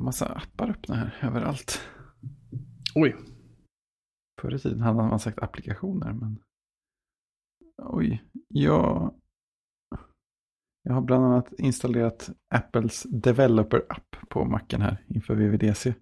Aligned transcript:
har 0.00 0.04
massa 0.04 0.26
appar 0.26 0.70
öppna 0.70 0.94
här 0.94 1.16
överallt. 1.22 1.80
Oj. 2.94 3.16
Förr 4.40 4.54
i 4.54 4.58
tiden 4.58 4.80
hade 4.80 4.96
man 4.96 5.20
sagt 5.20 5.38
applikationer, 5.38 6.12
men... 6.12 6.38
Oj, 7.82 8.24
jag... 8.48 9.14
Jag 10.82 10.94
har 10.94 11.00
bland 11.00 11.24
annat 11.24 11.52
installerat 11.58 12.30
Apples 12.54 13.02
Developer-app 13.02 14.16
på 14.28 14.44
macken 14.44 14.82
här 14.82 15.04
inför 15.08 15.34
VVDC. 15.34 15.94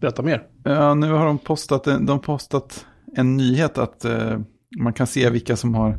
Berätta 0.00 0.22
mer. 0.22 0.48
Ja, 0.64 0.94
nu 0.94 1.10
har 1.12 1.26
de 1.26 1.38
postat, 1.38 1.86
en- 1.86 2.06
de 2.06 2.20
postat 2.20 2.86
en 3.16 3.36
nyhet 3.36 3.78
att 3.78 4.04
eh, 4.04 4.40
man 4.78 4.92
kan 4.92 5.06
se 5.06 5.30
vilka 5.30 5.56
som 5.56 5.74
har, 5.74 5.98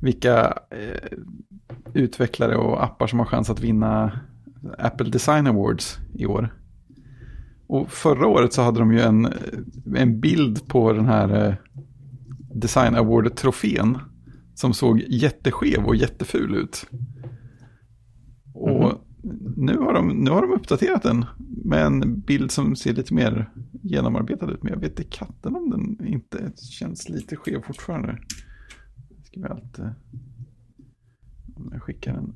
vilka 0.00 0.58
eh, 0.70 1.18
utvecklare 1.94 2.56
och 2.56 2.84
appar 2.84 3.06
som 3.06 3.18
har 3.18 3.26
chans 3.26 3.50
att 3.50 3.60
vinna 3.60 4.20
Apple 4.78 5.10
Design 5.10 5.46
Awards 5.46 5.98
i 6.14 6.26
år. 6.26 6.54
Och 7.66 7.90
förra 7.90 8.26
året 8.26 8.52
så 8.52 8.62
hade 8.62 8.78
de 8.78 8.92
ju 8.92 9.00
en, 9.00 9.28
en 9.96 10.20
bild 10.20 10.68
på 10.68 10.92
den 10.92 11.06
här 11.06 11.46
eh, 11.46 11.54
Design 12.54 12.94
Award-trofén 12.94 13.98
som 14.54 14.74
såg 14.74 15.00
jätteskev 15.08 15.84
och 15.84 15.96
jätteful 15.96 16.54
ut. 16.54 16.86
Och 18.54 19.04
nu, 19.56 19.78
har 19.78 19.94
de, 19.94 20.08
nu 20.08 20.30
har 20.30 20.42
de 20.42 20.52
uppdaterat 20.52 21.02
den 21.02 21.24
med 21.64 21.86
en 21.86 22.20
bild 22.20 22.50
som 22.50 22.76
ser 22.76 22.94
lite 22.94 23.14
mer 23.14 23.50
genomarbetad 23.82 24.50
ut. 24.50 24.62
Men 24.62 24.72
jag 24.72 24.80
vet 24.80 25.00
i 25.00 25.04
katten 25.04 25.56
om 25.56 25.70
den 25.70 26.06
inte 26.06 26.52
känns 26.56 27.08
lite 27.08 27.36
skev 27.36 27.62
fortfarande. 27.62 28.18
Ska 29.24 29.40
vi 29.40 29.46
allt, 29.46 29.78
eh, 29.78 29.90
om 31.56 31.68
jag 31.72 31.82
skickar 31.82 32.14
en, 32.14 32.32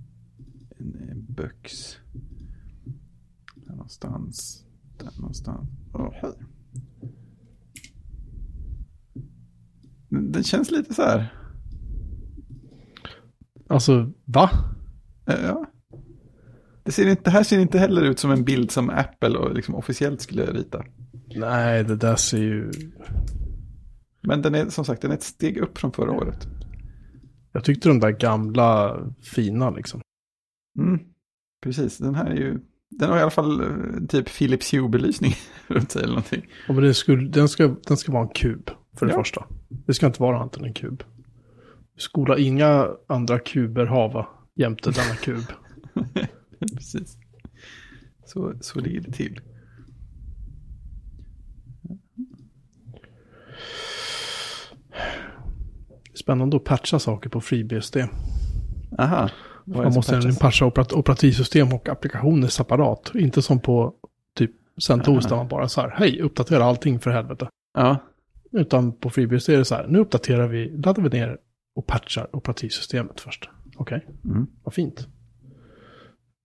böx. 1.14 1.96
Där 3.54 3.72
någonstans. 3.72 4.64
Där 4.98 5.10
någonstans. 5.20 5.68
Hej. 6.12 6.32
Den 10.08 10.32
den 10.32 10.42
känns 10.42 10.70
lite 10.70 10.94
så 10.94 11.02
här. 11.02 11.34
Alltså, 13.68 14.12
va? 14.24 14.50
Eh, 15.26 15.44
Ja. 15.44 15.66
Det, 16.82 16.92
ser 16.92 17.06
inte, 17.06 17.22
det 17.22 17.30
här 17.30 17.42
ser 17.42 17.58
inte 17.58 17.78
heller 17.78 18.02
ut 18.02 18.18
som 18.18 18.30
en 18.30 18.44
bild 18.44 18.70
som 18.70 18.90
Apple 18.90 19.38
och 19.38 19.54
liksom 19.54 19.74
officiellt 19.74 20.20
skulle 20.20 20.46
rita. 20.46 20.84
Nej, 21.36 21.84
det 21.84 21.96
där 21.96 22.16
ser 22.16 22.38
ju... 22.38 22.70
Men 24.22 24.42
den 24.42 24.54
är 24.54 24.68
som 24.68 24.84
sagt 24.84 25.02
den 25.02 25.10
är 25.10 25.14
ett 25.14 25.22
steg 25.22 25.58
upp 25.58 25.78
från 25.78 25.92
förra 25.92 26.12
året. 26.12 26.48
Jag 27.52 27.64
tyckte 27.64 27.88
de 27.88 28.00
där 28.00 28.10
gamla 28.10 29.00
fina 29.22 29.70
liksom. 29.70 30.00
Mm. 30.78 31.00
Precis, 31.62 31.98
den 31.98 32.14
här 32.14 32.26
är 32.26 32.34
ju... 32.36 32.58
Den 32.90 33.10
har 33.10 33.18
i 33.18 33.20
alla 33.20 33.30
fall 33.30 33.60
eh, 33.60 34.06
typ 34.08 34.38
Philips 34.38 34.74
Hue-belysning 34.74 35.34
runt 35.66 35.90
sig 35.90 36.02
eller 36.02 36.12
någonting. 36.14 36.46
Ja, 36.68 36.74
men 36.74 36.94
skulle, 36.94 37.28
den, 37.28 37.48
ska, 37.48 37.76
den 37.86 37.96
ska 37.96 38.12
vara 38.12 38.22
en 38.22 38.28
kub, 38.34 38.70
för 38.98 39.06
det 39.06 39.12
Ja. 39.12 39.18
första. 39.18 39.44
Det 39.68 39.94
ska 39.94 40.06
inte 40.06 40.22
vara 40.22 40.36
annat 40.40 40.56
än 40.56 40.64
en 40.64 40.74
kub. 40.74 41.02
Skola 41.96 42.38
inga 42.38 42.88
andra 43.08 43.38
kuber 43.38 43.86
hava 43.86 44.26
jämte 44.54 44.90
denna 44.90 45.14
kub. 45.14 45.44
Precis. 46.76 47.16
Så, 48.26 48.54
så 48.60 48.80
ligger 48.80 49.00
det 49.00 49.12
till. 49.12 49.40
Spännande 56.14 56.56
att 56.56 56.64
patcha 56.64 56.98
saker 56.98 57.30
på 57.30 57.40
FreeBSD. 57.40 57.96
Aha. 58.98 59.30
Man 59.76 59.92
måste 59.92 60.12
patchas? 60.12 60.38
patcha 60.38 60.66
operat 60.66 60.92
operativsystem 60.92 61.72
och 61.72 61.88
applikationer 61.88 62.48
separat. 62.48 63.12
Inte 63.14 63.42
som 63.42 63.60
på 63.60 63.94
typ 64.34 64.50
CentOS 64.82 65.26
där 65.26 65.36
man 65.36 65.48
bara 65.48 65.68
så 65.68 65.80
här, 65.80 65.94
hej, 65.96 66.20
uppdatera 66.20 66.64
allting 66.64 67.00
för 67.00 67.10
helvete. 67.10 67.48
Ja, 67.74 67.96
Utan 68.52 68.92
på 68.92 69.10
FreeBSD 69.10 69.48
är 69.48 69.58
det 69.58 69.64
så 69.64 69.74
här, 69.74 69.86
nu 69.88 69.98
uppdaterar 69.98 70.48
vi, 70.48 70.70
laddar 70.70 71.02
vi 71.02 71.08
ner 71.08 71.38
och 71.74 71.86
patchar 71.86 72.36
operativsystemet 72.36 73.20
först. 73.20 73.50
Okej, 73.76 74.06
mm. 74.24 74.46
vad 74.62 74.74
fint. 74.74 75.08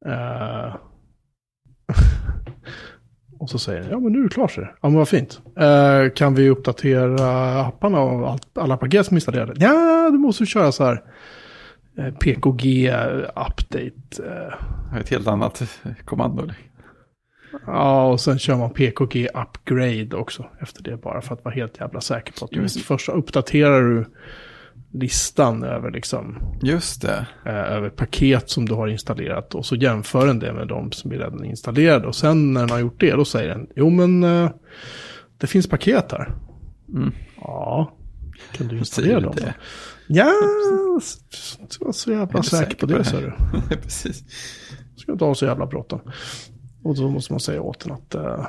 Eh, 0.05 0.75
och 3.39 3.49
så 3.49 3.59
säger 3.59 3.81
den, 3.81 3.89
ja 3.89 3.99
men 3.99 4.13
nu 4.13 4.19
är 4.19 4.23
det 4.23 4.29
klart 4.29 4.51
så. 4.51 4.61
Ja 4.61 4.69
men 4.81 4.93
vad 4.93 5.07
fint. 5.09 5.41
Eh, 5.57 6.09
kan 6.15 6.35
vi 6.35 6.49
uppdatera 6.49 7.61
apparna 7.61 7.99
och 7.99 8.29
allt, 8.29 8.57
alla 8.57 8.77
paket 8.77 9.05
som 9.05 9.15
är 9.15 9.17
installerade? 9.17 9.53
Ja, 9.57 10.09
du 10.11 10.17
måste 10.17 10.45
köra 10.45 10.71
så 10.71 10.83
här 10.83 11.03
PKG 12.19 12.89
update. 13.35 14.23
Eh, 14.91 14.97
ett 14.99 15.09
helt 15.09 15.27
annat 15.27 15.61
eh, 15.61 15.91
kommando. 16.05 16.49
Ja, 17.67 18.05
och 18.07 18.21
sen 18.21 18.39
kör 18.39 18.55
man 18.57 18.69
PKG 18.73 19.27
upgrade 19.33 20.15
också 20.15 20.45
efter 20.61 20.83
det 20.83 20.97
bara 20.97 21.21
för 21.21 21.33
att 21.33 21.45
vara 21.45 21.55
helt 21.55 21.79
jävla 21.79 22.01
säker 22.01 22.33
på 22.39 22.45
att 22.45 22.51
du 22.51 22.61
Just 22.61 22.75
det. 22.75 22.81
först 22.83 23.09
uppdaterar 23.09 23.81
du 23.81 24.05
listan 24.93 25.63
över 25.63 25.91
liksom 25.91 26.37
Just 26.61 27.01
det. 27.01 27.27
eh, 27.45 27.53
över 27.55 27.89
paket 27.89 28.49
som 28.49 28.65
du 28.65 28.73
har 28.73 28.87
installerat 28.87 29.55
och 29.55 29.65
så 29.65 29.75
jämför 29.75 30.27
den 30.27 30.39
det 30.39 30.53
med 30.53 30.67
de 30.67 30.91
som 30.91 31.11
är 31.11 31.15
redan 31.15 31.45
installerade 31.45 32.07
och 32.07 32.15
sen 32.15 32.53
när 32.53 32.61
den 32.61 32.69
har 32.69 32.79
gjort 32.79 32.99
det 32.99 33.11
då 33.11 33.25
säger 33.25 33.49
den 33.49 33.67
jo 33.75 33.89
men 33.89 34.23
eh, 34.23 34.49
det 35.37 35.47
finns 35.47 35.67
paket 35.69 36.11
här. 36.11 36.31
Mm. 36.93 37.11
Ja, 37.41 37.93
kan 38.51 38.67
du 38.67 38.77
installera 38.77 39.19
du 39.19 39.25
dem? 39.25 39.33
det? 39.37 39.53
Ja, 40.07 40.31
du 41.79 41.85
var 41.85 41.91
så 41.91 42.11
jävla 42.11 42.43
säker 42.43 42.57
säker 42.57 42.77
på 42.77 42.85
det 42.85 42.97
det 42.97 43.03
sa 43.03 43.19
du. 43.19 43.33
Precis. 43.81 44.23
Ska 44.95 45.11
inte 45.11 45.25
ha 45.25 45.35
så 45.35 45.45
jävla 45.45 45.65
bråttom. 45.65 45.99
Och 46.83 46.95
då 46.95 47.09
måste 47.09 47.33
man 47.33 47.39
säga 47.39 47.61
åt 47.61 47.79
den 47.79 47.91
att 47.93 48.15
uh, 48.15 48.47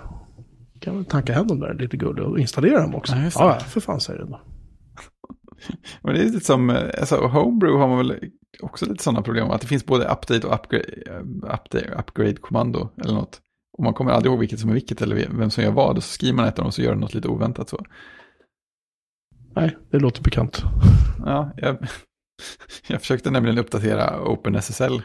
kan 0.81 0.97
väl 0.97 1.05
tanka 1.05 1.33
hem 1.33 1.47
dem 1.47 1.61
där 1.61 1.75
lite 1.75 1.97
gulligt 1.97 2.27
och 2.27 2.39
installera 2.39 2.81
dem 2.81 2.95
också. 2.95 3.15
Ja, 3.15 3.31
Ja, 3.35 3.55
det. 3.59 3.65
för 3.65 3.81
fan 3.81 4.01
säger 4.01 4.19
den 4.21 4.31
då. 4.31 4.41
Men 6.03 6.15
det 6.15 6.21
är 6.21 6.25
lite 6.25 6.45
som, 6.47 6.71
eh, 6.71 6.91
alltså 7.01 7.17
Homebrew 7.27 7.81
har 7.81 7.89
man 7.89 7.99
väl 7.99 8.31
också 8.61 8.87
lite 8.87 9.03
sådana 9.03 9.23
problem. 9.23 9.51
Att 9.51 9.61
det 9.61 9.67
finns 9.67 9.87
både 9.87 10.05
update 10.05 10.47
och 10.47 10.55
upgrade, 10.55 10.85
eh, 11.07 11.21
update, 11.55 11.95
upgrade-kommando 11.99 12.89
eller 13.05 13.15
något. 13.15 13.41
Och 13.79 13.85
man 13.85 13.95
kommer 13.95 14.11
aldrig 14.13 14.31
ihåg 14.33 14.41
vilket 14.41 14.61
som 14.61 14.71
är 14.71 14.75
vilket 14.75 15.03
eller 15.03 15.29
vem 15.39 15.51
som 15.51 15.65
gör 15.65 15.71
vad. 15.71 15.97
Och 15.97 16.03
så 16.05 16.09
skriver 16.09 16.37
man 16.37 16.45
ett 16.47 16.53
av 16.59 16.63
dem 16.63 16.67
och 16.67 16.75
så 16.75 16.83
gör 16.83 16.91
den 16.91 17.01
något 17.01 17.15
lite 17.15 17.29
oväntat 17.29 17.69
så. 17.69 17.85
Nej, 19.57 19.77
det 19.91 19.99
låter 19.99 20.23
bekant. 20.23 20.63
Ja, 21.27 21.53
jag, 21.57 21.77
jag 22.89 23.01
försökte 23.01 23.31
nämligen 23.31 23.59
uppdatera 23.59 24.23
OpenSSL 24.23 25.03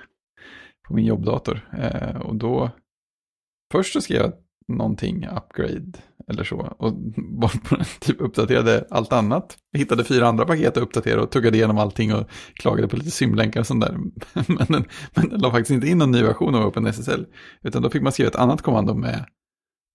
på 0.87 0.93
min 0.93 1.05
jobbdator. 1.05 1.69
Eh, 1.77 2.21
och 2.21 2.35
då, 2.35 2.71
först 3.71 3.93
så 3.93 4.01
skrev 4.01 4.21
jag 4.21 4.33
någonting, 4.67 5.27
upgrade 5.27 5.91
eller 6.27 6.43
så. 6.43 6.75
Och 6.77 6.93
bara 7.39 7.51
den, 7.69 7.85
typ 7.99 8.21
uppdaterade 8.21 8.85
allt 8.89 9.13
annat. 9.13 9.57
Jag 9.71 9.79
hittade 9.79 10.03
fyra 10.03 10.27
andra 10.27 10.45
paket 10.45 10.77
att 10.77 10.83
uppdatera 10.83 11.21
och 11.21 11.31
tuggade 11.31 11.57
igenom 11.57 11.77
allting 11.77 12.13
och 12.13 12.29
klagade 12.53 12.87
på 12.87 12.95
lite 12.95 13.11
symlänkar 13.11 13.59
och 13.59 13.67
sånt 13.67 13.85
där. 13.85 13.97
Men 14.47 14.67
den, 14.69 14.85
men 15.15 15.29
den 15.29 15.39
la 15.39 15.51
faktiskt 15.51 15.71
inte 15.71 15.87
in 15.87 15.97
någon 15.97 16.11
ny 16.11 16.23
version 16.23 16.55
av 16.55 16.67
OpenSSL. 16.67 17.25
Utan 17.61 17.81
då 17.81 17.89
fick 17.89 18.01
man 18.01 18.11
skriva 18.11 18.29
ett 18.29 18.35
annat 18.35 18.61
kommando 18.61 18.93
med 18.93 19.25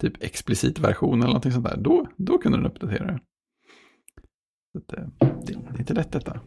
typ 0.02 0.22
explicit 0.22 0.78
version 0.78 1.18
eller 1.18 1.26
någonting 1.26 1.52
sånt 1.52 1.66
där. 1.66 1.76
Då, 1.76 2.06
då 2.16 2.38
kunde 2.38 2.58
den 2.58 2.66
uppdatera 2.66 3.06
det. 3.06 3.20
Eh, 4.74 4.80
det, 5.18 5.32
det 5.46 5.52
är 5.52 5.78
inte 5.78 5.94
lätt 5.94 6.12
detta. 6.12 6.40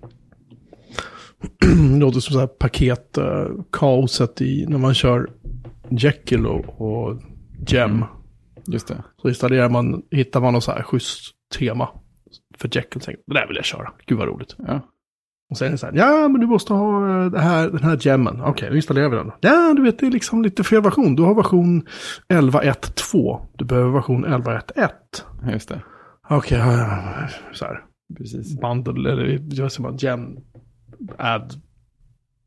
det 1.60 1.98
låter 2.00 2.20
som 2.20 2.34
så 2.34 2.40
här 2.40 2.48
paket, 2.48 3.18
uh, 3.18 3.64
kaoset 3.72 4.42
i 4.42 4.66
när 4.70 4.78
man 4.78 4.94
kör 4.94 5.30
Jekyll 5.90 6.46
och, 6.46 6.82
och 6.82 7.22
Gem. 7.68 7.92
Mm. 7.92 8.04
Just 8.68 8.88
det. 8.88 9.04
Så 9.22 9.28
installerar 9.28 9.70
man, 9.70 10.04
hittar 10.12 10.42
man 10.42 10.54
något 10.54 10.64
så 10.64 10.72
här 10.72 10.84
schysst 10.84 11.36
tema 11.58 11.90
för 12.58 12.70
Jekyll. 12.76 13.02
Tänker, 13.02 13.24
det 13.28 13.34
där 13.34 13.48
vill 13.48 13.56
jag 13.56 13.66
köra, 13.66 13.92
gud 14.06 14.18
vad 14.18 14.28
roligt. 14.28 14.56
Ja. 14.58 14.82
Och 15.50 15.58
sen 15.58 15.68
är 15.68 15.72
det 15.72 15.78
så 15.78 15.86
här, 15.86 15.94
ja 15.94 16.28
men 16.28 16.42
du 16.42 16.48
måste 16.48 16.74
ha 16.74 17.10
eh, 17.10 17.32
det 17.32 17.40
här, 17.40 17.70
den 17.70 17.84
här 17.84 17.98
gemmen. 18.02 18.42
Okej, 18.42 18.70
då 18.70 18.76
installerar 18.76 19.10
vi 19.10 19.16
den. 19.16 19.32
Ja, 19.40 19.74
du 19.74 19.82
vet 19.82 20.00
det 20.00 20.08
är 20.08 20.12
liksom 20.12 20.44
lite 20.44 20.64
fel 20.64 20.82
version. 20.82 21.16
Du 21.16 21.24
har 21.24 21.36
version 21.36 21.88
11.1.2. 22.30 23.40
Du 23.56 23.66
behöver 23.66 23.90
version 23.90 24.26
11.1.1. 24.26 25.52
Just 25.52 25.70
det. 25.70 25.82
Okej, 26.30 26.58
ja, 26.58 27.28
så 27.54 27.66
här. 27.66 27.87
Precis. 28.16 28.60
Bundle, 28.60 29.12
eller 29.12 29.42
jag 29.52 29.72
säger 29.72 29.90
bara 29.90 29.98
gem, 29.98 30.40
add, 31.18 31.62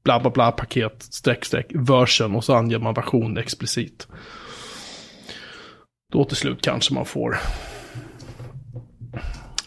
bla 0.04 0.20
bla 0.20 0.30
bla, 0.30 0.52
paket, 0.52 1.02
streck 1.02 1.44
streck, 1.44 1.66
version 1.74 2.36
och 2.36 2.44
så 2.44 2.54
anger 2.54 2.78
man 2.78 2.94
version 2.94 3.38
explicit. 3.38 4.08
Då 6.12 6.24
till 6.24 6.36
slut 6.36 6.62
kanske 6.62 6.94
man 6.94 7.04
får, 7.06 7.36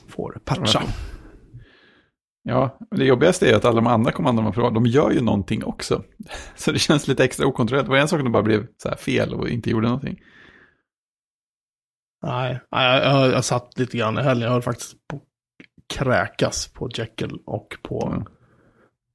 får 0.07 0.37
patcha. 0.45 0.83
Ja, 2.43 2.77
det 2.91 3.05
jobbigaste 3.05 3.49
är 3.49 3.55
att 3.55 3.65
alla 3.65 3.75
de 3.75 3.87
andra 3.87 4.11
kommandon 4.11 4.43
man 4.43 4.53
provar, 4.53 4.71
de 4.71 4.85
gör 4.85 5.11
ju 5.11 5.21
någonting 5.21 5.63
också. 5.63 6.03
Så 6.55 6.71
det 6.71 6.79
känns 6.79 7.07
lite 7.07 7.23
extra 7.23 7.47
okontrollerat. 7.47 7.85
Det 7.85 7.91
var 7.91 7.97
en 7.97 8.07
sak 8.07 8.19
om 8.19 8.25
det 8.25 8.31
bara 8.31 8.43
blev 8.43 8.67
så 8.77 8.89
här 8.89 8.95
fel 8.95 9.33
och 9.33 9.49
inte 9.49 9.69
gjorde 9.69 9.87
någonting. 9.87 10.19
Nej, 12.23 12.59
jag, 12.69 13.03
jag, 13.03 13.31
jag 13.31 13.45
satt 13.45 13.79
lite 13.79 13.97
grann 13.97 14.17
i 14.17 14.21
helgen. 14.21 14.45
Jag 14.45 14.51
höll 14.51 14.61
faktiskt 14.61 15.07
på 15.07 15.21
kräkas 15.93 16.67
på 16.67 16.89
Jekyll 16.93 17.39
och 17.45 17.77
på 17.83 18.23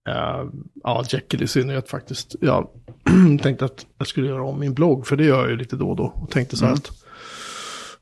Uh, 0.08 0.50
ja, 0.74 1.04
Jekyll 1.08 1.42
i 1.42 1.46
synnerhet 1.46 1.88
faktiskt. 1.88 2.36
Jag 2.40 2.68
tänkte 3.42 3.64
att 3.64 3.86
jag 3.98 4.06
skulle 4.06 4.28
göra 4.28 4.42
om 4.42 4.60
min 4.60 4.74
blogg, 4.74 5.06
för 5.06 5.16
det 5.16 5.24
gör 5.24 5.40
jag 5.40 5.50
ju 5.50 5.56
lite 5.56 5.76
då 5.76 5.90
och 5.90 5.96
då. 5.96 6.04
Och 6.04 6.30
tänkte 6.30 6.56
så 6.56 6.64
här 6.64 6.72
Mm. 6.72 6.78
att, 6.78 6.90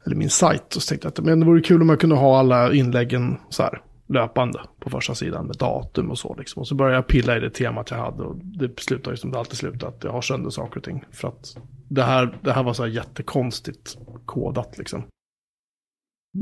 eller 0.07 0.17
min 0.17 0.31
sajt, 0.31 0.77
och 0.77 0.83
så 0.83 0.89
tänkte 0.89 1.07
jag 1.07 1.11
att 1.11 1.25
men 1.25 1.41
det 1.41 1.47
vore 1.47 1.61
kul 1.61 1.83
om 1.83 1.89
jag 1.89 2.01
kunde 2.01 2.17
ha 2.17 2.39
alla 2.39 2.73
inläggen 2.73 3.39
så 3.49 3.63
här 3.63 3.83
löpande 4.09 4.61
på 4.81 4.91
första 4.91 5.15
sidan 5.15 5.47
med 5.47 5.57
datum 5.57 6.11
och 6.11 6.19
så 6.19 6.35
liksom. 6.39 6.61
Och 6.61 6.69
så 6.69 6.75
började 6.75 6.97
jag 6.97 7.07
pilla 7.07 7.37
i 7.37 7.41
det 7.41 7.51
temat 7.51 7.91
jag 7.91 7.99
hade 7.99 8.23
och 8.23 8.37
det 8.37 8.81
slutade 8.81 9.13
ju 9.13 9.17
som 9.17 9.31
det 9.31 9.39
alltid 9.39 9.59
slutar, 9.59 9.89
att 9.89 10.05
jag 10.05 10.13
har 10.13 10.21
sönder 10.21 10.51
saker 10.51 10.77
och 10.77 10.85
ting. 10.85 11.05
För 11.11 11.29
att 11.29 11.57
det 11.89 12.03
här, 12.03 12.39
det 12.43 12.53
här 12.53 12.63
var 12.63 12.73
så 12.73 12.83
här 12.83 12.91
jättekonstigt 12.91 13.99
kodat 14.27 14.79
liksom. 14.79 15.03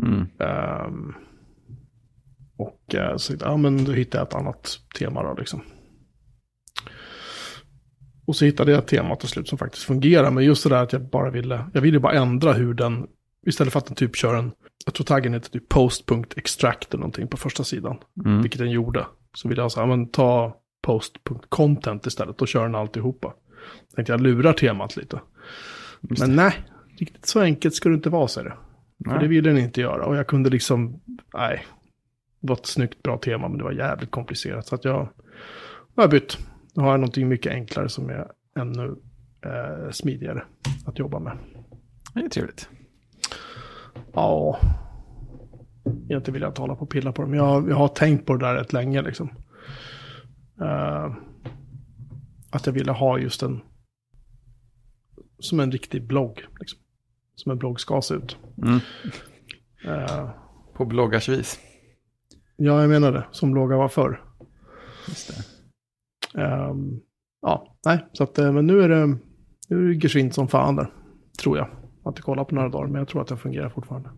Mm. 0.03 0.27
Ehm, 0.39 1.15
och 2.57 2.95
eh, 2.95 3.17
så 3.17 3.35
ja, 3.41 3.57
men 3.57 3.85
då 3.85 3.93
hittade 3.93 4.21
jag 4.21 4.29
ett 4.29 4.35
annat 4.35 4.79
tema 4.99 5.23
då 5.23 5.35
liksom. 5.35 5.63
Och 8.27 8.37
så 8.37 8.45
hittade 8.45 8.71
jag 8.71 8.79
ett 8.79 8.87
tema 8.87 9.17
till 9.17 9.29
slut 9.29 9.49
som 9.49 9.59
faktiskt 9.59 9.85
fungerar. 9.85 10.31
Men 10.31 10.45
just 10.45 10.63
det 10.63 10.69
där 10.69 10.83
att 10.83 10.93
jag 10.93 11.03
bara 11.03 11.31
ville, 11.31 11.71
jag 11.75 11.81
ville 11.81 12.01
bara 12.01 12.13
ändra 12.13 12.53
hur 12.53 12.75
den, 12.75 13.07
istället 13.47 13.73
för 13.73 13.79
att 13.79 13.87
den 13.87 13.97
typ 13.97 14.17
kör 14.17 14.35
en, 14.35 14.53
jag 14.85 14.95
tror 14.95 15.05
taggen 15.05 15.35
heter 15.35 15.51
typ 15.51 15.69
post.extract 15.69 16.95
eller 16.95 17.01
någonting 17.01 17.29
på 17.29 17.37
första 17.37 17.65
sidan. 17.65 17.97
Mm. 18.25 18.43
Vilket 18.43 18.59
den 18.59 18.71
gjorde. 18.71 19.07
Så 19.35 19.49
ville 19.49 19.63
jag 19.63 19.73
säga, 19.73 19.87
men 19.87 20.09
ta 20.09 20.57
post.content 20.83 22.07
istället 22.07 22.43
och 22.43 22.49
kör 22.49 22.63
den 22.63 22.75
alltihopa. 22.75 23.35
Tänkte 23.95 24.13
jag 24.13 24.21
lurar 24.21 24.53
temat 24.53 24.97
lite. 24.97 25.21
Just 26.11 26.23
Men 26.23 26.37
nej, 26.37 26.53
riktigt 26.99 27.27
så 27.27 27.41
enkelt 27.41 27.75
ska 27.75 27.89
det 27.89 27.95
inte 27.95 28.11
vara, 28.11 28.29
säger 28.29 28.49
det. 28.49 28.57
För 29.11 29.19
det 29.19 29.29
ville 29.29 29.51
den 29.51 29.59
inte 29.59 29.81
göra. 29.81 30.07
Och 30.07 30.17
jag 30.17 30.27
kunde 30.27 30.51
liksom, 30.51 31.01
nej. 31.35 31.65
Var 32.47 32.55
ett 32.55 32.67
snyggt, 32.67 33.03
bra 33.03 33.19
tema, 33.19 33.49
men 33.49 33.59
det 33.59 33.65
var 33.65 33.73
jävligt 33.73 34.11
komplicerat. 34.11 34.67
Så 34.67 34.75
att 34.75 34.85
jag, 34.85 35.09
har 35.97 36.09
bytt. 36.09 36.39
Nu 36.75 36.83
har 36.83 36.91
jag 36.91 37.01
någonting 37.01 37.29
mycket 37.29 37.53
enklare 37.53 37.89
som 37.89 38.11
är 38.11 38.27
ännu 38.59 38.97
eh, 39.45 39.91
smidigare 39.91 40.45
att 40.87 40.99
jobba 40.99 41.19
med. 41.19 41.39
Det 42.15 42.21
är 42.21 42.29
trevligt. 42.29 42.69
Ja, 44.13 44.59
egentligen 45.85 46.33
vill 46.33 46.43
jag 46.43 46.59
hålla 46.59 46.77
på 46.77 46.87
pilla 46.87 47.13
på 47.13 47.23
det, 47.23 47.29
men 47.29 47.39
jag, 47.39 47.71
jag 47.71 47.77
har 47.77 47.89
tänkt 47.89 48.27
på 48.27 48.37
det 48.37 48.47
där 48.47 48.55
rätt 48.55 48.73
länge 48.73 49.03
liksom. 49.03 49.31
Eh, 50.61 51.15
att 52.51 52.67
jag 52.67 52.73
ville 52.73 52.93
ha 52.93 53.19
just 53.19 53.43
en, 53.43 53.61
som 55.39 55.61
en 55.61 55.73
riktig 55.73 56.07
blogg, 56.07 56.47
liksom. 56.61 56.79
Som 57.35 57.53
en 57.53 57.59
blogg 57.59 57.81
ska 57.81 58.03
se 58.03 58.15
ut. 58.15 58.37
Mm. 58.63 58.81
Eh, 59.85 60.31
På 60.75 60.85
bloggars 60.85 61.29
vis. 61.29 61.61
Ja, 62.57 62.81
jag 62.81 62.91
menar 62.91 63.13
det, 63.13 63.27
som 63.31 63.53
bloggar 63.53 63.77
var 63.77 63.89
förr. 63.89 64.25
Just 65.09 65.29
det. 65.29 65.45
Ehm, 66.43 67.01
ja, 67.43 67.77
nej, 67.85 68.07
så 68.13 68.25
att, 68.25 68.39
eh, 68.39 68.53
men 68.53 68.67
nu 68.67 68.83
är 68.83 68.89
det, 68.89 69.07
nu 69.69 69.85
är 69.85 69.89
det 69.89 69.95
geschwint 69.95 70.35
som 70.35 70.49
fan 70.49 70.77
där, 70.77 70.93
tror 71.39 71.59
jag. 71.59 71.67
Jag 71.67 72.05
har 72.05 72.11
inte 72.11 72.23
kollat 72.23 72.49
på 72.49 72.55
några 72.55 72.69
dagar, 72.69 72.87
men 72.87 72.99
jag 72.99 73.09
tror 73.09 73.23
att 73.23 73.29
det 73.29 73.37
fungerar 73.37 73.69
fortfarande. 73.69 74.11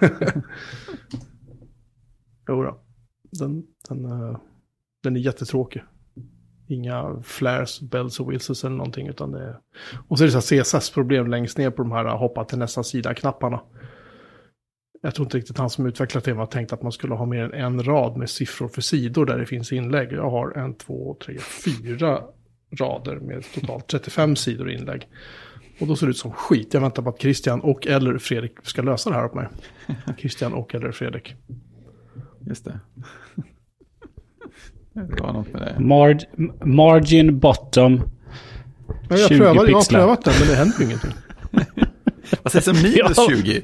jo 2.48 2.62
då. 2.62 2.80
Den, 3.30 3.66
den, 3.88 4.04
eh, 4.04 4.38
den 5.02 5.16
är 5.16 5.20
jättetråkig. 5.20 5.82
Inga 6.66 7.22
flares, 7.22 7.80
bells 7.80 8.20
och 8.20 8.32
whistles 8.32 8.64
eller 8.64 8.76
någonting, 8.76 9.08
utan 9.08 9.32
det 9.32 9.44
är... 9.44 9.60
Och 10.08 10.18
så 10.18 10.24
är 10.24 10.28
det 10.28 10.40
så 10.42 10.64
CSS-problem 10.64 11.26
längst 11.26 11.58
ner 11.58 11.70
på 11.70 11.82
de 11.82 11.92
här 11.92 12.04
eh, 12.04 12.18
hoppa 12.18 12.44
till 12.44 12.58
nästa 12.58 12.82
sida-knapparna. 12.82 13.60
Jag 15.02 15.14
tror 15.14 15.26
inte 15.26 15.36
riktigt 15.36 15.58
han 15.58 15.70
som 15.70 15.86
utvecklat 15.86 16.24
det 16.24 16.32
var 16.32 16.46
tänkt 16.46 16.72
att 16.72 16.82
man 16.82 16.92
skulle 16.92 17.14
ha 17.14 17.26
mer 17.26 17.54
än 17.54 17.74
en 17.74 17.82
rad 17.82 18.16
med 18.16 18.30
siffror 18.30 18.68
för 18.68 18.80
sidor 18.80 19.26
där 19.26 19.38
det 19.38 19.46
finns 19.46 19.72
inlägg. 19.72 20.12
Jag 20.12 20.30
har 20.30 20.58
en, 20.58 20.74
två, 20.74 21.16
tre, 21.24 21.38
fyra 21.38 22.22
rader 22.78 23.16
med 23.16 23.44
totalt 23.54 23.86
35 23.86 24.36
sidor 24.36 24.70
inlägg. 24.70 25.08
Och 25.80 25.86
då 25.86 25.96
ser 25.96 26.06
det 26.06 26.10
ut 26.10 26.18
som 26.18 26.32
skit. 26.32 26.74
Jag 26.74 26.80
väntar 26.80 27.02
på 27.02 27.08
att 27.08 27.20
Christian 27.20 27.60
och 27.60 27.86
eller 27.86 28.18
Fredrik 28.18 28.52
ska 28.62 28.82
lösa 28.82 29.10
det 29.10 29.16
här 29.16 29.24
åt 29.24 29.34
mig. 29.34 29.48
Christian 30.18 30.52
och 30.52 30.74
eller 30.74 30.92
Fredrik. 30.92 31.34
Just 32.40 32.64
det. 32.64 32.80
Det 34.92 35.22
var 35.22 35.32
något 35.32 35.52
med 35.52 35.62
det. 35.62 35.80
Marg 35.80 36.18
margin 36.64 37.38
bottom. 37.38 38.02
Men 39.08 39.18
jag, 39.18 39.28
20 39.28 39.38
prövade, 39.38 39.70
jag 39.70 39.76
har 39.76 39.84
prövat 39.84 40.24
den 40.24 40.34
men 40.38 40.48
det 40.48 40.54
händer 40.54 40.78
ju 40.78 40.84
ingenting. 40.84 41.10
Vad 42.42 42.52
sägs 42.52 42.68
om 42.68 42.76
minus 42.82 43.16
Ja. 43.16 43.26
20? 43.30 43.62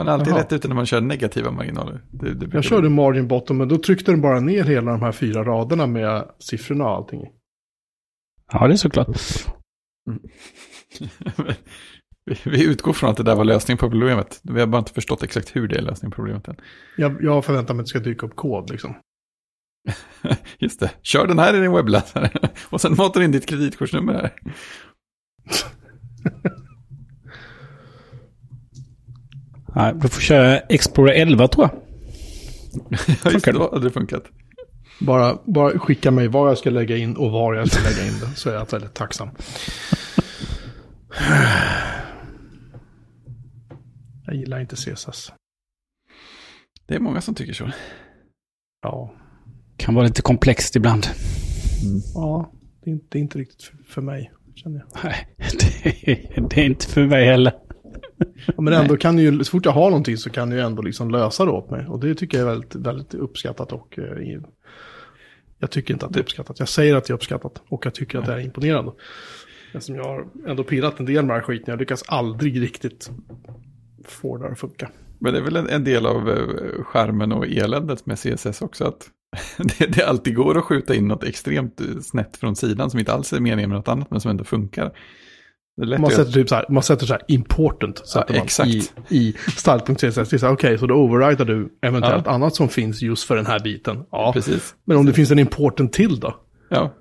Man 0.00 0.06
har 0.06 0.14
alltid 0.18 0.32
Jaha. 0.32 0.40
rätt 0.40 0.52
ute 0.52 0.68
när 0.68 0.74
man 0.74 0.86
kör 0.86 1.00
negativa 1.00 1.50
marginaler. 1.50 2.02
Det, 2.10 2.34
det 2.34 2.48
Jag 2.52 2.64
körde 2.64 2.88
margin 2.88 3.28
bottom 3.28 3.56
men 3.56 3.68
då 3.68 3.78
tryckte 3.78 4.10
den 4.10 4.20
bara 4.20 4.40
ner 4.40 4.64
hela 4.64 4.90
de 4.90 5.02
här 5.02 5.12
fyra 5.12 5.44
raderna 5.44 5.86
med 5.86 6.28
siffrorna 6.38 6.84
och 6.84 6.90
allting. 6.90 7.28
Ja, 8.52 8.66
det 8.66 8.74
är 8.74 8.76
såklart. 8.76 9.08
vi, 12.24 12.36
vi 12.44 12.64
utgår 12.64 12.92
från 12.92 13.10
att 13.10 13.16
det 13.16 13.22
där 13.22 13.36
var 13.36 13.44
lösningen 13.44 13.78
på 13.78 13.90
problemet. 13.90 14.40
Vi 14.42 14.60
har 14.60 14.66
bara 14.66 14.78
inte 14.78 14.92
förstått 14.92 15.22
exakt 15.22 15.56
hur 15.56 15.68
det 15.68 15.78
är 15.78 15.82
lösningen 15.82 16.10
på 16.10 16.16
problemet 16.16 16.48
än. 16.48 16.56
Jag, 16.96 17.22
jag 17.22 17.44
förväntar 17.44 17.74
mig 17.74 17.80
att 17.80 17.86
det 17.86 17.90
ska 17.90 17.98
dyka 17.98 18.26
upp 18.26 18.36
kod 18.36 18.70
liksom. 18.70 18.94
Just 20.58 20.80
det, 20.80 20.90
kör 21.02 21.26
den 21.26 21.38
här 21.38 21.56
i 21.56 21.60
din 21.60 21.72
webbläsare. 21.72 22.30
Och 22.70 22.80
sen 22.80 22.94
matar 22.96 23.20
in 23.20 23.32
ditt 23.32 23.46
kreditkortsnummer 23.46 24.12
här. 24.12 24.32
Nej, 29.74 29.94
du 29.94 30.08
får 30.08 30.20
köra 30.20 30.58
Explorer 30.58 31.12
11 31.12 31.48
tror 31.48 31.68
jag. 31.68 31.80
Ja, 33.24 33.30
just 33.30 33.44
det, 33.44 33.52
då 33.52 33.70
hade 33.72 33.84
det 33.84 33.90
funkat. 33.90 34.22
Bara, 35.00 35.38
bara 35.44 35.78
skicka 35.78 36.10
mig 36.10 36.28
vad 36.28 36.50
jag 36.50 36.58
ska 36.58 36.70
lägga 36.70 36.96
in 36.96 37.16
och 37.16 37.30
var 37.30 37.54
jag 37.54 37.70
ska 37.72 37.88
lägga 37.90 38.06
in 38.06 38.18
det. 38.20 38.36
Så 38.36 38.50
är 38.50 38.54
jag 38.54 38.70
väldigt 38.72 38.94
tacksam. 38.94 39.28
Jag 44.26 44.34
gillar 44.34 44.60
inte 44.60 44.76
CSS. 44.76 45.32
Det 46.86 46.94
är 46.94 47.00
många 47.00 47.20
som 47.20 47.34
tycker 47.34 47.52
så. 47.52 47.70
Ja, 48.82 49.14
Kan 49.76 49.94
vara 49.94 50.06
lite 50.06 50.22
komplext 50.22 50.76
ibland. 50.76 51.06
ja 52.14 52.52
det, 52.84 52.90
är 52.90 52.92
inte, 52.92 53.06
det 53.08 53.18
är 53.18 53.20
inte 53.20 53.38
riktigt 53.38 53.62
för, 53.62 53.76
för 53.88 54.02
mig. 54.02 54.32
Känner 54.54 54.78
jag. 54.78 55.04
Nej, 55.04 55.28
det, 55.36 56.48
det 56.50 56.60
är 56.60 56.64
inte 56.64 56.86
för 56.86 57.06
mig 57.06 57.24
heller. 57.26 57.52
Ja, 58.46 58.62
men 58.62 58.72
ändå 58.72 58.96
kan 58.96 59.18
ju, 59.18 59.44
så 59.44 59.50
fort 59.50 59.64
jag 59.64 59.72
har 59.72 59.90
någonting 59.90 60.16
så 60.16 60.30
kan 60.30 60.50
jag 60.50 60.58
ju 60.58 60.66
ändå 60.66 60.82
liksom 60.82 61.10
lösa 61.10 61.44
det 61.44 61.50
åt 61.50 61.70
mig. 61.70 61.86
Och 61.86 62.00
det 62.00 62.14
tycker 62.14 62.38
jag 62.38 62.46
är 62.46 62.50
väldigt, 62.50 62.74
väldigt 62.74 63.14
uppskattat 63.14 63.72
och 63.72 63.98
eh, 63.98 64.40
jag 65.58 65.70
tycker 65.70 65.94
inte 65.94 66.06
att 66.06 66.12
det 66.12 66.18
är 66.18 66.22
uppskattat. 66.22 66.58
Jag 66.58 66.68
säger 66.68 66.96
att 66.96 67.04
det 67.04 67.10
är 67.10 67.14
uppskattat 67.14 67.62
och 67.68 67.86
jag 67.86 67.94
tycker 67.94 68.18
att 68.18 68.26
det 68.26 68.32
är 68.32 68.40
imponerande. 68.40 68.92
Eftersom 69.72 69.96
jag 69.96 70.04
har 70.04 70.26
ändå 70.46 70.64
pillat 70.64 71.00
en 71.00 71.06
del 71.06 71.14
med 71.14 71.34
den 71.34 71.40
här 71.40 71.42
skiten, 71.42 71.64
jag 71.66 71.78
lyckas 71.78 72.02
aldrig 72.06 72.62
riktigt 72.62 73.10
få 74.04 74.36
det 74.36 74.48
att 74.48 74.58
funka. 74.58 74.90
Men 75.18 75.32
det 75.32 75.38
är 75.38 75.42
väl 75.42 75.56
en, 75.56 75.68
en 75.68 75.84
del 75.84 76.06
av 76.06 76.30
eh, 76.30 76.82
skärmen 76.84 77.32
och 77.32 77.46
eländet 77.46 78.06
med 78.06 78.18
CSS 78.18 78.62
också. 78.62 78.84
Att 78.84 79.08
det, 79.78 79.86
det 79.86 80.04
alltid 80.04 80.34
går 80.34 80.58
att 80.58 80.64
skjuta 80.64 80.94
in 80.94 81.08
något 81.08 81.24
extremt 81.24 81.80
eh, 81.80 81.86
snett 82.02 82.36
från 82.36 82.56
sidan 82.56 82.90
som 82.90 82.98
inte 82.98 83.12
alls 83.12 83.32
är 83.32 83.40
meningen 83.40 83.70
med 83.70 83.78
något 83.78 83.88
annat 83.88 84.10
men 84.10 84.20
som 84.20 84.30
ändå 84.30 84.44
funkar. 84.44 84.92
Man 85.76 86.10
sätter 86.10 86.32
typ 86.32 86.48
så 86.48 86.54
här, 86.54 86.64
man 86.68 86.82
sätter 86.82 87.06
så 87.06 87.12
här 87.12 87.22
important 87.28 88.02
man 88.14 88.36
exakt. 88.36 88.70
i, 88.70 88.82
i 89.08 89.32
style.css. 89.56 90.14
Det 90.14 90.32
är 90.32 90.38
så 90.38 90.48
okej, 90.48 90.76
då 90.76 90.94
overrider 90.94 91.44
du 91.44 91.68
eventuellt 91.82 92.26
annat 92.26 92.54
som 92.54 92.68
finns 92.68 93.02
just 93.02 93.24
för 93.24 93.36
den 93.36 93.46
här 93.46 93.60
biten. 93.60 94.04
Ja, 94.10 94.32
Precis. 94.34 94.74
men 94.84 94.96
om 94.96 95.06
det 95.06 95.12
finns 95.12 95.30
en 95.30 95.38
important 95.38 95.92
till 95.92 96.20
då? 96.20 96.36
Ja, 96.68 96.94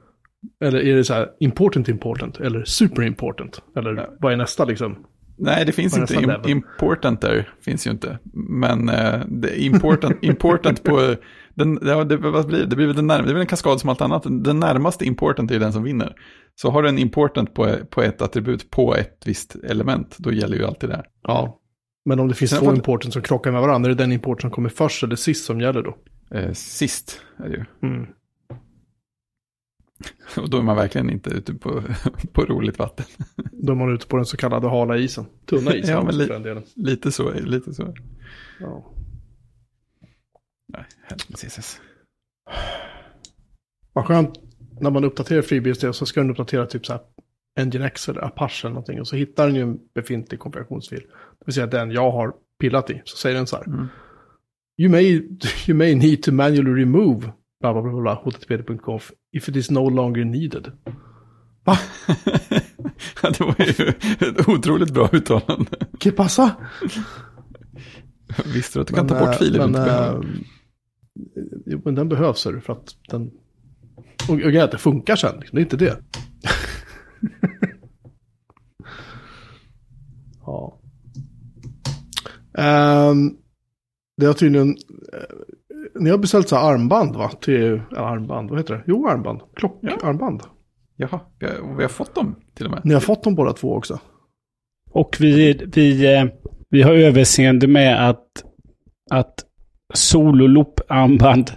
Eller 0.63 0.79
är 0.79 0.95
det 0.95 1.03
så 1.03 1.13
här 1.13 1.27
important 1.39 1.89
important 1.89 2.39
eller 2.39 2.63
super 2.65 3.01
important? 3.03 3.61
Eller 3.77 3.95
Ja. 3.95 4.05
vad 4.19 4.33
är 4.33 4.37
nästa 4.37 4.65
liksom? 4.65 4.97
nej 5.41 5.65
det 5.65 5.71
finns 5.71 5.97
inte. 5.97 6.13
Im, 6.15 6.31
important 6.47 7.21
där 7.21 7.49
finns 7.61 7.87
ju 7.87 7.91
inte. 7.91 8.19
Men 8.33 8.85
det 9.27 9.49
är 9.49 9.65
important, 9.65 10.17
important 10.23 10.83
på, 10.83 11.15
den, 11.59 11.79
ja, 11.81 12.03
det, 12.03 12.17
vad 12.17 12.47
blir 12.47 12.65
det? 12.65 12.75
Blir 12.75 12.87
väl 12.87 12.95
den 12.95 13.11
närm- 13.11 13.25
det 13.25 13.33
väl 13.33 13.41
en 13.41 13.47
kaskad 13.47 13.79
som 13.81 13.89
allt 13.89 14.01
annat. 14.01 14.23
Den 14.29 14.59
närmaste 14.59 15.05
important 15.05 15.51
är 15.51 15.59
den 15.59 15.73
som 15.73 15.83
vinner. 15.83 16.15
Så 16.55 16.69
har 16.69 16.83
du 16.83 16.89
en 16.89 16.97
important 16.97 17.53
på, 17.53 17.75
på 17.89 18.01
ett 18.01 18.21
attribut 18.21 18.69
på 18.69 18.95
ett 18.95 19.23
visst 19.25 19.55
element, 19.55 20.15
då 20.17 20.31
gäller 20.31 20.57
ju 20.57 20.65
alltid 20.65 20.89
det. 20.89 20.95
här. 20.95 21.05
Ja. 21.23 21.59
Men 22.05 22.19
om 22.19 22.27
det 22.27 22.33
finns 22.33 22.51
Sen 22.51 22.59
två 22.59 22.73
important 22.73 23.13
som 23.13 23.21
krockar 23.21 23.51
med 23.51 23.61
varandra, 23.61 23.91
är 23.91 23.95
det 23.95 24.03
den 24.03 24.11
import 24.11 24.41
som 24.41 24.51
kommer 24.51 24.69
först 24.69 25.03
eller 25.03 25.15
sist 25.15 25.45
som 25.45 25.61
gäller 25.61 25.83
då? 25.83 25.97
Eh, 26.37 26.51
sist 26.53 27.21
är 27.37 27.49
det 27.49 27.55
ju. 27.55 27.65
Mm. 27.89 28.05
Och 30.37 30.49
då 30.49 30.57
är 30.57 30.61
man 30.61 30.75
verkligen 30.75 31.09
inte 31.09 31.29
ute 31.29 31.53
på, 31.53 31.83
på 32.33 32.41
roligt 32.45 32.79
vatten. 32.79 33.05
Då 33.51 33.71
är 33.73 33.77
man 33.77 33.93
ute 33.93 34.07
på 34.07 34.15
den 34.17 34.25
så 34.25 34.37
kallade 34.37 34.67
hala 34.67 34.97
isen. 34.97 35.25
Tunna 35.45 35.75
isen 35.75 35.95
Ja, 35.95 36.03
men 36.03 36.17
li-. 36.17 36.61
Lite 36.75 37.11
så, 37.11 37.33
lite 37.33 37.73
så. 37.73 37.93
Ja. 38.59 38.85
Nej, 40.69 40.85
helvete 41.01 41.47
CSS. 41.47 41.81
Vad 43.93 44.05
skönt 44.05 44.39
när 44.79 44.91
man 44.91 45.03
uppdaterar 45.03 45.41
FreeBSD 45.41 45.85
så 45.95 46.05
ska 46.05 46.19
den 46.19 46.31
uppdatera 46.31 46.65
typ 46.65 46.85
så 46.85 46.93
här 46.93 47.01
Nginx 47.65 48.09
eller 48.09 48.25
Apache 48.25 48.61
eller 48.63 48.73
någonting. 48.73 48.99
Och 49.01 49.07
så 49.07 49.15
hittar 49.15 49.45
den 49.45 49.55
ju 49.55 49.61
en 49.61 49.79
befintlig 49.95 50.39
konfigurationsfil. 50.39 50.99
Det 51.39 51.45
vill 51.45 51.55
säga 51.55 51.67
den 51.67 51.91
jag 51.91 52.11
har 52.11 52.33
pillat 52.59 52.89
i. 52.89 53.01
Så 53.05 53.17
säger 53.17 53.35
den 53.35 53.47
så 53.47 53.55
här. 53.55 53.65
Mm. 53.65 53.87
You 54.77 54.91
may, 54.91 55.05
you 55.67 55.77
may 55.77 55.95
need 55.95 56.23
to 56.23 56.31
manually 56.31 56.81
remove 56.81 57.31
bla 57.59 57.73
bla 57.73 57.81
bla 57.81 58.01
bla 58.01 58.15
http.conf 58.15 59.11
if 59.31 59.49
it 59.49 59.55
is 59.55 59.71
no 59.71 59.89
longer 59.89 60.25
needed. 60.25 60.71
Va? 61.63 61.77
ja, 63.21 63.29
det 63.29 63.39
var 63.39 63.55
ju 63.59 63.87
ett 64.29 64.47
otroligt 64.47 64.93
bra 64.93 65.09
uttalande. 65.11 65.77
Que 65.99 66.11
pasa? 66.11 66.51
Visste 68.53 68.79
du 68.79 68.81
att 68.81 68.87
du 68.87 68.93
kan 68.93 69.07
ta 69.07 69.19
bort 69.19 69.35
filer 69.35 69.59
men, 69.59 69.71
du 69.71 69.79
inte 69.79 69.91
behöver? 69.91 70.25
Jo, 71.65 71.81
men 71.85 71.95
den 71.95 72.09
behövs 72.09 72.43
för 72.43 72.71
att 72.71 72.95
den... 73.09 73.31
Och, 74.29 74.41
och 74.41 74.55
att 74.55 74.71
det 74.71 74.77
funkar 74.77 75.15
sen, 75.15 75.39
liksom. 75.39 75.55
det 75.55 75.61
är 75.61 75.63
inte 75.63 75.77
det. 75.77 75.97
ja. 80.45 80.79
Ehm, 82.57 83.37
det 84.17 84.25
har 84.25 84.33
tydligen... 84.33 84.69
eh, 85.13 85.35
ni 85.99 86.09
har 86.09 86.17
beställt 86.17 86.49
så 86.49 86.55
här 86.55 86.73
armband 86.73 87.15
va? 87.15 87.31
Till, 87.41 87.55
eller 87.55 88.01
armband, 88.01 88.49
vad 88.49 88.59
heter 88.59 88.73
det? 88.73 88.83
Jo, 88.87 89.07
armband. 89.07 89.41
Klockarmband. 89.55 90.41
Jaha, 90.95 91.19
vi 91.39 91.45
har, 91.45 91.75
vi 91.75 91.83
har 91.83 91.89
fått 91.89 92.15
dem 92.15 92.35
till 92.53 92.65
och 92.65 92.71
med. 92.71 92.81
Ni 92.83 92.93
har 92.93 93.01
fått 93.01 93.23
dem 93.23 93.35
båda 93.35 93.53
två 93.53 93.75
också. 93.75 93.99
Och 94.91 95.17
vi, 95.19 95.53
vi, 95.73 96.15
eh, 96.15 96.25
vi 96.69 96.81
har 96.81 96.93
överseende 96.93 97.67
med 97.67 98.09
att, 98.09 98.43
att 99.11 99.45
sololoop-armband 99.93 101.51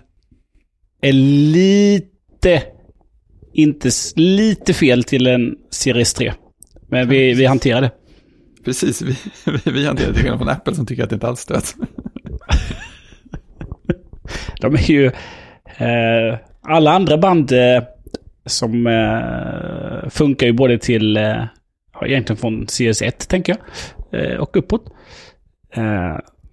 är 1.00 1.12
lite, 1.52 2.62
inte 3.52 3.90
lite 4.16 4.74
fel 4.74 5.04
till 5.04 5.26
en 5.26 5.56
Series 5.70 6.14
3. 6.14 6.32
Men 6.88 7.08
vi, 7.08 7.34
vi 7.34 7.46
hanterar 7.46 7.80
det. 7.80 7.90
Precis, 8.64 9.02
vi, 9.02 9.16
vi, 9.64 9.70
vi 9.70 9.86
hanterar 9.86 10.08
det 10.08 10.14
till 10.14 10.22
skillnad 10.22 10.38
från 10.38 10.48
Apple 10.48 10.74
som 10.74 10.86
tycker 10.86 11.02
att 11.04 11.10
det 11.10 11.14
inte 11.14 11.28
alls 11.28 11.40
stöds. 11.40 11.76
De 14.60 14.74
är 14.74 14.90
ju... 14.90 15.06
Eh, 15.76 16.38
alla 16.62 16.92
andra 16.92 17.18
band 17.18 17.52
eh, 17.52 17.82
som 18.46 18.86
eh, 18.86 20.08
funkar 20.10 20.46
ju 20.46 20.52
både 20.52 20.78
till... 20.78 21.16
Eh, 21.16 21.44
egentligen 22.02 22.36
från 22.36 22.66
CS1 22.66 23.28
tänker 23.28 23.56
jag. 23.56 23.60
Eh, 24.20 24.36
och 24.38 24.56
uppåt. 24.56 24.92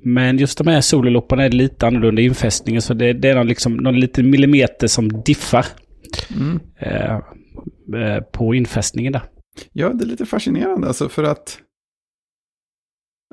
Men 0.04 0.38
just 0.38 0.58
de 0.58 0.68
här 0.68 0.82
sololopparna 0.82 1.44
är 1.44 1.50
lite 1.50 1.88
annorlunda 1.88 2.22
i 2.22 2.26
infästningen. 2.26 2.82
Så 2.82 2.94
det, 2.94 3.14
det 3.14 3.30
är 3.30 3.36
någon, 3.36 3.48
liksom, 3.48 3.78
någon 3.78 4.00
liten 4.00 4.30
millimeter 4.30 4.88
som 4.88 5.24
diffar 5.24 5.66
Mm. 6.36 6.60
eh, 6.80 7.16
eh, 8.02 8.22
på 8.24 8.56
infästningen 8.56 9.14
där. 9.14 9.22
Ja, 9.74 9.90
det 9.90 10.04
är 10.04 10.08
lite 10.08 10.26
fascinerande 10.26 10.88
alltså 10.88 11.10
för 11.10 11.24
att... 11.24 11.60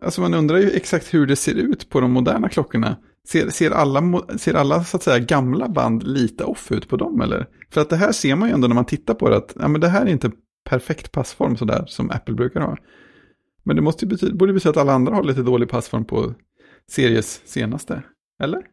Alltså 0.03 0.21
man 0.21 0.35
undrar 0.35 0.59
ju 0.59 0.71
exakt 0.71 1.15
hur 1.15 1.27
det 1.27 1.37
ser 1.37 1.55
ut 1.55 1.89
på 1.89 2.01
de 2.01 2.13
moderna 2.13 2.49
klockorna. 2.49 2.97
Ser, 3.29 3.49
ser, 3.51 3.71
alla, 3.71 4.23
ser 4.39 4.55
alla 4.55 4.85
så 4.85 4.97
att 4.97 5.03
säga 5.03 5.19
gamla 5.19 5.69
band 5.69 6.03
lite 6.03 6.45
off 6.45 6.73
ut 6.73 6.89
på 6.89 6.97
dem 6.97 7.21
eller? 7.21 7.47
För 7.73 7.81
att 7.81 7.91
det 7.91 7.97
här 7.97 8.13
ser 8.13 8.37
man 8.37 8.49
ju 8.49 8.55
ändå 8.55 8.69
när 8.69 8.75
man 8.75 8.85
tittar 8.85 9.15
på 9.15 9.29
det 9.29 9.37
att 9.37 9.57
ja, 9.61 9.69
men 9.69 9.81
det 9.81 9.89
här 9.89 10.07
är 10.07 10.11
inte 10.11 10.31
perfekt 10.69 11.13
passform 11.13 11.57
sådär 11.57 11.85
som 11.87 12.11
Apple 12.11 12.35
brukar 12.35 12.61
ha. 12.61 12.77
Men 13.65 13.77
det 13.77 13.83
måste 13.83 14.05
ju 14.05 14.09
betyda, 14.09 14.35
borde 14.35 14.53
betyda 14.53 14.71
att 14.71 14.77
alla 14.77 14.93
andra 14.93 15.15
har 15.15 15.25
lite 15.25 15.43
dålig 15.43 15.69
passform 15.69 16.05
på 16.05 16.35
series 16.91 17.43
senaste. 17.45 18.03
Eller? 18.43 18.67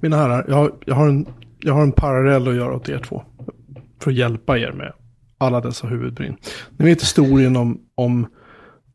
Mina 0.00 0.16
herrar, 0.16 0.44
jag 0.48 0.56
har, 0.56 0.78
jag, 0.86 0.94
har 0.94 1.08
en, 1.08 1.26
jag 1.58 1.74
har 1.74 1.82
en 1.82 1.92
parallell 1.92 2.48
att 2.48 2.56
göra 2.56 2.74
åt 2.74 2.88
er 2.88 2.98
två. 2.98 3.22
För 4.00 4.10
att 4.10 4.16
hjälpa 4.16 4.58
er 4.58 4.72
med 4.72 4.92
alla 5.38 5.60
dessa 5.60 5.86
huvudbry. 5.86 6.32
Ni 6.78 6.84
vet 6.84 7.02
historien 7.02 7.56
om, 7.56 7.80
om, 7.94 8.26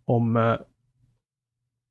om 0.06 0.38
eh, 0.38 0.56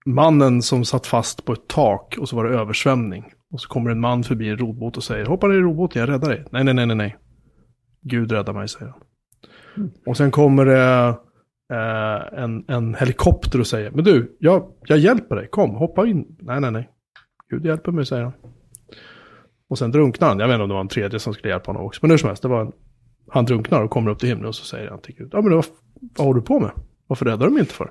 mannen 0.07 0.63
som 0.63 0.85
satt 0.85 1.07
fast 1.07 1.45
på 1.45 1.53
ett 1.53 1.69
tak 1.69 2.17
och 2.19 2.29
så 2.29 2.37
var 2.37 2.45
det 2.45 2.59
översvämning. 2.59 3.25
Och 3.51 3.61
så 3.61 3.69
kommer 3.69 3.91
en 3.91 4.01
man 4.01 4.25
förbi 4.25 4.49
en 4.49 4.59
robåt 4.59 4.97
och 4.97 5.05
säger 5.05 5.27
hoppa 5.27 5.47
ner 5.47 5.55
i 5.55 5.61
robåten, 5.61 6.01
jag 6.01 6.09
räddar 6.09 6.29
dig. 6.29 6.45
Nej, 6.51 6.65
nej, 6.65 6.75
nej, 6.75 6.87
nej, 6.87 6.97
nej. 6.97 7.17
Gud 8.01 8.33
räddar 8.33 8.53
mig, 8.53 8.69
säger 8.69 8.93
han. 8.93 9.03
Och 10.07 10.17
sen 10.17 10.31
kommer 10.31 10.65
det 10.65 11.19
eh, 11.73 12.43
en, 12.43 12.65
en 12.69 12.95
helikopter 12.95 13.61
och 13.61 13.67
säger, 13.67 13.91
men 13.91 14.05
du, 14.05 14.37
jag, 14.39 14.73
jag 14.83 14.99
hjälper 14.99 15.37
dig, 15.37 15.49
kom, 15.49 15.71
hoppa 15.71 16.07
in. 16.07 16.37
Nej, 16.41 16.61
nej, 16.61 16.71
nej. 16.71 16.89
Gud 17.51 17.67
hjälper 17.67 17.93
mig, 17.93 18.07
säger 18.07 18.23
han. 18.23 18.33
Och 19.69 19.79
sen 19.79 19.91
drunknar 19.91 20.29
han. 20.29 20.39
Jag 20.39 20.49
vet 20.49 20.55
inte 20.55 20.63
om 20.63 20.69
det 20.69 20.75
var 20.75 20.81
en 20.81 20.89
tredje 20.89 21.19
som 21.19 21.35
skulle 21.35 21.53
hjälpa 21.53 21.71
honom 21.71 21.87
också. 21.87 21.99
Men 22.03 22.11
hur 22.11 22.19
som 22.19 22.29
helst, 22.29 22.43
det 22.43 22.49
var 22.49 22.61
en, 22.61 22.73
han 23.31 23.45
drunknar 23.45 23.83
och 23.83 23.91
kommer 23.91 24.11
upp 24.11 24.19
till 24.19 24.29
himlen 24.29 24.47
och 24.47 24.55
så 24.55 24.65
säger 24.65 24.91
han 24.91 25.01
till 25.01 25.15
Gud, 25.15 25.29
ja 25.33 25.41
men 25.41 25.55
vad, 25.55 25.65
vad 26.17 26.27
håller 26.27 26.41
du 26.41 26.47
på 26.47 26.61
med? 26.61 26.71
Varför 27.07 27.25
räddar 27.25 27.47
du 27.47 27.53
mig 27.53 27.61
inte 27.61 27.75
för? 27.75 27.91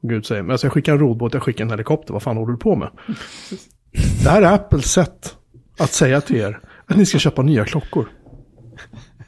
Och 0.00 0.08
Gud 0.08 0.26
säger, 0.26 0.42
men 0.42 0.50
alltså 0.50 0.66
jag 0.66 0.72
skickar 0.72 0.92
en 0.92 0.98
rodbåt, 0.98 1.34
jag 1.34 1.42
skickar 1.42 1.64
en 1.64 1.70
helikopter, 1.70 2.12
vad 2.12 2.22
fan 2.22 2.36
håller 2.36 2.52
du 2.52 2.58
på 2.58 2.76
med? 2.76 2.90
Det 4.24 4.30
här 4.30 4.42
är 4.42 4.54
Apples 4.54 4.92
sätt 4.92 5.36
att 5.78 5.92
säga 5.92 6.20
till 6.20 6.36
er 6.36 6.60
att 6.86 6.96
ni 6.96 7.06
ska 7.06 7.18
köpa 7.18 7.42
nya 7.42 7.64
klockor. 7.64 8.08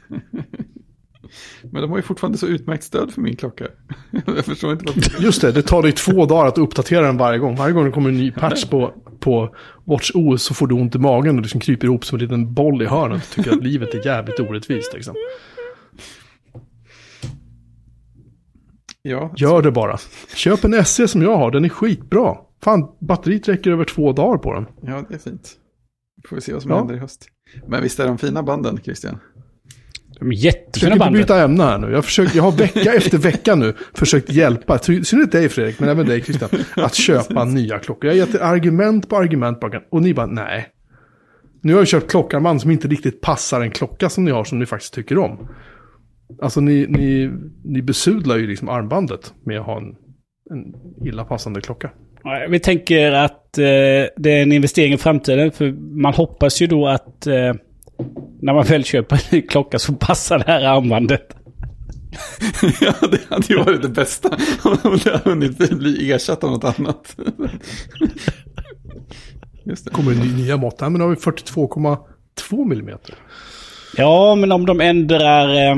Men 1.71 1.81
de 1.81 1.91
har 1.91 1.97
ju 1.97 2.01
fortfarande 2.03 2.37
så 2.37 2.47
utmärkt 2.47 2.83
stöd 2.83 3.11
för 3.11 3.21
min 3.21 3.35
klocka. 3.35 3.67
Jag 4.25 4.45
förstår 4.45 4.71
inte 4.71 4.85
vad... 4.85 5.21
Just 5.23 5.41
det, 5.41 5.51
det 5.51 5.61
tar 5.61 5.81
dig 5.81 5.91
två 5.91 6.25
dagar 6.25 6.47
att 6.47 6.57
uppdatera 6.57 7.01
den 7.05 7.17
varje 7.17 7.39
gång. 7.39 7.55
Varje 7.55 7.73
gång 7.73 7.85
det 7.85 7.91
kommer 7.91 8.09
en 8.09 8.17
ny 8.17 8.31
patch 8.31 8.65
på, 8.65 8.93
på 9.19 9.55
Watch 9.85 10.11
OS 10.13 10.43
så 10.43 10.53
får 10.53 10.67
du 10.67 10.75
ont 10.75 10.95
i 10.95 10.99
magen 10.99 11.35
och 11.35 11.41
liksom 11.41 11.59
kryper 11.61 11.87
ihop 11.87 12.05
som 12.05 12.15
en 12.15 12.21
liten 12.21 12.53
boll 12.53 12.81
i 12.81 12.85
hörnet 12.85 13.23
och 13.23 13.35
tycker 13.35 13.51
att 13.51 13.63
livet 13.63 13.93
är 13.93 14.05
jävligt 14.05 14.39
orättvist. 14.39 14.93
Liksom. 14.93 15.15
Ja, 19.01 19.33
Gör 19.37 19.61
det 19.61 19.71
bara. 19.71 19.97
Köp 20.35 20.63
en 20.63 20.85
SE 20.85 21.07
som 21.07 21.21
jag 21.21 21.37
har, 21.37 21.51
den 21.51 21.65
är 21.65 21.69
skitbra. 21.69 22.35
Fan, 22.63 22.87
batteriet 22.99 23.47
räcker 23.49 23.71
över 23.71 23.85
två 23.85 24.11
dagar 24.13 24.37
på 24.37 24.53
den. 24.53 24.65
ja, 24.81 25.03
det 25.09 25.15
är 25.15 25.19
fint. 25.19 25.51
Får 26.29 26.35
vi 26.35 26.41
se 26.41 26.53
vad 26.53 26.61
som 26.61 26.71
Ja. 26.71 26.77
händer 26.77 26.95
i 26.95 26.97
höst. 26.97 27.27
Men 27.67 27.83
visst 27.83 27.99
är 27.99 28.07
de 28.07 28.17
fina 28.17 28.43
banden, 28.43 28.79
Christian? 28.83 29.17
De 30.19 30.27
är 30.31 30.35
Försök 30.35 30.45
jättefina 30.45 30.95
band. 30.95 31.15
byta 31.15 31.43
ämne 31.43 31.63
här 31.63 31.77
nu. 31.77 31.91
Jag, 31.91 32.05
försöker, 32.05 32.35
jag 32.37 32.43
har 32.43 32.51
vecka 32.51 32.93
efter 32.93 33.17
vecka 33.17 33.55
nu 33.55 33.73
försökt 33.93 34.29
hjälpa, 34.29 34.77
synnerhet 34.77 35.31
dig 35.31 35.49
Fredrik, 35.49 35.79
men 35.79 35.89
även 35.89 36.05
dig 36.05 36.21
Christian, 36.21 36.49
att 36.75 36.95
köpa 36.95 37.45
nya 37.45 37.79
klockor. 37.79 38.09
Jag 38.09 38.25
har 38.25 38.27
gett 38.27 38.41
argument 38.41 39.09
på 39.09 39.17
argument 39.17 39.59
på 39.59 39.81
och 39.91 40.01
ni 40.01 40.13
bara 40.13 40.25
nej. 40.25 40.67
Nu 41.61 41.73
har 41.73 41.79
jag 41.79 41.87
köpt 41.87 42.11
klockarmband 42.11 42.61
som 42.61 42.71
inte 42.71 42.87
riktigt 42.87 43.21
passar 43.21 43.61
en 43.61 43.71
klocka 43.71 44.09
som 44.09 44.25
ni 44.25 44.31
har, 44.31 44.43
som 44.43 44.59
ni 44.59 44.65
faktiskt 44.65 44.93
tycker 44.93 45.17
om. 45.17 45.47
Alltså 46.41 46.61
ni, 46.61 46.85
ni, 46.89 47.31
ni 47.63 47.81
besudlar 47.81 48.37
ju 48.37 48.47
liksom 48.47 48.69
armbandet 48.69 49.33
med 49.43 49.59
att 49.59 49.65
ha 49.65 49.77
en, 49.77 49.95
en 50.51 50.73
illa 51.07 51.25
passande 51.25 51.61
klocka. 51.61 51.91
Vi 52.49 52.59
tänker 52.59 53.11
att 53.11 53.57
eh, 53.57 53.63
det 54.17 54.31
är 54.31 54.41
en 54.41 54.51
investering 54.51 54.93
i 54.93 54.97
framtiden. 54.97 55.51
För 55.51 55.71
man 56.01 56.13
hoppas 56.13 56.61
ju 56.61 56.67
då 56.67 56.87
att 56.87 57.27
eh, 57.27 57.53
när 58.41 58.53
man 58.53 58.63
väl 58.65 58.83
köper 58.83 59.15
en 59.15 59.21
ny 59.31 59.41
klocka 59.41 59.79
så 59.79 59.93
passar 59.93 60.37
det 60.39 60.45
här 60.47 60.61
armbandet. 60.61 61.35
ja, 62.81 62.93
det 63.11 63.19
hade 63.29 63.45
ju 63.49 63.57
varit 63.63 63.81
det 63.81 63.89
bästa. 63.89 64.29
Om 64.63 64.99
det 65.03 65.11
hade 65.11 65.29
hunnit 65.29 65.69
bli 65.79 66.11
ersatt 66.11 66.43
av 66.43 66.51
något 66.51 66.79
annat. 66.79 67.15
Just 69.65 69.85
det. 69.85 69.91
Kommer 69.91 70.11
det 70.11 70.19
ny- 70.19 70.43
nya 70.43 70.57
mått. 70.57 70.81
Nej, 70.81 70.89
men 70.89 70.99
då 70.99 71.05
har 71.05 71.09
vi 71.09 71.15
42,2 71.15 72.65
millimeter. 72.65 73.15
Ja, 73.97 74.35
men 74.35 74.51
om 74.51 74.65
de 74.65 74.81
ändrar... 74.81 75.55
Eh, 75.69 75.75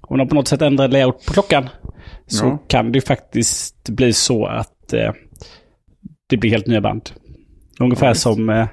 om 0.00 0.18
de 0.18 0.28
på 0.28 0.34
något 0.34 0.48
sätt 0.48 0.62
ändrar 0.62 0.88
layout 0.88 1.26
på 1.26 1.32
klockan. 1.32 1.68
Så 2.26 2.44
Ja. 2.46 2.58
kan 2.68 2.92
det 2.92 2.96
ju 2.96 3.02
faktiskt 3.02 3.88
bli 3.88 4.12
så 4.12 4.46
att 4.46 4.92
eh, 4.92 5.12
det 6.28 6.36
blir 6.36 6.50
helt 6.50 6.66
nya 6.66 6.80
band. 6.80 7.10
Ungefär 7.80 8.06
Ja, 8.06 8.14
som 8.14 8.50
eh, 8.50 8.66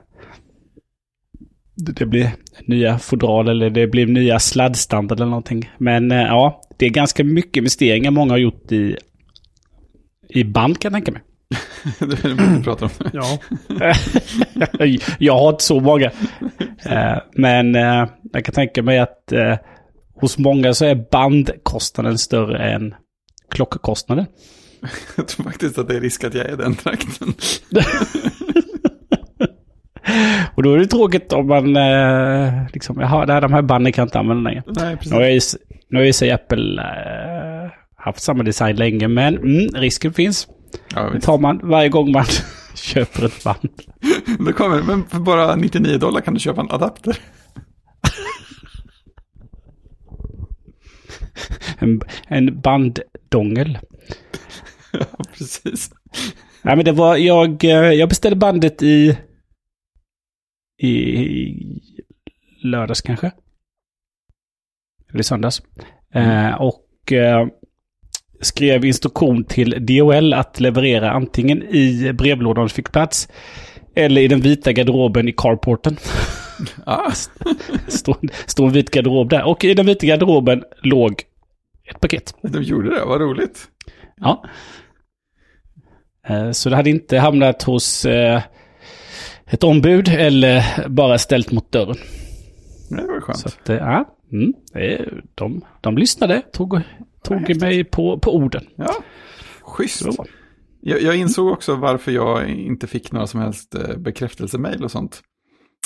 det, 1.75 2.05
blir 2.05 2.31
nya 2.65 2.99
fodral 2.99 3.49
eller 3.49 3.69
det 3.69 3.87
blir 3.87 4.05
nya 4.07 4.39
sladdstandard 4.39 5.17
eller 5.19 5.29
någonting. 5.29 5.71
Men 5.77 6.11
eh, 6.11 6.17
ja, 6.17 6.61
det 6.77 6.85
är 6.85 6.89
ganska 6.89 7.23
mycket 7.23 7.57
investeringar 7.57 8.11
många 8.11 8.33
har 8.33 8.37
gjort 8.37 8.71
i, 8.71 8.97
i 10.29 10.43
band 10.43 10.79
kan 10.79 10.93
jag 10.93 11.05
tänka 11.05 11.11
mig. 11.11 11.21
det 11.99 12.25
är 12.25 12.35
det 12.35 12.57
vi 12.57 12.63
pratar 12.63 12.85
om. 12.85 13.09
Ja, 13.13 13.39
jag 15.19 15.33
har 15.33 15.49
inte 15.49 15.63
så 15.63 15.79
många. 15.79 16.11
Eh, 16.85 17.17
Men 17.35 17.75
eh, 17.75 18.07
jag 18.33 18.45
kan 18.45 18.55
tänka 18.55 18.83
mig 18.83 18.99
att 18.99 19.33
hos 20.15 20.37
många 20.37 20.73
så 20.73 20.85
är 20.85 21.07
bandkostnaden 21.11 22.17
större 22.17 22.71
än 22.71 22.95
klockkostnaden. 23.49 24.25
Jag 25.17 25.27
tror 25.27 25.43
faktiskt 25.43 25.77
att 25.77 25.87
det 25.87 25.95
är 25.95 26.01
risk 26.01 26.23
att 26.23 26.33
jag 26.33 26.45
är 26.45 26.57
den 26.57 26.75
trakten. 26.75 27.33
Och 30.55 30.63
då 30.63 30.73
är 30.73 30.77
det 30.79 30.85
tråkigt 30.87 31.33
om 31.33 31.47
man 31.47 31.75
eh, 31.77 32.53
liksom, 32.73 32.99
jaha, 32.99 33.25
det 33.25 33.33
här, 33.33 33.41
de 33.41 33.53
här 33.53 33.61
banden 33.61 33.93
kan 33.93 34.01
jag 34.01 34.05
inte 34.07 34.19
använda 34.19 34.49
längre. 34.49 34.63
Nej, 34.67 34.95
precis. 34.97 35.11
Nu 35.11 35.17
har 35.17 35.23
jag, 35.23 35.33
ju- 35.33 35.39
nu 35.89 35.97
har 35.99 36.05
ju 36.05 36.13
sig 36.13 36.31
Apple 36.31 36.81
eh, 36.81 37.71
haft 37.97 38.19
samma 38.23 38.43
design 38.43 38.75
länge, 38.75 39.07
men 39.07 39.37
mm, 39.37 39.67
risken 39.75 40.13
finns. 40.13 40.47
Ja, 40.95 41.01
Det 41.09 41.19
tar 41.21 41.37
man 41.37 41.59
varje 41.63 41.89
gång 41.89 42.11
man 42.11 42.25
köper 42.75 43.25
ett 43.25 43.43
band. 43.43 43.69
Då 44.39 44.53
kommer, 44.53 44.81
men 44.81 45.03
för 45.05 45.19
bara 45.19 45.55
99 45.55 45.97
dollar 45.97 46.21
kan 46.21 46.33
du 46.33 46.39
köpa 46.39 46.61
en 46.61 46.71
adapter. 46.71 47.17
En, 51.79 52.01
en 52.27 52.61
banddongel. 52.61 53.77
Ja, 54.99 55.05
precis. 55.37 55.91
Nej, 56.61 56.75
men 56.75 56.85
det 56.85 56.91
var, 56.91 57.17
jag, 57.17 57.63
eh, 57.63 57.71
jag 57.71 58.09
beställde 58.09 58.35
bandet 58.35 58.83
i, 58.83 59.17
i 60.77 61.81
lördags 62.63 63.01
kanske. 63.01 63.31
Eller 65.13 65.23
söndags. 65.23 65.61
Eh, 66.13 66.53
och 66.53 67.11
eh, 67.11 67.47
skrev 68.41 68.85
instruktion 68.85 69.43
till 69.43 69.85
DHL 69.85 70.33
att 70.33 70.59
leverera 70.59 71.11
antingen 71.11 71.63
i 71.63 72.13
brevlådan 72.13 72.69
fick 72.69 72.91
plats 72.91 73.29
eller 73.95 74.21
i 74.21 74.27
den 74.27 74.41
vita 74.41 74.71
garderoben 74.73 75.27
i 75.27 75.31
carporten. 75.37 75.97
Ah, 76.85 77.11
Står 77.87 78.17
stod 78.49 78.67
en 78.67 78.73
vit 78.73 78.91
garderob 78.91 79.29
där. 79.29 79.43
Och 79.43 79.63
i 79.63 79.73
den 79.73 79.85
vita 79.85 80.05
garderoben 80.05 80.63
låg 80.81 81.23
ett 81.89 81.99
paket. 81.99 82.35
de 82.41 82.63
gjorde 82.63 82.89
det, 82.95 83.05
vad 83.05 83.21
roligt. 83.21 83.67
Ja. 84.15 84.45
Eh, 86.27 86.51
Så 86.51 86.69
det 86.69 86.75
hade 86.75 86.89
inte 86.89 87.17
hamnat 87.19 87.63
hos 87.63 88.05
eh, 88.05 88.41
ett 89.53 89.63
ombud 89.63 90.07
eller 90.07 90.63
bara 90.89 91.17
ställt 91.17 91.51
mot 91.51 91.71
dörren. 91.71 91.95
Det 92.89 93.05
var 93.07 93.21
skönt. 93.21 93.37
Så 93.37 93.47
att, 93.47 93.69
eh, 93.69 93.75
ja, 93.75 94.15
mm, 94.31 94.53
de, 95.35 95.65
de 95.81 95.97
lyssnade, 95.97 96.41
tog, 96.41 96.81
tog 97.23 97.61
mig 97.61 97.83
på, 97.83 98.19
på 98.19 98.35
orden. 98.35 98.63
Ja, 98.75 98.93
schysst. 99.61 100.05
Jag, 100.81 101.01
jag 101.01 101.15
insåg 101.15 101.47
också 101.47 101.75
varför 101.75 102.11
jag 102.11 102.49
inte 102.49 102.87
fick 102.87 103.11
några 103.11 103.27
som 103.27 103.39
helst 103.39 103.75
eh, 103.75 103.97
bekräftelsemail 103.97 104.83
och 104.83 104.91
sånt. 104.91 105.21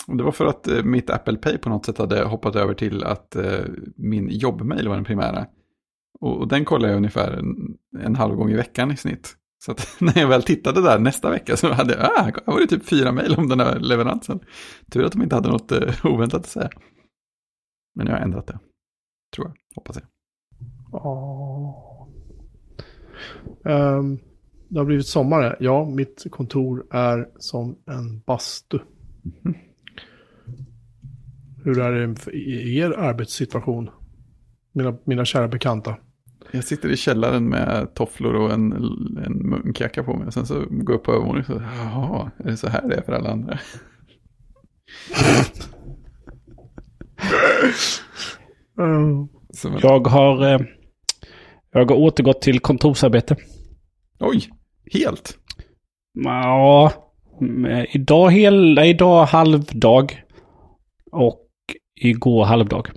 Det 0.07 0.23
var 0.23 0.31
för 0.31 0.45
att 0.45 0.67
eh, 0.67 0.83
mitt 0.83 1.09
Apple 1.09 1.37
Pay 1.37 1.57
på 1.57 1.69
något 1.69 1.85
sätt 1.85 1.97
hade 1.97 2.23
hoppat 2.23 2.55
över 2.55 2.73
till 2.73 3.03
att 3.03 3.35
min 3.95 4.29
jobbmail 4.29 4.87
var 4.87 4.95
den 4.95 5.05
primära. 5.05 5.45
Och, 6.19 6.37
och 6.37 6.47
den 6.47 6.65
kollar 6.65 6.89
jag 6.89 6.97
ungefär 6.97 7.31
en, 7.31 7.55
en 8.05 8.15
halv 8.15 8.35
gång 8.35 8.51
i 8.51 8.55
veckan 8.55 8.91
i 8.91 8.97
snitt. 8.97 9.35
Så 9.59 9.75
när 10.05 10.19
jag 10.19 10.27
väl 10.27 10.43
tittade 10.43 10.81
där 10.81 10.99
nästa 10.99 11.29
vecka 11.29 11.57
så 11.57 11.73
hade 11.73 11.93
jag, 11.93 12.03
ah, 12.03 12.31
var 12.45 12.59
det 12.59 12.67
typ 12.67 12.85
fyra 12.85 13.11
mejl 13.11 13.35
om 13.35 13.49
den 13.49 13.59
här 13.59 13.79
leveransen. 13.79 14.39
Tur 14.91 15.05
att 15.05 15.11
de 15.11 15.23
inte 15.23 15.35
hade 15.35 15.49
något 15.49 15.71
eh, 15.71 15.93
oväntat 16.05 16.41
att 16.41 16.47
säga. 16.47 16.69
Men 17.95 18.07
jag 18.07 18.13
har 18.13 18.19
ändrat 18.19 18.47
det. 18.47 18.59
Tror 19.35 19.47
jag, 19.47 19.55
hoppas 19.75 19.95
jag. 19.95 20.05
Ja. 20.91 22.07
Ehm, 23.65 24.19
det 24.69 24.79
har 24.79 24.85
blivit 24.85 25.07
sommar. 25.07 25.57
Ja, 25.59 25.85
mitt 25.85 26.25
kontor 26.31 26.85
är 26.91 27.29
som 27.37 27.77
en 27.85 28.19
bastu. 28.19 28.79
Hur 31.63 31.79
är 31.79 32.07
det 32.07 32.15
för 32.15 32.35
er 32.35 32.91
arbetssituation? 32.91 33.89
Mina, 34.71 34.97
mina 35.03 35.25
kära 35.25 35.47
bekanta. 35.47 35.97
Jag 36.51 36.63
sitter 36.63 36.89
i 36.89 36.97
källaren 36.97 37.49
med 37.49 37.93
tofflor 37.95 38.33
och 38.33 38.51
en, 38.51 38.71
en 39.25 39.49
munkjacka 39.49 40.03
på 40.03 40.13
mig. 40.13 40.27
Och 40.27 40.33
sen 40.33 40.45
så 40.45 40.53
går 40.53 40.69
jag 40.69 40.99
upp 40.99 41.03
på 41.03 41.11
övervåningen 41.11 41.39
och 41.39 41.61
så, 41.61 41.61
jaha, 41.61 42.31
är 42.37 42.51
det 42.51 42.57
så 42.57 42.67
här 42.67 42.87
det 42.89 42.95
är 42.95 43.01
för 43.01 43.13
alla 43.13 43.29
andra? 43.31 43.59
Jag 49.81 50.07
har, 50.07 50.53
eh, 50.53 50.59
jag 51.71 51.91
har 51.91 51.97
återgått 51.97 52.41
till 52.41 52.59
kontorsarbete. 52.59 53.35
Oj, 54.19 54.49
helt? 54.93 55.37
Ja, 56.13 56.91
mm, 57.41 57.85
idag, 57.91 58.31
hel, 58.31 58.79
idag 58.79 59.25
halvdag. 59.25 60.23
Och 61.11 61.47
igår 61.95 62.45
halvdag. 62.45 62.87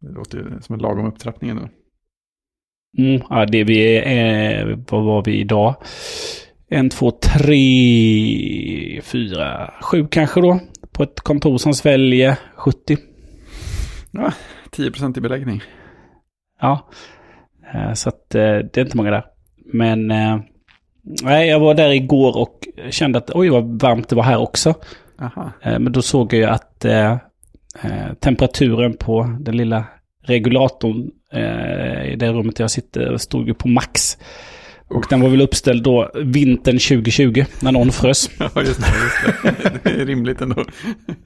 Det 0.00 0.12
låter 0.12 0.58
som 0.60 0.74
en 0.74 0.80
lagom 0.80 1.06
upptrappning 1.06 1.50
ändå. 1.50 1.68
Mm, 2.98 3.22
ja, 3.30 3.46
det 3.46 3.64
vi 3.64 3.96
är, 3.96 4.70
eh, 4.70 4.78
vad 4.90 5.04
var 5.04 5.24
vi 5.24 5.40
idag? 5.40 5.74
En, 6.68 6.90
två, 6.90 7.10
tre, 7.10 9.00
fyra, 9.02 9.74
sju 9.82 10.06
kanske 10.10 10.40
då. 10.40 10.60
På 10.92 11.02
ett 11.02 11.20
kontor 11.20 11.58
som 11.58 11.74
sväljer 11.74 12.36
70. 12.56 12.96
Ja, 14.10 14.32
10% 14.70 15.18
i 15.18 15.20
beläggning. 15.20 15.62
Ja, 16.60 16.90
Eh, 17.74 17.92
så 17.92 18.08
att 18.08 18.34
eh, 18.34 18.40
det 18.42 18.76
är 18.76 18.80
inte 18.80 18.96
många 18.96 19.10
där. 19.10 19.24
Men 19.72 20.10
eh, 20.10 20.38
nej, 21.22 21.48
jag 21.48 21.60
var 21.60 21.74
där 21.74 21.90
igår 21.90 22.36
och 22.36 22.68
kände 22.90 23.18
att 23.18 23.30
oj 23.30 23.48
vad 23.48 23.82
varmt 23.82 24.08
det 24.08 24.16
var 24.16 24.22
här 24.22 24.38
också. 24.38 24.74
Aha. 25.20 25.52
Men 25.62 25.92
då 25.92 26.02
såg 26.02 26.32
jag 26.32 26.50
att 26.50 26.84
eh, 26.84 27.16
temperaturen 28.20 28.96
på 28.96 29.36
den 29.40 29.56
lilla 29.56 29.84
regulatorn 30.22 31.10
i 32.12 32.16
det 32.16 32.32
rummet 32.32 32.58
jag 32.58 32.70
sitter 32.70 33.16
stod 33.16 33.48
ju 33.48 33.54
på 33.54 33.68
max. 33.68 34.18
Och 34.88 35.04
den 35.10 35.20
var 35.20 35.28
väl 35.28 35.40
uppställd 35.40 35.82
då 35.82 36.10
vintern 36.14 36.78
2020 36.78 37.44
när 37.62 37.72
någon 37.72 37.92
frös. 37.92 38.30
Ja, 38.38 38.50
just 38.62 38.80
det. 38.80 38.86
Just 39.04 39.62
det. 39.82 39.90
det 39.90 40.02
är 40.02 40.06
rimligt 40.06 40.40
ändå. 40.40 40.64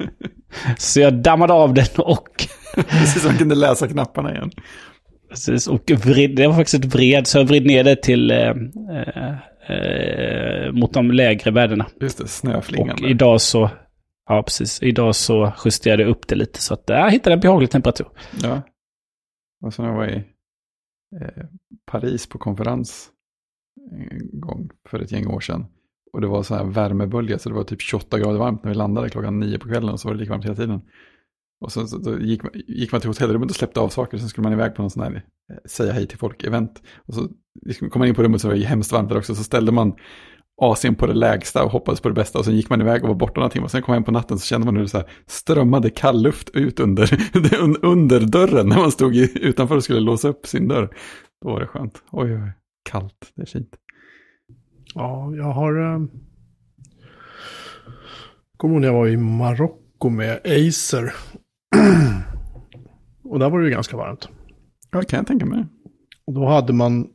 Så 0.78 1.00
jag 1.00 1.14
dammade 1.14 1.52
av 1.52 1.74
den 1.74 1.86
och, 1.98 2.28
Precis 2.88 3.22
som 3.22 3.30
man 3.30 3.38
kunde 3.38 3.54
läsa 3.54 3.88
knapparna 3.88 4.32
igen. 4.34 4.50
precis, 5.30 5.66
och 5.66 5.90
vred, 5.90 6.36
det 6.36 6.46
var 6.46 6.54
faktiskt 6.54 6.84
ett 6.84 6.94
vred 6.94 7.26
så 7.26 7.38
jag 7.38 7.44
vred 7.44 7.66
ner 7.66 7.84
det 7.84 8.02
till 8.02 8.30
eh, 8.30 8.38
eh, 8.38 9.34
eh, 9.76 10.72
mot 10.72 10.92
de 10.92 11.10
lägre 11.10 11.50
värdena. 11.50 11.86
Just 12.00 12.18
det, 12.18 12.24
Och 12.24 12.30
snöflingan. 12.30 12.96
där. 13.00 13.08
idag 13.08 13.40
så, 13.40 13.70
ja 14.28 14.42
precis, 14.42 14.82
idag 14.82 15.14
så 15.14 15.52
justerade 15.64 16.02
jag 16.02 16.10
upp 16.10 16.28
det 16.28 16.34
lite 16.34 16.62
så 16.62 16.74
att 16.74 16.82
jag 16.86 17.10
hittade 17.10 17.34
en 17.34 17.40
behaglig 17.40 17.70
temperatur. 17.70 18.06
Ja. 18.42 18.62
Och 19.64 19.74
så 19.74 19.82
när 19.82 19.88
jag 19.88 19.96
var 19.96 20.06
i 20.08 20.16
eh, 21.20 21.44
Paris 21.86 22.26
på 22.26 22.38
konferens 22.38 23.10
en 23.92 24.40
gång 24.40 24.70
för 24.88 25.00
ett 25.00 25.12
gäng 25.12 25.26
år 25.26 25.40
sedan. 25.40 25.66
Och 26.12 26.20
det 26.20 26.26
var 26.26 26.42
så 26.42 26.54
här 26.54 26.64
värmebölja, 26.64 27.38
så 27.38 27.48
det 27.48 27.54
var 27.54 27.64
typ 27.64 27.80
28 27.80 28.18
grader 28.18 28.38
varmt 28.38 28.64
när 28.64 28.70
vi 28.70 28.76
landade 28.76 29.10
klockan 29.10 29.40
nio 29.40 29.58
på 29.58 29.68
kvällen 29.68 29.90
och 29.90 30.00
så 30.00 30.08
var 30.08 30.14
det 30.14 30.20
lika 30.20 30.32
varmt 30.32 30.44
hela 30.44 30.54
tiden. 30.56 30.80
Och 31.60 31.72
så, 31.72 31.86
så 31.86 31.98
då 31.98 32.20
gick, 32.20 32.42
man- 32.42 32.52
gick 32.54 32.92
man 32.92 33.00
till 33.00 33.10
hotellrummet 33.10 33.50
och 33.50 33.56
släppte 33.56 33.80
av 33.80 33.88
saker, 33.88 34.18
sen 34.18 34.28
skulle 34.28 34.42
man 34.42 34.52
iväg 34.52 34.74
på 34.74 34.82
någon 34.82 34.90
sån 34.90 35.02
här 35.02 35.14
eh, 35.52 35.56
säga 35.66 35.92
hej 35.92 36.06
till 36.06 36.18
folk-event. 36.18 36.82
Och 36.96 37.14
så 37.14 37.28
liksom 37.66 37.90
kom 37.90 38.00
man 38.00 38.08
in 38.08 38.14
på 38.14 38.22
rummet 38.22 38.40
så 38.40 38.48
var 38.48 38.54
det 38.54 38.64
hemskt 38.64 38.92
varmt 38.92 39.08
där 39.08 39.18
också, 39.18 39.34
så 39.34 39.44
ställde 39.44 39.72
man 39.72 39.94
AC'n 40.62 40.94
på 40.94 41.06
det 41.06 41.14
lägsta 41.14 41.64
och 41.64 41.70
hoppades 41.70 42.00
på 42.00 42.08
det 42.08 42.14
bästa 42.14 42.38
och 42.38 42.44
sen 42.44 42.56
gick 42.56 42.70
man 42.70 42.80
iväg 42.80 43.02
och 43.02 43.08
var 43.08 43.14
borta 43.14 43.40
några 43.40 43.50
timmar. 43.50 43.68
Sen 43.68 43.82
kom 43.82 43.92
man 43.92 43.96
hem 43.96 44.04
på 44.04 44.12
natten 44.12 44.38
så 44.38 44.46
kände 44.46 44.64
man 44.64 44.76
hur 44.76 44.82
det 44.82 44.88
så 44.88 44.98
här 44.98 45.10
strömmade 45.26 45.90
kall 45.90 46.22
luft 46.22 46.50
ut 46.50 46.80
under, 46.80 47.10
under 47.84 48.20
dörren 48.20 48.68
när 48.68 48.76
man 48.76 48.92
stod 48.92 49.16
utanför 49.16 49.76
och 49.76 49.84
skulle 49.84 50.00
låsa 50.00 50.28
upp 50.28 50.46
sin 50.46 50.68
dörr. 50.68 50.96
Då 51.44 51.50
var 51.50 51.60
det 51.60 51.66
skönt. 51.66 52.02
Oj, 52.10 52.34
oj, 52.34 52.52
kallt, 52.90 53.32
det 53.36 53.42
är 53.42 53.46
fint. 53.46 53.76
Ja, 54.94 55.34
jag 55.36 55.52
har... 55.52 55.94
Um... 55.94 56.10
Kommer 58.56 58.74
ihåg 58.74 58.80
när 58.80 58.88
jag 58.88 58.94
var 58.94 59.08
i 59.08 59.16
Marocko 59.16 60.08
med 60.08 60.40
Acer. 60.44 61.04
och 63.24 63.38
där 63.38 63.50
var 63.50 63.58
det 63.58 63.64
ju 63.64 63.70
ganska 63.70 63.96
varmt. 63.96 64.28
Ja, 64.90 65.02
kan 65.02 65.16
jag 65.16 65.26
tänka 65.26 65.46
mig. 65.46 65.66
Och 66.26 66.32
då 66.32 66.46
hade 66.46 66.72
man 66.72 67.08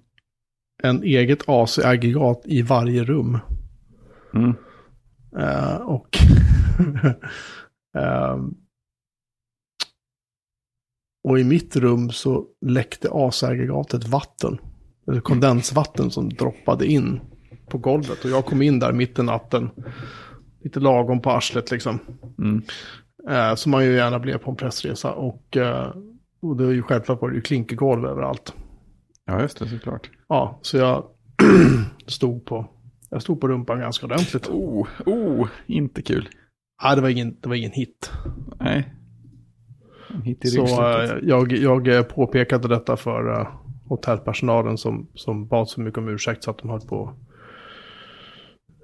en 0.83 1.03
eget 1.03 1.49
AC-aggregat 1.49 2.41
i 2.45 2.61
varje 2.61 3.03
rum. 3.03 3.37
Mm. 4.33 4.55
Eh, 5.37 5.75
och 5.75 6.17
ehm, 7.97 8.53
och 11.23 11.39
i 11.39 11.43
mitt 11.43 11.75
rum 11.75 12.09
så 12.09 12.45
läckte 12.65 13.09
AC-aggregatet 13.11 14.07
vatten. 14.07 14.57
Eller 15.07 15.21
kondensvatten 15.21 16.11
som 16.11 16.29
droppade 16.29 16.85
in 16.85 17.19
på 17.67 17.77
golvet. 17.77 18.25
Och 18.25 18.31
jag 18.31 18.45
kom 18.45 18.61
in 18.61 18.79
där 18.79 18.91
mitt 18.91 19.19
i 19.19 19.23
natten. 19.23 19.69
Lite 20.63 20.79
lagom 20.79 21.21
på 21.21 21.31
arslet 21.31 21.71
liksom. 21.71 21.99
Mm. 22.37 22.61
Eh, 23.29 23.55
som 23.55 23.71
man 23.71 23.85
ju 23.85 23.95
gärna 23.95 24.19
blev 24.19 24.37
på 24.37 24.51
en 24.51 24.57
pressresa. 24.57 25.13
Och, 25.13 25.57
eh, 25.57 25.93
och 26.41 26.57
det 26.57 26.63
är 26.63 26.71
ju 26.71 26.83
självklart 26.83 27.21
var 27.21 27.29
det 27.29 27.35
ju 27.35 27.41
klinkergolv 27.41 28.05
överallt. 28.05 28.53
Ja, 29.25 29.41
just 29.41 29.59
det, 29.59 29.67
såklart. 29.67 30.09
Ja, 30.29 30.59
så 30.61 30.77
jag 30.77 31.05
stod 32.07 32.45
på, 32.45 32.65
jag 33.09 33.21
stod 33.21 33.41
på 33.41 33.47
rumpan 33.47 33.79
ganska 33.79 34.05
ordentligt. 34.05 34.47
Oh, 34.47 34.87
oh, 35.05 35.47
inte 35.67 36.01
kul. 36.01 36.29
Nej, 36.83 36.95
det 36.95 37.01
var 37.01 37.09
ingen, 37.09 37.37
det 37.41 37.49
var 37.49 37.55
ingen 37.55 37.71
hit. 37.71 38.11
Nej. 38.59 38.93
En 40.13 40.21
hit 40.21 40.45
i 40.45 40.47
Så 40.47 40.91
eh, 40.91 41.17
jag, 41.23 41.51
jag 41.51 41.87
eh, 41.87 42.03
påpekade 42.03 42.67
detta 42.67 42.97
för 42.97 43.39
eh, 43.39 43.47
hotellpersonalen 43.85 44.77
som, 44.77 45.09
som 45.13 45.47
bad 45.47 45.69
så 45.69 45.81
mycket 45.81 45.97
om 45.97 46.09
ursäkt 46.09 46.43
så 46.43 46.51
att 46.51 46.57
de 46.57 46.69
höll 46.69 46.81
på 46.81 47.13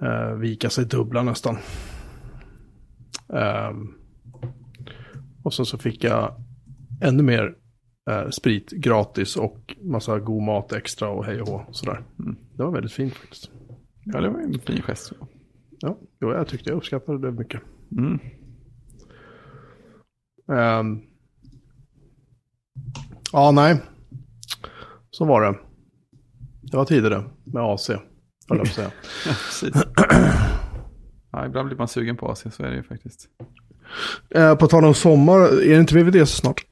eh, 0.02 0.34
vika 0.34 0.70
sig 0.70 0.86
dubbla 0.86 1.24
nästan. 1.24 1.58
Ehm, 3.34 3.94
och 5.44 5.54
så, 5.54 5.66
så 5.66 5.78
fick 5.78 6.04
jag 6.04 6.36
ännu 7.02 7.24
mer 7.24 7.56
eh, 8.10 8.30
sprit 8.30 8.72
gratis 8.72 9.36
och 9.36 9.76
massa 9.82 10.20
god 10.20 10.44
mat 10.44 10.72
extra 10.74 11.10
och 11.10 11.26
hej 11.26 11.42
och 11.42 11.48
hå. 11.48 11.66
Sådär. 11.72 12.04
Mm. 12.20 12.36
Det 12.54 12.64
var 12.64 12.72
väldigt 12.72 12.94
fint 12.94 13.14
faktiskt. 13.14 13.52
Ja, 14.04 14.22
det 14.22 14.30
var 14.30 14.40
en 14.40 14.60
fin 14.60 14.82
gest. 14.82 15.12
Ja, 15.80 15.98
jo, 16.22 16.32
jag 16.32 16.48
tyckte 16.48 16.70
jag 16.70 16.78
uppskattade 16.78 17.28
det 17.28 17.32
mycket. 17.32 17.62
Mm. 17.92 18.20
Ehm. 20.52 21.02
ja, 23.32 23.52
nej. 23.52 23.82
Så 25.12 25.26
var 25.26 25.42
det. 25.42 25.58
Det 26.62 26.78
var 26.78 26.86
tidigare 26.86 27.24
med 27.44 27.64
AC. 27.64 27.90
höll 27.90 28.00
jag 28.48 28.58
på 28.58 28.64
att 28.64 28.68
säga. 28.68 28.92
Ja, 29.26 29.32
precis. 29.32 29.84
Ja, 31.32 31.46
ibland 31.46 31.68
blir 31.68 31.78
man 31.78 31.88
sugen 31.88 32.18
på 32.18 32.28
AC, 32.32 32.46
så 32.52 32.64
är 32.64 32.70
det 32.70 32.76
ju 32.76 32.84
faktiskt. 32.84 33.28
Eh, 34.30 34.56
på 34.56 34.68
tal 34.68 34.86
om 34.86 34.94
sommar, 34.94 35.40
är 35.42 35.70
det 35.70 35.80
inte 35.80 35.96
VVD 35.96 36.16
så 36.16 36.26
snart? 36.36 36.66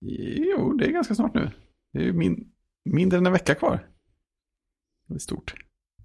Jo, 0.00 0.72
det 0.72 0.86
är 0.86 0.90
ganska 0.92 1.14
snart 1.14 1.34
nu. 1.34 1.50
Det 1.92 1.98
är 1.98 2.02
ju 2.02 2.12
min, 2.12 2.52
mindre 2.84 3.18
än 3.18 3.26
en 3.26 3.32
vecka 3.32 3.54
kvar. 3.54 3.88
Det 5.08 5.14
är 5.14 5.18
stort. 5.18 5.54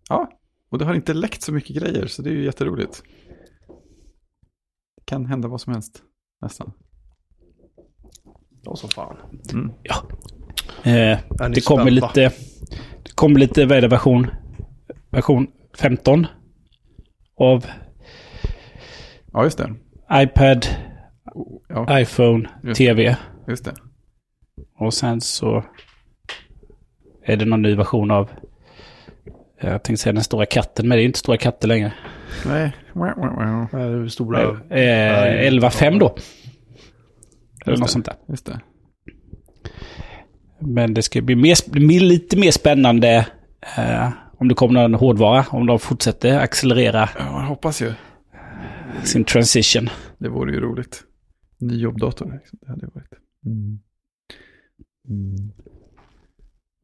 Ja, 0.09 0.31
och 0.69 0.77
det 0.77 0.85
har 0.85 0.93
inte 0.95 1.13
läckt 1.13 1.41
så 1.41 1.53
mycket 1.53 1.75
grejer, 1.75 2.07
så 2.07 2.21
det 2.21 2.29
är 2.29 2.33
ju 2.33 2.43
jätteroligt. 2.45 3.03
Det 4.97 5.05
kan 5.05 5.25
hända 5.25 5.47
vad 5.47 5.61
som 5.61 5.73
helst, 5.73 6.03
nästan. 6.41 6.71
Ja, 8.63 8.75
som 8.75 8.89
fan. 8.89 9.17
Mm. 9.53 9.69
Eh, 10.83 11.19
Är 11.41 11.49
ni 11.49 11.55
det 11.55 11.65
kommer 11.65 11.83
spända? 11.83 12.07
lite... 12.07 12.35
Det 13.03 13.15
kommer 13.15 13.39
lite, 13.39 13.65
vad 13.65 13.77
är 13.77 13.81
det, 13.81 13.87
version? 13.87 14.27
Version 15.09 15.47
15? 15.77 16.27
Av 17.35 17.65
Ja, 19.33 19.43
just 19.43 19.57
det. 19.57 19.75
iPad, 20.13 20.65
Ja, 21.69 21.99
iPhone, 21.99 22.49
Just 22.63 22.77
TV. 22.77 23.17
Just 23.47 23.65
det. 23.65 23.73
Och 24.77 24.93
sen 24.93 25.21
så 25.21 25.63
är 27.25 27.37
det 27.37 27.45
någon 27.45 27.61
ny 27.61 27.75
version 27.75 28.11
av... 28.11 28.29
Jag 29.61 29.83
tänkte 29.83 30.03
säga 30.03 30.13
den 30.13 30.23
stora 30.23 30.45
katten, 30.45 30.87
men 30.87 30.97
det 30.97 31.03
är 31.03 31.05
inte 31.05 31.19
stora 31.19 31.37
katter 31.37 31.67
längre. 31.67 31.93
Nej, 32.45 32.71
det 32.93 32.99
är 32.99 34.07
stora... 34.07 34.41
Eh, 34.41 35.51
11.5 35.51 35.99
då. 35.99 36.15
Eller 37.65 37.77
något 37.77 37.87
det. 37.87 37.91
sånt 37.91 38.05
där. 38.05 38.15
Just 38.27 38.45
det. 38.45 38.59
Men 40.59 40.93
det 40.93 41.01
ska 41.01 41.21
bli 41.21 41.35
mer, 41.35 41.99
lite 41.99 42.37
mer 42.37 42.51
spännande 42.51 43.27
eh, 43.77 44.09
om 44.37 44.47
det 44.47 44.55
kommer 44.55 44.81
någon 44.81 44.93
hårdvara. 44.93 45.45
Om 45.49 45.65
de 45.65 45.79
fortsätter 45.79 46.39
accelerera 46.39 47.09
Ja, 47.19 47.31
man 47.31 47.45
hoppas 47.45 47.81
ju. 47.81 47.93
sin 49.03 49.23
transition. 49.23 49.89
Det 50.17 50.29
vore 50.29 50.53
ju 50.53 50.59
roligt. 50.59 51.03
Ny 51.59 51.77
jobbdator, 51.81 52.31
liksom. 52.33 52.59
det 52.61 52.67
hade 52.69 52.87
varit. 52.93 53.09
Mm. 53.45 53.79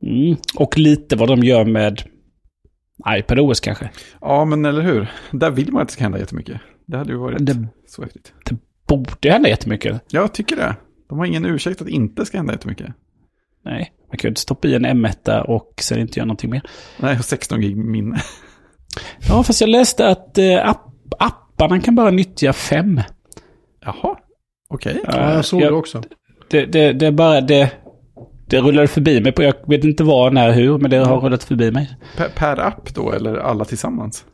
Mm. 0.03 0.37
Och 0.55 0.77
lite 0.77 1.15
vad 1.15 1.27
de 1.29 1.39
gör 1.43 1.65
med 1.65 2.01
iPadOS 3.17 3.59
kanske. 3.59 3.89
Ja, 4.21 4.45
men 4.45 4.65
eller 4.65 4.81
hur? 4.81 5.11
Där 5.31 5.51
vill 5.51 5.71
man 5.71 5.81
att 5.81 5.87
det 5.87 5.91
ska 5.93 6.03
hända 6.03 6.19
jättemycket. 6.19 6.61
Det 6.85 6.97
hade 6.97 7.11
ju 7.11 7.17
varit 7.17 7.45
Det- 7.45 7.67
så 7.87 8.01
häftigt. 8.01 8.33
Borde 8.87 9.31
hända 9.31 9.49
jättemycket. 9.49 10.01
Jag 10.11 10.33
tycker 10.33 10.55
det. 10.55 10.75
De 11.09 11.17
har 11.17 11.25
ingen 11.25 11.45
ursäkt 11.45 11.81
att 11.81 11.87
det 11.87 11.93
inte 11.93 12.25
ska 12.25 12.37
hända 12.37 12.53
jättemycket. 12.53 12.87
Nej, 13.65 13.91
man 14.09 14.17
kan 14.17 14.27
ju 14.27 14.29
inte 14.29 14.41
stoppa 14.41 14.67
i 14.67 14.75
en 14.75 14.85
M1 14.85 15.41
och 15.41 15.73
sen 15.81 15.99
inte 15.99 16.19
göra 16.19 16.25
någonting 16.25 16.49
mer. 16.49 16.61
Nej, 16.99 17.17
och 17.17 17.25
16 17.25 17.61
gig 17.61 17.77
minne. 17.77 18.21
Ja, 19.29 19.43
fast 19.43 19.61
jag 19.61 19.69
läste 19.69 20.07
att 20.07 20.37
eh, 20.37 20.69
app, 20.69 20.85
apparna 21.19 21.79
kan 21.79 21.95
bara 21.95 22.11
nyttja 22.11 22.53
fem. 22.53 23.01
Jaha, 23.81 24.17
okej. 24.69 25.01
Ja, 25.05 25.33
jag 25.33 25.45
såg 25.45 25.61
jag- 25.61 25.71
det 25.71 25.75
också. 25.77 26.03
Det, 26.49 26.65
det, 26.65 26.93
det 26.93 27.11
bara 27.11 27.41
det... 27.41 27.71
Det 28.47 28.61
rullade 28.61 28.87
förbi 28.87 29.21
mig. 29.21 29.31
På, 29.31 29.43
jag 29.43 29.53
vet 29.67 29.83
inte 29.83 30.03
var, 30.03 30.31
när, 30.31 30.51
hur, 30.51 30.77
men 30.77 30.91
det 30.91 30.97
har 30.97 31.19
rullat 31.19 31.43
förbi 31.43 31.71
mig. 31.71 31.89
Per, 32.17 32.29
per 32.35 32.59
app 32.59 32.93
då, 32.93 33.11
eller 33.11 33.37
alla 33.37 33.65
tillsammans? 33.65 34.25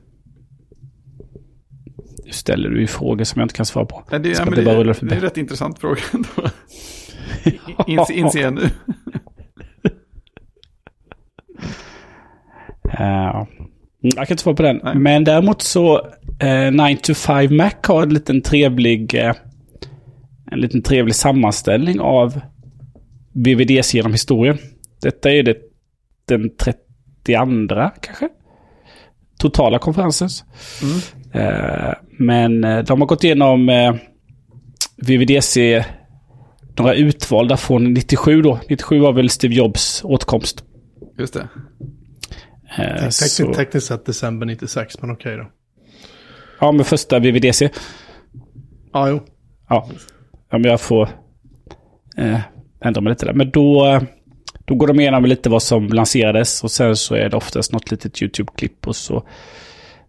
Nu 2.26 2.32
ställer 2.32 2.70
du 2.70 2.82
ju 2.82 2.88
frågor 2.88 3.24
som 3.24 3.40
jag 3.40 3.46
inte 3.46 3.56
kan 3.56 3.66
svara 3.66 3.86
på. 3.86 4.04
Nej, 4.12 4.20
det, 4.20 4.30
ja, 4.30 4.46
det 4.46 4.62
det, 4.62 4.72
är 4.72 5.14
en 5.14 5.22
rätt 5.22 5.38
intressant 5.38 5.80
fråga 5.80 6.02
ändå. 6.14 6.50
Inse, 7.88 8.14
inser 8.14 8.42
jag 8.42 8.54
nu. 8.54 8.62
Mm, 14.06 14.18
jag 14.18 14.28
kan 14.28 14.34
inte 14.34 14.44
svara 14.44 14.56
på 14.56 14.64
den. 14.64 14.80
Nej. 14.84 14.96
Men 14.96 15.24
däremot 15.24 15.62
så, 15.62 16.08
eh, 16.40 16.72
9 16.72 16.98
to 16.98 17.14
5 17.14 17.58
Mac 17.58 17.72
har 17.88 18.04
en 18.04 18.14
liten 18.14 18.42
trevlig, 18.42 19.16
eh, 19.16 19.34
en 20.52 20.60
liten 20.60 20.82
trevlig 20.82 21.16
sammanställning 21.16 22.00
av 22.00 22.42
VVDC 23.34 23.98
genom 23.98 24.12
historien. 24.12 24.58
Detta 25.02 25.32
är 25.32 25.44
det 25.44 25.58
den 26.26 26.50
32 26.58 27.90
kanske? 28.02 28.30
Totala 29.40 29.80
konferensens. 29.80 30.44
Mm. 30.82 31.48
Eh, 31.48 31.94
men 32.20 32.64
eh, 32.64 32.84
de 32.84 33.02
har 33.02 33.08
gått 33.08 33.24
igenom 33.24 33.70
eh, 33.70 33.96
VVDC, 34.98 35.84
några 36.78 36.94
utvalda 36.94 37.58
från 37.58 37.94
97 37.94 38.42
då. 38.42 38.60
97 38.70 39.00
var 39.00 39.14
väl 39.14 39.30
Steve 39.30 39.54
Jobs 39.56 40.02
åtkomst. 40.04 40.64
Just 41.18 41.34
det. 41.34 41.48
Eh, 42.78 43.10
så- 43.10 43.24
Tekniskt, 43.44 43.54
tekniskt 43.60 43.88
sett 43.88 44.06
december 44.06 44.46
96, 44.46 45.02
men 45.02 45.12
okej 45.12 45.38
då. 45.38 45.48
Ja, 46.60 46.72
med 46.72 46.88
första 46.88 47.20
VVDC. 47.20 47.70
Ja, 48.94 49.10
jo. 49.10 49.22
Ja, 49.70 49.90
om 50.52 50.64
jag 50.64 50.82
får 50.82 51.10
eh, 52.18 52.40
ändra 52.86 53.02
mig 53.02 53.12
lite 53.12 53.26
där. 53.26 53.34
Men 53.34 53.50
då, 53.50 54.00
då 54.66 54.76
går 54.76 54.88
de 54.88 55.00
igenom 55.00 55.26
lite 55.26 55.50
vad 55.50 55.64
som 55.64 55.88
lanserades 55.88 56.64
och 56.64 56.72
sen 56.72 56.96
så 56.96 57.16
är 57.16 57.30
det 57.30 57.38
oftast 57.38 57.72
något 57.72 57.92
litet 57.92 58.22
YouTube-klipp 58.22 58.88
och 58.88 58.96
så. 58.96 59.28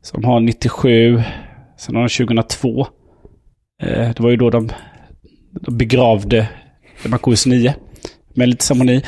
Som 0.03 0.25
har 0.25 0.40
97, 0.40 1.22
sen 1.79 1.94
har 1.94 2.03
de 2.03 2.09
2002. 2.09 2.87
Eh, 3.83 4.11
det 4.11 4.20
var 4.20 4.31
ju 4.31 4.37
då 4.37 4.51
de, 4.51 4.68
de 5.61 5.77
begravde 5.77 6.49
MacOS 7.09 7.46
9. 7.46 7.75
Med 8.35 8.49
lite 8.49 8.64
ceremoni. 8.64 9.03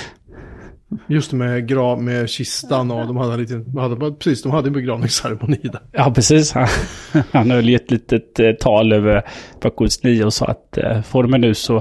Just 1.09 1.31
det 1.31 1.37
med, 1.37 1.69
grav, 1.69 2.03
med 2.03 2.29
kistan 2.29 2.91
och 2.91 3.07
de 3.07 3.17
hade 3.17 3.33
en 3.33 3.41
liten, 3.41 3.65
de 3.73 3.77
hade, 3.79 4.13
precis, 4.13 4.43
de 4.43 4.53
hade 4.53 4.69
en 4.69 4.73
begravningsceremoni 4.73 5.61
där. 5.63 5.81
Ja, 5.93 6.13
precis. 6.15 6.53
Han, 6.53 6.69
han 7.33 7.51
höll 7.51 7.69
ju 7.69 7.77
ett 7.77 7.91
litet 7.91 8.41
eh, 8.41 8.53
tal 8.53 8.93
över 8.93 9.23
MacOS 9.65 10.03
9 10.03 10.25
och 10.25 10.33
sa 10.33 10.47
att 10.47 10.79
eh, 10.79 11.03
från 11.03 11.41
nu 11.41 11.55
så... 11.55 11.77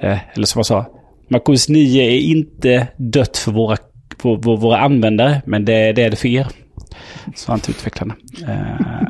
Eh, 0.00 0.18
eller 0.34 0.46
som 0.46 0.58
jag 0.58 0.66
sa. 0.66 0.86
MacOS 1.28 1.68
9 1.68 2.02
är 2.02 2.18
inte 2.18 2.88
dött 2.96 3.36
för 3.36 3.52
våra, 3.52 3.76
för, 4.18 4.42
för 4.42 4.56
våra 4.56 4.78
användare, 4.78 5.42
men 5.46 5.64
det, 5.64 5.92
det 5.92 6.02
är 6.02 6.10
det 6.10 6.16
för 6.16 6.28
er. 6.28 6.46
Sa 7.34 7.52
han 7.52 7.60
till 7.60 7.74
utvecklarna. 7.74 8.16
Eh, 8.48 9.08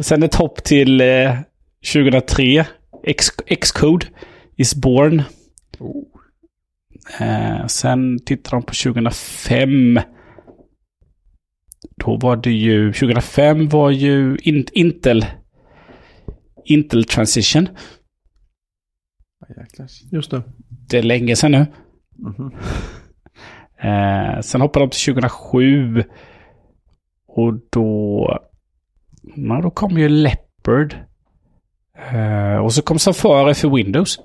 sen 0.00 0.22
ett 0.22 0.34
hopp 0.34 0.64
till 0.64 1.00
eh, 1.00 1.34
2003. 1.92 2.64
X- 3.04 3.30
Xcode 3.60 4.06
is 4.56 4.74
born. 4.74 5.22
Oh. 5.78 6.04
Eh, 7.20 7.66
sen 7.66 8.18
tittar 8.24 8.50
de 8.50 8.62
på 8.62 8.74
2005. 8.74 10.00
Då 11.96 12.16
var 12.16 12.36
det 12.36 12.50
ju, 12.50 12.92
2005 12.92 13.68
var 13.68 13.90
ju 13.90 14.36
in, 14.42 14.66
Intel, 14.72 15.26
Intel 16.64 17.04
Transition. 17.04 17.68
Just 20.12 20.30
det. 20.30 20.42
Det 20.68 20.98
är 20.98 21.02
länge 21.02 21.36
sedan 21.36 21.52
nu. 21.52 21.66
Mhm. 22.18 22.52
Eh, 23.82 24.40
sen 24.40 24.60
hoppade 24.60 24.84
de 24.84 24.90
till 24.90 25.14
2007. 25.14 26.04
Och 27.28 27.54
då, 27.70 28.26
ja, 29.36 29.60
då 29.62 29.70
kom 29.70 29.98
ju 29.98 30.08
Leopard. 30.08 30.94
Eh, 32.12 32.56
och 32.56 32.72
så 32.72 32.82
kom 32.82 32.98
Safari 32.98 33.54
för 33.54 33.68
Windows. 33.68 34.18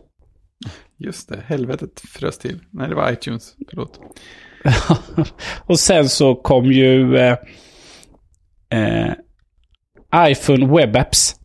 Just 0.97 1.29
det, 1.29 1.43
helvetet 1.47 1.99
frös 1.99 2.37
till. 2.37 2.59
Nej, 2.71 2.89
det 2.89 2.95
var 2.95 3.11
iTunes. 3.11 3.55
Förlåt. 3.69 3.99
och 5.65 5.79
sen 5.79 6.09
så 6.09 6.35
kom 6.35 6.65
ju 6.71 7.17
eh, 7.17 7.37
eh, 8.69 9.13
iPhone 10.15 10.65
Web 10.77 10.95
Apps 10.95 11.35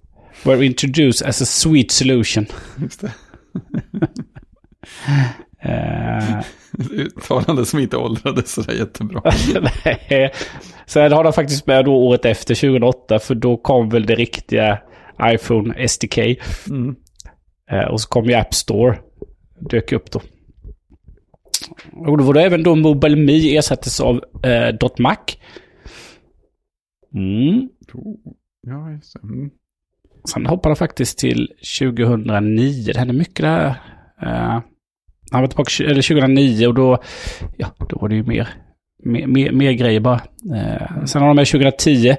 were 0.42 0.66
introduced 0.66 1.28
as 1.28 1.42
a 1.42 1.44
sweet 1.44 1.90
solution. 1.90 2.46
Just 2.76 3.00
det. 3.00 3.12
Eh, 5.62 6.40
Uttalande 6.90 7.66
som 7.66 7.78
inte 7.78 7.96
åldrades 7.96 8.52
sådär 8.52 8.72
jättebra. 8.72 9.22
nej. 9.84 10.32
Sen 10.86 11.12
har 11.12 11.24
de 11.24 11.32
faktiskt 11.32 11.66
med 11.66 11.84
då 11.84 11.94
året 11.94 12.24
efter 12.24 12.54
2008 12.54 13.18
för 13.18 13.34
då 13.34 13.56
kom 13.56 13.88
väl 13.88 14.06
det 14.06 14.14
riktiga 14.14 14.78
iPhone 15.24 15.88
SDK. 15.88 16.18
Mm. 16.18 16.96
Eh, 17.70 17.84
och 17.84 18.00
så 18.00 18.08
kom 18.08 18.24
ju 18.24 18.34
App 18.34 18.54
Store. 18.54 18.98
Dök 19.60 19.92
upp 19.92 20.10
då. 20.10 20.20
Och 21.92 22.18
då 22.18 22.24
var 22.24 22.34
det 22.34 22.42
även 22.42 22.62
då 22.62 22.76
MobileMe 22.76 23.56
ersattes 23.56 24.00
av 24.00 24.24
eh, 24.42 24.76
.Mac. 24.98 25.16
Mm. 27.14 27.68
Ja, 28.66 28.90
just 28.90 29.12
det. 29.12 29.20
Mm. 29.22 29.50
Sen 30.32 30.46
hoppade 30.46 30.70
han 30.70 30.76
faktiskt 30.76 31.18
till 31.18 31.48
2009. 31.78 32.92
Det 32.92 32.98
hände 32.98 33.14
mycket 33.14 33.42
där. 33.42 33.68
Uh, 34.22 34.60
han 35.30 35.40
var 35.40 35.46
tillbaka 35.46 35.84
eller 35.84 36.02
2009 36.02 36.66
och 36.66 36.74
då, 36.74 37.02
ja, 37.56 37.74
då 37.88 37.98
var 38.00 38.08
det 38.08 38.14
ju 38.14 38.22
mer, 38.22 38.48
mer, 39.04 39.26
mer, 39.26 39.52
mer 39.52 39.72
grejer 39.72 40.00
bara. 40.00 40.20
Eh, 40.54 41.04
sen 41.04 41.20
har 41.22 41.28
de 41.28 41.36
med 41.36 41.46
2010. 41.46 42.16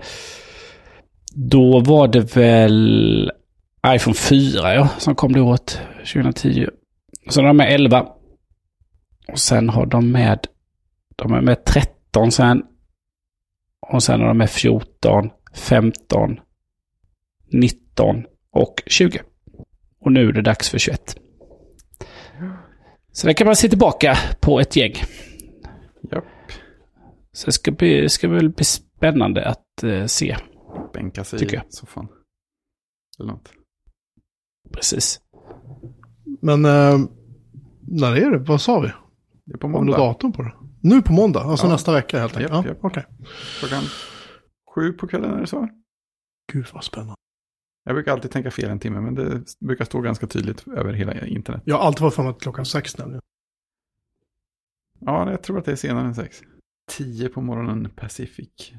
Då 1.35 1.79
var 1.79 2.07
det 2.07 2.35
väl 2.35 3.31
iPhone 3.87 4.13
4 4.13 4.73
ja, 4.73 4.89
som 4.97 5.15
kom 5.15 5.33
det 5.33 5.41
året. 5.41 5.81
2010. 6.13 6.67
Har 7.25 7.43
de 7.43 7.57
med 7.57 7.73
11. 7.73 8.01
Och 9.27 9.39
sen 9.39 9.69
har 9.69 9.85
de 9.85 10.11
med, 10.11 10.47
de 11.15 11.33
är 11.33 11.41
med 11.41 11.65
13 11.65 12.31
sen. 12.31 12.63
Och 13.79 14.03
sen 14.03 14.19
har 14.19 14.27
de 14.27 14.37
med 14.37 14.49
14, 14.49 15.29
15, 15.53 16.39
19 17.51 18.25
och 18.51 18.83
20. 18.85 19.21
Och 19.99 20.11
nu 20.11 20.27
är 20.27 20.33
det 20.33 20.41
dags 20.41 20.69
för 20.69 20.77
21. 20.77 21.15
Så 23.11 23.27
där 23.27 23.33
kan 23.33 23.47
man 23.47 23.55
se 23.55 23.69
tillbaka 23.69 24.17
på 24.39 24.59
ett 24.59 24.75
gäng. 24.75 24.93
Japp. 26.11 26.25
Så 27.31 27.45
det 27.45 27.51
ska, 27.51 27.71
bli, 27.71 28.09
ska 28.09 28.27
väl 28.27 28.49
bli 28.49 28.65
spännande 28.65 29.47
att 29.47 29.83
eh, 29.83 30.05
se. 30.05 30.37
Bänka 30.93 31.23
sig 31.23 31.39
Tycker 31.39 31.57
i 31.57 31.61
soffan. 31.69 32.07
Eller 33.19 33.31
något. 33.31 33.53
Precis. 34.73 35.21
Men 36.41 36.65
eh, 36.65 36.99
när 37.81 38.15
är 38.15 38.31
det? 38.31 38.37
Vad 38.37 38.61
sa 38.61 38.79
vi? 38.79 38.91
Det 39.45 39.53
är 39.53 39.57
på 39.57 39.67
Har 39.67 39.71
måndag. 39.71 39.97
datum 39.97 40.31
på 40.31 40.41
det? 40.41 40.53
Nu 40.81 41.01
på 41.01 41.13
måndag, 41.13 41.39
alltså 41.41 41.65
Ja. 41.67 41.71
nästa 41.71 41.93
vecka 41.93 42.19
helt 42.19 42.37
enkelt. 42.37 42.53
Japp, 42.53 42.65
ja, 42.65 42.71
japp. 42.71 42.85
okej. 42.85 43.05
Klockan 43.59 43.83
sju 44.75 44.93
på 44.93 45.07
kvällen 45.07 45.33
är 45.33 45.39
det 45.41 45.47
så. 45.47 45.67
Gud 46.51 46.65
vad 46.73 46.83
spännande. 46.83 47.15
Jag 47.83 47.95
brukar 47.95 48.11
alltid 48.11 48.31
tänka 48.31 48.51
fel 48.51 48.69
en 48.69 48.79
timme, 48.79 49.01
men 49.01 49.15
det 49.15 49.43
brukar 49.59 49.85
stå 49.85 50.01
ganska 50.01 50.27
tydligt 50.27 50.67
över 50.67 50.93
hela 50.93 51.25
internet. 51.25 51.61
Jag 51.65 51.77
har 51.77 51.85
alltid 51.85 52.01
varit 52.01 52.19
att 52.19 52.41
klockan 52.41 52.65
sex 52.65 52.97
nämligen. 52.97 53.21
Ja, 54.99 55.31
jag 55.31 55.43
tror 55.43 55.57
att 55.59 55.65
det 55.65 55.71
är 55.71 55.75
senare 55.75 56.07
än 56.07 56.15
sex. 56.15 56.41
Tio 56.91 57.29
på 57.29 57.41
morgonen 57.41 57.89
Pacific. 57.95 58.71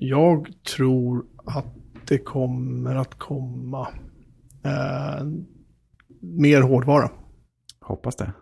Jag 0.00 0.48
tror 0.76 1.26
att 1.44 1.66
det 2.06 2.18
kommer 2.18 2.94
att 2.96 3.18
komma 3.18 3.88
eh, 4.64 5.26
mer 6.20 6.62
hårdvara. 6.62 7.10
Hoppas 7.80 8.16
det. 8.16 8.32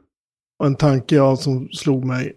Och 0.58 0.66
en 0.66 0.76
tanke 0.76 1.14
jag 1.14 1.38
som 1.38 1.68
slog 1.68 2.04
mig 2.04 2.32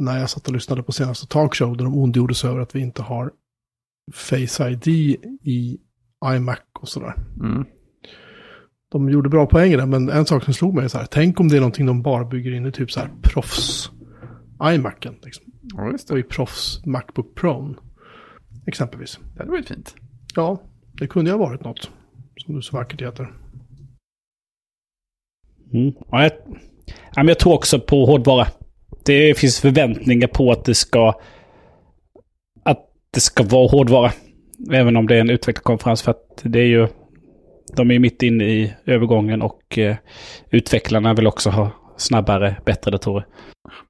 när 0.00 0.18
jag 0.18 0.30
satt 0.30 0.46
och 0.46 0.54
lyssnade 0.54 0.82
på 0.82 0.92
senaste 0.92 1.26
talkshow 1.26 1.76
där 1.76 1.84
de 1.84 1.98
ondgjorde 1.98 2.34
sig 2.34 2.50
över 2.50 2.60
att 2.60 2.74
vi 2.74 2.80
inte 2.80 3.02
har 3.02 3.32
Face 4.12 4.70
ID 4.70 4.88
i 5.42 5.78
iMac 6.24 6.58
och 6.80 6.88
sådär. 6.88 7.14
Mm. 7.40 7.64
De 8.90 9.10
gjorde 9.10 9.28
bra 9.28 9.46
poänger 9.46 9.78
där, 9.78 9.86
men 9.86 10.08
en 10.08 10.26
sak 10.26 10.44
som 10.44 10.54
slog 10.54 10.74
mig 10.74 10.84
är 10.84 10.88
så 10.88 10.98
här, 10.98 11.06
tänk 11.06 11.40
om 11.40 11.48
det 11.48 11.56
är 11.56 11.60
någonting 11.60 11.86
de 11.86 12.02
bara 12.02 12.24
bygger 12.24 12.52
in 12.52 12.66
i 12.66 12.72
typ 12.72 12.90
så 12.90 13.00
här 13.00 13.10
proffs 13.22 13.90
iMacen. 14.62 15.14
Liksom. 15.22 15.44
Ja, 15.62 15.90
just 15.90 16.10
Och 16.10 16.16
det. 16.16 16.20
i 16.20 16.24
proffs 16.24 16.86
Macbook 16.86 17.34
Pro. 17.34 17.74
Exempelvis. 18.66 19.18
Det 19.34 19.38
hade 19.38 19.50
varit 19.50 19.68
fint. 19.68 19.94
Ja, 20.34 20.62
det 20.92 21.06
kunde 21.06 21.30
ju 21.30 21.36
ha 21.36 21.46
varit 21.46 21.64
något. 21.64 21.90
Som 22.36 22.54
du 22.54 22.62
så 22.62 22.76
vackert 22.76 23.02
heter. 23.02 23.43
Mm. 25.74 25.92
Ja, 26.10 26.22
jag, 26.22 26.32
ja, 27.14 27.24
jag 27.24 27.38
tror 27.38 27.54
också 27.54 27.80
på 27.80 28.06
hårdvara. 28.06 28.46
Det 29.04 29.38
finns 29.38 29.60
förväntningar 29.60 30.28
på 30.28 30.52
att 30.52 30.64
det 30.64 30.74
ska 30.74 31.20
att 32.62 32.78
det 33.10 33.20
ska 33.20 33.44
vara 33.44 33.68
hårdvara. 33.68 34.12
Även 34.72 34.96
om 34.96 35.06
det 35.06 35.16
är 35.16 35.20
en 35.20 35.30
utvecklarkonferens 35.30 36.02
för 36.02 36.10
att 36.10 36.40
det 36.42 36.58
är 36.58 36.66
ju 36.66 36.88
de 37.76 37.90
är 37.90 37.94
ju 37.94 38.00
mitt 38.00 38.22
inne 38.22 38.44
i 38.44 38.74
övergången 38.86 39.42
och 39.42 39.78
eh, 39.78 39.96
utvecklarna 40.50 41.14
vill 41.14 41.26
också 41.26 41.50
ha 41.50 41.70
snabbare, 41.96 42.56
bättre 42.64 42.90
datorer. 42.90 43.26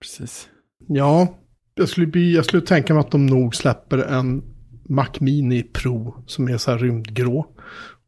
Precis. 0.01 0.49
Ja, 0.89 1.29
jag 1.75 1.89
skulle, 1.89 2.07
bli, 2.07 2.35
jag 2.35 2.45
skulle 2.45 2.63
tänka 2.63 2.95
mig 2.95 3.01
att 3.01 3.11
de 3.11 3.27
nog 3.27 3.55
släpper 3.55 3.99
en 3.99 4.43
Mac 4.89 5.09
Mini 5.21 5.63
Pro 5.63 6.15
som 6.27 6.49
är 6.49 6.57
så 6.57 6.71
här 6.71 6.79
rymdgrå. 6.79 7.47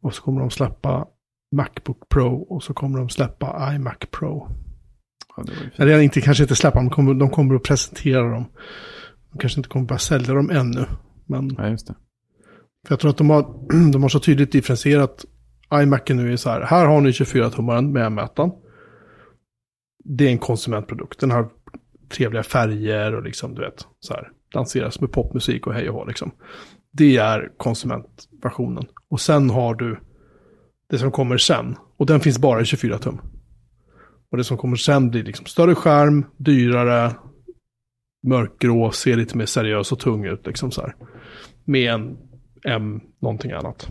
Och 0.01 0.13
så 0.13 0.21
kommer 0.21 0.41
de 0.41 0.49
släppa 0.49 1.07
Macbook 1.51 2.09
Pro 2.09 2.41
och 2.41 2.63
så 2.63 2.73
kommer 2.73 2.99
de 2.99 3.09
släppa 3.09 3.73
iMac 3.75 3.97
Pro. 4.11 4.47
Ja. 5.37 5.43
Eller 5.75 5.99
inte, 5.99 6.21
kanske 6.21 6.43
inte 6.43 6.55
släppa 6.55 6.79
de 6.79 6.89
kommer, 6.89 7.13
de 7.13 7.29
kommer 7.29 7.55
att 7.55 7.63
presentera 7.63 8.29
dem. 8.31 8.45
De 9.31 9.37
kanske 9.39 9.59
inte 9.59 9.69
kommer 9.69 9.85
börja 9.85 9.99
sälja 9.99 10.33
dem 10.33 10.49
ännu. 10.49 10.85
Men 11.25 11.55
Ja, 11.57 11.69
just 11.69 11.87
det. 11.87 11.95
för 12.87 12.93
jag 12.93 12.99
tror 12.99 13.11
att 13.11 13.17
de 13.17 13.29
har, 13.29 13.41
de 13.91 14.01
har 14.01 14.09
så 14.09 14.19
tydligt 14.19 14.51
differentierat 14.51 15.25
iMacen 15.73 16.17
nu 16.17 16.33
är 16.33 16.37
så 16.37 16.49
här, 16.49 16.61
här 16.61 16.85
har 16.85 17.01
ni 17.01 17.11
24-tummaren 17.11 17.91
med 17.91 18.11
mätaren. 18.11 18.51
Det 20.03 20.27
är 20.27 20.31
en 20.31 20.37
konsumentprodukt. 20.37 21.19
Den 21.19 21.31
har 21.31 21.49
trevliga 22.09 22.43
färger 22.43 23.15
och 23.15 23.23
liksom, 23.23 23.55
du 23.55 23.61
vet, 23.61 23.87
så 23.99 24.13
här, 24.13 24.31
lanseras 24.53 25.01
med 25.01 25.11
popmusik 25.11 25.67
och 25.67 25.73
hej 25.73 25.89
och 25.89 25.95
hå 25.95 26.05
liksom. 26.05 26.31
Det 26.91 27.17
är 27.17 27.51
konsumentversionen. 27.57 28.85
Och 29.09 29.21
sen 29.21 29.49
har 29.49 29.75
du 29.75 29.99
det 30.89 30.99
som 30.99 31.11
kommer 31.11 31.37
sen. 31.37 31.75
Och 31.97 32.05
den 32.05 32.19
finns 32.19 32.39
bara 32.39 32.61
i 32.61 32.65
24 32.65 32.97
tum. 32.97 33.21
Och 34.31 34.37
det 34.37 34.43
som 34.43 34.57
kommer 34.57 34.75
sen 34.75 35.09
blir 35.09 35.23
liksom 35.23 35.45
större 35.45 35.75
skärm, 35.75 36.25
dyrare, 36.37 37.15
mörkgrå, 38.27 38.91
ser 38.91 39.15
lite 39.15 39.37
mer 39.37 39.45
seriös 39.45 39.91
och 39.91 39.99
tung 39.99 40.25
ut 40.25 40.47
liksom 40.47 40.71
så 40.71 40.81
här. 40.81 40.95
Med 41.65 41.93
en 41.93 42.17
M 42.63 43.01
någonting 43.19 43.51
annat. 43.51 43.89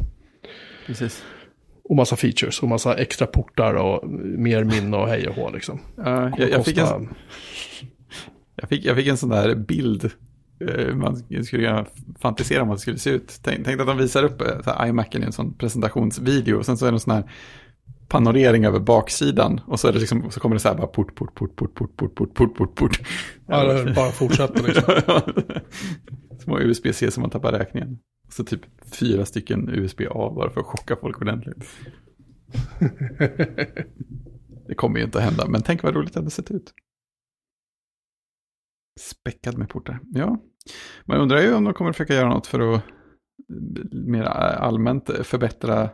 Precis. 0.86 1.24
Och 1.84 1.96
massa 1.96 2.16
features 2.16 2.62
och 2.62 2.68
massa 2.68 2.94
extra 2.94 3.26
portar 3.26 3.74
och 3.74 4.08
mer 4.20 4.64
minne 4.64 4.96
och 4.96 5.08
hej 5.08 5.28
och 5.28 5.34
hå 5.34 5.50
liksom. 5.50 5.80
Ja, 5.96 6.32
jag, 6.38 6.50
jag, 6.50 6.64
fick 6.64 6.78
en, 6.78 6.86
jag, 8.56 8.68
fick, 8.68 8.84
jag 8.84 8.96
fick 8.96 9.06
en 9.06 9.16
sån 9.16 9.28
där 9.28 9.54
bild. 9.54 10.10
Eh, 10.60 10.94
Man 10.94 11.16
skulle 11.16 11.66
kunna 11.66 11.86
fantisera 12.18 12.62
om 12.62 12.68
vad 12.68 12.76
det 12.76 12.80
skulle 12.80 12.98
se 12.98 13.10
ut. 13.10 13.38
Tänk, 13.42 13.64
tänk 13.64 13.80
att 13.80 13.86
de 13.86 13.96
visar 13.98 14.24
upp 14.24 14.40
eh, 14.40 14.88
iMacen 14.88 15.22
i 15.22 15.26
en 15.26 15.32
sån 15.32 15.54
presentationsvideo. 15.54 16.58
Och 16.58 16.66
sen 16.66 16.76
så 16.76 16.86
är 16.86 16.90
det 16.90 16.96
en 16.96 17.00
sån 17.00 17.14
här 17.14 17.30
panorering 18.08 18.64
över 18.64 18.80
baksidan. 18.80 19.60
Och 19.66 19.80
så, 19.80 19.88
är 19.88 19.92
det 19.92 19.98
liksom, 19.98 20.30
så 20.30 20.40
kommer 20.40 20.56
det 20.56 20.60
så 20.60 20.68
här 20.68 20.76
bara 20.76 20.86
port, 20.86 21.14
port, 21.14 21.34
port, 21.34 21.54
port, 21.56 21.74
port, 21.74 21.96
port, 21.96 22.14
port, 22.14 22.34
port, 22.34 22.56
port, 22.56 22.74
port. 22.74 23.00
Ja, 23.46 23.72
det 23.72 23.92
bara 23.94 24.10
fortsätter 24.10 24.62
liksom. 24.62 24.94
Små 26.44 26.60
USB-C 26.60 27.10
som 27.10 27.20
man 27.20 27.30
tappar 27.30 27.52
räkningen. 27.52 27.98
Och 28.26 28.32
så 28.32 28.44
typ 28.44 28.60
fyra 28.92 29.24
stycken 29.24 29.68
USB-A 29.68 30.32
bara 30.36 30.50
för 30.50 30.60
att 30.60 30.66
chocka 30.66 30.96
folk 30.96 31.20
ordentligt. 31.20 31.64
Det 34.68 34.74
kommer 34.74 34.98
ju 34.98 35.04
inte 35.04 35.18
att 35.18 35.24
hända, 35.24 35.48
men 35.48 35.62
tänk 35.62 35.82
vad 35.82 35.94
roligt 35.94 36.12
det 36.12 36.20
hade 36.20 36.30
sett 36.30 36.50
ut. 36.50 36.72
Späckad 39.00 39.58
med 39.58 39.68
portar. 39.68 40.00
Ja, 40.04 40.38
man 41.04 41.20
undrar 41.20 41.40
ju 41.40 41.54
om 41.54 41.64
de 41.64 41.74
kommer 41.74 41.92
försöka 41.92 42.14
göra 42.14 42.28
något 42.28 42.46
för 42.46 42.74
att 42.74 42.82
mer 43.92 44.22
allmänt 44.22 45.10
förbättra 45.22 45.90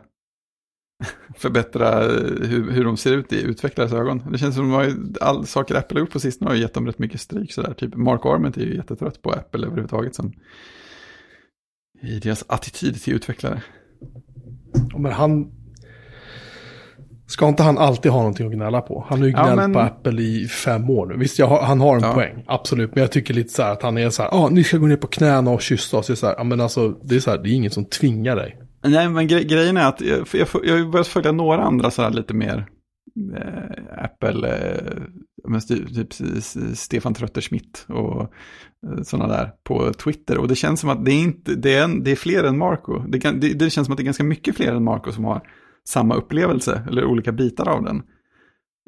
förbättra 1.35 2.05
eh, 2.05 2.47
hur, 2.47 2.71
hur 2.71 2.83
de 2.83 2.97
ser 2.97 3.17
ut 3.17 3.33
i 3.33 3.43
utvecklares 3.43 3.93
ögon. 3.93 4.31
Det 4.31 4.37
känns 4.37 4.55
som 4.55 4.73
att 4.73 5.21
all 5.21 5.45
saker 5.45 5.75
Apple 5.75 5.95
har 5.95 5.99
gjort 5.99 6.13
på 6.13 6.19
sistone 6.19 6.51
har 6.51 6.55
gett 6.55 6.73
dem 6.73 6.87
rätt 6.87 6.99
mycket 6.99 7.21
stryk 7.21 7.53
sådär. 7.53 7.73
Typ 7.73 7.95
Mark 7.95 8.25
Arment 8.25 8.57
är 8.57 8.61
ju 8.61 8.75
jättetrött 8.75 9.21
på 9.21 9.31
Apple 9.31 9.65
överhuvudtaget 9.65 10.15
som 10.15 10.33
i 12.01 12.19
deras 12.19 12.45
attityd 12.47 13.01
till 13.01 13.13
utvecklare. 13.13 13.63
Men 14.97 15.11
han... 15.11 15.51
Ska 17.33 17.47
inte 17.47 17.63
han 17.63 17.77
alltid 17.77 18.11
ha 18.11 18.19
någonting 18.19 18.47
att 18.47 18.53
gnälla 18.53 18.81
på? 18.81 19.05
Han 19.09 19.19
har 19.19 19.25
ju 19.27 19.33
Ja, 19.33 19.43
gnällt 19.43 19.55
men- 19.57 19.73
på 19.73 19.79
Apple 19.79 20.21
i 20.21 20.47
fem 20.47 20.89
år 20.89 21.05
nu. 21.07 21.17
Visst, 21.17 21.39
har, 21.41 21.61
han 21.61 21.81
har 21.81 21.95
en 21.95 22.01
Ja. 22.03 22.13
poäng. 22.13 22.43
Absolut. 22.47 22.95
Men 22.95 23.01
jag 23.01 23.11
tycker 23.11 23.33
lite 23.33 23.53
så 23.53 23.63
här 23.63 23.71
att 23.71 23.81
han 23.81 23.97
är 23.97 24.09
så 24.09 24.21
här, 24.23 24.29
ja, 24.31 24.37
ah, 24.37 24.49
ni 24.49 24.63
ska 24.63 24.77
gå 24.77 24.87
ner 24.87 24.95
på 24.95 25.07
knäna 25.07 25.51
och 25.51 25.61
kyssa 25.61 25.97
oss. 25.97 26.07
Det 26.07 26.13
är 26.13 26.15
så 26.15 26.27
här, 26.27 26.35
ja 26.37 26.43
men 26.43 26.61
alltså, 26.61 26.89
det 26.89 27.15
är 27.15 27.19
så 27.19 27.31
här, 27.31 27.37
det 27.37 27.49
är 27.49 27.53
ingen 27.53 27.71
som 27.71 27.85
tvingar 27.85 28.35
dig. 28.35 28.59
Nej, 28.85 29.09
men 29.09 29.27
gre 29.27 29.43
grejen 29.43 29.77
är 29.77 29.87
att 29.87 30.01
jag, 30.01 30.19
jag, 30.33 30.47
jag 30.63 30.77
har 30.77 30.91
börjat 30.91 31.07
följa 31.07 31.31
några 31.31 31.63
andra 31.63 31.91
sådär 31.91 32.09
lite 32.09 32.33
mer 32.33 32.65
eh, 33.37 34.03
Apple, 34.03 34.49
eh, 34.55 34.93
men 35.47 35.61
typ 35.61 36.13
Stefan 36.75 37.13
Trötter-Schmidt 37.13 37.85
och 37.89 38.21
eh, 38.21 39.03
sådana 39.03 39.33
där 39.33 39.51
på 39.67 39.93
Twitter. 39.93 40.37
Och 40.37 40.47
det 40.47 40.55
känns 40.55 40.79
som 40.79 40.89
att 40.89 41.05
det 41.05 41.11
är, 41.11 41.21
inte, 41.23 41.55
det 41.55 41.73
är, 41.73 41.83
en, 41.83 42.03
det 42.03 42.11
är 42.11 42.15
fler 42.15 42.43
än 42.43 42.57
Marco. 42.57 42.99
Det, 43.07 43.19
kan, 43.19 43.39
det, 43.39 43.53
det 43.53 43.69
känns 43.69 43.85
som 43.87 43.91
att 43.93 43.97
det 43.97 44.03
är 44.03 44.05
ganska 44.05 44.23
mycket 44.23 44.55
fler 44.55 44.71
än 44.73 44.83
Marco 44.83 45.11
som 45.11 45.23
har 45.25 45.41
samma 45.87 46.15
upplevelse, 46.15 46.83
eller 46.87 47.05
olika 47.05 47.31
bitar 47.31 47.69
av 47.69 47.83
den. 47.83 48.03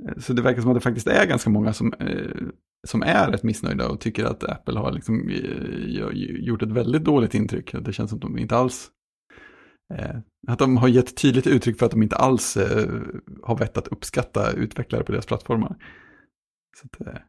Eh, 0.08 0.17
så 0.17 0.34
det 0.34 0.41
verkar 0.41 0.62
som 0.62 0.71
att 0.71 0.77
det 0.77 0.81
faktiskt 0.81 1.08
är 1.08 1.25
ganska 1.25 1.49
många 1.49 1.73
som, 1.73 1.93
eh, 1.93 2.47
som 2.88 3.03
är 3.03 3.31
rätt 3.31 3.43
missnöjda 3.43 3.89
och 3.89 3.99
tycker 3.99 4.25
att 4.25 4.43
Apple 4.43 4.79
har 4.79 4.91
liksom, 4.91 5.29
eh, 5.29 6.08
gjort 6.45 6.62
ett 6.62 6.71
väldigt 6.71 7.03
dåligt 7.03 7.34
intryck. 7.34 7.71
Det 7.71 7.93
känns 7.93 8.10
som 8.10 8.17
att 8.17 8.21
de 8.21 8.38
inte 8.38 8.55
alls 8.55 8.91
Eh, 9.93 10.15
att 10.47 10.60
de 10.60 10.77
har 10.77 10.88
gett 10.88 11.17
tydligt 11.17 11.47
uttryck 11.47 11.79
för 11.79 11.86
att 11.86 11.91
de 11.91 12.03
inte 12.03 12.15
alls 12.15 12.58
eh, 12.58 12.89
har 13.43 13.58
vett 13.58 13.77
att 13.77 13.88
uppskatta 13.88 14.51
utvecklare 14.51 15.03
på 15.03 15.12
deras 15.12 15.25
plattformar. 15.25 15.75
Så 16.77 16.88
att, 16.88 17.08
eh, 17.08 17.21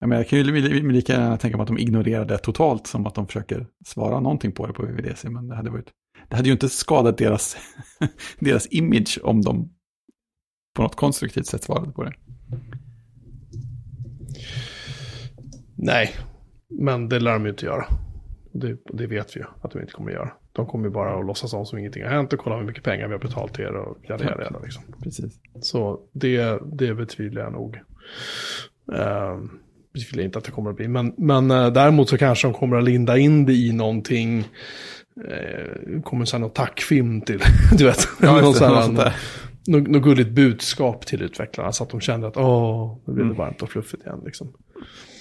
jag, 0.00 0.08
menar, 0.08 0.20
jag 0.20 0.28
kan 0.28 0.38
ju 0.38 0.92
lika 0.92 1.12
gärna 1.12 1.36
tänka 1.36 1.56
mig 1.56 1.62
att 1.62 1.68
de 1.68 1.78
ignorerar 1.78 2.24
det 2.24 2.38
totalt 2.38 2.86
som 2.86 3.06
att 3.06 3.14
de 3.14 3.26
försöker 3.26 3.66
svara 3.86 4.20
någonting 4.20 4.52
på 4.52 4.66
det 4.66 4.72
på 4.72 4.82
VVDC. 4.82 5.30
Men 5.30 5.48
det 5.48 5.56
hade, 5.56 5.70
varit, 5.70 5.90
det 6.32 6.36
hade 6.36 6.48
ju 6.48 6.52
inte 6.52 6.68
skadat 6.68 7.18
deras, 7.18 7.56
deras 8.38 8.68
image 8.70 9.18
om 9.22 9.42
de 9.42 9.72
på 10.74 10.82
något 10.82 10.96
konstruktivt 10.96 11.46
sätt 11.46 11.62
svarade 11.62 11.92
på 11.92 12.04
det. 12.04 12.12
Nej, 15.76 16.10
men 16.68 17.08
det 17.08 17.20
lär 17.20 17.32
de 17.32 17.44
ju 17.44 17.50
inte 17.50 17.66
göra. 17.66 17.84
Det, 18.52 18.76
det 18.92 19.06
vet 19.06 19.36
vi 19.36 19.40
ju 19.40 19.46
att 19.62 19.70
de 19.70 19.80
inte 19.80 19.92
kommer 19.92 20.10
att 20.10 20.16
göra. 20.16 20.32
De 20.52 20.66
kommer 20.66 20.84
ju 20.84 20.90
bara 20.90 21.18
att 21.18 21.26
låtsas 21.26 21.52
om 21.52 21.66
som 21.66 21.78
ingenting 21.78 22.02
har 22.02 22.10
hänt 22.10 22.32
och 22.32 22.38
kolla 22.38 22.56
hur 22.56 22.64
mycket 22.64 22.84
pengar 22.84 23.06
vi 23.06 23.12
har 23.12 23.20
betalt 23.20 23.54
till 23.54 23.64
er 23.64 23.76
och 23.76 23.98
jada, 24.08 24.24
jada, 24.24 24.42
jada, 24.42 24.58
liksom. 24.58 24.82
Precis. 25.02 25.40
Så 25.60 26.00
det, 26.12 26.58
det 26.76 26.94
betvivlar 26.94 27.42
jag 27.42 27.52
nog. 27.52 27.80
Vill 29.92 30.06
jag 30.12 30.24
inte 30.24 30.38
att 30.38 30.44
det 30.44 30.50
kommer 30.50 30.70
att 30.70 30.76
bli. 30.76 30.88
Men, 30.88 31.14
men 31.16 31.50
eh, 31.50 31.72
däremot 31.72 32.08
så 32.08 32.18
kanske 32.18 32.48
de 32.48 32.54
kommer 32.54 32.76
att 32.76 32.84
linda 32.84 33.18
in 33.18 33.46
det 33.46 33.52
i 33.52 33.72
någonting. 33.72 34.44
Eh, 35.16 36.02
kommer 36.02 36.38
någon 36.38 36.50
tackfilm 36.50 37.20
till, 37.20 37.40
du 37.78 37.84
vet. 37.84 38.08
Ja, 38.22 38.40
någon 38.40 38.54
sån 38.54 38.74
här- 38.74 38.88
något 38.88 39.12
något, 39.66 39.88
något 39.88 40.02
gulligt 40.02 40.30
budskap 40.30 41.06
till 41.06 41.22
utvecklarna. 41.22 41.72
Så 41.72 41.84
att 41.84 41.90
de 41.90 42.00
känner 42.00 42.28
att 42.28 42.36
åh, 42.36 42.98
nu 43.06 43.12
blir 43.12 43.24
det 43.24 43.30
Mm. 43.30 43.36
varmt 43.38 43.62
och 43.62 43.70
fluffigt 43.70 44.02
igen. 44.06 44.20
Liksom. 44.24 44.52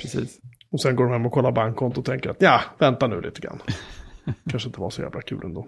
Precis. 0.02 0.40
Och 0.72 0.82
sen 0.82 0.96
går 0.96 1.04
de 1.04 1.12
hem 1.14 1.26
och 1.26 1.32
kollar 1.32 1.52
bankkonto 1.52 2.00
och 2.00 2.06
tänker 2.06 2.30
att 2.30 2.38
ja, 2.40 2.62
vänta 2.80 3.08
nu 3.08 3.22
lite 3.22 3.42
grann. 3.42 3.60
Kanske 4.50 4.70
inte 4.70 4.80
var 4.82 4.90
så 4.90 5.02
jävla 5.02 5.22
kul 5.22 5.40
ändå. 5.44 5.68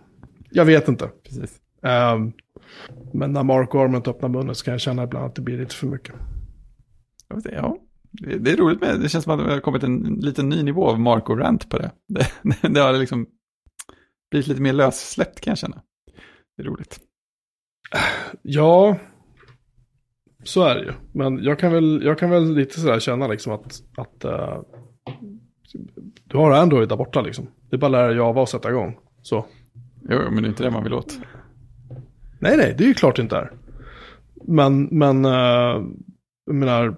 Jag 0.52 0.66
vet 0.66 0.88
inte. 0.88 1.10
Precis. 1.24 1.58
Ehm, 1.84 2.32
men 3.14 3.32
när 3.34 3.44
Mark 3.44 3.76
Arment 3.76 4.08
öppnar 4.08 4.30
munnen 4.30 4.56
så 4.56 4.66
kan 4.66 4.72
jag 4.72 4.82
känna 4.82 5.04
ibland 5.04 5.26
att 5.26 5.36
det 5.36 5.42
blir 5.42 5.58
lite 5.58 5.76
för 5.76 5.88
mycket. 5.88 6.16
Ja, 7.52 7.78
det 8.40 8.52
är 8.52 8.58
roligt 8.58 8.82
med 8.82 9.00
det. 9.00 9.10
känns 9.10 9.24
som 9.24 9.40
att 9.40 9.46
det 9.48 9.54
har 9.54 9.60
kommit 9.60 9.84
en 9.84 9.98
liten 10.22 10.50
ny 10.50 10.64
nivå 10.64 10.88
av 10.90 11.00
Marco 11.00 11.36
Rant 11.36 11.70
på 11.70 11.78
det. 11.78 11.92
Det, 12.62 12.68
det 12.70 12.80
har 12.80 12.94
liksom 12.94 13.26
blivit 14.34 14.48
lite 14.48 14.62
mer 14.62 14.74
lössläppt 14.74 15.40
kan 15.40 15.52
jag 15.52 15.58
känna. 15.58 15.82
Det 16.58 16.64
är 16.64 16.68
roligt. 16.68 17.00
Ja, 18.42 18.98
så 20.44 20.64
är 20.64 20.76
det 20.76 20.82
ju. 20.82 20.94
Men 21.12 21.44
jag 21.44 21.60
kan 21.60 21.72
väl, 21.72 22.02
jag 22.04 22.20
kan 22.20 22.30
väl 22.30 22.54
lite 22.54 22.80
sådär 22.80 23.00
känna 23.00 23.28
liksom 23.28 23.54
att, 23.54 23.84
att 23.98 24.24
eh, 24.24 24.62
du 26.24 26.38
har 26.38 26.52
Android 26.52 26.90
där 26.90 26.96
borta 26.96 27.22
liksom. 27.22 27.48
Det 27.70 27.76
är 27.76 27.80
bara 27.80 27.86
att 27.86 27.92
lära 27.92 28.14
Java 28.14 28.42
och 28.42 28.50
sätta 28.50 28.70
igång. 28.70 28.98
Så. 29.22 29.46
Jo, 30.10 30.20
men 30.32 30.36
det 30.36 30.48
är 30.48 30.50
inte 30.50 30.64
det 30.64 30.72
man 30.72 30.84
vill 30.84 30.94
åt. 30.94 31.20
Nej, 32.40 32.58
nej, 32.58 32.76
det 32.78 32.84
är 32.84 32.88
ju 32.88 32.94
klart 32.94 33.16
det 33.16 33.22
inte 33.22 33.38
är. 33.38 33.52
Men, 34.44 34.84
men, 34.84 35.26
eh, 35.26 35.82
jag 36.46 36.56
menar, 36.56 36.96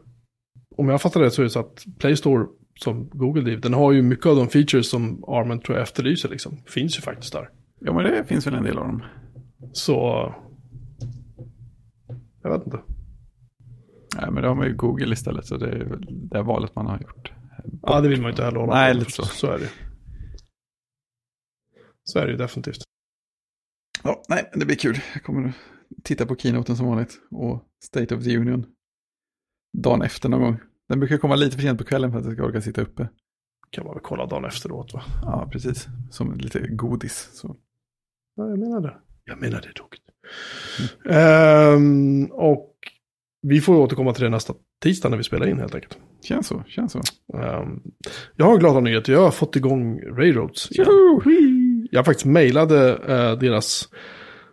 om 0.75 0.89
jag 0.89 1.01
fattar 1.01 1.21
det 1.21 1.31
så 1.31 1.41
är 1.41 1.43
det 1.43 1.49
så 1.49 1.59
att 1.59 1.85
Play 1.99 2.15
Store 2.15 2.45
som 2.79 3.09
Google 3.09 3.41
driver, 3.41 3.61
den 3.61 3.73
har 3.73 3.91
ju 3.91 4.01
mycket 4.01 4.25
av 4.25 4.35
de 4.35 4.47
features 4.47 4.89
som 4.89 5.23
Armen 5.27 5.59
tror 5.59 5.77
jag 5.77 5.83
efterlyser 5.83 6.29
liksom. 6.29 6.63
Finns 6.65 6.97
ju 6.97 7.01
faktiskt 7.01 7.33
där. 7.33 7.49
Ja, 7.79 7.93
men 7.93 8.03
det 8.03 8.25
finns 8.25 8.47
väl 8.47 8.53
en 8.53 8.63
del 8.63 8.77
av 8.77 8.87
dem. 8.87 9.03
Så, 9.73 9.93
jag 12.43 12.51
vet 12.51 12.65
inte. 12.65 12.81
Nej, 14.15 14.31
men 14.31 14.41
det 14.41 14.47
har 14.47 14.55
man 14.55 14.67
ju 14.67 14.75
Google 14.75 15.13
istället, 15.13 15.45
så 15.45 15.57
det 15.57 15.69
är 15.69 15.85
väl 15.85 16.29
det 16.29 16.41
valet 16.41 16.75
man 16.75 16.85
har 16.85 16.99
gjort. 16.99 17.31
Ja, 17.81 18.01
det 18.01 18.09
vill 18.09 18.21
man 18.21 18.27
ju 18.27 18.31
inte 18.31 18.43
heller 18.43 18.59
hålla 18.59 18.73
Nej, 18.73 18.93
på 18.93 18.99
lite 18.99 19.11
så. 19.11 19.23
Så 19.23 19.47
är 19.47 19.59
det. 19.59 19.69
Så 22.03 22.19
är 22.19 22.25
det 22.25 22.31
ju 22.31 22.37
definitivt. 22.37 22.83
Ja, 24.03 24.23
nej, 24.29 24.49
det 24.53 24.65
blir 24.65 24.75
kul. 24.75 24.97
Jag 25.13 25.23
kommer 25.23 25.53
titta 26.03 26.25
på 26.25 26.35
keynoten 26.35 26.77
som 26.77 26.87
vanligt 26.87 27.19
och 27.31 27.63
State 27.83 28.15
of 28.15 28.23
the 28.23 28.37
Union 28.37 28.65
dagen 29.77 30.01
efter 30.01 30.29
någon 30.29 30.41
gång. 30.41 30.59
Den 30.89 30.99
brukar 30.99 31.17
komma 31.17 31.35
lite 31.35 31.55
för 31.55 31.61
sent 31.63 31.77
på 31.79 31.85
kvällen 31.85 32.11
för 32.11 32.19
att 32.19 32.25
jag 32.25 32.33
ska 32.33 32.43
orka 32.43 32.61
sitta 32.61 32.81
uppe. 32.81 33.07
Kan 33.69 33.85
man 33.85 33.93
väl 33.93 34.03
kolla 34.03 34.25
dagen 34.25 34.45
efteråt 34.45 34.93
va? 34.93 35.03
Ja, 35.21 35.49
precis. 35.51 35.87
Som 36.11 36.33
lite 36.37 36.67
godis. 36.67 37.29
Så. 37.33 37.55
Ja, 38.35 38.49
jag 38.49 38.59
menar 38.59 38.81
det. 38.81 38.93
Jag 39.25 39.41
menar 39.41 39.61
det 39.61 39.73
tokigt. 39.73 40.03
Ehm, 41.09 42.25
och 42.25 42.73
vi 43.41 43.61
får 43.61 43.75
återkomma 43.75 44.13
till 44.13 44.23
det 44.23 44.29
nästa 44.29 44.53
tisdag 44.83 45.09
när 45.09 45.17
vi 45.17 45.23
spelar 45.23 45.47
in 45.47 45.59
helt 45.59 45.75
enkelt. 45.75 45.97
Känns 46.23 46.47
så, 46.47 46.63
känns 46.67 46.91
så. 46.91 47.01
Ehm, 47.37 47.81
jag 48.35 48.45
har 48.45 48.57
glada 48.57 48.79
nyheter. 48.79 49.13
Jag 49.13 49.21
har 49.21 49.31
fått 49.31 49.55
igång 49.55 50.01
Railroads! 50.01 50.69
Jag 51.91 52.05
faktiskt 52.05 52.25
mejlade 52.25 52.89
eh, 52.91 53.39
deras 53.39 53.89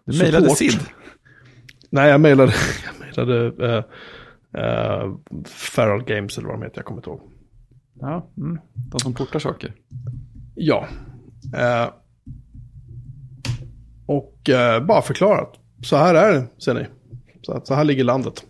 Du 0.05 0.19
mejlade. 0.19 0.51
Sid. 0.51 0.81
Nej, 1.91 2.11
jag 2.11 2.21
mejlade, 2.21 2.53
jag 2.85 3.01
mejlade 3.01 3.67
eh, 3.77 3.85
eh, 4.59 5.15
Feral 5.45 6.05
Games 6.05 6.39
eller 6.39 6.49
vad 6.49 6.57
de 6.61 6.63
heter. 6.63 6.79
Jag 6.79 6.85
kommer 6.85 6.99
inte 6.99 7.11
ihåg. 7.11 7.21
Ja, 8.01 8.27
mm. 8.37 8.59
de 8.75 9.01
som 9.01 9.15
portar 9.15 9.39
saker. 9.39 9.75
Ja. 10.55 10.87
Eh, 11.57 11.91
och 14.07 14.51
eh, 14.51 14.85
bara 14.85 15.03
förklarat. 15.03 15.59
Så 15.83 15.97
här 15.97 16.15
är 16.15 16.33
det, 16.33 16.47
ser 16.63 16.75
ni. 16.75 16.87
Så, 17.43 17.53
att, 17.53 17.67
så 17.67 17.75
här 17.75 17.85
ligger 17.85 18.05
landet. 18.05 18.45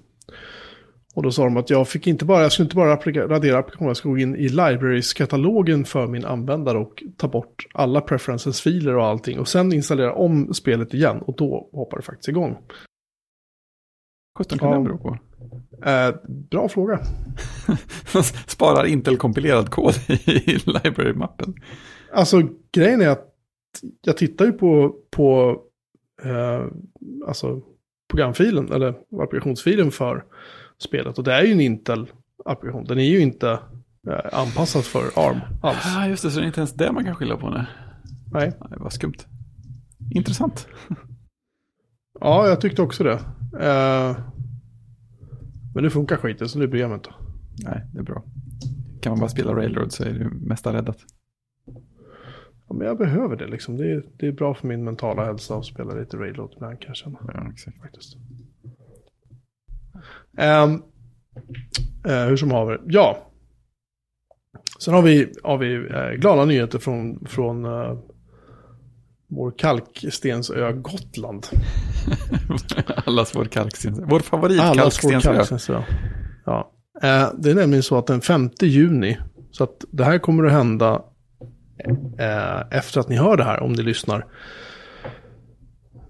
Och 1.14 1.22
då 1.22 1.30
sa 1.30 1.44
de 1.44 1.56
att 1.56 1.70
jag 1.70 1.88
fick 1.88 2.06
inte 2.06 2.24
bara, 2.24 2.42
jag 2.42 2.52
skulle 2.52 2.64
inte 2.64 2.76
bara 2.76 2.96
radera 3.28 3.58
applikationen, 3.58 3.88
jag 3.88 3.96
skulle 3.96 4.12
gå 4.12 4.18
in 4.18 4.36
i 4.36 4.48
libraries-katalogen 4.48 5.84
för 5.84 6.06
min 6.06 6.24
användare 6.24 6.78
och 6.78 7.02
ta 7.16 7.28
bort 7.28 7.66
alla 7.74 8.00
preferences-filer 8.00 8.96
och 8.96 9.04
allting. 9.06 9.40
Och 9.40 9.48
sen 9.48 9.72
installera 9.72 10.14
om 10.14 10.54
spelet 10.54 10.94
igen 10.94 11.18
och 11.18 11.36
då 11.36 11.70
hoppar 11.72 11.96
det 11.96 12.02
faktiskt 12.02 12.28
igång. 12.28 12.56
17 14.38 14.58
kan 14.58 14.68
Ja. 14.70 14.78
det 14.78 14.84
bero 14.84 14.98
på. 14.98 15.18
Eh, 15.84 16.14
bra 16.50 16.68
fråga. 16.68 17.00
Sparar 18.46 18.84
Intel-kompilerad 18.84 19.70
kod 19.70 19.94
i 20.08 20.58
library-mappen. 20.66 21.54
Alltså 22.12 22.42
grejen 22.72 23.00
är 23.00 23.08
att 23.08 23.28
jag 24.02 24.16
tittar 24.16 24.44
ju 24.44 24.52
på, 24.52 24.94
på 25.10 25.58
eh, 26.22 26.66
alltså, 27.26 27.60
programfilen, 28.10 28.72
eller 28.72 28.94
applikationsfilen 29.22 29.90
för 29.90 30.24
spelet. 30.78 31.18
Och 31.18 31.24
det 31.24 31.32
är 31.32 31.42
ju 31.42 31.52
en 31.52 31.60
Intel-applikation. 31.60 32.84
Den 32.84 32.98
är 32.98 33.04
ju 33.04 33.20
inte 33.20 33.50
eh, 34.08 34.38
anpassad 34.38 34.84
för 34.84 35.02
ARM 35.16 35.40
alls. 35.62 35.96
Ah, 35.96 36.06
just 36.06 36.22
det, 36.22 36.30
så 36.30 36.38
det 36.38 36.44
är 36.44 36.46
inte 36.46 36.60
ens 36.60 36.72
det 36.72 36.92
man 36.92 37.04
kan 37.04 37.14
skylla 37.14 37.36
på 37.36 37.50
nu. 37.50 37.66
Nej. 38.32 38.52
Nej, 38.60 38.78
vad 38.78 38.92
skumt. 38.92 39.18
Intressant. 40.14 40.68
Ja, 42.20 42.48
jag 42.48 42.60
tyckte 42.60 42.82
också 42.82 43.04
det. 43.04 43.20
Eh, 43.60 44.16
men 45.74 45.84
nu 45.84 45.90
funkar 45.90 46.16
skiten, 46.16 46.48
så 46.48 46.58
nu 46.58 46.66
bryr 46.66 46.80
jag 46.80 46.88
mig 46.88 46.96
inte. 46.96 47.10
Nej, 47.64 47.86
det 47.92 47.98
är 47.98 48.02
bra. 48.02 48.22
Kan 49.00 49.10
man 49.10 49.20
bara 49.20 49.28
spela 49.28 49.54
Railroad 49.56 49.92
så 49.92 50.04
är 50.04 50.12
det 50.12 50.24
mesta 50.24 50.72
räddat. 50.72 50.98
Ja, 52.68 52.74
men 52.74 52.86
jag 52.86 52.98
behöver 52.98 53.36
det 53.36 53.46
liksom. 53.46 53.76
Det 53.76 53.92
är, 53.92 54.04
det 54.18 54.26
är 54.26 54.32
bra 54.32 54.54
för 54.54 54.68
min 54.68 54.84
mentala 54.84 55.24
hälsa 55.24 55.56
att 55.56 55.66
spela 55.66 55.94
lite 55.94 56.16
Railroad 56.16 56.52
ibland 56.56 56.80
kan 56.80 56.88
jag 56.88 56.96
känna. 56.96 57.18
Ja, 57.34 57.50
exakt. 57.52 57.80
faktiskt. 57.80 58.16
Ehm, 60.38 60.82
eh, 62.06 62.26
hur 62.28 62.36
som 62.36 62.50
haver. 62.50 62.80
Ja. 62.86 63.28
Sen 64.80 64.94
har 64.94 65.02
vi, 65.02 65.32
har 65.42 65.58
vi 65.58 65.74
eh, 65.74 66.10
glada 66.20 66.44
nyheter 66.44 66.78
från, 66.78 67.24
från 67.26 67.64
eh, 67.64 67.98
vår 69.34 69.52
kalkstensö 69.58 70.72
Gotland. 70.72 71.46
Allas 73.06 73.36
vår 73.36 73.44
kalksten. 73.44 74.04
Vår 74.08 74.20
favorit 74.20 74.60
Allas 74.60 75.04
vår 75.04 75.10
kalkstensö. 75.10 75.34
kalkstensö. 75.34 75.82
Ja. 76.44 76.72
Eh, 77.02 77.28
det 77.38 77.50
är 77.50 77.54
nämligen 77.54 77.82
så 77.82 77.98
att 77.98 78.06
den 78.06 78.20
5 78.20 78.50
juni, 78.60 79.18
så 79.50 79.64
att 79.64 79.84
det 79.90 80.04
här 80.04 80.18
kommer 80.18 80.44
att 80.44 80.52
hända 80.52 81.02
eh, 82.18 82.78
efter 82.78 83.00
att 83.00 83.08
ni 83.08 83.16
hör 83.16 83.36
det 83.36 83.44
här, 83.44 83.60
om 83.60 83.72
ni 83.72 83.82
lyssnar. 83.82 84.26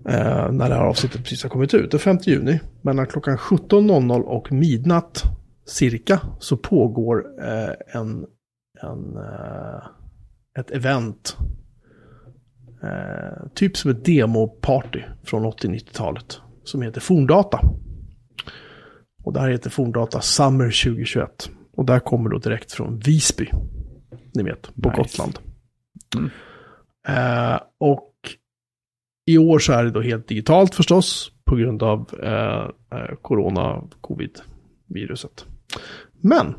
Eh, 0.09 0.53
när 0.53 0.69
det 0.69 0.75
här 0.75 0.85
avsnittet 0.85 1.23
precis 1.23 1.43
har 1.43 1.51
kommit 1.51 1.75
ut. 1.75 1.91
Den 1.91 2.01
5 2.01 2.19
juni, 2.23 2.61
mellan 2.83 3.07
klockan 3.07 3.37
17.00 3.37 4.21
och 4.21 4.53
midnatt 4.53 5.23
cirka, 5.67 6.21
så 6.39 6.57
pågår 6.57 7.25
en, 7.95 8.27
en, 8.83 9.17
ett 10.59 10.71
event. 10.71 11.37
Eh, 12.83 13.47
typ 13.55 13.77
som 13.77 13.91
ett 13.91 14.05
demoparty 14.05 15.03
från 15.23 15.45
80-90-talet. 15.45 16.41
Som 16.65 16.83
heter 16.83 17.01
Forndata. 17.01 17.61
Och 19.23 19.33
det 19.33 19.41
här 19.41 19.51
heter 19.51 19.71
Forndata 19.71 20.21
Summer 20.21 20.65
2021. 20.65 21.51
Och 21.73 21.85
där 21.85 21.99
kommer 21.99 22.31
då 22.31 22.39
direkt 22.39 22.73
från 22.73 22.99
Visby. 22.99 23.51
Ni 24.35 24.43
vet, 24.43 24.63
på 24.83 24.89
Nice. 24.89 25.03
Gotland. 25.03 25.39
Mm. 26.17 26.31
Eh, 27.09 27.61
och 27.79 28.13
i 29.27 29.39
år 29.39 29.59
så 29.59 29.73
är 29.73 29.85
det 29.85 29.91
då 29.91 30.01
helt 30.01 30.29
digitalt 30.29 30.75
förstås. 30.75 31.33
På 31.45 31.57
grund 31.57 31.83
av 31.83 32.11
eh, 32.23 32.99
eh, 32.99 33.15
corona, 33.23 33.83
covid-viruset. 34.01 35.45
Men, 36.21 36.55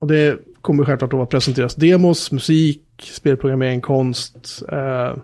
och 0.00 0.06
det 0.06 0.38
kommer 0.60 0.84
självklart 0.84 1.14
att 1.14 1.30
presenteras 1.30 1.74
demos, 1.74 2.32
musik, 2.32 2.84
spelprogrammering, 2.98 3.80
konst, 3.80 4.62
eh, 4.72 5.16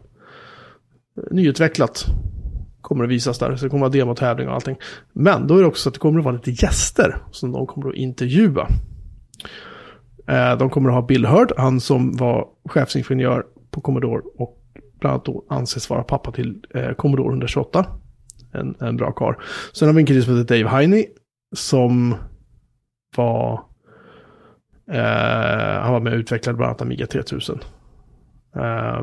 nyutvecklat 1.30 2.06
kommer 2.80 3.04
att 3.04 3.10
visas 3.10 3.38
där. 3.38 3.56
Så 3.56 3.64
det 3.64 3.70
kommer 3.70 3.86
att 3.86 3.92
vara 3.92 4.00
demotävling 4.00 4.48
och 4.48 4.54
allting. 4.54 4.76
Men 5.12 5.46
då 5.46 5.56
är 5.56 5.60
det 5.60 5.68
också 5.68 5.82
så 5.82 5.88
att 5.88 5.94
det 5.94 6.00
kommer 6.00 6.18
att 6.18 6.24
vara 6.24 6.34
lite 6.34 6.50
gäster 6.50 7.16
som 7.30 7.52
de 7.52 7.66
kommer 7.66 7.88
att 7.88 7.94
intervjua. 7.94 8.68
Eh, 10.26 10.58
de 10.58 10.70
kommer 10.70 10.88
att 10.88 10.94
ha 10.94 11.02
Bill 11.02 11.26
Hurd, 11.26 11.52
han 11.56 11.80
som 11.80 12.16
var 12.16 12.48
chefsingenjör 12.68 13.44
på 13.70 13.80
Commodore 13.80 14.22
och 14.36 14.60
bland 15.00 15.12
annat 15.14 15.24
då 15.24 15.44
anses 15.48 15.90
vara 15.90 16.02
pappa 16.02 16.32
till 16.32 16.64
eh, 16.74 16.92
Commodore 16.92 17.28
128. 17.28 17.86
En, 18.52 18.74
en 18.80 18.96
bra 18.96 19.12
karl. 19.12 19.34
Sen 19.72 19.88
har 19.88 19.94
vi 19.94 20.00
en 20.00 20.06
kille 20.06 20.22
som 20.22 20.38
heter 20.38 20.56
Dave 20.56 20.70
Heine 20.76 21.04
som 21.56 22.14
var 23.16 23.52
eh, 24.90 25.80
han 25.82 25.92
var 25.92 26.00
med 26.00 26.12
och 26.12 26.18
utvecklade 26.18 26.56
bland 26.56 26.68
annat 26.68 26.82
Amiga 26.82 27.06
3000 27.06 27.60
eh, 28.56 29.02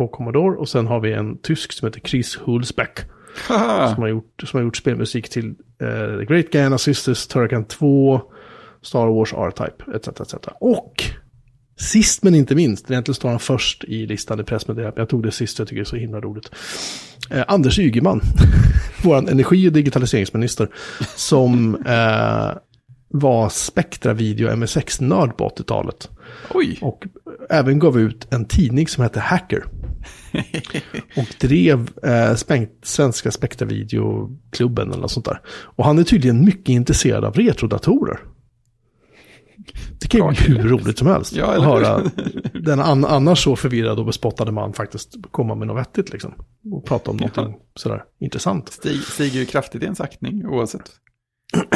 på 0.00 0.08
Commodore. 0.08 0.56
Och 0.56 0.68
sen 0.68 0.86
har 0.86 1.00
vi 1.00 1.12
en 1.12 1.38
tysk 1.38 1.72
som 1.72 1.86
heter 1.86 2.00
Chris 2.00 2.38
Hulsbeck 2.44 3.00
Haha. 3.48 3.94
som, 3.94 4.02
har 4.02 4.08
gjort, 4.08 4.42
som 4.44 4.58
har 4.58 4.64
gjort 4.64 4.76
spelmusik 4.76 5.28
till 5.28 5.54
eh, 5.82 6.18
The 6.18 6.24
Great 6.24 6.50
Guyana 6.52 6.78
Sisters, 6.78 7.26
Turrican 7.26 7.64
2, 7.64 8.20
Star 8.82 9.06
Wars 9.06 9.32
R-Type, 9.32 9.96
etc. 9.96 10.08
etc. 10.08 10.34
Och 10.60 11.04
sist 11.76 12.22
men 12.22 12.34
inte 12.34 12.54
minst, 12.54 12.90
egentligen 12.90 13.14
står 13.14 13.28
han 13.28 13.38
först 13.38 13.84
i 13.84 14.06
listan 14.06 14.40
i 14.40 14.44
pressmeddelandet, 14.44 14.98
jag 14.98 15.08
tog 15.08 15.22
det 15.22 15.32
sist, 15.32 15.58
jag 15.58 15.68
tycker 15.68 15.80
det 15.80 15.82
är 15.82 15.84
så 15.84 15.96
himla 15.96 16.20
roligt. 16.20 16.50
Eh, 17.30 17.44
Anders 17.48 17.78
Ygeman, 17.78 18.20
vår 19.04 19.16
energi 19.16 19.68
och 19.68 19.72
digitaliseringsminister, 19.72 20.68
som 21.16 21.74
eh, 21.86 22.58
var 23.08 23.48
Spektra 23.48 24.12
Video 24.12 24.56
MSX-nörd 24.56 25.36
på 25.36 25.48
80-talet. 25.48 26.08
Oj! 26.54 26.78
Och 26.80 27.04
även 27.50 27.78
gav 27.78 27.98
ut 27.98 28.26
en 28.30 28.44
tidning 28.44 28.88
som 28.88 29.02
hette 29.02 29.20
Hacker. 29.20 29.64
och 31.16 31.34
drev 31.40 31.90
eh, 32.02 32.34
Svenska 32.82 33.30
Spektra 33.30 33.66
Videoklubben 33.66 34.90
eller 34.90 35.00
något 35.00 35.10
sånt 35.10 35.26
där. 35.26 35.40
Och 35.48 35.84
han 35.84 35.98
är 35.98 36.04
tydligen 36.04 36.44
mycket 36.44 36.68
intresserad 36.68 37.24
av 37.24 37.34
retrodatorer. 37.34 38.20
Det 40.00 40.08
kan 40.08 40.20
ju 40.20 40.44
bli 40.44 40.58
hur 40.58 40.68
roligt 40.68 40.98
som 40.98 41.06
helst. 41.06 41.32
Ja, 41.32 41.56
att 41.56 41.64
höra 41.64 42.10
den 42.54 42.80
an 42.80 43.04
annars 43.04 43.44
så 43.44 43.56
förvirrade 43.56 44.00
och 44.00 44.06
bespottade 44.06 44.52
man 44.52 44.72
faktiskt 44.72 45.14
komma 45.30 45.54
med 45.54 45.66
något 45.68 45.80
vettigt 45.80 46.12
liksom. 46.12 46.34
Och 46.72 46.84
prata 46.86 47.10
om 47.10 47.16
någonting 47.16 47.56
sådär 47.74 48.04
intressant. 48.20 48.72
Stig, 48.72 49.02
stiger 49.02 49.40
ju 49.40 49.46
kraftigt 49.46 49.82
i 49.82 49.84
ens 49.84 50.00
aktning 50.00 50.46
oavsett. 50.46 50.90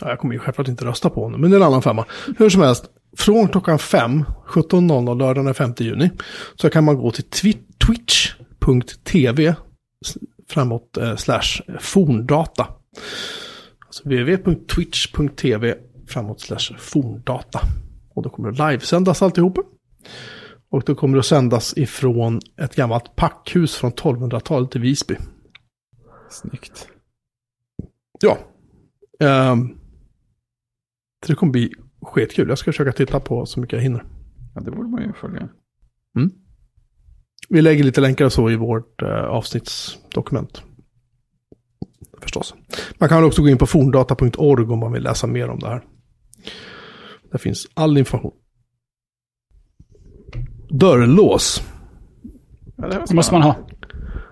Ja, 0.00 0.08
jag 0.08 0.18
kommer 0.18 0.34
ju 0.34 0.40
självklart 0.40 0.68
inte 0.68 0.84
rösta 0.84 1.10
på 1.10 1.24
honom, 1.24 1.40
men 1.40 1.50
det 1.50 1.56
är 1.56 1.60
en 1.60 1.66
annan 1.66 1.82
femma. 1.82 2.04
Hur 2.38 2.50
som 2.50 2.62
helst, 2.62 2.84
från 3.16 3.48
klockan 3.48 3.78
5, 3.78 4.24
17.00 4.46 5.18
lördagen 5.18 5.44
den 5.44 5.54
5 5.54 5.74
juni, 5.78 6.10
så 6.54 6.70
kan 6.70 6.84
man 6.84 6.96
gå 6.96 7.10
till 7.10 7.24
twi- 7.24 7.62
twitch.tv 7.86 9.54
framåt 10.48 10.96
eh, 10.96 11.16
slash 11.16 11.62
forndata. 11.80 12.68
Alltså 13.86 14.02
www.twitch.tv 14.04 15.74
framåt 16.06 16.40
slash 16.40 16.78
forndata. 16.78 17.60
Och 18.14 18.22
då 18.22 18.30
kommer 18.30 18.50
det 18.50 18.70
livesändas 18.70 19.22
alltihopa. 19.22 19.62
Och 20.70 20.82
då 20.86 20.94
kommer 20.94 21.14
det 21.14 21.20
att 21.20 21.26
sändas 21.26 21.76
ifrån 21.76 22.40
ett 22.56 22.76
gammalt 22.76 23.16
packhus 23.16 23.76
från 23.76 23.92
1200-talet 23.92 24.76
i 24.76 24.78
Visby. 24.78 25.16
Snyggt. 26.30 26.88
Ja. 28.20 28.38
Ehm, 29.20 29.78
det 31.26 31.34
kommer 31.34 31.52
bli 31.52 31.74
skitkul. 32.04 32.48
Jag 32.48 32.58
ska 32.58 32.72
försöka 32.72 32.92
titta 32.92 33.20
på 33.20 33.46
så 33.46 33.60
mycket 33.60 33.72
jag 33.72 33.82
hinner. 33.82 34.04
Ja, 34.54 34.60
det 34.60 34.70
borde 34.70 34.88
man 34.88 35.02
ju 35.02 35.12
följa. 35.12 35.48
Vi 37.48 37.62
lägger 37.62 37.84
lite 37.84 38.00
länkar 38.00 38.24
och 38.24 38.32
så 38.32 38.50
i 38.50 38.56
vårt 38.56 39.02
eh, 39.02 39.08
avsnittsdokument. 39.08 40.62
Förstås. 42.20 42.54
Man 42.98 43.08
kan 43.08 43.24
också 43.24 43.42
gå 43.42 43.48
in 43.48 43.58
på 43.58 43.66
forndata.org 43.66 44.64
om 44.64 44.78
man 44.78 44.92
vill 44.92 45.02
läsa 45.02 45.26
mer 45.26 45.48
om 45.48 45.58
det 45.58 45.68
här. 45.68 45.84
Där 47.30 47.38
finns 47.38 47.66
all 47.74 47.98
information. 47.98 48.32
Dörrlås. 50.70 51.62
Ja, 52.76 52.88
det, 52.88 53.14
måste 53.14 53.34
man 53.34 53.42
ha. 53.42 53.56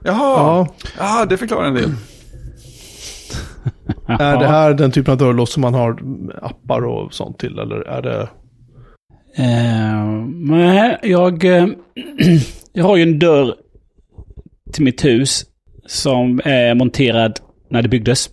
Jaha! 0.04 0.16
Ja, 0.16 0.74
Ja, 0.98 1.26
det 1.26 1.36
förklarar 1.36 1.68
en 1.68 1.74
del. 1.74 1.94
Är 4.06 4.38
det 4.38 4.46
här 4.46 4.74
den 4.74 4.90
typen 4.90 5.12
av 5.12 5.18
dörrlås 5.18 5.52
som 5.52 5.60
man 5.60 5.74
har 5.74 5.98
appar 6.42 6.84
och 6.84 7.14
sånt 7.14 7.38
till? 7.38 7.58
Eller 7.58 7.76
är 7.76 8.02
det... 8.02 8.28
Eh, 9.36 10.04
nej, 10.36 10.98
jag, 11.02 11.44
eh, 11.44 11.66
jag 12.72 12.84
har 12.84 12.96
ju 12.96 13.02
en 13.02 13.18
dörr 13.18 13.54
till 14.72 14.84
mitt 14.84 15.04
hus 15.04 15.44
som 15.86 16.40
är 16.44 16.74
monterad 16.74 17.40
när 17.68 17.82
det 17.82 17.88
byggdes. 17.88 18.30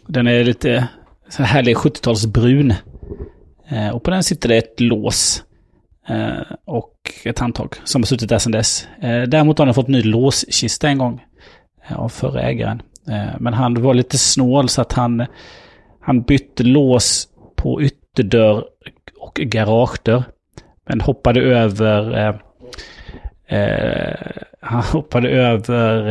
Den 0.07 0.27
är 0.27 0.43
lite 0.43 0.87
så 1.29 1.43
här 1.43 1.53
härlig 1.53 1.75
70-talsbrun. 1.75 2.73
Eh, 3.69 3.89
och 3.89 4.03
på 4.03 4.11
den 4.11 4.23
sitter 4.23 4.49
det 4.49 4.57
ett 4.57 4.79
lås. 4.79 5.43
Eh, 6.07 6.55
och 6.65 6.93
ett 7.23 7.39
handtag 7.39 7.75
som 7.83 8.01
har 8.01 8.05
suttit 8.05 8.29
där 8.29 8.37
sedan 8.39 8.51
dess. 8.51 8.87
Eh, 9.01 9.21
däremot 9.21 9.57
har 9.57 9.65
den 9.65 9.75
fått 9.75 9.87
ny 9.87 10.03
låskista 10.03 10.87
en 10.87 10.97
gång. 10.97 11.23
eh, 11.89 11.99
Av 11.99 12.09
förra 12.09 12.41
ägaren. 12.41 12.81
Men 13.39 13.53
han 13.53 13.81
var 13.81 13.93
lite 13.93 14.17
snål 14.17 14.69
så 14.69 14.81
att 14.81 14.93
han, 14.93 15.25
han 16.01 16.21
bytte 16.21 16.63
lås 16.63 17.27
på 17.55 17.81
ytterdörr 17.81 18.63
och 19.19 19.33
garagedörr. 19.35 20.23
Men 20.89 21.01
hoppade 21.01 21.41
över... 21.41 22.17
Eh, 22.17 22.35
eh, 23.59 24.15
han 24.61 24.83
hoppade 24.83 25.29
över 25.29 26.07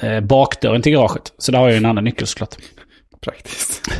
eh, 0.00 0.20
bakdörren 0.20 0.82
till 0.82 0.92
garaget. 0.92 1.32
Så 1.38 1.52
där 1.52 1.58
har 1.58 1.68
jag 1.68 1.76
en 1.76 1.86
annan 1.86 2.04
nyckel 2.04 2.26
såklart. 2.26 2.56
Praktiskt. 3.20 3.90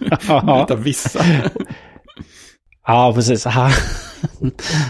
ja, 0.28 0.66
Detta 0.68 0.76
vissa. 0.82 1.24
Ja, 2.86 3.12
precis. 3.14 3.44
Han, 3.44 3.70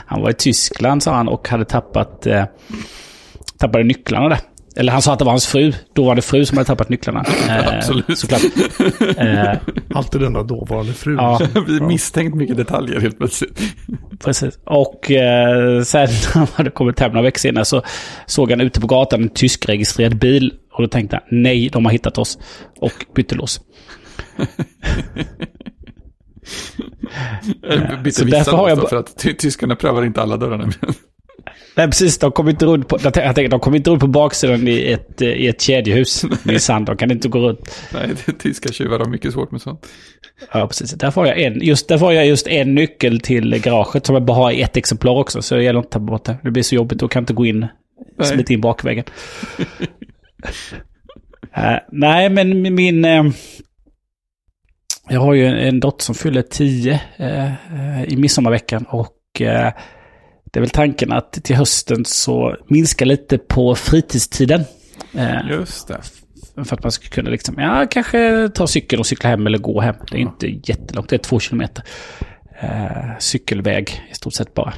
han 0.07 0.23
var 0.23 0.31
i 0.31 0.35
Tyskland 0.35 1.03
sa 1.03 1.15
han 1.15 1.29
och 1.29 1.49
hade 1.49 1.65
tappat 1.65 2.27
eh, 2.27 2.45
tappade 3.59 3.85
nycklarna 3.85 4.29
där. 4.29 4.39
Eller 4.77 4.93
han 4.93 5.03
sa 5.03 5.13
att 5.13 5.19
det 5.19 5.25
var 5.25 5.33
hans 5.33 5.47
fru. 5.47 5.73
Då 5.93 6.05
var 6.05 6.15
det 6.15 6.23
fru 6.23 6.45
som 6.45 6.59
hade 6.59 6.67
tappat 6.67 6.89
nycklarna. 6.89 7.25
Eh, 7.49 7.77
Absolut. 7.79 8.19
Såklart. 8.19 8.43
Eh, 9.17 9.53
Alltid 9.95 10.21
den 10.21 10.33
där 10.33 10.45
dåvarande 10.45 10.93
frun. 10.93 11.17
Ja. 11.17 11.41
Vi 11.67 11.81
misstänkt 11.81 12.35
mycket 12.35 12.57
detaljer 12.57 13.01
helt 13.01 13.19
plötsligt. 13.19 13.61
Precis. 14.25 14.59
Och 14.65 15.11
eh, 15.11 15.83
sen 15.83 16.09
när 16.09 16.35
han 16.35 16.47
hade 16.55 16.71
kommit 16.71 17.01
hem 17.01 17.13
några 17.13 17.23
veckor 17.23 17.39
senare 17.39 17.65
så 17.65 17.83
såg 18.27 18.51
han 18.51 18.61
ute 18.61 18.81
på 18.81 18.87
gatan 18.87 19.23
en 19.23 19.29
tyskregistrerad 19.29 20.19
bil. 20.19 20.53
Och 20.73 20.83
då 20.83 20.89
tänkte 20.89 21.17
han, 21.17 21.43
nej, 21.43 21.69
de 21.73 21.85
har 21.85 21.93
hittat 21.93 22.19
oss. 22.19 22.39
Och 22.81 23.05
bytte 23.15 23.35
lås. 23.35 23.61
Så 28.13 28.25
därför 28.25 28.53
har 28.57 28.69
jag 28.69 28.89
för 28.89 28.97
att 28.97 29.19
ty- 29.19 29.35
tyskarna 29.35 29.77
prövar 29.77 30.05
inte 30.05 30.23
alla 30.23 30.37
dörrarna. 30.37 30.73
Nej, 31.77 31.87
precis. 31.87 32.19
De 32.19 32.33
kommer 32.33 32.51
inte 32.51 32.67
runt 32.67 32.89
på, 32.89 32.99
jag 33.03 33.15
tänker, 33.15 33.49
de 33.49 33.61
kommer 33.61 33.77
inte 33.77 33.91
runt 33.91 34.01
på 34.01 34.07
baksidan 34.07 34.69
i 34.69 34.93
ett, 34.93 35.23
eh, 35.23 35.29
i 35.29 35.47
ett 35.49 35.61
kedjehus. 35.61 36.25
I 36.51 36.59
sand. 36.59 36.87
De 36.87 36.97
kan 36.97 37.11
inte 37.11 37.29
gå 37.29 37.39
runt. 37.39 37.81
Nej, 37.95 38.09
tyska 38.39 38.73
tjuvar 38.73 38.99
har 38.99 39.07
mycket 39.07 39.33
svårt 39.33 39.51
med 39.51 39.61
sånt. 39.63 39.87
Ja, 40.53 40.67
precis. 40.67 40.91
Därför 40.93 41.21
har 41.21 41.29
jag 41.29 41.41
en, 41.41 41.61
just, 41.63 41.89
därför 41.89 42.07
har 42.07 42.13
jag 42.13 42.27
just 42.27 42.47
en 42.47 42.75
nyckel 42.75 43.21
till 43.21 43.59
garaget 43.61 44.07
som 44.07 44.15
jag 44.15 44.25
bara 44.25 44.37
har 44.37 44.51
i 44.51 44.63
ett 44.63 44.77
exemplar 44.77 45.13
också. 45.13 45.43
Så 45.43 45.55
det 45.55 45.63
gäller 45.63 45.79
inte 45.79 45.87
att 45.89 45.93
ta 45.93 45.99
bort 45.99 46.25
det. 46.25 46.37
Det 46.43 46.51
blir 46.51 46.63
så 46.63 46.75
jobbigt. 46.75 46.99
Då 46.99 47.09
kan 47.09 47.21
jag 47.21 47.23
inte 47.23 47.33
gå 47.33 47.47
in, 47.47 47.61
Nej. 48.19 48.29
smita 48.29 48.53
in 48.53 48.61
bakvägen. 48.61 49.05
Eh, 51.57 51.77
nej, 51.93 52.31
men 52.31 52.75
min... 52.75 53.05
eh, 53.05 53.25
jag 55.09 55.21
har 55.21 55.35
ju 55.35 55.47
en, 55.47 55.59
en 55.59 55.81
dotter 55.81 56.05
som 56.05 56.15
fyller 56.15 56.43
tio 56.43 57.01
eh, 57.17 57.45
eh, 57.45 58.05
i 58.05 58.17
midsommarveckan. 58.17 58.85
Och 58.89 59.41
eh, 59.41 59.73
det 60.45 60.59
är 60.59 60.61
väl 60.61 60.71
tanken 60.71 61.13
att 61.13 61.33
till 61.33 61.57
hösten 61.57 62.05
så 62.05 62.57
minska 62.69 63.05
lite 63.05 63.39
på 63.39 63.75
fritidstiden. 63.75 64.65
Eh, 65.15 65.49
Just 65.51 65.89
det. 65.89 66.01
för 66.65 66.77
att 66.77 66.83
man 66.83 66.93
ska 66.93 67.09
kunna 67.09 67.31
liksom, 67.31 67.55
ja, 67.59 67.87
kanske 67.91 68.49
ta 68.55 68.67
cykeln 68.67 69.01
och 69.01 69.07
cykla 69.07 69.31
hem 69.31 69.47
eller 69.47 69.59
gå 69.59 69.81
hem. 69.81 69.95
Det 70.11 70.17
är 70.17 70.21
inte 70.21 70.47
jättelångt, 70.47 71.09
det 71.09 71.17
är 71.17 71.19
två 71.19 71.41
kilometer. 71.41 71.85
Eh, 72.61 73.19
cykelväg 73.19 74.03
i 74.11 74.15
stort 74.15 74.35
sett 74.35 74.55
bara. 74.55 74.73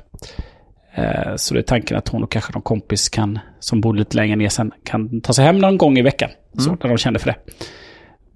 Eh, 0.95 1.37
så 1.37 1.55
det 1.55 1.61
är 1.61 1.63
tanken 1.63 1.97
att 1.97 2.09
hon 2.09 2.23
och 2.23 2.31
kanske 2.33 2.53
någon 2.53 2.63
kompis 2.63 3.09
kan, 3.09 3.39
som 3.61 3.81
bor 3.81 3.95
lite 3.95 4.17
längre 4.17 4.37
ner 4.37 4.49
sen, 4.49 4.73
kan 4.85 5.21
ta 5.21 5.33
sig 5.33 5.45
hem 5.45 5.59
någon 5.59 5.79
gång 5.79 5.99
i 5.99 6.03
veckan. 6.03 6.31
Så, 6.59 6.71
när 6.71 6.89
de 6.89 6.99
känner 6.99 7.19
för 7.19 7.27
det. 7.27 7.37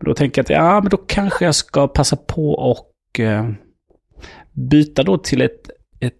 Men 0.00 0.08
då 0.08 0.14
tänker 0.14 0.38
jag 0.38 0.44
att, 0.44 0.50
ja, 0.50 0.80
men 0.80 0.90
då 0.90 0.96
kanske 0.96 1.44
jag 1.44 1.54
ska 1.54 1.88
passa 1.88 2.16
på 2.16 2.50
och 2.50 3.20
eh, 3.20 3.50
byta 4.52 5.02
då 5.02 5.18
till 5.18 5.40
ett, 5.40 5.70
ett, 6.00 6.14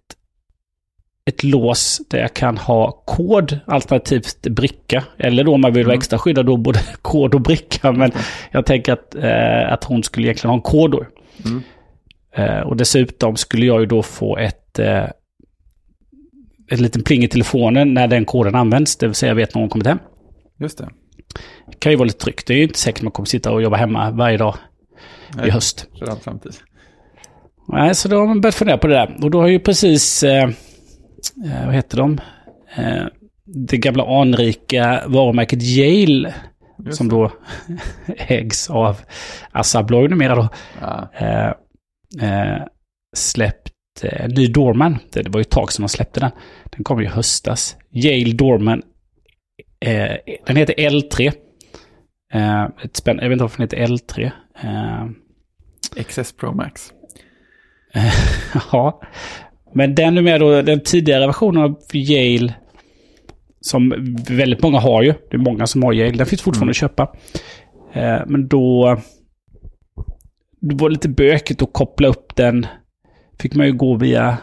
ett 1.25 1.43
lås 1.43 2.01
där 2.09 2.19
jag 2.19 2.33
kan 2.33 2.57
ha 2.57 2.91
kod 2.91 3.59
alternativt 3.65 4.41
bricka. 4.41 5.03
Eller 5.17 5.43
då 5.43 5.53
om 5.53 5.61
man 5.61 5.73
vill 5.73 5.85
vara 5.85 5.95
extra 5.95 6.19
skyddad 6.19 6.45
då 6.45 6.57
både 6.57 6.79
kod 7.01 7.35
och 7.35 7.41
bricka. 7.41 7.91
Men 7.91 8.11
jag 8.51 8.65
tänker 8.65 8.93
att, 8.93 9.15
eh, 9.15 9.73
att 9.73 9.83
hon 9.83 10.03
skulle 10.03 10.27
egentligen 10.27 10.49
ha 10.49 10.55
en 10.55 10.61
kod 10.61 10.91
då. 10.91 11.05
Mm. 11.45 11.61
Eh, 12.35 12.59
och 12.59 12.77
dessutom 12.77 13.35
skulle 13.35 13.65
jag 13.65 13.79
ju 13.79 13.85
då 13.85 14.03
få 14.03 14.37
ett, 14.37 14.79
eh, 14.79 15.05
ett 16.71 16.79
litet 16.79 17.05
pling 17.05 17.23
i 17.23 17.27
telefonen 17.27 17.93
när 17.93 18.07
den 18.07 18.25
koden 18.25 18.55
används. 18.55 18.97
Det 18.97 19.07
vill 19.07 19.15
säga 19.15 19.29
jag 19.29 19.35
vet 19.35 19.55
när 19.55 19.61
hon 19.61 19.69
kommit 19.69 19.87
hem. 19.87 19.99
Just 20.59 20.77
det. 20.77 20.89
Det 21.71 21.79
kan 21.79 21.91
ju 21.91 21.95
vara 21.97 22.05
lite 22.05 22.23
tryggt. 22.23 22.47
Det 22.47 22.53
är 22.53 22.57
ju 22.57 22.63
inte 22.63 22.79
säkert 22.79 23.01
man 23.03 23.11
kommer 23.11 23.25
sitta 23.27 23.51
och 23.51 23.61
jobba 23.61 23.77
hemma 23.77 24.11
varje 24.11 24.37
dag 24.37 24.55
Nej, 25.35 25.47
i 25.47 25.51
höst. 25.51 25.87
För 25.99 26.09
all 26.11 26.17
framtid. 26.19 26.51
Nej, 27.67 27.95
så 27.95 28.07
då 28.07 28.17
har 28.17 28.27
man 28.27 28.41
börjat 28.41 28.55
fundera 28.55 28.77
på 28.77 28.87
det 28.87 28.93
där. 28.93 29.17
Och 29.23 29.31
då 29.31 29.41
har 29.41 29.47
ju 29.47 29.59
precis, 29.59 30.23
eh, 30.23 30.43
eh, 31.45 31.65
vad 31.65 31.75
heter 31.75 31.97
de? 31.97 32.19
Eh, 32.75 33.03
det 33.45 33.77
gamla 33.77 34.21
anrika 34.21 35.03
varumärket 35.07 35.63
Yale, 35.63 36.33
Just 36.85 36.97
som 36.97 37.09
då 37.09 37.31
ägs 38.17 38.69
av 38.69 38.97
Assa 39.51 39.79
Abloy 39.79 40.07
numera 40.07 40.35
då, 40.35 40.49
Ja. 40.81 41.09
eh, 41.13 41.47
eh, 42.29 42.63
släppt 43.15 43.69
eh, 44.03 44.27
ny 44.27 44.47
Dorman. 44.47 44.97
Det, 45.13 45.29
var 45.29 45.39
ju 45.39 45.41
ett 45.41 45.49
tag 45.49 45.71
sedan 45.71 45.83
de 45.83 45.89
släppte 45.89 46.19
den. 46.19 46.31
Den 46.75 46.83
kom 46.83 46.99
ju 46.99 47.05
i 47.05 47.09
höstas. 47.09 47.75
Yale 47.91 48.33
Dorman 48.33 48.81
Eh, 49.85 50.17
den 50.45 50.55
heter 50.55 50.73
L3. 50.73 51.31
Eh, 52.33 52.63
ett 52.83 52.95
spänn, 52.95 53.19
jag 53.21 53.29
vet 53.29 53.35
inte 53.35 53.43
varför 53.43 53.57
den 53.57 53.67
heter 53.67 53.93
L3. 53.93 54.31
Eh, 54.63 56.03
XS 56.03 56.33
Pro 56.33 56.53
Max. 56.53 56.91
ja, 58.71 59.01
men 59.73 59.95
den 59.95 60.23
med 60.23 60.39
då 60.39 60.61
den 60.61 60.79
tidigare 60.83 61.27
versionen 61.27 61.63
av 61.63 61.79
Yale. 61.93 62.53
Som 63.61 64.15
väldigt 64.29 64.63
många 64.63 64.79
har 64.79 65.03
ju. 65.03 65.13
Det 65.29 65.37
är 65.37 65.37
många 65.37 65.67
som 65.67 65.83
har 65.83 65.93
Yale. 65.93 66.17
Den 66.17 66.25
finns 66.25 66.41
fortfarande 66.41 66.71
att 66.71 66.75
köpa. 66.75 67.15
Eh, 67.93 68.21
men 68.27 68.47
då... 68.47 68.97
Det 70.61 70.75
var 70.75 70.89
lite 70.89 71.09
bökigt 71.09 71.61
att 71.61 71.73
koppla 71.73 72.07
upp 72.07 72.35
den. 72.35 72.65
Fick 73.39 73.55
man 73.55 73.65
ju 73.65 73.73
gå 73.73 73.95
via 73.95 74.37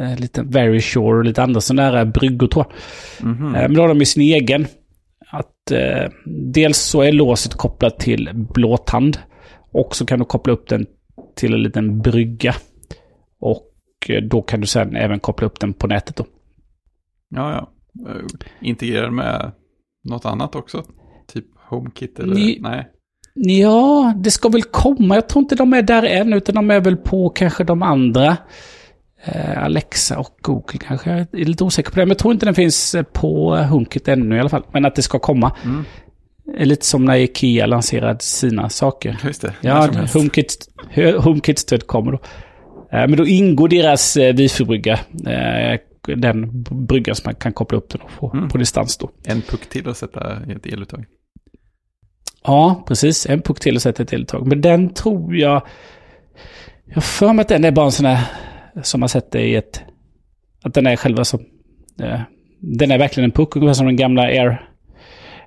eh, 0.00 0.18
lite 0.20 0.42
Very 0.42 0.80
Sure 0.80 1.18
och 1.18 1.24
lite 1.24 1.42
andra 1.42 1.60
sådana 1.60 1.90
där 1.90 2.04
bryggor 2.04 2.46
tror 2.46 2.64
jag. 2.68 3.26
Mhm. 3.26 3.54
Eh, 3.54 3.62
men 3.62 3.74
då 3.74 3.80
har 3.80 3.88
de 3.88 3.98
ju 3.98 4.04
sin 4.04 4.22
egen. 4.22 4.66
Att 5.30 5.70
eh, 5.70 6.10
dels 6.52 6.78
så 6.78 7.02
är 7.02 7.12
låset 7.12 7.54
kopplat 7.54 7.98
till 7.98 8.30
blåtand. 8.54 9.18
Och 9.72 9.96
så 9.96 10.06
kan 10.06 10.18
du 10.18 10.24
koppla 10.24 10.52
upp 10.52 10.68
den 10.68 10.86
till 11.36 11.54
en 11.54 11.62
liten 11.62 12.00
brygga. 12.00 12.54
Och 13.40 13.70
eh, 14.08 14.22
då 14.22 14.42
kan 14.42 14.60
du 14.60 14.66
sen 14.66 14.96
även 14.96 15.20
koppla 15.20 15.46
upp 15.46 15.60
den 15.60 15.72
på 15.72 15.86
nätet 15.86 16.16
då. 16.16 16.26
Ja, 17.28 17.52
ja. 17.52 17.70
Eh, 18.10 18.24
Integrerar 18.68 19.10
med 19.10 19.52
något 20.08 20.24
annat 20.24 20.54
också? 20.54 20.82
Typ 21.32 21.44
HomeKit 21.68 22.18
eller? 22.18 22.34
Ni- 22.34 22.58
Nej. 22.60 22.88
Ja, 23.34 24.14
det 24.16 24.30
ska 24.30 24.48
väl 24.48 24.62
komma. 24.62 25.14
Jag 25.14 25.28
tror 25.28 25.42
inte 25.42 25.54
de 25.54 25.72
är 25.72 25.82
där 25.82 26.02
än, 26.02 26.32
utan 26.32 26.54
de 26.54 26.70
är 26.70 26.80
väl 26.80 26.96
på 26.96 27.28
kanske 27.28 27.64
de 27.64 27.82
andra. 27.82 28.36
Eh, 29.24 29.62
Alexa 29.64 30.18
och 30.18 30.36
Google 30.42 30.78
kanske. 30.86 31.10
Jag 31.10 31.18
är 31.20 31.44
lite 31.44 31.64
osäker 31.64 31.90
på 31.90 31.96
det. 31.96 32.02
Men 32.06 32.08
jag 32.08 32.18
tror 32.18 32.32
inte 32.34 32.46
den 32.46 32.54
finns 32.54 32.94
eh, 32.94 33.02
på 33.02 33.56
HomeKit 33.56 34.08
ännu 34.08 34.36
i 34.36 34.40
alla 34.40 34.48
fall. 34.48 34.62
Men 34.72 34.84
att 34.84 34.94
det 34.94 35.02
ska 35.02 35.18
komma. 35.18 35.56
Mm. 35.64 35.84
Eh, 36.58 36.66
Lite 36.66 36.86
som 36.86 37.04
när 37.04 37.16
Ikea 37.16 37.66
lanserade 37.66 38.20
sina 38.20 38.68
saker. 38.68 39.16
Just 39.24 39.42
det. 39.42 39.52
Ja. 39.60 39.88
HomeKit, 40.14 40.68
HomeKit-stöd 41.18 41.86
kommer 41.86 42.12
då. 42.12 42.18
Men 42.92 43.16
då 43.16 43.26
ingår 43.26 43.68
deras 43.68 44.16
wifi-brygga. 44.16 44.98
Den 46.16 46.62
bryggan 46.86 47.14
som 47.16 47.22
man 47.28 47.34
kan 47.34 47.52
koppla 47.52 47.78
upp 47.78 47.88
den 47.90 48.00
få 48.08 48.30
Mm. 48.34 48.48
på 48.48 48.58
distans 48.58 48.96
då. 48.98 49.10
En 49.24 49.42
puck 49.42 49.68
till 49.68 49.88
att 49.88 49.96
sätta 49.96 50.36
i 50.48 50.52
ett 50.52 50.66
eluttag. 50.66 51.04
Ja, 52.44 52.84
precis. 52.88 53.26
En 53.26 53.42
puck 53.42 53.60
till 53.60 53.76
och 53.76 53.82
sätta 53.82 54.02
ett 54.02 54.12
eluttag. 54.12 54.46
Men 54.46 54.60
den 54.60 54.94
tror 54.94 55.36
jag... 55.36 55.62
Jag 56.84 56.94
har 56.94 57.00
för 57.02 57.32
mig 57.32 57.42
att 57.42 57.48
den 57.48 57.64
är 57.64 57.70
bara 57.72 57.86
en 57.86 57.92
sån 57.92 58.06
här 58.06 58.24
som 58.82 59.00
man 59.00 59.08
sätter 59.08 59.38
i 59.38 59.54
ett... 59.54 59.82
Att 60.62 60.74
den 60.74 60.86
är 60.86 60.96
själva 60.96 61.24
som... 61.24 61.40
Eh, 62.00 62.20
den 62.60 62.90
är 62.90 62.98
verkligen 62.98 63.24
en 63.30 63.34
puck, 63.34 63.56
ungefär 63.56 63.74
som 63.74 63.86
den 63.86 63.96
gamla 63.96 64.22
Air, 64.22 64.70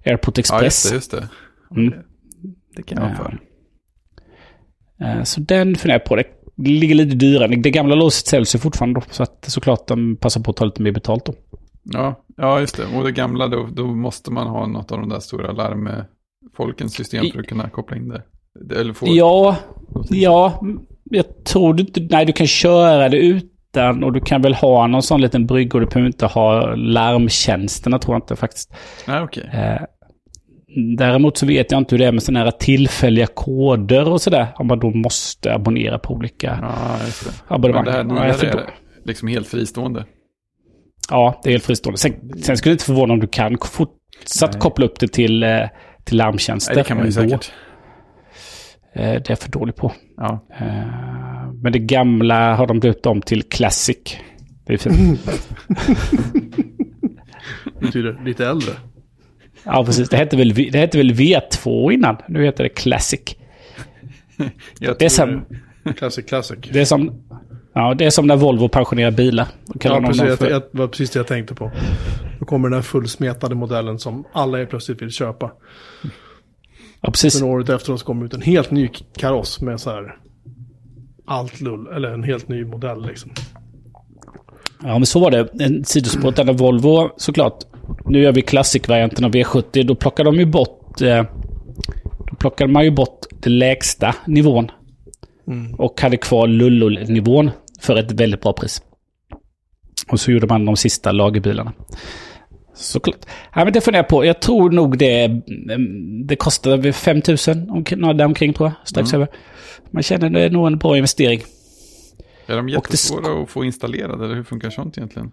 AirPort 0.06 0.38
Ja, 0.38 0.40
Express. 0.42 0.64
just 0.64 0.90
det. 0.92 0.96
Just 0.96 1.12
det. 1.12 1.30
Mm. 1.80 1.90
Det, 1.90 2.04
det 2.76 2.84
kan 2.84 2.98
jag 3.04 3.10
ha 3.10 3.16
för. 3.16 3.40
Eh, 5.02 5.24
Så 5.24 5.40
den 5.42 5.76
funderar 5.76 6.00
jag 6.00 6.06
på. 6.06 6.16
Det 6.56 6.70
ligger 6.70 6.96
lite 6.96 7.16
dyrare. 7.16 7.56
Det 7.56 7.72
gamla 7.72 7.96
låset 7.96 8.28
säljs 8.28 8.56
ju 8.56 8.60
fortfarande 8.60 9.00
då. 9.00 9.06
Så 9.12 9.24
att 9.24 9.46
såklart 9.48 9.88
de 9.88 10.16
passar 10.18 10.42
på 10.42 10.52
att 10.52 10.58
ta 10.58 10.66
lite 10.66 10.82
mer 10.82 10.92
betalt 10.92 11.26
då. 11.26 11.34
Ja, 11.84 12.24
ja, 12.38 12.60
just 12.60 12.78
det. 12.78 12.98
Och 12.98 13.04
det 13.04 13.12
gamla, 13.12 13.48
då, 13.48 13.70
då 13.74 13.88
måste 13.88 14.32
man 14.32 14.48
ha 14.48 14.68
något 14.68 14.92
av 14.92 15.00
de 15.00 15.10
där 15.10 15.20
stora 15.20 15.52
larmfolkens 15.52 16.94
system 16.94 17.26
för 17.34 17.40
att 17.40 17.48
kunna 17.48 17.70
koppla 17.70 17.98
in 17.98 18.08
det. 18.10 18.22
det 18.70 18.76
eller 18.76 18.94
få 18.94 19.06
Ja, 19.10 19.56
ja. 20.10 20.62
Jag 21.04 21.44
tror 21.46 21.74
du. 21.74 22.08
Nej, 22.10 22.26
du 22.26 22.34
kan 22.34 22.48
köra 22.48 23.10
det 23.10 23.18
utan 23.18 24.04
och 24.04 24.14
du 24.14 24.20
kan 24.20 24.42
väl 24.42 24.54
ha 24.54 24.88
någon 24.88 25.04
sån 25.04 25.22
liten 25.22 25.46
brygga 25.48 25.74
och 25.74 25.80
du 25.80 25.86
behöver 25.86 26.08
inte 26.08 26.26
ha 26.26 26.76
larmtjänsterna 26.76 28.00
tror 28.00 28.16
jag 28.16 28.22
inte 28.22 28.36
faktiskt. 28.36 28.74
Nej, 29.08 29.22
okej. 29.22 29.50
Eh, 29.54 29.82
Däremot 30.98 31.38
så 31.38 31.46
vet 31.46 31.72
jag 31.72 31.78
inte 31.78 31.96
hur 31.96 32.00
det 32.00 32.06
är 32.06 32.12
med 32.12 32.24
sådana 32.24 32.44
här 32.46 32.52
tillfälliga 32.52 33.28
koder 33.28 34.10
och 34.10 34.22
sådär. 34.22 34.48
Om 34.56 34.68
man 34.68 34.80
då 34.80 34.90
måste 34.90 35.54
abonnera 35.54 36.00
på 36.00 36.14
olika 36.14 36.60
Ja, 36.62 37.06
just 37.06 37.26
det. 37.26 37.32
Men 37.48 37.56
abonnemang. 37.56 37.86
det 37.86 37.92
här 37.92 37.98
Ja, 38.00 38.36
det 38.42 38.48
är 38.48 38.70
liksom 39.06 39.28
helt 39.28 39.48
fristående. 39.48 40.06
Ja, 41.10 41.40
det 41.44 41.50
är 41.50 41.52
helt 41.52 41.64
fristående. 41.66 41.98
Sen, 41.98 42.14
sen 42.44 42.58
skulle 42.58 42.72
det 42.72 42.74
inte 42.74 42.86
förvåna 42.86 43.14
om 43.14 43.20
du 43.20 43.28
kan 43.28 43.58
fortsatt 43.58 44.52
Nej. 44.52 44.62
koppla 44.62 44.86
upp 44.86 45.00
det 45.00 45.08
till, 45.08 45.44
eh, 45.44 45.60
till 46.04 46.18
larmtjänster. 46.18 46.76
Nej, 46.76 46.84
det 46.84 46.88
kan 46.88 46.98
man 46.98 47.06
ju 47.06 47.12
säkert. 47.12 47.52
Eh, 48.96 49.02
Det 49.12 49.30
är 49.30 49.32
jag 49.32 49.40
för 49.40 49.52
dålig 49.52 49.76
på. 49.76 49.92
Ja. 50.18 50.46
Eh, 50.60 50.68
Men 51.62 51.72
det 51.72 51.80
gamla 51.80 52.56
har 52.56 52.68
de 52.68 52.80
döpt 52.80 53.06
om 53.06 53.22
till 53.22 53.44
Classic. 53.44 53.98
Det 54.66 54.74
är 54.74 54.78
fint. 54.78 55.20
Betyder 57.80 58.22
lite 58.26 58.48
äldre. 58.48 58.72
Ja, 59.66 59.86
precis. 59.86 60.10
Det 60.10 60.18
hette, 60.18 60.38
väl, 60.38 60.54
det 60.54 60.80
hette 60.80 60.98
väl 60.98 61.14
V2 61.14 61.92
innan. 61.94 62.18
Nu 62.28 62.44
heter 62.44 62.64
det 62.64 62.70
Classic. 62.70 63.20
Jag 64.80 64.96
Det 65.00 65.06
är 65.06 65.10
som, 65.10 65.46
Classic 65.98 66.26
classic. 66.26 66.58
det 66.72 66.80
är 66.82 66.86
som, 66.86 67.24
ja, 67.74 67.94
det 67.94 68.06
är 68.06 68.10
som 68.10 68.28
när 68.28 68.36
Volvo 68.36 68.68
pensionerar 68.70 69.12
bilar. 69.12 69.48
Ja, 69.84 70.02
precis. 70.08 70.24
Jag, 70.24 70.40
för- 70.40 70.50
jag, 70.50 70.62
det 70.72 70.78
var 70.78 70.88
precis 70.88 71.10
det 71.12 71.20
jag 71.20 71.28
tänkte 71.28 71.56
på. 71.56 71.72
Då 72.40 72.46
kommer 72.46 72.70
den 72.70 72.76
här 72.76 72.82
fullsmetade 72.84 73.56
modellen 73.56 74.00
som 74.00 74.24
alla 74.34 74.58
helt 74.58 74.70
plötsligt 74.70 75.02
vill 75.02 75.12
köpa. 75.12 75.52
Ja, 77.04 77.12
precis. 77.12 77.34
Sen 77.34 77.48
året 77.48 77.70
efter 77.70 77.98
så 77.98 78.06
kommer 78.06 78.26
ut 78.26 78.34
en 78.34 78.42
helt 78.42 78.72
ny 78.72 78.90
kaross 79.18 79.62
med 79.62 79.80
så 79.80 79.90
här 79.90 80.16
allt 81.26 81.62
lull, 81.62 81.88
eller 81.88 82.10
en 82.10 82.24
helt 82.24 82.48
ny 82.48 82.66
modell 82.66 83.06
liksom. 83.08 83.32
Ja, 84.84 84.94
men 84.94 85.06
så 85.06 85.20
var 85.20 85.32
det. 85.32 85.64
En 85.64 85.86
sidospår 85.86 86.32
den 86.32 86.58
Volvo, 86.58 87.10
såklart. 87.18 87.64
Nu 88.06 88.22
gör 88.22 88.32
vi 88.32 88.42
Classic-varianten 88.42 89.26
av 89.26 89.32
V70. 89.32 89.84
Då 89.84 89.96
plockar 89.96 90.24
de 90.24 90.36
ju 90.36 90.46
bort... 90.46 91.02
Eh, 91.02 91.24
då 92.30 92.36
plockade 92.40 92.74
man 92.74 92.84
ju 92.84 92.92
bort 92.92 93.20
den 93.32 93.60
lägsta 93.60 94.16
nivån. 94.26 94.72
Och 95.78 96.02
hade 96.02 96.18
kvar 96.18 96.48
Lullull-nivån 96.48 97.52
för 97.82 97.96
ett 97.96 98.12
väldigt 98.12 98.42
bra 98.42 98.54
pris. 98.54 98.82
Och 100.08 100.20
så 100.20 100.32
gjorde 100.32 100.48
man 100.48 100.66
de 100.66 100.76
sista 100.76 101.12
lagerbilarna. 101.12 101.74
Såklart. 102.76 103.26
Ja, 103.56 103.64
men 103.64 103.74
det 103.74 103.82
funderar 103.82 104.04
jag 104.04 104.10
på. 104.10 104.26
Jag 104.26 104.42
tror 104.42 104.72
nog 104.72 104.98
det... 104.98 105.24
mm, 105.24 106.28
Det 106.28 106.36
kostar 106.36 106.78
väl 106.78 106.94
5 106.94 107.22
000 107.48 107.70
omkring, 107.70 108.18
där 108.18 108.26
omkring 108.26 108.54
tror 108.54 108.70
jag. 108.70 108.88
Strax 108.88 109.14
över. 109.14 109.28
Man 109.92 110.04
känner 110.04 110.30
det 110.30 110.42
är 110.42 110.50
nog 110.50 110.68
en 110.68 110.78
bra 110.78 110.98
investering. 110.98 111.42
Är 112.48 112.56
de 112.56 112.70
jättesvåra 112.70 113.44
att 113.44 113.50
få 113.50 113.64
installerade 113.66 114.26
eller 114.26 114.36
hur 114.36 114.44
funkar 114.44 114.70
sånt 114.70 114.98
egentligen? 114.98 115.32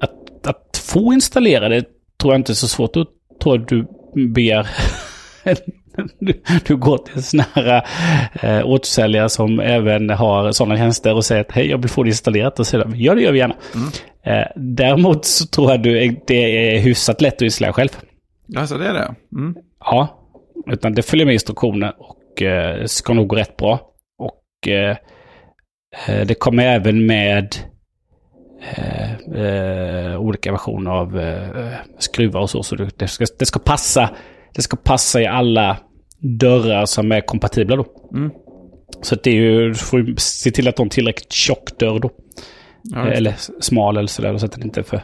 att, 0.00 0.46
att 0.46 0.82
få 0.84 1.12
installera 1.12 1.68
det 1.68 1.84
tror 2.20 2.32
jag 2.34 2.40
inte 2.40 2.52
är 2.52 2.54
så 2.54 2.68
svårt. 2.68 2.94
Då 2.94 3.06
tror 3.42 3.58
jag 3.58 3.66
du 3.68 3.86
ber... 4.28 4.68
du, 6.18 6.42
du 6.66 6.76
går 6.76 6.98
till 6.98 7.16
en 7.16 7.22
sån 7.22 7.42
här 7.54 7.84
eh, 8.42 8.66
återförsäljare 8.66 9.28
som 9.28 9.60
även 9.60 10.10
har 10.10 10.52
sådana 10.52 10.76
tjänster 10.76 11.14
och 11.14 11.24
säger 11.24 11.40
att 11.40 11.52
hej, 11.52 11.70
jag 11.70 11.78
vill 11.78 11.90
få 11.90 12.02
det 12.02 12.08
installerat. 12.08 12.58
Och 12.58 12.66
säger 12.66 12.92
ja, 12.96 13.14
det 13.14 13.22
gör 13.22 13.32
vi 13.32 13.38
gärna. 13.38 13.54
Eh, 13.74 13.80
däremot 14.56 15.24
så 15.24 15.46
tror 15.46 15.70
jag 15.70 15.82
du, 15.82 16.20
det 16.26 16.74
är 16.74 16.80
hyfsat 16.80 17.20
lätt 17.20 17.34
att 17.34 17.42
installera 17.42 17.72
själv. 17.72 17.90
Alltså 18.56 18.78
det 18.78 18.86
är 18.86 18.94
det? 18.94 19.14
Mm. 19.32 19.56
Ja, 19.80 20.18
utan 20.66 20.94
det 20.94 21.02
följer 21.02 21.26
med 21.26 21.32
instruktioner 21.32 21.94
och 21.98 22.42
eh, 22.42 22.84
ska 22.84 23.14
nog 23.14 23.28
gå 23.28 23.36
rätt 23.36 23.56
bra. 23.56 23.80
Och 24.18 24.68
eh, 24.68 24.96
eh, 26.06 26.26
det 26.26 26.34
kommer 26.34 26.66
även 26.66 27.06
med 27.06 27.56
eh, 28.62 29.12
eh, 29.42 30.20
olika 30.20 30.52
versioner 30.52 30.90
av 30.90 31.20
eh, 31.20 31.74
skruvar 31.98 32.40
och 32.40 32.50
så. 32.50 32.62
Så 32.62 32.76
det, 32.76 33.08
ska, 33.08 33.24
det, 33.38 33.46
ska 33.46 33.58
passa, 33.58 34.10
det 34.54 34.62
ska 34.62 34.76
passa 34.76 35.20
i 35.20 35.26
alla 35.26 35.76
dörrar 36.18 36.86
som 36.86 37.12
är 37.12 37.20
kompatibla 37.20 37.76
då. 37.76 37.86
Mm. 38.14 38.30
Så 39.02 39.14
att 39.14 39.22
det 39.22 39.30
är 39.30 39.34
ju, 39.34 39.68
du 39.68 39.74
får 39.74 40.14
se 40.16 40.50
till 40.50 40.68
att 40.68 40.76
de 40.76 40.80
har 40.80 40.86
en 40.86 40.90
tillräckligt 40.90 41.32
tjock 41.32 41.78
dörr 41.78 41.98
då. 41.98 42.10
Ja, 42.82 43.06
eller 43.08 43.34
smal 43.60 43.96
eller 43.96 44.08
sådär, 44.08 44.38
så 44.38 44.46
att 44.46 44.52
den 44.52 44.62
inte 44.62 44.80
är 44.80 44.84
för... 44.84 45.00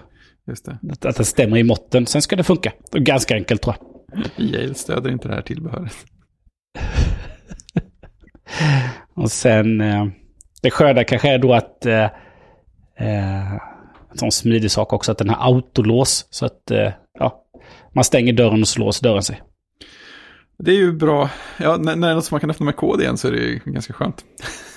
det. 0.64 0.79
Att, 0.93 1.05
att 1.05 1.16
den 1.16 1.25
stämmer 1.25 1.57
i 1.57 1.64
måtten. 1.64 2.07
Sen 2.07 2.22
ska 2.22 2.37
det 2.37 2.45
funka. 2.45 2.72
Ganska 2.93 3.35
enkelt 3.35 3.62
tror 3.62 3.75
jag. 3.79 3.87
Yale 4.37 4.75
stöder 4.75 5.11
inte 5.11 5.29
det 5.29 5.35
här 5.35 5.43
tillbehöret. 5.43 5.95
Och 9.14 9.31
sen, 9.31 9.81
eh, 9.81 10.07
det 10.62 10.70
sköna 10.70 11.05
kanske 11.05 11.35
är 11.35 11.39
då 11.39 11.55
att, 11.55 11.87
eh, 11.87 12.05
eh, 12.99 13.53
en 13.53 14.18
sån 14.18 14.33
smidig 14.33 14.70
sak 14.70 14.93
också, 14.93 15.12
att 15.12 15.18
den 15.18 15.29
har 15.29 15.55
autolås. 15.55 16.27
Så 16.31 16.47
att, 16.47 16.70
eh, 16.70 16.93
ja, 17.18 17.45
man 17.95 18.05
stänger 18.05 18.33
dörren 18.33 18.61
och 18.61 18.68
så 18.68 18.81
låser 18.81 19.09
dörren 19.09 19.22
sig. 19.22 19.43
Det 20.59 20.70
är 20.70 20.77
ju 20.77 20.93
bra. 20.93 21.31
Ja, 21.59 21.77
när, 21.77 21.97
när 21.97 22.09
det 22.09 22.14
är 22.14 22.31
man 22.31 22.41
kan 22.41 22.51
öppna 22.51 22.66
med 22.66 22.77
kod 22.77 23.01
igen 23.01 23.18
så 23.18 23.29
är 23.29 23.33
det 23.33 23.39
ju 23.39 23.61
ganska 23.64 23.93
skönt. 23.93 24.25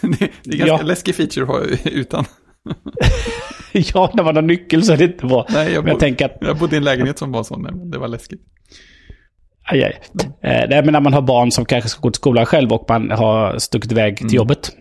det, 0.02 0.10
det 0.44 0.54
är 0.54 0.58
ganska 0.58 0.78
Ja. 0.78 0.82
läskig 0.82 1.16
feature 1.16 1.44
att 1.44 1.50
ha 1.50 1.62
utan. 1.92 2.26
ja, 3.72 4.12
när 4.14 4.24
man 4.24 4.36
har 4.36 4.42
nyckel 4.44 4.84
så 4.84 4.94
är 4.94 4.98
det 4.98 5.04
inte 5.04 5.26
bra. 5.26 5.46
Nej, 5.50 5.74
jag, 5.74 5.84
Men 5.84 5.88
jag 5.90 5.96
bo- 5.96 6.00
tänker 6.00 6.26
att, 6.26 6.38
jag 6.42 6.58
bodde 6.58 6.76
i 6.76 6.78
en 6.78 6.84
lägenhet 6.84 7.18
som 7.20 7.32
var 7.32 7.44
sån, 7.44 7.90
det 7.92 7.98
var 7.98 8.08
läskigt. 8.08 8.42
aj, 9.64 9.84
aj. 9.84 10.00
Eh, 10.42 10.70
nej, 10.70 10.84
men 10.84 10.92
när 10.94 11.02
man 11.02 11.14
har 11.14 11.22
barn 11.22 11.52
som 11.52 11.66
kanske 11.66 11.90
ska 11.90 12.02
gå 12.02 12.12
till 12.12 12.20
skolan 12.20 12.46
själv 12.46 12.72
och 12.74 12.86
man 12.90 13.12
har 13.12 13.58
stuckit 13.60 13.92
iväg 13.92 14.18
till 14.18 14.34
jobbet. 14.34 14.72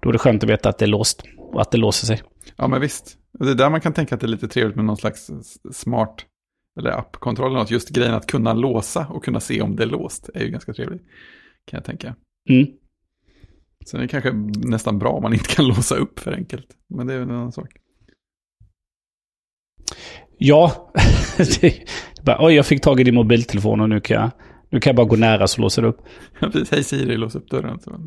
Då 0.00 0.08
är 0.08 0.12
det 0.12 0.18
skönt 0.18 0.44
att 0.44 0.50
veta 0.50 0.68
att 0.68 0.78
det 0.78 0.84
är 0.84 0.86
låst 0.86 1.22
och 1.38 1.60
att 1.60 1.70
det 1.70 1.78
låser 1.78 2.06
sig. 2.06 2.22
Ja, 2.56 2.68
men 2.68 2.80
visst. 2.80 3.16
Det 3.38 3.50
är 3.50 3.54
där 3.54 3.70
man 3.70 3.80
kan 3.80 3.92
tänka 3.92 4.14
att 4.14 4.20
det 4.20 4.26
är 4.26 4.28
lite 4.28 4.48
trevligt 4.48 4.76
med 4.76 4.84
någon 4.84 4.96
slags 4.96 5.30
smart 5.72 6.24
eller 6.78 6.90
appkontroll 6.90 7.50
eller 7.50 7.58
något. 7.58 7.70
Just 7.70 7.88
grejen 7.88 8.14
att 8.14 8.26
kunna 8.26 8.52
låsa 8.52 9.06
och 9.10 9.24
kunna 9.24 9.40
se 9.40 9.60
om 9.62 9.76
det 9.76 9.82
är 9.82 9.86
låst 9.86 10.30
är 10.34 10.40
ju 10.44 10.50
ganska 10.50 10.72
trevligt. 10.72 11.02
Kan 11.70 11.76
jag 11.78 11.84
tänka. 11.84 12.14
Mm. 12.50 12.66
Sen 13.86 14.00
är 14.00 14.02
det 14.02 14.08
kanske 14.08 14.32
nästan 14.68 14.98
bra 14.98 15.10
om 15.10 15.22
man 15.22 15.32
inte 15.32 15.54
kan 15.54 15.66
låsa 15.68 15.94
upp 15.94 16.18
för 16.18 16.32
enkelt. 16.32 16.66
Men 16.94 17.06
det 17.06 17.14
är 17.14 17.18
väl 17.18 17.28
en 17.28 17.34
annan 17.34 17.52
sak. 17.52 17.68
Ja, 20.38 20.92
bara, 22.22 22.46
oj 22.46 22.54
jag 22.54 22.66
fick 22.66 22.82
tag 22.82 23.00
i 23.00 23.04
din 23.04 23.14
mobiltelefon 23.14 23.80
och 23.80 23.88
nu 23.88 24.00
kan 24.00 24.16
jag, 24.16 24.30
nu 24.70 24.80
kan 24.80 24.90
jag 24.90 24.96
bara 24.96 25.06
gå 25.06 25.16
nära 25.16 25.46
så 25.46 25.60
låser 25.60 25.82
det 25.82 25.88
upp. 25.88 26.00
Precis, 26.40 26.70
hej 26.70 26.84
Siri, 26.84 27.16
lås 27.16 27.34
upp 27.34 27.50
dörren. 27.50 27.80
Så. 27.80 27.90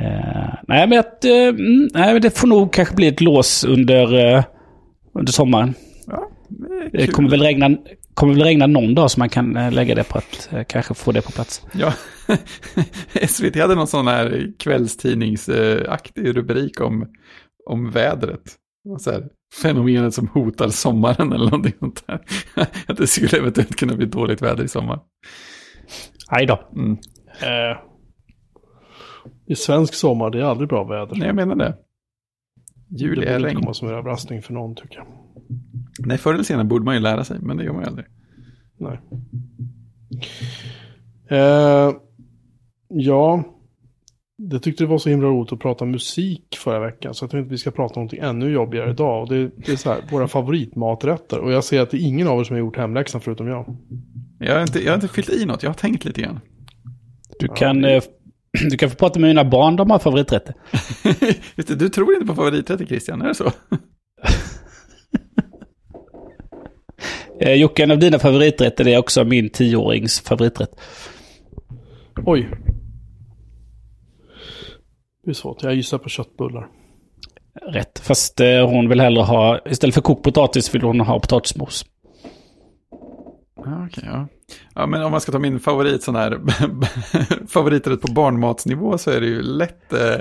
Eh, 0.00 0.54
nej, 0.68 0.88
men 0.88 0.98
att, 0.98 1.24
mm, 1.24 1.88
nej, 1.94 2.12
men 2.12 2.22
det 2.22 2.38
får 2.38 2.48
nog 2.48 2.72
kanske 2.72 2.94
bli 2.94 3.08
ett 3.08 3.20
lås 3.20 3.64
under, 3.64 4.34
eh, 4.36 4.44
under 5.18 5.32
sommaren. 5.32 5.74
Ja, 6.48 6.88
det 6.92 6.98
Det 6.98 7.06
kommer 7.06 7.30
väl, 7.30 7.40
regna, 7.40 7.76
kommer 8.14 8.34
väl 8.34 8.42
regna 8.42 8.66
någon 8.66 8.94
dag 8.94 9.10
så 9.10 9.20
man 9.20 9.28
kan 9.28 9.56
eh, 9.56 9.72
lägga 9.72 9.94
det 9.94 10.04
på 10.04 10.18
att 10.18 10.48
eh, 10.52 10.64
kanske 10.64 10.94
få 10.94 11.12
det 11.12 11.22
på 11.22 11.32
plats. 11.32 11.66
Ja, 11.72 11.92
SVT 13.28 13.56
hade 13.56 13.74
någon 13.74 13.86
sån 13.86 14.06
här 14.06 14.52
kvällstidningsaktig 14.58 16.36
rubrik 16.36 16.80
om, 16.80 17.06
om 17.70 17.90
vädret. 17.90 18.42
Det 18.84 18.98
Så 18.98 19.10
här, 19.10 19.28
fenomenet 19.62 20.14
som 20.14 20.28
hotar 20.28 20.68
sommaren 20.68 21.32
eller 21.32 21.44
någonting 21.44 21.72
sånt 21.78 22.06
där. 22.06 22.20
Att 22.86 22.96
det 22.96 23.06
skulle 23.06 23.38
eventuellt 23.38 23.76
kunna 23.76 23.96
bli 23.96 24.06
dåligt 24.06 24.42
väder 24.42 24.64
i 24.64 24.68
sommar. 24.68 25.00
Aj 26.28 26.46
då. 26.46 26.68
Mm. 26.76 26.92
Eh, 27.42 27.78
I 29.46 29.54
svensk 29.54 29.94
sommar, 29.94 30.30
det 30.30 30.38
är 30.38 30.42
aldrig 30.44 30.68
bra 30.68 30.84
väder. 30.84 31.16
Nej, 31.16 31.26
jag 31.26 31.36
menar 31.36 31.56
det. 31.56 31.76
det 32.88 33.04
Juli 33.04 33.16
borde 33.16 33.28
är 33.28 33.40
regn. 33.40 33.60
komma 33.60 33.74
som 33.74 33.88
en 33.88 33.94
överraskning 33.94 34.42
för 34.42 34.52
någon 34.52 34.74
tycker 34.74 34.96
jag. 34.96 35.06
Nej, 35.98 36.18
förr 36.18 36.34
eller 36.34 36.44
senare 36.44 36.64
borde 36.64 36.84
man 36.84 36.94
ju 36.94 37.00
lära 37.00 37.24
sig, 37.24 37.38
men 37.40 37.56
det 37.56 37.64
gör 37.64 37.72
man 37.72 37.82
ju 37.82 37.88
aldrig. 37.88 38.06
Nej. 38.78 39.00
Eh, 41.30 41.92
ja, 42.88 43.44
det 44.38 44.60
tyckte 44.60 44.84
det 44.84 44.88
var 44.88 44.98
så 44.98 45.08
himla 45.08 45.28
roligt 45.28 45.52
att 45.52 45.58
prata 45.58 45.84
musik 45.84 46.56
förra 46.56 46.80
veckan. 46.80 47.14
Så 47.14 47.24
jag 47.24 47.30
tänkte 47.30 47.46
att 47.46 47.52
vi 47.52 47.58
ska 47.58 47.70
prata 47.70 47.94
om 47.94 48.00
någonting 48.00 48.20
ännu 48.20 48.50
jobbigare 48.50 48.90
idag. 48.90 49.22
Och 49.22 49.28
det, 49.28 49.50
det 49.56 49.72
är 49.72 49.76
så 49.76 49.90
här, 49.90 50.00
våra 50.10 50.28
favoritmaträtter. 50.28 51.38
Och 51.38 51.52
jag 51.52 51.64
ser 51.64 51.80
att 51.80 51.90
det 51.90 51.96
är 51.96 52.06
ingen 52.06 52.28
av 52.28 52.40
er 52.40 52.44
som 52.44 52.54
har 52.54 52.60
gjort 52.60 52.76
hemläxan 52.76 53.20
förutom 53.20 53.48
jag. 53.48 53.76
Jag 54.38 54.54
har, 54.54 54.62
inte, 54.62 54.84
jag 54.84 54.90
har 54.90 54.94
inte 54.94 55.08
fyllt 55.08 55.30
i 55.30 55.46
något, 55.46 55.62
jag 55.62 55.70
har 55.70 55.74
tänkt 55.74 56.04
lite 56.04 56.20
grann. 56.20 56.40
Du 57.38 57.48
kan, 57.48 57.84
eh, 57.84 58.02
du 58.70 58.76
kan 58.76 58.90
få 58.90 58.96
prata 58.96 59.20
med 59.20 59.30
mina 59.30 59.44
barn, 59.44 59.76
de 59.76 59.90
har 59.90 59.98
favoriträtter. 59.98 60.54
Just 61.56 61.68
det, 61.68 61.74
du 61.74 61.88
tror 61.88 62.14
inte 62.14 62.26
på 62.26 62.34
favoriträtter 62.34 62.86
Christian, 62.86 63.22
är 63.22 63.28
det 63.28 63.34
så? 63.34 63.52
Eh, 67.40 67.54
Jocke, 67.54 67.82
en 67.82 67.90
av 67.90 67.98
dina 67.98 68.18
favoriträtter 68.18 68.88
är 68.88 68.98
också 68.98 69.24
min 69.24 69.50
tioårings 69.50 70.20
favoriträtt. 70.20 70.70
Oj. 72.26 72.48
Det 75.24 75.30
är 75.30 75.34
svårt, 75.34 75.62
jag 75.62 75.74
gissar 75.74 75.98
på 75.98 76.08
köttbullar. 76.08 76.68
Rätt. 77.62 77.98
Fast 77.98 78.40
eh, 78.40 78.68
hon 78.68 78.88
vill 78.88 79.00
hellre 79.00 79.22
ha, 79.22 79.60
istället 79.66 79.94
för 79.94 80.02
kokt 80.02 80.24
potatis 80.24 80.74
vill 80.74 80.82
hon 80.82 81.00
ha 81.00 81.20
potatismos. 81.20 81.86
Ja, 83.56 83.86
okej, 83.86 84.04
ja. 84.06 84.26
ja, 84.74 84.86
men 84.86 85.02
om 85.02 85.10
man 85.10 85.20
ska 85.20 85.32
ta 85.32 85.38
min 85.38 85.60
favorit 85.60 86.02
sån 86.02 86.16
här 86.16 86.40
favoriträtt 87.48 88.00
på 88.00 88.12
barnmatsnivå 88.12 88.98
så 88.98 89.10
är 89.10 89.20
det 89.20 89.26
ju 89.26 89.42
lätt 89.42 89.92
eh, 89.92 90.18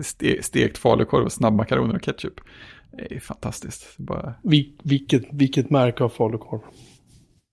ste, 0.00 0.42
stekt 0.42 0.78
falukorv 0.78 1.24
och 1.24 1.32
snabbmakaroner 1.32 1.94
och 1.94 2.02
ketchup. 2.02 2.40
Det 2.92 3.14
är 3.14 3.20
fantastiskt. 3.20 3.98
Bara... 3.98 4.34
Vil, 4.42 4.80
vilket, 4.84 5.22
vilket 5.32 5.70
märke 5.70 6.04
av 6.04 6.08
falukorv? 6.08 6.60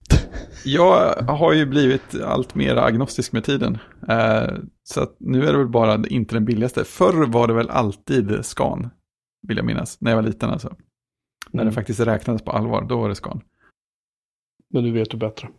Jag 0.65 1.13
har 1.15 1.53
ju 1.53 1.65
blivit 1.65 2.21
allt 2.21 2.55
mer 2.55 2.75
agnostisk 2.75 3.31
med 3.33 3.43
tiden. 3.43 3.77
Eh, 4.09 4.53
så 4.83 5.01
att 5.03 5.15
nu 5.19 5.43
är 5.47 5.51
det 5.51 5.57
väl 5.57 5.67
bara 5.67 6.07
inte 6.07 6.35
den 6.35 6.45
billigaste. 6.45 6.83
Förr 6.83 7.25
var 7.27 7.47
det 7.47 7.53
väl 7.53 7.69
alltid 7.69 8.45
Scan, 8.45 8.89
vill 9.47 9.57
jag 9.57 9.65
minnas, 9.65 10.01
när 10.01 10.11
jag 10.11 10.15
var 10.15 10.23
liten 10.23 10.49
alltså. 10.49 10.75
När 11.51 11.63
det 11.63 11.67
Mm. 11.67 11.73
faktiskt 11.73 11.99
räknades 11.99 12.41
på 12.41 12.51
allvar, 12.51 12.85
då 12.89 12.97
var 12.97 13.09
det 13.09 13.15
Scan. 13.15 13.41
Men 14.73 14.83
nu 14.83 14.91
vet 14.91 15.11
du 15.11 15.17
bättre. 15.17 15.49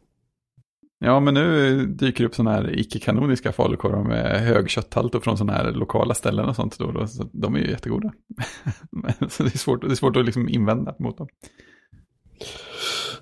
Ja, 1.00 1.20
men 1.20 1.34
nu 1.34 1.86
dyker 1.86 2.24
det 2.24 2.28
upp 2.28 2.34
sådana 2.34 2.56
här 2.56 2.78
icke-kanoniska 2.78 3.52
falukorvar 3.52 4.04
med 4.04 4.40
hög 4.40 4.70
kötthalt 4.70 5.14
och 5.14 5.24
från 5.24 5.38
sådana 5.38 5.52
här 5.52 5.72
lokala 5.72 6.14
ställen 6.14 6.48
och 6.48 6.56
sånt. 6.56 6.78
Då, 6.78 6.92
då, 6.92 7.06
så 7.06 7.30
de 7.32 7.54
är 7.54 7.58
ju 7.58 7.70
jättegoda. 7.70 8.12
Så 9.28 9.42
det 9.42 9.54
är 9.54 9.58
svårt, 9.58 9.80
det 9.80 9.90
är 9.90 9.94
svårt 9.94 10.16
att 10.16 10.24
liksom 10.24 10.48
invända 10.48 10.94
mot 10.98 11.18
dem. 11.18 11.28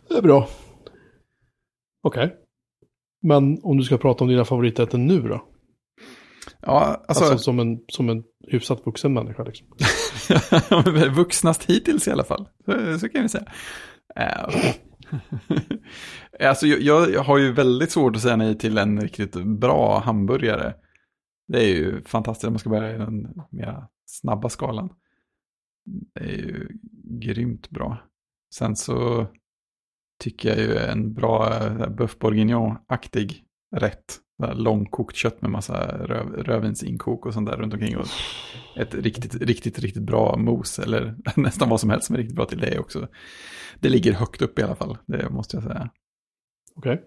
Det 0.09 0.15
är 0.15 0.23
bra. 0.23 0.49
Okej. 2.03 2.37
Men 3.23 3.59
om 3.63 3.77
du 3.77 3.85
ska 3.85 3.99
prata 3.99 4.25
om 4.25 4.31
dina 4.31 4.45
favoriträtter 4.45 4.99
nu 4.99 5.21
då? 5.21 5.49
Ja, 6.61 7.05
alltså, 7.09 7.25
Alltså, 7.25 7.39
som, 7.39 7.59
en, 7.59 7.79
som 7.93 8.09
en 8.09 8.23
hyfsat 8.49 8.83
vuxen 8.87 9.13
människa 9.13 9.45
liksom. 9.45 9.67
vuxnast 11.15 11.65
hittills 11.65 12.09
i 12.09 12.11
alla 12.11 12.25
fall. 12.25 12.49
Så, 12.65 12.99
så 12.99 13.09
kan 13.09 13.23
vi 13.23 13.29
säga. 13.29 13.47
Eh, 16.39 16.49
alltså, 16.49 16.67
jag, 16.67 17.11
jag 17.11 17.23
har 17.23 17.39
ju 17.39 17.53
väldigt 17.53 17.91
svårt 17.91 18.17
att 18.17 18.23
säga 18.23 18.37
nej 18.37 18.59
till 18.59 18.79
en 18.79 19.01
riktigt 19.01 19.45
bra 19.45 19.99
hamburgare. 19.99 20.75
Det 21.49 21.65
är 21.65 21.69
ju 21.69 22.03
fantastiskt 22.05 22.47
om 22.47 22.53
man 22.53 22.59
ska 22.59 22.71
börja 22.71 22.95
i 22.95 22.99
den 22.99 23.43
mer 23.51 23.87
snabba 24.07 24.49
skalan. 24.49 24.91
Det 26.15 26.21
är 26.21 26.37
ju 26.37 26.69
grymt 27.21 27.71
bra. 27.71 27.99
Sen 28.55 28.77
så 28.77 29.27
tycker 30.21 30.49
jag 30.49 30.59
ju 30.59 30.77
en 30.77 31.15
bra 31.15 31.55
eh, 31.55 31.89
boeuf 31.89 32.19
bourguignon-aktig 32.19 33.45
rätt. 33.77 34.21
Långkokt 34.55 35.17
kött 35.17 35.43
med 35.43 35.51
massa 35.51 35.99
röv, 35.99 36.33
rödvinsinkok 36.33 37.27
och 37.27 37.35
sånt 37.35 37.49
där 37.49 37.57
runt 37.57 37.75
omkring. 37.75 37.97
Och 37.97 38.07
ett 38.77 38.95
riktigt, 38.95 39.35
riktigt, 39.35 39.79
riktigt 39.79 40.03
bra 40.03 40.37
mos. 40.37 40.79
Eller 40.79 41.17
nästan 41.37 41.69
vad 41.69 41.81
som 41.81 41.91
helst 41.91 42.07
som 42.07 42.17
är 42.17 42.19
riktigt 42.21 42.37
bra 42.37 42.45
till 42.45 42.59
det 42.59 42.79
också. 42.79 43.09
Det 43.81 43.89
ligger 43.89 44.13
högt 44.13 44.43
upp 44.43 44.59
i 44.59 44.63
alla 44.63 44.77
fall, 44.77 44.99
det 45.07 45.31
måste 45.31 45.57
jag 45.57 45.65
säga. 45.65 45.91
Okej. 46.77 47.03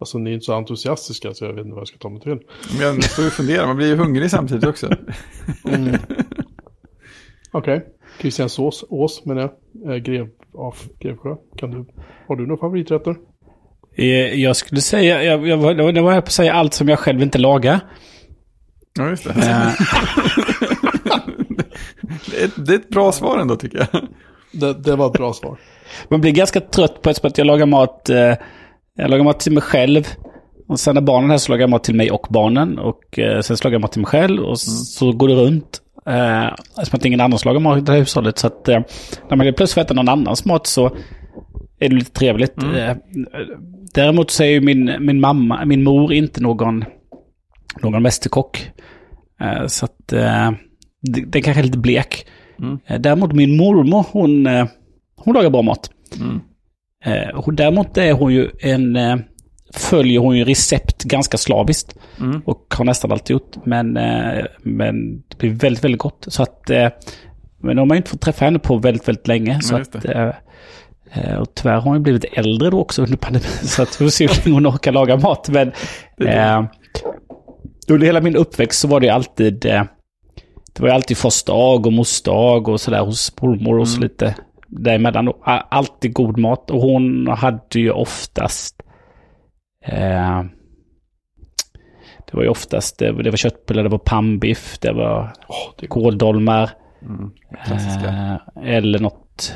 Alltså 0.00 0.18
ni 0.18 0.30
är 0.30 0.34
inte 0.34 0.44
så 0.44 0.54
entusiastiska 0.54 1.34
så 1.34 1.44
jag 1.44 1.52
vet 1.52 1.60
inte 1.64 1.72
vad 1.74 1.80
jag 1.80 1.88
ska 1.88 1.98
ta 1.98 2.08
mig 2.08 2.20
till. 2.20 2.38
Men 2.78 2.80
jag 2.80 3.04
står 3.04 3.22
ju 3.22 3.26
och 3.28 3.32
funderar, 3.32 3.66
man 3.66 3.76
blir 3.76 3.86
ju 3.88 3.96
hungrig 3.96 4.30
samtidigt 4.30 4.64
också. 4.64 4.90
Mm. 5.64 5.94
Okej. 7.50 7.86
Christian 8.20 8.48
Sås, 8.48 8.84
Ås 8.88 9.24
menar 9.24 9.40
jag. 9.42 9.92
Eh, 9.94 9.98
Grev 10.02 10.28
av 10.54 10.74
Grevsjö. 11.00 11.36
Kan 11.56 11.70
du, 11.70 11.86
har 12.28 12.36
du 12.36 12.46
några 12.46 12.60
favoriträtter? 12.60 13.16
Eh, 13.96 14.34
Jag 14.42 14.56
skulle 14.56 14.80
säga, 14.80 15.22
jag, 15.22 15.46
jag, 15.48 15.56
var- 15.56 15.74
det 15.92 16.00
var 16.02 16.12
jag 16.12 16.24
på 16.24 16.28
att 16.28 16.32
säga 16.32 16.52
allt 16.54 16.74
som 16.74 16.88
jag 16.88 16.98
själv 16.98 17.22
inte 17.22 17.38
lagar. 17.38 17.80
Ja, 18.98 19.08
just 19.08 19.24
det. 19.24 19.30
Eh, 19.30 19.72
Det 22.30 22.40
är, 22.42 22.44
ett, 22.44 22.66
det 22.66 22.72
är 22.74 22.78
ett 22.78 22.88
bra 22.88 23.12
svar 23.12 23.38
ändå 23.38 23.56
tycker 23.56 23.78
jag. 23.78 24.08
Det, 24.52 24.74
det 24.74 24.96
var 24.96 25.06
ett 25.06 25.12
bra 25.12 25.32
svar. 25.32 25.58
Man 26.08 26.20
blir 26.20 26.32
ganska 26.32 26.60
trött 26.60 27.02
på 27.02 27.10
att 27.10 27.38
jag 27.38 27.46
lagar 27.46 27.66
mat. 27.66 28.10
Eh, 28.10 28.34
jag 28.96 29.10
lagar 29.10 29.24
mat 29.24 29.40
till 29.40 29.52
mig 29.52 29.62
själv. 29.62 30.08
Och 30.68 30.80
sen 30.80 30.94
när 30.94 31.02
barnen 31.02 31.30
är 31.30 31.34
här 31.34 31.38
så 31.38 31.52
lagar 31.52 31.62
jag 31.62 31.70
mat 31.70 31.84
till 31.84 31.94
mig 31.94 32.10
och 32.10 32.26
barnen. 32.30 32.78
Och 32.78 33.18
eh, 33.18 33.40
sen 33.40 33.56
så 33.56 33.64
lagar 33.64 33.74
jag 33.74 33.80
mat 33.80 33.92
till 33.92 34.00
mig 34.00 34.08
själv. 34.08 34.42
Och 34.42 34.60
så 34.60 35.12
går 35.12 35.28
det 35.28 35.34
runt. 35.34 35.80
Eh, 36.06 36.84
som 36.84 36.96
att 36.96 37.04
ingen 37.04 37.20
annan 37.20 37.38
lagar 37.44 37.60
mat 37.60 37.78
i 37.78 37.80
det 37.80 37.92
här 37.92 37.98
hushållet. 37.98 38.38
Så 38.38 38.46
att 38.46 38.68
eh, 38.68 38.80
när 39.30 39.36
man 39.36 39.46
plötsligt 39.46 39.72
får 39.72 39.80
äta 39.80 39.94
någon 39.94 40.08
annans 40.08 40.44
mat 40.44 40.66
så 40.66 40.86
är 41.78 41.88
det 41.88 41.94
lite 41.94 42.10
trevligt. 42.10 42.62
Eh, 42.62 42.96
däremot 43.94 44.30
så 44.30 44.42
är 44.42 44.48
ju 44.48 44.60
min, 44.60 44.96
min 45.00 45.20
mamma, 45.20 45.64
min 45.64 45.84
mor 45.84 46.12
inte 46.12 46.40
någon, 46.40 46.84
någon 47.82 48.02
mästerkock. 48.02 48.70
Eh, 49.40 49.66
så 49.66 49.84
att 49.84 50.12
eh, 50.12 50.50
det, 51.02 51.20
den 51.26 51.42
kanske 51.42 51.60
är 51.60 51.64
lite 51.64 51.78
blek. 51.78 52.26
Mm. 52.58 52.78
Däremot 53.02 53.32
min 53.32 53.56
mormor, 53.56 54.04
hon, 54.12 54.46
eh, 54.46 54.66
hon 55.16 55.34
lagar 55.34 55.50
bra 55.50 55.62
mat. 55.62 55.90
Mm. 56.20 56.40
Eh, 57.04 57.48
däremot 57.52 57.98
är 57.98 58.12
hon 58.12 58.32
ju 58.32 58.48
en... 58.60 58.98
Följer 59.74 60.20
hon 60.20 60.36
ju 60.36 60.44
recept 60.44 61.04
ganska 61.04 61.36
slaviskt. 61.36 61.96
Mm. 62.20 62.42
Och 62.44 62.74
har 62.78 62.84
nästan 62.84 63.12
alltid 63.12 63.34
gjort. 63.34 63.56
Men, 63.64 63.92
men 64.62 65.22
det 65.28 65.38
blir 65.38 65.50
väldigt, 65.50 65.84
väldigt 65.84 66.00
gott. 66.00 66.24
Så 66.28 66.42
att... 66.42 66.70
Men 67.58 67.76
de 67.76 67.90
har 67.90 67.94
ju 67.94 67.96
inte 67.96 68.10
fått 68.10 68.20
träffa 68.20 68.44
henne 68.44 68.58
på 68.58 68.76
väldigt, 68.76 69.08
väldigt 69.08 69.28
länge. 69.28 69.60
Så 69.60 69.76
att, 69.76 69.94
och 71.40 71.54
tyvärr 71.54 71.74
har 71.74 71.80
hon 71.80 71.94
ju 71.94 72.00
blivit 72.00 72.24
äldre 72.24 72.70
då 72.70 72.80
också 72.80 73.02
under 73.02 73.16
pandemin. 73.16 73.48
Så 73.62 73.82
att 73.82 74.00
vi 74.00 74.04
får 74.04 74.10
se 74.10 74.26
hur 74.26 74.44
länge 74.44 74.56
hon 74.56 74.66
orkar 74.66 74.92
laga 74.92 75.16
mat. 75.16 75.48
Men 75.48 75.72
eh, 76.20 76.64
under 77.88 78.06
hela 78.06 78.20
min 78.20 78.36
uppväxt 78.36 78.80
så 78.80 78.88
var 78.88 79.00
det 79.00 79.06
ju 79.06 79.12
alltid... 79.12 79.66
Eh, 79.66 79.82
det 80.76 80.82
var 80.82 80.88
ju 80.88 80.94
alltid 80.94 81.16
farsdag 81.18 81.86
och 81.86 81.92
morsdag 81.92 82.68
och 82.68 82.80
sådär 82.80 83.04
hos 83.04 83.42
mormor 83.42 83.78
och 83.78 83.88
så 83.88 84.00
lite 84.00 84.34
däremellan. 84.66 85.32
Alltid 85.70 86.12
god 86.14 86.38
mat. 86.38 86.70
Och 86.70 86.80
hon 86.80 87.26
hade 87.28 87.60
ju 87.80 87.90
oftast... 87.90 88.82
Eh, 89.86 90.42
det 92.26 92.36
var 92.36 92.42
ju 92.42 92.48
oftast, 92.48 92.98
det, 92.98 93.12
var- 93.12 93.22
det 93.22 93.30
var 93.30 93.36
köttbullar, 93.36 93.82
det 93.82 93.88
var 93.88 93.98
pannbiff, 93.98 94.78
det 94.80 94.92
var 94.92 95.32
är 95.82 95.86
kåldolmar. 95.86 96.70
Mm. 97.02 97.30
Eh, 97.66 98.36
eller 98.76 98.98
något, 98.98 99.52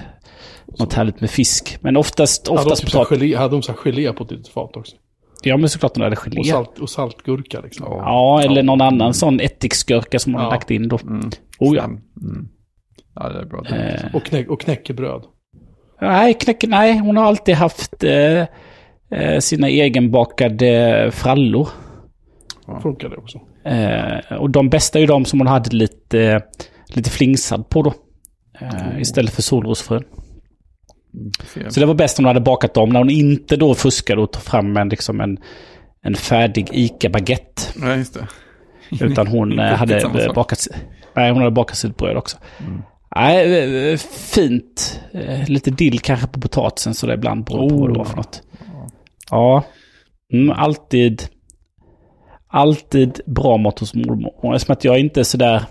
något 0.79 0.93
härligt 0.93 1.21
med 1.21 1.31
fisk. 1.31 1.79
Men 1.81 1.97
oftast, 1.97 2.49
Hade 2.49 2.61
de, 2.61 2.64
oftast 2.73 2.93
typ 2.93 3.07
gelé, 3.09 3.37
hade 3.37 3.55
de 3.55 3.62
så 3.62 3.73
här 3.73 3.79
gelé 3.79 4.12
på 4.12 4.25
ett 4.25 4.31
litet 4.31 4.49
fat 4.49 4.77
också? 4.77 4.97
Ja, 5.43 5.57
men 5.57 5.68
såklart 5.68 5.95
de 5.95 6.01
hade 6.03 6.16
gelé. 6.16 6.41
Och, 6.41 6.47
salt, 6.47 6.78
och 6.78 6.91
saltgurka 6.91 7.61
liksom. 7.61 7.86
Ja, 7.88 8.43
eller 8.43 8.62
någon 8.62 8.80
annan 8.80 9.14
sån 9.14 9.41
ättiksgurka 9.41 10.18
som 10.18 10.32
man 10.32 10.41
har 10.41 10.49
Ja. 10.49 10.55
lagt 10.55 10.70
in 10.70 10.88
då. 10.88 10.99
Mm. 11.03 11.30
Oh 11.59 11.76
ja. 11.76 11.84
Mm. 11.84 12.49
Ja, 13.14 13.28
det 13.28 13.38
är 13.41 13.45
bra. 13.47 13.64
Eh, 13.66 14.14
Och, 14.14 14.24
knäck, 14.24 14.49
och 14.51 14.61
knäckebröd. 14.61 15.22
nej, 16.01 16.34
knäck, 16.34 16.64
nej, 16.68 16.99
hon 16.99 17.16
har 17.16 17.24
alltid 17.24 17.55
haft 17.55 18.05
eh, 18.05 18.41
eh, 19.20 19.38
sina 19.38 19.68
egenbakade 19.68 21.11
frallor. 21.12 21.68
Funkar 22.82 23.09
det 23.09 23.16
också. 23.16 23.41
Eh, 23.64 24.36
och 24.38 24.51
de 24.51 24.68
bästa 24.68 24.99
är 24.99 25.01
ju 25.01 25.07
de 25.07 25.24
som 25.24 25.41
hon 25.41 25.47
hade 25.47 25.76
lite, 25.76 26.43
lite 26.88 27.11
flingsad 27.11 27.68
på 27.68 27.82
då. 27.82 27.95
Eh, 28.61 29.01
istället 29.01 29.32
för 29.34 29.43
solrosfrön. 29.43 30.05
Ser. 31.55 31.69
Så 31.69 31.81
det 31.81 31.87
var 31.87 31.95
bäst 31.95 32.19
om 32.19 32.25
hon 32.25 32.29
hade 32.31 32.41
bakat 32.41 32.75
dem 32.75 32.89
när 32.89 32.99
hon 32.99 33.11
inte 33.11 33.57
då 33.57 33.75
fuskade 33.75 34.23
och 34.23 34.33
tog 34.33 34.43
fram 34.43 34.77
en, 34.77 34.89
liksom 34.89 35.21
en, 35.21 35.39
en 36.03 36.15
färdig 36.15 36.69
ICA-baguette. 36.73 37.63
Ja, 37.81 37.97
just 37.97 38.15
det. 38.15 38.27
Utan 39.05 39.27
hon 39.27 39.59
eh, 39.59 39.75
hade 39.75 40.33
bakat, 40.35 40.67
nej, 41.17 41.31
hon 41.31 41.39
hade 41.39 41.51
bakat 41.51 41.77
sitt 41.77 41.97
bröd 41.97 42.17
också. 42.17 42.37
Nej, 43.17 43.93
eh, 43.93 43.99
fint. 44.35 45.01
Eh, 45.13 45.49
Lite 45.49 45.71
dill 45.71 46.01
kanske 46.01 46.27
på 46.27 46.41
potatisen 46.41 46.95
så 46.95 47.07
det 47.07 47.15
ibland 47.15 47.45
beror 47.45 47.69
på 47.69 47.77
vad 47.77 47.93
det 47.93 47.99
var 47.99 48.05
för 48.05 48.17
något. 48.17 48.43
Ja, 49.31 49.65
mm, 50.33 50.51
alltid, 50.51 51.23
alltid 52.49 53.21
bra 53.27 53.57
mat 53.57 53.79
hos 53.79 53.95
mormor. 53.95 54.33
Och 54.37 54.55
eftersom 54.55 54.73
att 54.73 54.85
jag 54.85 54.99
inte 54.99 55.21
är 55.21 55.25
sådär, 55.25 55.65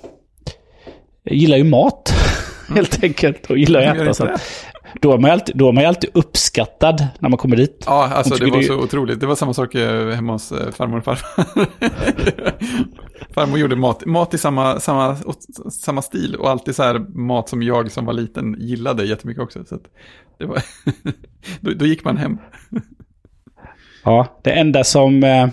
jag 1.24 1.36
gillar 1.36 1.58
ju 1.58 1.64
mat 1.64 2.14
helt 2.76 3.04
enkelt 3.04 3.46
och 3.46 3.58
gillar 3.58 3.80
att 3.80 3.96
äta. 3.96 4.02
inte 4.02 4.14
Så 4.14 4.26
att, 4.26 4.42
då, 5.02 5.14
är 5.14 5.18
man 5.18 5.30
ju 5.30 5.34
alltid, 5.34 5.58
då 5.58 5.68
är 5.68 5.72
man 5.72 5.84
ju 5.84 5.88
alltid 5.88 6.10
uppskattad 6.14 7.08
när 7.20 7.30
man 7.30 7.38
kommer 7.38 7.56
dit. 7.56 7.84
Ja, 7.86 8.08
alltså 8.14 8.36
det 8.36 8.52
var 8.52 8.62
så 8.62 8.76
otroligt. 8.84 9.20
Det 9.20 9.26
var 9.28 9.36
samma 9.36 9.54
sak 9.54 9.76
eh, 9.76 10.10
hemma 10.10 10.34
hos 10.34 10.52
eh, 10.52 10.72
farmor 10.72 10.98
och 10.98 11.04
farfar. 11.04 11.46
farmor 13.34 13.60
gjorde 13.60 13.76
mat, 13.76 14.06
mat 14.06 14.34
i 14.34 14.38
samma, 14.38 14.80
samma, 14.80 15.18
samma 15.72 16.02
stil 16.02 16.36
och 16.36 16.50
alltid 16.50 16.76
så 16.76 16.84
här 16.84 17.00
mat 17.00 17.50
som 17.50 17.64
jag 17.64 17.92
som 17.92 18.06
var 18.06 18.14
liten 18.14 18.56
gillade 18.60 19.06
jättemycket 19.06 19.44
också. 19.44 19.66
Så 19.66 19.80
det 20.40 20.46
var 20.46 20.58
då, 21.62 21.72
då 21.72 21.86
gick 21.86 22.04
man 22.04 22.18
hem. 22.18 22.38
Ja, 24.04 24.40
det 24.44 24.52
enda 24.52 24.84
som... 24.84 25.24
eh, 25.24 25.48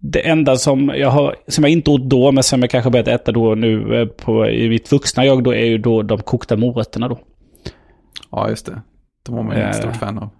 Det 0.00 0.28
enda 0.28 0.56
som 0.56 0.88
jag, 0.96 1.10
har, 1.10 1.36
som 1.48 1.64
jag 1.64 1.70
inte 1.72 1.90
åt 1.90 2.10
då, 2.10 2.32
men 2.32 2.42
som 2.42 2.60
jag 2.60 2.70
kanske 2.70 2.90
börjat 2.90 3.08
äta 3.08 3.32
då 3.32 3.54
nu 3.54 4.06
på, 4.06 4.48
i 4.48 4.68
mitt 4.68 4.92
vuxna 4.92 5.24
jag 5.26 5.44
då, 5.44 5.54
är 5.54 5.64
ju 5.66 5.78
då 5.78 6.02
de 6.02 6.18
kokta 6.18 6.56
morötterna 6.56 7.08
då. 7.08 7.18
Ja, 8.30 8.48
just 8.48 8.66
det. 8.66 8.82
De 9.26 9.34
var 9.34 9.42
man 9.42 9.56
ju 9.56 9.62
Eh. 9.62 9.68
ett 9.70 9.76
stort 9.76 9.96
fan 9.96 10.18
av. 10.18 10.30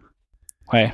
Nej, 0.72 0.92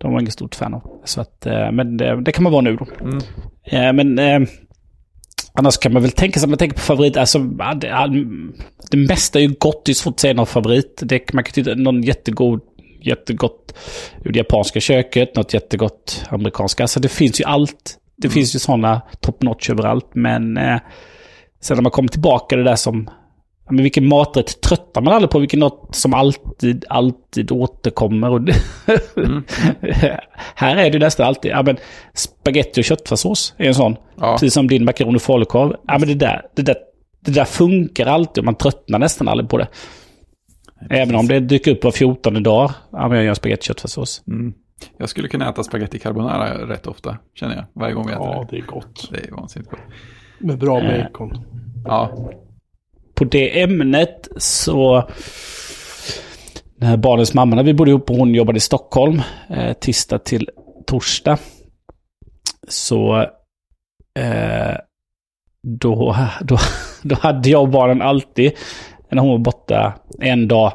de 0.00 0.12
var 0.12 0.20
inget 0.20 0.32
stort 0.32 0.54
fan 0.54 0.74
av. 0.74 0.82
Så 1.04 1.20
att, 1.20 1.46
eh, 1.46 1.72
men 1.72 1.96
det, 1.96 2.22
det 2.22 2.32
kan 2.32 2.42
man 2.42 2.52
vara 2.52 2.62
nu 2.62 2.76
då. 2.76 2.86
Mm. 3.00 3.18
Eh, 3.64 3.92
Men 3.92 4.18
eh, 4.18 4.48
annars 5.52 5.78
kan 5.78 5.92
man 5.92 6.02
väl 6.02 6.10
tänka 6.10 6.40
sig, 6.40 6.46
om 6.46 6.50
man 6.50 6.58
tänker 6.58 6.76
på 6.76 6.82
favorit, 6.82 7.16
alltså 7.16 7.38
det, 7.38 8.24
det 8.90 8.96
mesta 8.96 9.38
är 9.38 9.42
ju 9.42 9.54
gott, 9.58 9.84
det 9.84 9.92
är 9.92 9.94
svårt 9.94 10.14
att 10.14 10.20
säga 10.20 10.34
någon 10.34 10.46
favorit. 10.46 11.00
Det, 11.04 11.32
man 11.32 11.44
kan 11.44 11.52
tycka 11.52 11.74
någon 11.74 12.02
jättegod, 12.02 12.60
jättegott 13.02 13.74
ur 14.24 14.32
det 14.32 14.38
japanska 14.38 14.80
köket, 14.80 15.36
något 15.36 15.54
jättegott 15.54 16.24
amerikanska. 16.30 16.82
Alltså 16.84 17.00
det 17.00 17.08
finns 17.08 17.40
ju 17.40 17.44
allt. 17.44 17.96
Det 18.16 18.28
finns 18.28 18.54
ju 18.54 18.58
sådana 18.58 19.00
top 19.20 19.42
notch 19.42 19.70
överallt, 19.70 20.10
men 20.14 20.56
eh, 20.56 20.78
sen 21.60 21.76
när 21.76 21.82
man 21.82 21.92
kommer 21.92 22.08
tillbaka 22.08 22.56
det 22.56 22.64
där 22.64 22.76
som 22.76 23.10
men 23.70 23.82
vilken 23.82 24.08
maträtt 24.08 24.60
tröttar 24.60 25.00
man 25.00 25.12
aldrig 25.14 25.30
på? 25.30 25.38
Vilken 25.38 25.60
något 25.60 25.94
som 25.94 26.14
alltid, 26.14 26.84
alltid 26.88 27.52
återkommer? 27.52 28.30
Och 28.30 28.40
här 30.54 30.76
är 30.76 30.90
det 30.90 30.98
nästan 30.98 31.26
alltid, 31.26 31.50
ja 31.50 31.62
men 31.62 31.76
spaghetti 32.14 32.80
och 32.80 32.84
köttfärssås 32.84 33.54
är 33.58 33.66
en 33.68 33.74
sån. 33.74 33.96
Ja. 34.20 34.32
Precis 34.32 34.54
som 34.54 34.66
din 34.68 34.84
makaron 34.84 35.14
och 35.14 35.22
falukorv. 35.22 35.76
Ja 35.86 35.98
men 35.98 36.08
det 36.08 36.14
där, 36.14 36.42
det 36.56 36.62
där, 36.62 36.76
det 37.24 37.30
där 37.30 37.44
funkar 37.44 38.06
alltid 38.06 38.38
och 38.38 38.44
man 38.44 38.54
tröttnar 38.54 38.98
nästan 38.98 39.28
aldrig 39.28 39.50
på 39.50 39.58
det. 39.58 39.68
Även 40.90 41.14
om 41.14 41.26
det 41.26 41.40
dyker 41.40 41.70
upp 41.72 41.84
var 41.84 41.90
14 41.90 42.42
dag. 42.42 42.70
Ja 42.92 43.08
men 43.08 43.16
jag 43.16 43.26
gör 43.26 43.34
spagetti 43.34 43.60
och 43.60 43.64
köttfärssås. 43.64 44.22
Mm. 44.26 44.52
Jag 44.98 45.08
skulle 45.08 45.28
kunna 45.28 45.50
äta 45.50 45.62
spaghetti 45.62 45.98
carbonara 45.98 46.66
rätt 46.68 46.86
ofta, 46.86 47.18
känner 47.34 47.54
jag. 47.56 47.64
Varje 47.74 47.94
gång 47.94 48.06
vi 48.06 48.12
äter 48.12 48.26
Ja, 48.26 48.46
det. 48.50 48.56
det 48.56 48.62
är 48.62 48.66
gott. 48.66 49.08
Det 49.12 49.28
är 49.28 49.30
vansinnigt 49.36 49.70
gott. 49.70 49.80
Med 50.38 50.58
bra 50.58 50.80
Eh. 50.80 51.02
bacon. 51.04 51.38
Ja, 51.84 52.10
På 53.20 53.24
det 53.24 53.62
ämnet 53.62 54.28
så... 54.36 55.08
Den 56.78 56.88
här 56.88 56.96
barnens 56.96 57.34
mamma, 57.34 57.56
när 57.56 57.62
vi 57.62 57.74
bodde 57.74 57.90
ihop 57.90 58.10
och 58.10 58.16
hon 58.16 58.34
jobbade 58.34 58.56
i 58.56 58.60
Stockholm, 58.60 59.22
eh, 59.50 59.72
tisdag 59.72 60.18
till 60.18 60.48
torsdag. 60.86 61.38
Så... 62.68 63.20
Eh, 64.18 64.76
då, 65.62 66.16
då, 66.40 66.58
då 67.02 67.14
hade 67.14 67.48
jag 67.48 67.62
och 67.62 67.68
barnen 67.68 68.02
alltid, 68.02 68.52
när 69.10 69.22
hon 69.22 69.30
var 69.30 69.38
borta 69.38 69.94
en 70.20 70.48
dag, 70.48 70.72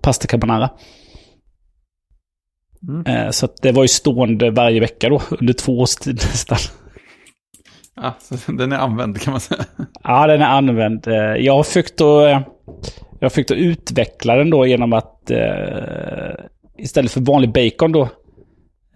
pasta 0.00 0.26
carbonara. 0.26 0.70
Mm. 2.88 3.06
Eh, 3.06 3.30
så 3.30 3.48
det 3.62 3.72
var 3.72 3.82
ju 3.82 3.88
stående 3.88 4.50
varje 4.50 4.80
vecka 4.80 5.08
då, 5.08 5.22
under 5.40 5.52
två 5.52 5.80
års 5.80 5.94
tid 5.96 6.14
nästan. 6.14 6.58
Ja 7.96 8.14
den 8.46 8.72
är 8.72 8.76
använd 8.76 9.20
kan 9.20 9.30
man 9.30 9.40
säga. 9.40 9.64
Ja, 10.02 10.26
den 10.26 10.42
är 10.42 10.46
använd. 10.46 11.06
Eh, 11.08 11.14
Jag 11.14 11.66
försökt 11.66 12.00
att, 12.00 12.26
eh, 12.26 12.40
jag 13.20 13.32
försökt 13.32 13.50
att 13.50 13.56
utveckla 13.56 14.36
den 14.36 14.50
då 14.50 14.66
genom 14.66 14.92
att 14.92 15.30
eh, 15.30 16.34
istället 16.78 17.10
för 17.12 17.20
vanlig 17.20 17.52
bacon 17.52 17.92
då 17.92 18.08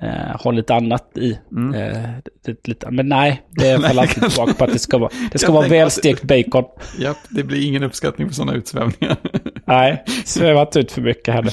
eh, 0.03 0.41
ha 0.45 0.51
lite 0.51 0.75
annat 0.75 1.19
i. 1.19 1.39
Mm. 1.53 1.75
Eh, 1.75 2.11
det, 2.45 2.69
lite, 2.69 2.91
men 2.91 3.09
nej, 3.09 3.43
det 3.51 3.79
faller 3.83 4.03
alltid 4.03 4.23
tillbaka 4.31 4.53
på 4.53 4.65
att 4.65 4.73
det 4.73 4.79
ska 4.79 4.99
vara, 4.99 5.11
det 5.33 5.39
ska 5.39 5.53
vara 5.53 5.69
välstekt 5.69 6.23
bacon. 6.23 6.65
Japp, 6.99 7.17
det 7.31 7.45
blir 7.45 7.67
ingen 7.67 7.83
uppskattning 7.83 8.29
för 8.29 8.35
sådana 8.35 8.53
utsvävningar. 8.55 9.17
Nej, 9.65 10.05
sväva 10.25 10.63
inte 10.63 10.81
ut 10.81 10.93
för 10.93 11.03
mycket 11.03 11.35
här 11.35 11.43
nu. 11.43 11.51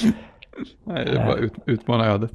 Nej, 0.87 1.05
det 1.05 1.11
är 1.11 1.25
bara 1.25 1.37
ut, 1.37 1.53
utmana 1.65 2.05
ödet. 2.05 2.31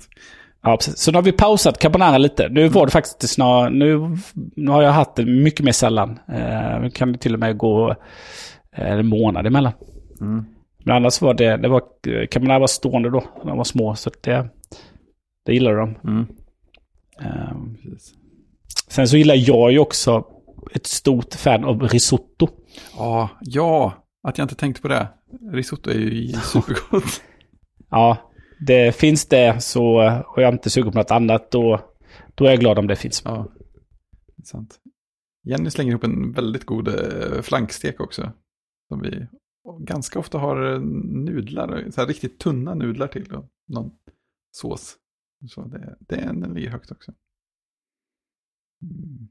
Ja, 0.62 0.76
precis. 0.76 0.98
Så 0.98 1.12
nu 1.12 1.18
har 1.18 1.22
vi 1.22 1.32
pausat 1.32 1.78
carbonara 1.78 2.18
lite. 2.18 2.48
Nu 2.48 2.68
var 2.68 2.86
det 2.86 2.92
faktiskt 2.92 3.34
snar, 3.34 3.70
nu, 3.70 4.16
nu 4.56 4.70
har 4.70 4.82
jag 4.82 4.92
haft 4.92 5.14
det 5.14 5.24
mycket 5.24 5.64
mer 5.64 5.72
sällan. 5.72 6.18
Eh, 6.28 6.80
nu 6.80 6.90
kan 6.90 7.12
det 7.12 7.18
till 7.18 7.34
och 7.34 7.40
med 7.40 7.58
gå 7.58 7.90
eh, 8.76 8.90
en 8.92 9.06
månad 9.06 9.46
emellan. 9.46 9.72
Mm. 10.20 10.44
Men 10.84 10.96
annars 10.96 11.20
var 11.20 11.34
det, 11.34 11.56
det 11.56 11.68
var, 11.68 11.82
carbonara 12.26 12.58
var 12.58 12.66
stående 12.66 13.10
då, 13.10 13.24
när 13.38 13.48
de 13.48 13.56
var 13.56 13.64
små. 13.64 13.94
Så 13.94 14.10
det, 14.20 14.48
det 15.46 15.52
gillade 15.52 15.76
de. 15.76 15.96
Mm. 16.04 16.26
Precis. 17.82 18.14
sen 18.88 19.08
så 19.08 19.16
gillar 19.16 19.34
jag 19.34 19.72
ju 19.72 19.78
också 19.78 20.24
ett 20.72 20.86
stort 20.86 21.34
fan 21.34 21.64
av 21.64 21.82
risotto. 21.82 22.48
Ja, 22.96 23.28
ja, 23.40 23.92
att 24.28 24.38
jag 24.38 24.44
inte 24.44 24.54
tänkte 24.54 24.82
på 24.82 24.88
det. 24.88 25.08
Risotto 25.52 25.90
är 25.90 25.94
ju 25.94 26.32
supergott. 26.32 27.04
Ja, 27.92 28.29
det 28.66 28.96
finns 28.96 29.26
det 29.26 29.60
så, 29.60 29.84
och 30.26 30.42
jag 30.42 30.48
är 30.48 30.52
inte 30.52 30.70
sugen 30.70 30.92
på 30.92 30.98
något 30.98 31.10
annat, 31.10 31.50
då, 31.50 31.80
då 32.34 32.44
är 32.44 32.50
jag 32.50 32.60
glad 32.60 32.78
om 32.78 32.86
det 32.86 32.96
finns. 32.96 33.22
Ja, 33.24 33.48
det 34.36 34.42
är 34.42 34.46
sant. 34.46 34.80
Jenny 35.42 35.70
slänger 35.70 35.90
ihop 35.90 36.04
en 36.04 36.32
väldigt 36.32 36.64
god 36.64 36.88
eh, 36.88 37.42
flankstek 37.42 38.00
också. 38.00 38.32
Som 38.88 39.00
vi 39.00 39.26
ganska 39.78 40.18
ofta 40.18 40.38
har 40.38 40.72
eh, 40.72 40.80
nudlar, 40.80 41.90
så 41.90 42.00
här 42.00 42.08
riktigt 42.08 42.38
tunna 42.38 42.74
nudlar 42.74 43.08
till 43.08 43.34
och 43.34 43.44
någon 43.68 43.90
sås. 44.50 44.96
Så 45.48 45.64
det, 45.64 45.96
det 46.00 46.16
den 46.16 46.54
ligger 46.54 46.70
högt 46.70 46.90
också. 46.90 47.12
Mm. 48.82 49.28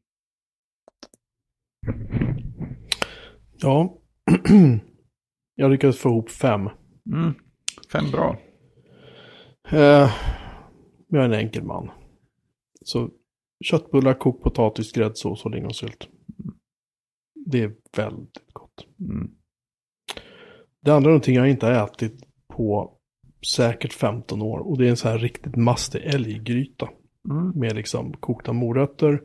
Ja. 3.57 3.97
jag 5.55 5.71
lyckades 5.71 5.99
få 5.99 6.09
ihop 6.09 6.29
fem. 6.29 6.69
Mm. 7.05 7.33
Fem 7.91 8.11
bra. 8.11 8.37
Eh, 9.71 10.11
jag 11.07 11.21
är 11.21 11.25
en 11.25 11.33
enkel 11.33 11.63
man. 11.63 11.91
Så 12.81 13.09
köttbullar, 13.65 14.13
kokt 14.13 14.43
potatis, 14.43 14.91
gräddsås 14.91 15.45
och 15.45 15.51
lingonsylt. 15.51 16.07
Det 17.45 17.63
är 17.63 17.75
väldigt 17.97 18.53
gott. 18.53 18.87
Mm. 18.99 19.31
Det 20.81 20.91
andra 20.91 21.09
är 21.09 21.11
någonting 21.11 21.35
jag 21.35 21.49
inte 21.49 21.65
har 21.65 21.85
ätit 21.85 22.23
på 22.47 22.93
säkert 23.55 23.93
15 23.93 24.41
år. 24.41 24.59
Och 24.59 24.77
det 24.77 24.85
är 24.85 24.89
en 24.89 24.97
så 24.97 25.09
här 25.09 25.17
riktigt 25.17 25.55
mastig 25.55 26.01
älggryta. 26.03 26.89
Mm. 27.29 27.49
Med 27.55 27.75
liksom 27.75 28.13
kokta 28.13 28.53
morötter. 28.53 29.21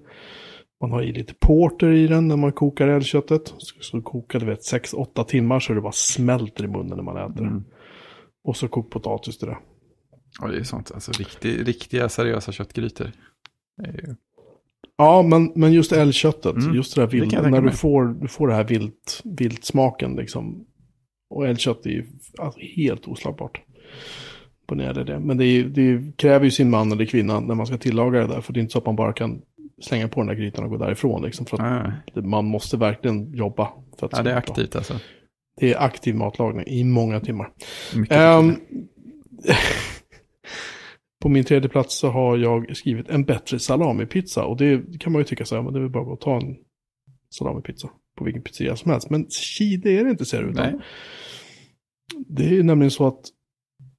Man 0.81 0.91
har 0.91 1.03
i 1.03 1.13
lite 1.13 1.35
porter 1.35 1.93
i 1.93 2.07
den 2.07 2.29
när 2.29 2.37
man 2.37 2.53
kokar 2.53 2.89
älgköttet. 2.89 3.55
Så, 3.59 3.77
så 3.81 4.03
kokar 4.03 4.41
det 4.41 4.47
vet 4.47 4.73
6-8 4.73 5.25
timmar 5.25 5.61
så 5.61 5.73
det 5.73 5.81
bara 5.81 5.93
smälter 5.93 6.65
i 6.65 6.69
munnen 6.69 6.97
när 6.97 7.05
man 7.05 7.33
äter. 7.33 7.47
Mm. 7.47 7.65
Och 8.45 8.57
så 8.57 8.69
kokt 8.69 8.93
potatis 8.93 9.39
till 9.39 9.49
det. 9.49 9.59
Och 10.41 10.49
det 10.49 10.57
är 10.59 10.63
sånt, 10.63 10.91
alltså 10.95 11.13
riktig, 11.13 11.69
riktiga 11.69 12.09
seriösa 12.09 12.53
köttgrytor. 12.53 13.11
Ju... 13.87 14.15
Ja, 14.97 15.23
men, 15.23 15.53
men 15.55 15.73
just 15.73 15.93
älgköttet, 15.93 16.57
Mm, 16.57 16.75
just 16.75 16.95
det 16.95 17.01
där 17.01 17.09
vilt, 17.09 17.33
när 17.33 17.61
du 17.61 17.71
får, 17.71 18.05
du 18.05 18.29
får 18.29 18.49
det 18.49 18.55
här 18.55 18.65
vilt, 18.65 19.21
viltsmaken 19.25 20.17
liksom. 20.17 20.67
och 21.31 21.49
älgkött 21.49 21.87
är 21.87 21.91
ju 21.91 22.07
alltså, 22.39 22.61
helt 22.61 23.09
oslagbart. 23.09 23.61
På 24.67 24.75
när 24.75 24.95
det. 24.95 25.21
Men 25.21 25.37
det, 25.37 25.45
är, 25.45 25.65
det 25.65 26.17
kräver 26.17 26.45
ju 26.45 26.51
sin 26.51 26.71
man 26.71 26.93
eller 26.93 27.05
kvinna 27.05 27.41
när 27.41 27.55
man 27.55 27.67
ska 27.67 27.79
tillaga 27.79 28.21
det 28.21 28.27
där. 28.27 28.41
För 28.41 28.53
det 28.53 28.59
är 28.59 28.61
inte 28.61 28.73
så 28.73 28.79
att 28.79 28.87
man 28.87 28.97
bara 28.97 29.13
kan 29.13 29.43
slänga 29.83 30.09
på 30.09 30.21
den 30.21 30.27
där 30.27 30.35
grytan 30.35 30.65
och 30.65 30.71
gå 30.71 30.77
därifrån. 30.77 31.23
Liksom, 31.23 31.47
för 31.47 31.63
att 31.63 31.95
Ja, 32.15 32.23
man 32.23 32.45
måste 32.45 32.77
verkligen 32.77 33.35
jobba. 33.35 33.69
För 33.99 34.07
att 34.07 34.13
ja, 34.13 34.23
det 34.23 34.31
är 34.31 34.35
bra. 34.35 34.39
aktivt 34.39 34.77
alltså. 34.77 34.95
Det 35.61 35.73
är 35.73 35.83
aktiv 35.83 36.15
matlagning 36.15 36.67
i 36.67 36.85
många 36.85 37.21
timmar. 37.21 37.51
Mycket 37.95 38.17
Ehm, 38.17 38.57
på 41.25 41.29
min 41.29 41.45
tredje 41.45 41.69
plats 41.69 41.99
så 41.99 42.09
har 42.09 42.37
jag 42.37 42.77
skrivit 42.77 43.09
en 43.09 43.25
bättre 43.25 43.59
salamipizza. 43.59 44.45
Och 44.45 44.57
det 44.57 45.01
kan 45.01 45.13
man 45.13 45.21
ju 45.21 45.25
tycka 45.25 45.45
så 45.45 45.55
här, 45.55 45.63
men 45.63 45.73
det 45.73 45.79
är 45.79 45.81
väl 45.81 45.91
bara 45.91 46.13
att 46.13 46.21
ta 46.21 46.37
en 46.37 46.57
salamipizza 47.31 47.89
på 48.19 48.25
vilken 48.25 48.43
pizzeria 48.43 48.77
som 48.77 48.91
helst. 48.91 49.11
Men 49.11 49.31
tji, 49.31 49.77
det 49.77 49.99
är 49.99 50.05
det 50.05 50.11
inte 50.11 50.25
ser 50.25 50.43
det 50.43 50.49
ut. 50.49 50.81
Det 52.27 52.59
är 52.59 52.63
nämligen 52.63 52.91
så 52.91 53.07
att 53.07 53.21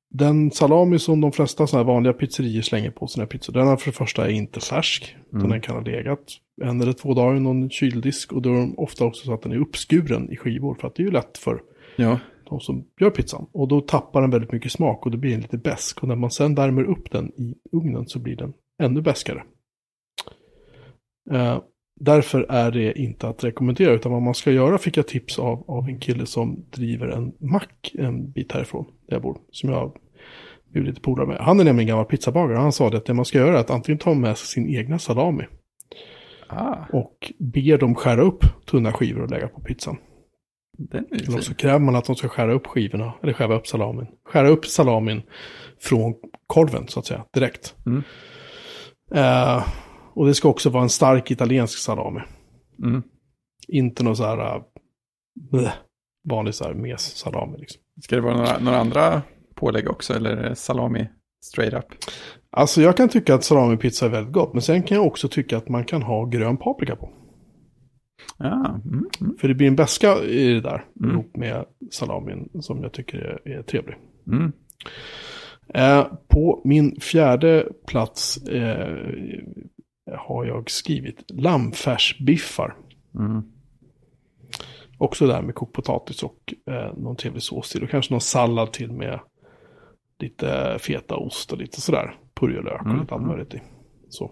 den 0.09 0.51
salami 0.51 0.99
som 0.99 1.21
de 1.21 1.31
flesta 1.31 1.65
här 1.65 1.83
vanliga 1.83 2.13
pizzerior 2.13 2.61
slänger 2.61 2.91
på 2.91 3.07
sina 3.07 3.25
pizzor, 3.25 3.53
den 3.53 3.67
är 3.67 3.75
för 3.75 3.91
det 3.91 3.97
första 3.97 4.25
är 4.25 4.31
inte 4.31 4.59
färsk. 4.59 5.15
Mm. 5.33 5.49
den 5.49 5.61
kan 5.61 5.75
ha 5.75 5.83
legat 5.83 6.23
en 6.61 6.81
eller 6.81 6.93
två 6.93 7.13
dagar 7.13 7.37
i 7.37 7.39
någon 7.39 7.69
kyldisk. 7.69 8.33
Och 8.33 8.41
då 8.41 8.49
är 8.49 8.53
de 8.53 8.79
ofta 8.79 9.05
också 9.05 9.25
så 9.25 9.33
att 9.33 9.41
den 9.41 9.51
är 9.51 9.57
uppskuren 9.57 10.31
i 10.31 10.37
skivor. 10.37 10.75
För 10.75 10.87
att 10.87 10.95
det 10.95 11.03
är 11.03 11.05
ju 11.05 11.11
lätt 11.11 11.37
för 11.37 11.61
Ja, 11.95 12.19
de 12.49 12.59
som 12.59 12.85
gör 12.99 13.09
pizzan. 13.09 13.47
Och 13.51 13.67
då 13.67 13.81
tappar 13.81 14.21
den 14.21 14.31
väldigt 14.31 14.51
mycket 14.51 14.71
smak 14.71 15.05
och 15.05 15.11
det 15.11 15.17
blir 15.17 15.31
den 15.31 15.41
lite 15.41 15.57
besk. 15.57 16.01
Och 16.01 16.07
när 16.07 16.15
man 16.15 16.31
sen 16.31 16.55
värmer 16.55 16.83
upp 16.83 17.11
den 17.11 17.31
i 17.37 17.55
ugnen 17.71 18.07
så 18.07 18.19
blir 18.19 18.35
den 18.35 18.53
ännu 18.83 19.01
beskare. 19.01 19.43
Eh, 21.31 21.59
därför 21.99 22.45
är 22.49 22.71
det 22.71 22.99
inte 22.99 23.27
att 23.27 23.43
rekommendera. 23.43 23.93
Utan 23.93 24.11
vad 24.11 24.21
man 24.21 24.33
ska 24.33 24.51
göra 24.51 24.77
fick 24.77 24.97
jag 24.97 25.07
tips 25.07 25.39
av, 25.39 25.65
av 25.67 25.87
en 25.87 25.99
kille 25.99 26.25
som 26.25 26.65
driver 26.71 27.07
en 27.07 27.33
mack 27.39 27.91
en 27.93 28.31
bit 28.31 28.51
härifrån 28.51 28.85
där 29.07 29.15
jag 29.15 29.21
bor. 29.21 29.37
Som 29.51 29.69
jag 29.69 29.97
är 30.73 30.81
lite 30.81 31.01
polare 31.01 31.27
med. 31.27 31.37
Han 31.37 31.59
är 31.59 31.63
nämligen 31.63 31.87
gammal 31.87 32.05
pizzabagare. 32.05 32.57
Han 32.57 32.71
sa 32.71 32.89
det 32.89 32.97
att 32.97 33.05
det 33.05 33.13
man 33.13 33.25
ska 33.25 33.37
göra 33.37 33.55
är 33.55 33.59
att 33.59 33.69
antingen 33.69 33.99
ta 33.99 34.13
med 34.13 34.37
sig 34.37 34.47
sin 34.47 34.75
egna 34.75 34.99
salami. 34.99 35.43
ah, 36.47 36.75
Och 36.93 37.31
ber 37.39 37.77
dem 37.77 37.95
skära 37.95 38.21
upp 38.21 38.45
tunna 38.65 38.91
skivor 38.91 39.21
och 39.21 39.29
lägga 39.29 39.47
på 39.47 39.61
pizzan. 39.61 39.97
Eller 41.11 41.41
så 41.41 41.55
kräver 41.55 41.79
man 41.79 41.95
att 41.95 42.05
de 42.05 42.15
ska 42.15 42.27
skära 42.27 42.53
upp 42.53 42.67
skivorna, 42.67 43.13
eller 43.23 43.33
skära 43.33 43.55
upp 43.55 43.67
salamin. 43.67 44.07
Skära 44.25 44.49
upp 44.49 44.65
salamin 44.65 45.21
från 45.79 46.13
korven 46.47 46.87
så 46.87 46.99
att 46.99 47.05
säga, 47.05 47.25
direkt. 47.33 47.75
Mm. 47.85 48.03
Eh, 49.15 49.63
och 50.13 50.25
det 50.25 50.33
ska 50.33 50.49
också 50.49 50.69
vara 50.69 50.83
en 50.83 50.89
stark 50.89 51.31
italiensk 51.31 51.79
salami. 51.79 52.21
Mm. 52.83 53.03
Inte 53.67 54.03
någon 54.03 54.15
så 54.15 54.23
här 54.23 54.55
uh, 55.53 55.69
vanlig 56.29 56.55
så 56.55 56.63
här 56.63 56.73
mes-salami. 56.73 57.57
Liksom. 57.57 57.81
Ska 58.01 58.15
det 58.15 58.21
vara 58.21 58.37
några, 58.37 58.59
några 58.59 58.77
andra 58.77 59.21
pålägg 59.55 59.89
också 59.89 60.13
eller 60.13 60.53
salami 60.53 61.09
straight 61.45 61.73
up? 61.73 61.85
Alltså 62.51 62.81
jag 62.81 62.97
kan 62.97 63.09
tycka 63.09 63.35
att 63.35 63.43
salamipizza 63.43 64.05
är 64.05 64.09
väldigt 64.09 64.33
gott, 64.33 64.53
men 64.53 64.61
sen 64.61 64.83
kan 64.83 64.97
jag 64.97 65.07
också 65.07 65.27
tycka 65.27 65.57
att 65.57 65.69
man 65.69 65.85
kan 65.85 66.01
ha 66.01 66.25
grön 66.25 66.57
paprika 66.57 66.95
på. 66.95 67.09
Ja, 68.37 68.79
mm, 68.85 69.05
mm, 69.21 69.37
För 69.37 69.47
det 69.47 69.53
blir 69.53 69.67
en 69.67 69.75
beska 69.75 70.23
i 70.23 70.53
det 70.53 70.61
där, 70.61 70.85
Mm. 70.99 71.11
ihop 71.11 71.35
med 71.35 71.65
salamin, 71.91 72.49
som 72.61 72.83
jag 72.83 72.91
tycker 72.91 73.17
är, 73.17 73.51
är 73.57 73.61
trevlig. 73.61 73.95
mm. 74.27 74.51
Eh, 75.73 76.05
på 76.27 76.61
min 76.63 76.99
fjärde 77.01 77.67
plats 77.87 78.37
eh, 78.47 78.97
har 80.17 80.45
jag 80.45 80.69
skrivit 80.69 81.23
lammfärsbiffar. 81.27 82.75
Mm. 83.15 83.41
Också 84.97 85.27
där 85.27 85.41
med 85.41 85.55
kokt 85.55 85.73
potatis 85.73 86.23
och 86.23 86.53
eh, 86.65 86.93
någon 86.97 87.15
trevlig 87.15 87.43
sås 87.43 87.69
till. 87.71 87.83
Och 87.83 87.89
kanske 87.89 88.13
någon 88.13 88.21
sallad 88.21 88.73
till 88.73 88.91
med 88.91 89.19
lite 90.19 90.77
fetaost 90.79 91.51
och 91.51 91.57
lite 91.57 91.81
sådär. 91.81 92.15
Purjolök 92.33 92.81
och 92.81 92.85
Mm, 92.87 92.99
lite 93.01 93.13
allt 93.13 93.23
mm. 93.23 93.35
möjligt 93.37 93.53
i. 93.53 93.61
Så. 94.09 94.31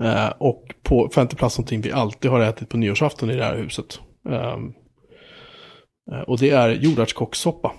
Eh, 0.00 0.32
och 0.38 0.74
på 0.82 1.08
femte 1.14 1.36
plats 1.36 1.58
någonting 1.58 1.80
vi 1.80 1.92
alltid 1.92 2.30
har 2.30 2.40
ätit 2.40 2.68
på 2.68 2.76
nyårsafton 2.76 3.30
i 3.30 3.36
det 3.36 3.44
här 3.44 3.56
huset. 3.56 4.00
Ehm, 4.28 4.72
eh, 6.12 6.20
och 6.20 6.38
det 6.38 6.50
är 6.50 6.70
jordärtskockssoppa. 6.70 7.72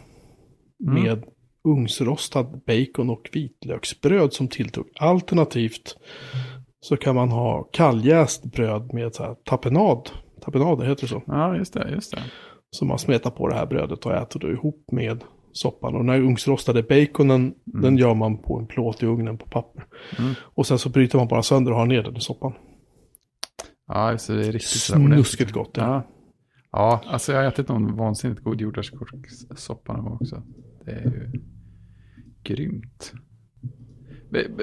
Mm. 0.88 1.04
Med 1.04 1.24
ugnsrostad 1.68 2.62
bacon 2.68 3.10
och 3.10 3.30
vitlöksbröd 3.34 4.34
som 4.34 4.48
tilltugg. 4.48 4.86
Alternativt 5.00 5.98
så 6.80 6.98
kan 6.98 7.16
man 7.16 7.32
ha 7.32 7.64
kalljäst 7.64 8.44
bröd 8.44 8.94
med 8.94 9.16
så 9.16 9.24
här 9.24 9.36
tapenad. 9.46 10.10
Tapenader 10.42 10.86
heter 10.86 11.02
det 11.02 11.08
så. 11.08 11.24
Ja, 11.28 11.56
just 11.56 11.74
det, 11.74 11.90
just 11.92 12.12
det. 12.12 12.24
Som 12.72 12.88
man 12.88 13.00
smetar 13.00 13.30
på 13.30 13.48
det 13.48 13.56
här 13.56 13.66
brödet 13.66 14.06
och 14.06 14.14
äter 14.14 14.40
då 14.40 14.52
ihop 14.52 14.86
med 14.92 15.24
soppan. 15.54 15.94
Och 15.94 16.00
den 16.00 16.10
här 16.10 16.22
ugnsrostade 16.22 16.84
baconen, 16.84 17.54
den 17.66 17.98
gör 17.98 18.14
man 18.14 18.38
på 18.38 18.60
en 18.60 18.68
plåt 18.68 19.04
i 19.04 19.06
ugnen 19.06 19.38
på 19.38 19.50
papper. 19.50 19.84
Mm. 20.20 20.34
Och 20.44 20.68
sen 20.68 20.80
så 20.80 20.90
bryter 20.90 21.18
man 21.18 21.28
bara 21.28 21.44
sönder 21.44 21.72
och 21.72 21.78
har 21.78 21.86
ner 21.86 22.04
den 22.04 22.18
i 22.18 22.22
soppan. 22.22 22.54
Ja, 23.88 24.12
just 24.12 24.28
det, 24.28 24.34
är 24.34 24.52
riktigt. 24.52 24.70
Snuskigt 24.82 25.52
gott. 25.52 25.72
Ja. 25.74 25.84
Ja. 25.84 26.04
ja, 26.72 27.12
alltså 27.12 27.32
jag 27.32 27.40
har 27.40 27.48
ätit 27.48 27.68
någon 27.70 27.96
vansinnigt 27.96 28.44
god 28.44 28.62
jordärtskockssoppa 28.62 29.94
någon 29.94 30.04
gång 30.06 30.14
också. 30.22 30.44
Det 30.86 30.92
är 30.92 31.04
ju 31.04 31.32
grymt. 32.44 33.14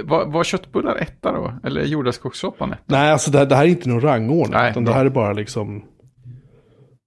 Var, 0.04 0.26
var 0.26 0.44
köttbullar 0.44 0.96
etta 0.96 1.32
då? 1.32 1.54
Eller 1.64 1.80
är 1.80 1.84
jordärtskockssoppan 1.86 2.72
etta? 2.72 2.82
Nej, 2.86 3.10
alltså 3.12 3.30
det, 3.30 3.38
här- 3.38 3.46
det 3.46 3.54
här 3.54 3.64
är 3.64 3.68
inte 3.68 3.88
någon 3.88 4.00
rangordning. 4.00 4.52
Nej, 4.52 4.70
utan 4.70 4.84
det 4.84 4.92
här 4.92 5.04
är 5.06 5.10
bara 5.10 5.32
liksom, 5.32 5.84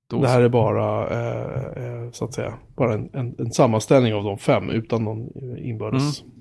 Då 0.10 0.22
det 0.22 0.28
här 0.28 0.42
är 0.42 0.50
bara, 0.50 1.10
eh, 1.10 1.84
eh, 1.86 2.12
så 2.12 2.26
att 2.26 2.34
säga, 2.34 2.54
bara 2.76 2.94
en, 2.94 3.10
en, 3.14 3.36
en 3.40 3.52
sammanställning 3.52 4.14
av 4.14 4.24
de 4.24 4.38
fem 4.38 4.70
utan 4.70 5.04
någon 5.04 5.28
inbördes 5.58 6.22
Mm. 6.22 6.34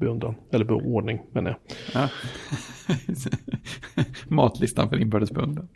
beundran. 0.00 0.34
Eller 0.52 0.64
beordning, 0.64 1.20
menar 1.32 1.50
jag. 1.50 1.58
Ja. 2.02 2.08
Matlistan 4.28 4.88
för 4.88 5.00
inbördes 5.00 5.30
beundran. 5.30 5.68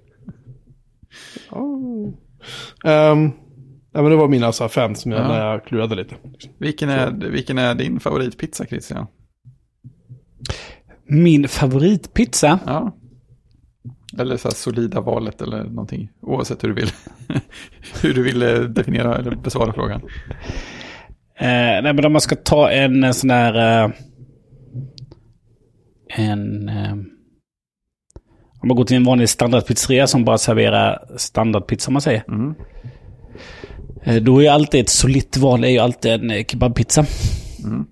Oh. 1.50 2.08
Um, 2.84 3.32
ja, 3.92 4.02
men 4.02 4.04
det 4.10 4.16
var 4.16 4.28
mina 4.28 4.52
så 4.52 4.64
här, 4.64 4.68
fem 4.68 4.94
som 4.94 5.12
jag, 5.12 5.20
Ja. 5.20 5.28
när 5.28 5.46
jag 5.46 5.64
klurade 5.64 5.94
lite. 5.94 6.14
Vilken 6.58 6.88
är, 6.88 7.10
vilken 7.30 7.58
är 7.58 7.74
din 7.74 8.00
favoritpizza 8.00 8.66
Christian? 8.66 9.06
Min 11.04 11.48
favoritpizza? 11.48 12.58
Ja. 12.66 12.92
Eller 14.18 14.36
så 14.36 14.48
här 14.48 14.54
solida 14.54 15.00
valet 15.00 15.42
eller 15.42 15.64
någonting. 15.64 16.10
Oavsett 16.20 16.64
hur 16.64 16.68
du 16.68 16.74
vill. 16.74 16.90
hur 18.02 18.14
du 18.14 18.22
vill 18.22 18.42
eh, 18.42 18.60
definiera 18.60 19.16
eller 19.18 19.36
besvara 19.36 19.72
frågan. 19.72 20.00
Eh, 21.38 21.46
nej, 21.82 21.82
men 21.94 22.04
om 22.04 22.12
man 22.12 22.20
ska 22.20 22.36
ta 22.36 22.70
en, 22.70 23.14
sån 23.14 23.30
här... 23.30 23.84
Eh, 23.84 23.90
en... 26.08 26.68
Eh, 26.68 26.92
om 28.62 28.68
man 28.68 28.76
går 28.76 28.84
till 28.84 28.96
en 28.96 29.04
vanlig 29.04 29.28
standardpizzeria 29.28 30.06
som 30.06 30.24
bara 30.24 30.38
serverar 30.38 31.04
standardpizza 31.16 31.88
om 31.88 31.92
man 31.92 32.02
säger. 32.02 32.24
Mm. 32.28 32.54
Eh, 34.02 34.22
då 34.22 34.42
är 34.42 34.50
alltid 34.50 34.80
ett 34.80 34.88
solitt 34.88 35.36
val 35.36 35.64
är 35.64 35.68
ju 35.68 35.78
alltid 35.78 36.12
en 36.12 36.30
eh, 36.30 36.44
kebabpizza. 36.44 37.04
Mm. 37.64 37.84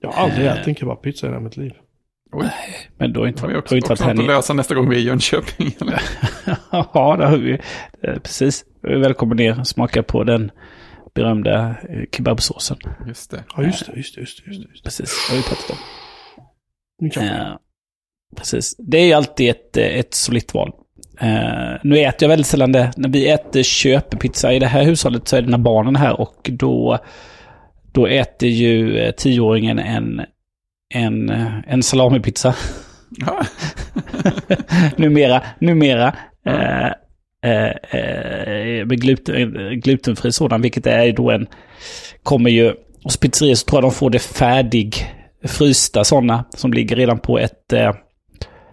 Jag 0.00 0.10
har 0.12 0.24
aldrig 0.24 0.46
Eh. 0.46 0.52
ätit 0.52 0.66
en 0.68 0.74
kebabpizza 0.74 1.26
i 1.26 1.30
hela 1.30 1.40
mitt 1.40 1.56
liv. 1.56 1.72
Oj, 2.32 2.46
Men 2.98 3.12
då 3.12 3.28
inte, 3.28 3.42
har 3.42 3.48
vi 3.48 3.56
också, 3.56 3.76
inte 3.76 3.92
också 3.92 4.04
att 4.04 4.16
nere. 4.16 4.26
lösa 4.26 4.52
nästa 4.52 4.74
gång 4.74 4.88
vi 4.88 4.96
är 4.96 5.00
i 5.00 5.04
Jönköping. 5.04 5.74
Eller? 5.80 6.02
Ja, 6.72 7.16
det 7.18 7.26
har 7.26 7.36
vi. 7.36 7.52
Eh, 8.02 8.14
precis. 8.22 8.64
Välkommen 8.82 9.36
ner 9.36 9.60
och 9.60 9.66
smaka 9.66 10.02
på 10.02 10.24
den 10.24 10.50
berömda 11.14 11.68
eh, 11.68 12.02
kebabsåsen. 12.16 12.76
Just 13.08 13.30
det. 13.30 13.44
Ja, 13.56 13.62
just 13.62 13.86
det, 13.86 13.96
just 13.96 14.14
det, 14.14 14.20
just 14.20 14.44
det. 14.44 14.50
Just 14.50 14.62
det. 14.62 14.82
Precis, 14.84 15.28
det 15.28 15.36
har 15.36 15.42
vi 15.42 15.48
pratat 15.48 15.70
om. 15.70 17.22
Eh, 17.28 17.56
precis. 18.36 18.76
Det 18.78 18.98
är 18.98 19.06
ju 19.06 19.12
alltid 19.12 19.50
ett, 19.50 19.76
eh, 19.76 19.84
ett 19.98 20.14
solitt 20.14 20.54
val. 20.54 20.72
Eh, 21.20 21.78
nu 21.82 21.98
äter 21.98 22.16
jag 22.22 22.28
väldigt 22.28 22.46
sällan 22.46 22.72
det. 22.72 22.92
När 22.96 23.08
vi 23.08 23.28
äter 23.30 23.62
köpepizza 23.62 24.52
i 24.52 24.58
det 24.58 24.66
här 24.66 24.84
hushållet 24.84 25.28
så 25.28 25.36
är 25.36 25.42
det 25.42 25.50
när 25.50 25.58
barnen 25.58 25.96
är 25.96 26.00
här 26.00 26.20
och 26.20 26.50
då, 26.52 26.98
då 27.92 28.06
äter 28.06 28.48
ju 28.48 29.12
tioåringen 29.16 29.78
en, 29.78 30.20
en, 30.94 31.30
eh, 31.30 31.58
en 31.66 31.82
salamipizza. 31.82 32.54
Ja. 33.10 33.46
numera, 34.96 35.42
numera. 35.58 36.16
Eh, 36.46 36.92
eh, 37.42 38.00
eh, 38.00 38.86
med 38.86 39.00
gluten, 39.00 39.80
glutenfri 39.80 40.32
sådan, 40.32 40.62
vilket 40.62 40.86
är 40.86 41.12
då 41.12 41.30
en... 41.30 41.46
Kommer 42.22 42.50
ju... 42.50 42.74
Hos 43.04 43.16
pizzerior 43.16 43.54
så 43.54 43.64
tror 43.64 43.76
jag 43.76 43.90
de 43.90 43.94
får 43.94 44.10
det 44.10 44.18
färdig 44.18 45.14
frysta 45.44 46.04
sådana 46.04 46.44
som 46.56 46.72
ligger 46.72 46.96
redan 46.96 47.18
på 47.18 47.38
ett, 47.38 47.72
eh, 47.72 47.92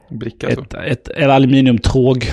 Bricka 0.10 0.56
så. 0.56 0.62
ett, 0.62 0.74
ett, 0.74 1.08
ett 1.08 1.30
aluminiumtråg. 1.30 2.26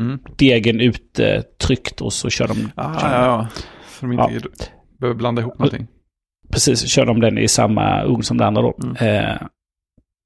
Mm. 0.00 0.18
Degen 0.36 0.80
uttryckt 0.80 2.00
och 2.00 2.12
så 2.12 2.30
kör 2.30 2.48
de... 2.48 2.70
Ah, 2.74 3.00
kör 3.00 3.08
ja, 3.08 3.24
ja. 3.24 3.48
Så 3.88 4.06
de 4.06 4.12
inte 4.12 4.40
behöver 5.00 5.18
blanda 5.18 5.42
ihop 5.42 5.58
någonting. 5.58 5.86
Precis, 6.50 6.88
kör 6.88 7.06
de 7.06 7.20
den 7.20 7.38
i 7.38 7.48
samma 7.48 8.02
ugn 8.02 8.22
som 8.22 8.38
den 8.38 8.46
andra 8.46 8.62
då. 8.62 8.78
Mm. 8.82 8.96
Eh, 9.24 9.36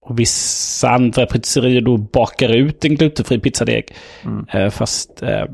och 0.07 0.19
vissa 0.21 0.91
andra 0.91 1.27
pizzerior 1.27 1.81
då 1.81 1.97
bakar 1.97 2.49
ut 2.49 2.85
en 2.85 2.95
glutenfri 2.97 3.39
pizzadeg. 3.39 3.85
Mm. 4.25 4.47
Eh, 4.53 4.71
fast 4.71 5.23
eh, 5.23 5.45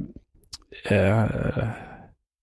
eh, 0.85 1.25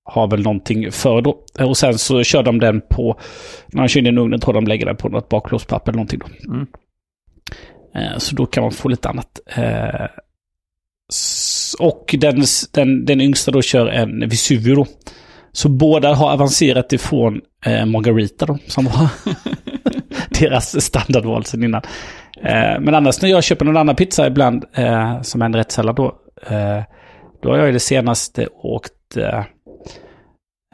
har 0.03 0.27
väl 0.27 0.41
någonting 0.43 0.91
för 0.91 1.21
då. 1.21 1.43
Och 1.59 1.77
sen 1.77 1.97
så 1.97 2.23
kör 2.23 2.43
de 2.43 2.59
den 2.59 2.81
på, 2.89 3.19
när 3.67 3.81
de 3.81 3.87
kör 3.87 3.99
in 3.99 4.17
i 4.17 4.19
ugnen 4.21 4.39
tror 4.39 4.53
de 4.53 4.67
lägger 4.67 4.85
den 4.85 4.95
på 4.97 5.09
något 5.09 5.29
baklåspapper 5.29 5.91
eller 5.91 5.97
någonting 5.97 6.19
då. 6.19 6.53
Mm. 6.53 6.67
Eh, 7.95 8.17
Så 8.17 8.35
då 8.35 8.45
kan 8.45 8.63
man 8.63 8.71
få 8.71 8.89
lite 8.89 9.09
annat. 9.09 9.39
Eh, 9.45 10.05
Och 11.79 12.15
den, 12.19 12.43
den, 12.71 13.05
den 13.05 13.21
yngsta 13.21 13.51
då 13.51 13.61
kör 13.61 13.87
en 13.87 14.29
Vesuvio 14.29 14.75
då. 14.75 14.85
Så 15.55 15.69
båda 15.69 16.13
har 16.13 16.31
avancerat 16.31 16.93
ifrån 16.93 17.41
eh, 17.65 17.85
Margarita 17.85 18.45
då, 18.45 18.57
som 18.67 18.85
var 18.85 19.09
deras 20.39 20.85
standardval 20.85 21.45
sen 21.45 21.63
innan. 21.63 21.81
Eh, 22.41 22.79
men 22.79 22.95
annars 22.95 23.21
när 23.21 23.29
jag 23.29 23.43
köper 23.43 23.65
någon 23.65 23.77
annan 23.77 23.95
pizza 23.95 24.27
ibland, 24.27 24.65
eh, 24.73 25.21
som 25.21 25.41
en 25.41 25.55
rättssallad 25.55 25.95
då, 25.95 26.05
eh, 26.47 26.83
då 27.41 27.49
har 27.49 27.57
jag 27.57 27.69
i 27.69 27.71
det 27.71 27.79
senaste 27.79 28.47
åkt 28.47 29.17
eh, 29.17 29.43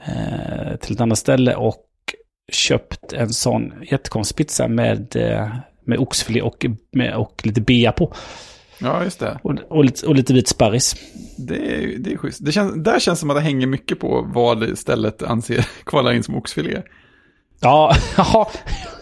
eh, 0.07 0.75
till 0.81 0.93
ett 0.93 1.01
annat 1.01 1.17
ställe 1.17 1.55
och 1.55 1.85
köpt 2.51 3.13
en 3.13 3.29
sån 3.29 3.73
jättekonstig 3.91 4.37
pizza 4.37 4.67
med, 4.67 5.15
eh, 5.15 5.55
med 5.85 5.99
oxfilé 5.99 6.41
och, 6.41 6.65
med, 6.91 7.15
och 7.15 7.41
lite 7.43 7.61
bea 7.61 7.91
på. 7.91 8.13
Ja, 8.81 9.03
just 9.03 9.19
det. 9.19 9.39
Och, 9.43 9.55
och, 9.69 9.85
lite, 9.85 10.07
och 10.07 10.15
lite 10.15 10.33
vit 10.33 10.47
sparris. 10.47 10.95
Det 11.37 11.55
är, 11.55 11.97
det 11.99 12.13
är 12.13 12.17
schysst. 12.17 12.45
Det 12.45 12.51
känns, 12.51 12.83
där 12.83 12.99
känns 12.99 13.19
det 13.19 13.21
som 13.21 13.29
att 13.29 13.37
det 13.37 13.41
hänger 13.41 13.67
mycket 13.67 13.99
på 13.99 14.29
vad 14.33 14.77
stället 14.77 15.23
anser 15.23 15.65
kvalar 15.85 16.11
in 16.11 16.23
som 16.23 16.35
oxfilé. 16.35 16.81
Ja. 17.63 17.95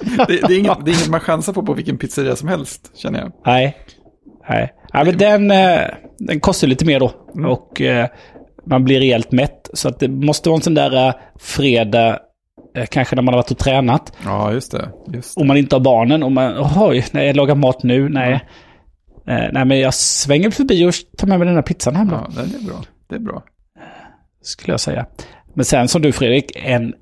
Det, 0.01 0.25
det, 0.47 0.53
är 0.53 0.59
inget, 0.59 0.85
det 0.85 0.91
är 0.91 0.95
inget 0.95 1.09
man 1.09 1.19
chansar 1.19 1.53
på 1.53 1.63
på 1.63 1.73
vilken 1.73 1.97
pizzeria 1.97 2.35
som 2.35 2.47
helst, 2.47 2.91
känner 2.97 3.19
jag. 3.19 3.31
Nej. 3.45 3.77
Nej. 4.49 4.73
Ja, 4.93 5.03
men 5.03 5.17
den, 5.17 5.51
eh, 5.51 5.81
den 6.17 6.39
kostar 6.39 6.67
lite 6.67 6.85
mer 6.85 6.99
då. 6.99 7.11
Mm. 7.35 7.51
Och 7.51 7.81
eh, 7.81 8.07
man 8.65 8.83
blir 8.83 8.99
rejält 8.99 9.31
mätt. 9.31 9.69
Så 9.73 9.87
att 9.87 9.99
det 9.99 10.07
måste 10.07 10.49
vara 10.49 10.57
en 10.57 10.61
sån 10.61 10.73
där 10.73 11.07
eh, 11.07 11.13
fredag, 11.39 12.19
kanske 12.89 13.15
när 13.15 13.23
man 13.23 13.33
har 13.33 13.39
varit 13.41 13.51
och 13.51 13.57
tränat. 13.57 14.13
Ja, 14.25 14.51
just 14.53 14.71
det. 14.71 14.89
Just 15.13 15.35
det. 15.35 15.41
Om 15.41 15.47
man 15.47 15.57
inte 15.57 15.75
har 15.75 15.81
barnen. 15.81 16.23
Och 16.23 16.31
man, 16.31 16.67
oj, 16.77 17.05
nej, 17.11 17.27
jag 17.27 17.35
lagar 17.35 17.55
mat 17.55 17.83
nu. 17.83 18.09
Nej. 18.09 18.45
Eh, 19.29 19.49
nej, 19.51 19.65
men 19.65 19.79
jag 19.79 19.93
svänger 19.93 20.49
förbi 20.49 20.85
och 20.85 20.93
tar 21.17 21.27
med 21.27 21.39
mig 21.39 21.45
den 21.45 21.55
här 21.55 21.61
pizzan 21.61 21.95
hem 21.95 22.07
då. 22.07 22.15
Ja, 22.15 22.43
det 22.43 22.57
är 22.57 22.67
bra. 22.67 22.83
Det 23.07 23.15
är 23.15 23.19
bra. 23.19 23.43
Skulle 24.41 24.73
jag 24.73 24.79
säga. 24.79 25.05
Men 25.53 25.65
sen 25.65 25.87
som 25.87 26.01
du 26.01 26.11
Fredrik, 26.11 26.51
en, 26.55 26.93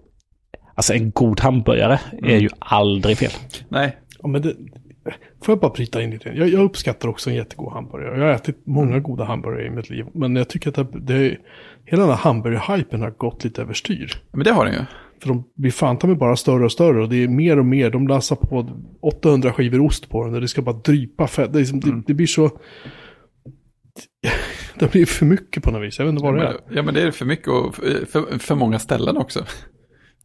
alltså 0.75 0.93
en 0.93 1.11
god 1.11 1.39
hamburgare 1.39 1.99
är 2.23 2.37
ju 2.37 2.49
aldrig 2.59 3.17
fel. 3.17 3.31
Nej, 3.69 3.97
Ja, 4.21 4.27
men 4.27 4.41
det, 4.41 4.55
får 5.41 5.51
jag 5.51 5.59
bara 5.59 5.71
bryta 5.71 6.01
in 6.01 6.11
lite? 6.11 6.29
Jag, 6.29 6.49
jag 6.49 6.63
uppskattar 6.63 7.09
också 7.09 7.29
en 7.29 7.35
jättegod 7.35 7.73
hamburgare. 7.73 8.19
Jag 8.19 8.25
har 8.25 8.33
ätit 8.33 8.61
många 8.65 8.99
goda 8.99 9.23
hamburgare 9.23 9.67
i 9.67 9.69
mitt 9.69 9.89
liv. 9.89 10.05
Men 10.13 10.35
jag 10.35 10.49
tycker 10.49 10.69
att 10.69 10.75
det, 10.75 10.99
det, 10.99 11.37
hela 11.85 12.01
den 12.01 12.09
här 12.09 12.17
hamburgerhypen 12.17 13.01
har 13.01 13.09
gått 13.09 13.43
lite 13.43 13.61
överstyr. 13.61 14.11
men 14.31 14.43
det 14.43 14.51
har 14.51 14.65
den 14.65 14.73
ju. 14.73 14.79
För 15.19 15.27
de 15.27 15.43
blir 15.55 15.71
fan 15.71 15.97
ta 15.97 16.07
mig 16.07 16.15
bara 16.15 16.35
större 16.35 16.65
och 16.65 16.71
större. 16.71 17.03
Och 17.03 17.09
det 17.09 17.23
är 17.23 17.27
mer 17.27 17.59
och 17.59 17.65
mer. 17.65 17.89
De 17.89 18.07
lassar 18.07 18.35
på 18.35 18.69
800 19.01 19.53
skivor 19.53 19.79
ost 19.79 20.09
på 20.09 20.25
den. 20.25 20.35
Och 20.35 20.41
det 20.41 20.47
ska 20.47 20.61
bara 20.61 20.75
drypa 20.75 21.27
fett. 21.27 21.53
Det, 21.53 21.59
liksom, 21.59 21.79
det, 21.79 22.03
det 22.07 22.13
blir 22.13 22.27
så... 22.27 22.49
Det 24.79 24.91
blir 24.91 25.05
för 25.05 25.25
mycket 25.25 25.63
på 25.63 25.71
något 25.71 25.83
vis. 25.83 25.99
Jag 25.99 26.05
vet 26.05 26.11
inte 26.11 26.23
vad 26.23 26.35
det 26.35 26.47
är. 26.47 26.57
Ja, 26.69 26.83
men 26.83 26.93
det 26.93 27.01
är 27.01 27.11
för 27.11 27.25
mycket 27.25 27.47
och 27.47 27.75
för, 27.75 28.39
för, 28.39 28.55
många 28.55 28.79
ställen 28.79 29.17
också. 29.17 29.45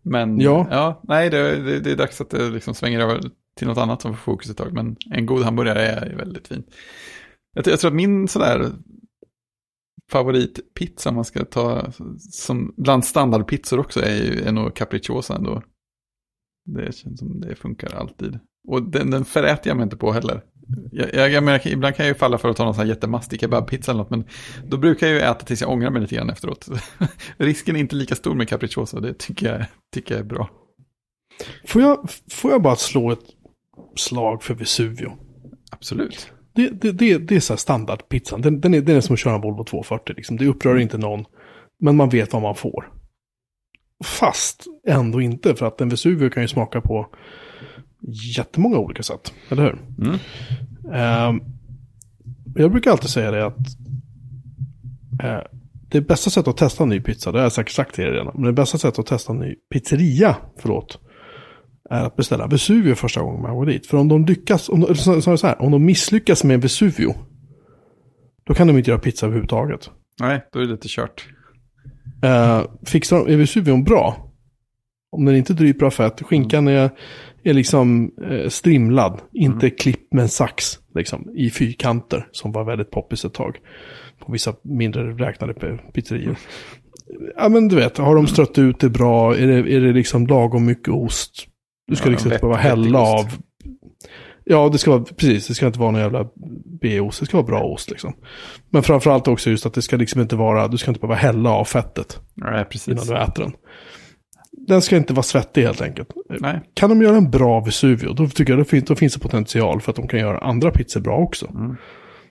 Men 0.03 0.40
Ja. 0.40 0.66
ja 0.70 1.01
nej, 1.05 1.30
det, 1.30 1.57
det, 1.57 1.80
det 1.80 1.93
är 1.93 1.97
dags 1.97 2.20
att 2.20 2.30
det 2.30 2.51
liksom 2.51 2.74
svänger 2.74 3.01
över 3.01 3.20
till 3.59 3.66
något 3.66 3.78
annat 3.78 4.03
som 4.03 4.14
får 4.14 4.32
fokus 4.32 4.51
ett 4.51 4.57
tag. 4.57 4.72
Men 4.72 4.97
en 5.11 5.26
god 5.26 5.43
hamburgare 5.43 5.80
är 5.86 6.16
väldigt 6.16 6.49
fin. 6.49 6.62
Jag, 7.55 7.66
jag 7.66 7.80
tror 7.80 7.90
att 7.90 7.95
min 7.95 8.28
sådär 8.28 8.70
favoritpizza 10.12 11.12
man 11.12 11.24
ska 11.24 11.44
ta 11.44 11.92
som 12.18 12.74
bland 12.76 13.04
standardpizzor 13.04 13.80
också 13.80 14.00
är, 14.00 14.14
ju, 14.14 14.40
är 14.42 14.52
nog 14.52 14.74
capricciosa 14.74 15.36
ändå. 15.36 15.62
Det 16.64 16.96
känns 16.96 17.18
som 17.18 17.40
det 17.40 17.54
funkar 17.54 17.94
alltid. 17.94 18.38
Och 18.68 18.82
den, 18.82 19.10
den 19.10 19.24
föräter 19.24 19.70
jag 19.70 19.76
mig 19.76 19.84
inte 19.84 19.96
på 19.96 20.12
heller. 20.12 20.42
Jag, 20.92 21.14
jag, 21.14 21.30
jag 21.30 21.44
menar, 21.44 21.66
ibland 21.66 21.96
kan 21.96 22.06
jag 22.06 22.12
ju 22.14 22.18
falla 22.18 22.38
för 22.38 22.48
att 22.48 22.56
ta 22.56 22.64
någon 22.64 22.74
sån 22.74 22.82
här 22.82 22.88
jättemastig 22.88 23.40
kebabpizza 23.40 23.92
eller 23.92 24.02
något, 24.02 24.10
men 24.10 24.24
då 24.66 24.76
brukar 24.76 25.06
jag 25.06 25.14
ju 25.14 25.20
äta 25.20 25.44
tills 25.44 25.60
jag 25.60 25.70
ångrar 25.70 25.90
mig 25.90 26.02
lite 26.02 26.14
grann 26.14 26.30
efteråt. 26.30 26.68
Risken 27.36 27.76
är 27.76 27.80
inte 27.80 27.96
lika 27.96 28.14
stor 28.14 28.34
med 28.34 28.48
capricciosa, 28.48 29.00
det 29.00 29.18
tycker 29.18 29.52
jag, 29.52 29.66
tycker 29.94 30.14
jag 30.14 30.20
är 30.20 30.28
bra. 30.28 30.50
Får 31.66 31.82
jag, 31.82 32.10
får 32.30 32.50
jag 32.50 32.62
bara 32.62 32.76
slå 32.76 33.10
ett 33.10 33.26
slag 33.96 34.42
för 34.42 34.54
Vesuvio? 34.54 35.12
Absolut. 35.70 36.32
Det, 36.55 36.68
det, 36.68 36.92
det, 36.92 37.18
det 37.18 37.36
är 37.36 37.40
så 37.40 37.53
här 37.53 37.59
standardpizzan. 37.59 38.40
Den, 38.40 38.61
den, 38.61 38.74
är, 38.74 38.80
den 38.80 38.96
är 38.96 39.00
som 39.00 39.14
att 39.14 39.20
köra 39.20 39.34
en 39.34 39.40
Volvo 39.40 39.64
240. 39.64 40.14
Liksom. 40.16 40.36
Det 40.36 40.46
upprör 40.46 40.78
inte 40.78 40.98
någon. 40.98 41.24
Men 41.80 41.96
man 41.96 42.09
vet 42.09 42.32
vad 42.32 42.42
man 42.42 42.55
får. 42.55 42.92
Fast 44.05 44.66
ändå 44.86 45.20
inte. 45.20 45.55
För 45.55 45.66
att 45.66 45.80
en 45.80 45.88
Vesuvio 45.88 46.30
kan 46.30 46.42
ju 46.42 46.48
smaka 46.48 46.80
på 46.80 47.09
jättemånga 48.36 48.78
olika 48.78 49.03
sätt. 49.03 49.34
Eller 49.48 49.62
hur? 49.62 49.78
Mm. 49.98 50.18
Ehm, 50.92 51.40
jag 52.55 52.70
brukar 52.70 52.90
alltid 52.90 53.11
säga 53.11 53.30
det 53.30 53.46
att 53.46 53.59
eh, 55.22 55.40
det 55.88 56.00
bästa 56.00 56.30
sättet 56.30 56.48
att 56.48 56.57
testa 56.57 56.82
en 56.82 56.88
ny 56.88 57.00
pizza, 57.00 57.32
det 57.32 57.38
har 57.38 57.42
jag 57.42 57.53
säkert 57.53 57.72
sagt 57.72 57.94
till 57.94 58.05
er 58.05 58.11
redan, 58.11 58.32
men 58.34 58.44
det 58.44 58.53
bästa 58.53 58.78
sättet 58.78 58.98
att 58.98 59.07
testa 59.07 59.32
en 59.32 59.38
ny 59.38 59.55
pizzeria, 59.72 60.36
förlåt, 60.59 60.98
är 61.93 62.05
att 62.05 62.16
beställa 62.16 62.47
Vesuvio 62.47 62.95
första 62.95 63.22
gången 63.22 63.43
man 63.43 63.55
går 63.55 63.66
dit. 63.66 63.86
För 63.86 63.99
om 63.99 64.09
de 64.09 64.24
lyckas, 64.24 64.68
om 64.68 64.80
de, 64.80 64.95
så, 64.95 65.36
så 65.36 65.47
här, 65.47 65.62
om 65.62 65.72
de 65.72 65.84
misslyckas 65.84 66.45
med 66.45 66.62
Vesuvio, 66.62 67.14
då 68.45 68.55
kan 68.55 68.66
de 68.66 68.78
inte 68.78 68.90
göra 68.90 69.01
pizza 69.01 69.26
överhuvudtaget. 69.26 69.90
Nej, 70.20 70.49
då 70.53 70.59
är 70.59 70.62
det 70.62 70.70
lite 70.70 70.88
kört. 70.88 71.28
Uh, 72.24 72.64
fixar 72.86 73.16
de, 73.16 73.32
är 73.32 73.36
Vesuvion 73.36 73.84
bra? 73.84 74.28
Om 75.12 75.24
den 75.24 75.36
inte 75.36 75.53
dryper 75.53 75.86
av 75.86 75.90
fett, 75.90 76.22
skinkan 76.22 76.68
är, 76.68 76.90
är 77.43 77.55
liksom 77.55 78.12
eh, 78.30 78.49
strimlad, 78.49 79.20
inte 79.32 79.70
klippt 79.70 80.12
med 80.12 80.22
en 80.22 80.28
sax, 80.28 80.78
liksom, 80.95 81.30
i 81.36 81.51
fyrkanter, 81.51 82.28
som 82.32 82.53
var 82.53 82.64
väldigt 82.64 82.90
poppis 82.90 83.24
ett 83.24 83.34
tag. 83.34 83.59
På 84.18 84.32
vissa 84.32 84.55
mindre 84.62 85.03
räknade 85.03 85.78
pizzerior. 85.95 86.36
Ja 87.36 87.49
men 87.49 87.68
du 87.68 87.76
vet, 87.76 87.99
har 87.99 88.16
de 88.16 88.26
strött 88.26 88.59
ut 88.59 88.80
det 88.80 88.90
bra? 88.90 89.36
Är 89.36 89.47
det, 89.47 89.74
är 89.74 89.80
det 89.80 89.93
liksom 89.93 90.26
lagom 90.26 90.66
mycket 90.66 90.88
ost? 90.88 91.51
Du 91.87 91.97
ska 91.97 92.07
Ja, 92.07 92.11
liksom 92.11 92.33
inte 92.33 92.41
behöva 92.41 92.61
hälla 92.61 92.99
av. 92.99 93.24
Ja, 94.45 94.68
det 94.68 94.78
ska 94.78 94.91
vara, 94.91 95.03
precis, 95.03 95.47
det 95.49 95.55
ska 95.55 95.66
inte 95.66 95.78
vara 95.78 95.91
någon 95.91 96.01
jävla 96.01 96.26
B-ost, 96.80 97.20
det 97.20 97.26
ska 97.26 97.37
vara 97.37 97.47
bra 97.47 97.62
ost 97.62 97.91
liksom. 97.91 98.12
Men 98.70 98.83
framförallt 98.83 99.28
också 99.28 99.51
just 99.51 99.66
att 99.66 99.74
det 99.74 99.83
ska 99.83 99.97
liksom 99.97 100.20
inte 100.20 100.37
vara, 100.37 100.68
du 100.68 100.78
ska 100.78 100.91
inte 100.91 101.01
behöva 101.01 101.16
hälla 101.16 101.51
av 101.51 101.64
fettet 101.64 102.20
Nej, 102.35 102.49
innan 102.53 102.64
precis. 102.66 103.09
du 103.09 103.16
äter 103.18 103.43
den. 103.43 103.53
Den 104.66 104.83
ska 104.83 104.97
inte 104.97 105.12
vara 105.14 105.22
svettig 105.22 105.62
helt 105.62 105.80
enkelt. 105.80 106.09
Nej. 106.41 106.61
Kan 106.74 106.89
de 106.91 107.03
göra 107.03 107.16
en 107.16 107.30
bra 107.30 107.61
Vesuvio, 107.61 108.12
då 108.12 108.28
tycker 108.28 108.53
jag 108.53 108.61
då 108.61 108.64
finns, 108.64 108.85
då 108.85 108.95
finns 108.97 109.14
det 109.14 109.20
potential 109.20 109.80
för 109.80 109.91
att 109.93 109.97
de 109.97 110.09
kan 110.09 110.20
göra 110.20 110.39
andra 110.39 110.70
pizzor 110.70 111.01
bra 111.01 111.16
också. 111.16 111.47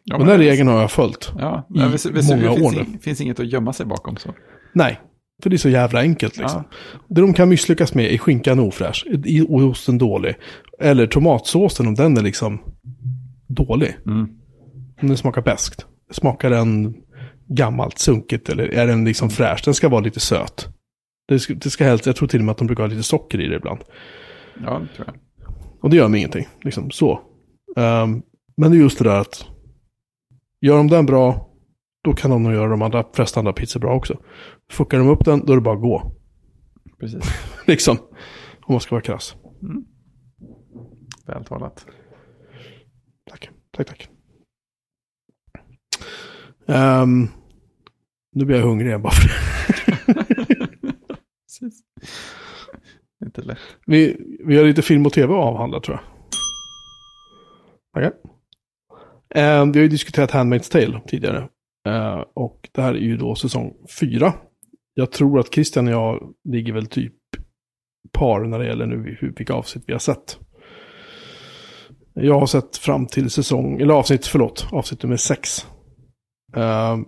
Ja, 0.04 0.18
Men 0.18 0.28
den 0.28 0.38
regeln 0.38 0.68
har 0.70 0.82
jag 0.82 0.92
följt. 0.92 1.32
Ja, 1.38 1.68
i 1.76 1.80
Vesuvio 1.92 2.24
många 2.24 2.54
finns, 2.56 2.66
år 2.68 2.72
nu. 2.72 2.80
ing- 2.80 3.00
finns 3.02 3.22
inget 3.22 3.40
att 3.40 3.52
gömma 3.52 3.74
sig 3.74 3.86
bakom 3.86 4.18
så. 4.18 4.30
Nej, 4.74 5.00
för 5.42 5.50
det 5.50 5.56
är 5.56 5.58
så 5.58 5.70
jävla 5.70 6.00
enkelt 6.00 6.38
liksom. 6.38 6.64
Det 7.08 7.22
de 7.22 7.34
kan 7.34 7.50
misslyckas 7.50 7.94
med 7.94 8.14
är 8.14 8.18
skinkan 8.18 8.60
ofräsch, 8.60 9.06
i- 9.26 9.42
och 9.42 9.62
osten 9.64 9.98
dålig. 9.98 10.36
Eller 10.80 11.08
tomatsåsen 11.08 11.88
om 11.88 11.96
den 11.96 12.18
är 12.18 12.22
liksom 12.22 12.62
dålig. 13.48 13.96
Mm. 14.06 14.28
Om 15.02 15.08
den 15.08 15.18
smakar 15.18 15.42
beskt. 15.42 15.86
Smakar 16.12 16.50
den 16.50 16.96
gammalt, 17.48 18.00
sunkigt 18.00 18.50
eller 18.50 18.64
är 18.74 18.88
den 18.88 19.06
liksom 19.06 19.30
fräsch? 19.30 19.62
Den 19.66 19.74
ska 19.74 19.90
vara 19.90 20.02
lite 20.02 20.20
söt. 20.20 20.68
Det 21.28 21.40
ska, 21.40 21.54
det 21.54 21.70
ska 21.70 21.84
helst, 21.86 22.06
jag 22.06 22.16
tror 22.16 22.28
till 22.28 22.40
och 22.40 22.46
med 22.46 22.52
att 22.52 22.58
de 22.58 22.68
brukar 22.68 22.84
ha 22.84 22.88
lite 22.90 23.04
socker 23.04 23.42
i 23.42 23.48
det 23.48 23.56
ibland. 23.56 23.80
Ja, 24.64 24.80
det 24.80 24.96
tror 24.96 25.08
jag. 25.08 25.16
Och 25.82 25.90
det 25.90 25.96
gör 25.98 26.08
mig 26.08 26.18
ingenting. 26.20 26.48
Liksom 26.64 26.92
så. 26.92 27.20
Ehm, 27.78 28.22
men 28.58 28.72
det 28.72 28.78
är 28.78 28.80
just 28.82 28.98
det 28.98 29.04
där 29.04 29.20
att 29.20 29.46
gör 30.62 30.78
de 30.78 30.88
den 30.88 31.06
bra, 31.06 31.50
då 32.04 32.14
kan 32.14 32.32
de 32.32 32.44
nog 32.44 32.54
göra 32.54 32.70
de 32.70 32.82
andra, 32.82 33.06
flesta 33.14 33.40
andra 33.40 33.54
pizzor 33.54 33.80
bra 33.80 33.96
också. 33.96 34.20
Fuckar 34.72 34.98
de 34.98 35.08
upp 35.08 35.26
den, 35.26 35.46
då 35.46 35.54
är 35.54 35.58
det 35.58 35.62
bara 35.62 35.76
att 35.76 35.82
gå. 35.82 36.12
Precis. 37.00 37.24
liksom. 37.68 37.98
Om 38.62 38.74
man 38.74 38.80
ska 38.80 38.96
vara 38.96 39.04
krass. 39.04 39.36
Vältalat. 41.26 41.86
Tack, 43.30 43.50
tack, 43.72 43.88
tack. 43.88 44.10
Ehm, 46.68 47.28
nu 48.36 48.46
blir 48.46 48.58
jag 48.58 48.64
hungrig 48.64 48.88
igen 48.88 49.02
bara 49.02 49.14
för 49.14 49.28
det. 49.28 49.34
Inte 53.26 53.42
lätt. 53.42 53.58
vi, 53.86 54.18
vi 54.46 54.58
har 54.58 54.66
lite 54.66 54.82
film 54.82 55.06
och 55.06 55.14
tv 55.14 55.34
att 55.34 55.40
avhandla 55.40 55.80
tror 55.80 55.98
jag. 55.98 56.04
Tackar. 57.94 58.18
Ehm, 59.36 59.72
vi 59.72 59.80
har 59.80 59.84
ju 59.84 59.90
diskuterat 59.90 60.32
Handmaid's 60.32 60.72
Tale 60.72 61.02
tidigare. 61.08 61.50
Ehm, 61.88 62.24
och 62.34 62.70
det 62.72 62.82
här 62.82 62.94
är 62.94 63.00
ju 63.00 63.18
då 63.18 63.36
säsong 63.36 63.74
fyra. 64.00 64.34
Jag 64.94 65.12
tror 65.12 65.40
att 65.40 65.54
Christian 65.54 65.88
och 65.88 65.94
jag 65.94 66.34
ligger 66.50 66.74
väl 66.74 66.86
typ 66.88 67.14
par 68.12 68.46
när 68.46 68.60
det 68.60 68.66
gäller 68.66 68.86
nu 68.86 69.18
hur- 69.20 69.34
vilka 69.38 69.54
avsnitt 69.54 69.84
vi 69.88 69.94
har 69.94 70.00
sett. 70.00 70.40
Jag 72.14 72.40
har 72.40 72.46
sett 72.48 72.78
fram 72.78 73.08
till 73.08 73.30
säsong, 73.30 73.82
eller 73.82 73.94
avsnitt, 73.94 74.26
förlåt, 74.28 74.68
avsnitt 74.72 75.04
nummer 75.04 75.18
sex. 75.18 75.68
Ehm, 76.56 77.06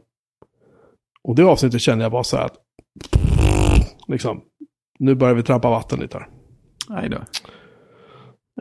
och 1.23 1.35
det 1.35 1.43
avsnittet 1.43 1.81
känner 1.81 2.03
jag 2.03 2.11
bara 2.11 2.23
så 2.23 2.37
här 2.37 2.45
att 2.45 2.57
liksom, 4.07 4.41
nu 4.99 5.15
börjar 5.15 5.35
vi 5.35 5.43
trampa 5.43 5.69
vatten 5.69 5.99
lite 5.99 6.17
här. 6.17 6.27
Nej 6.89 7.09
då. 7.09 7.17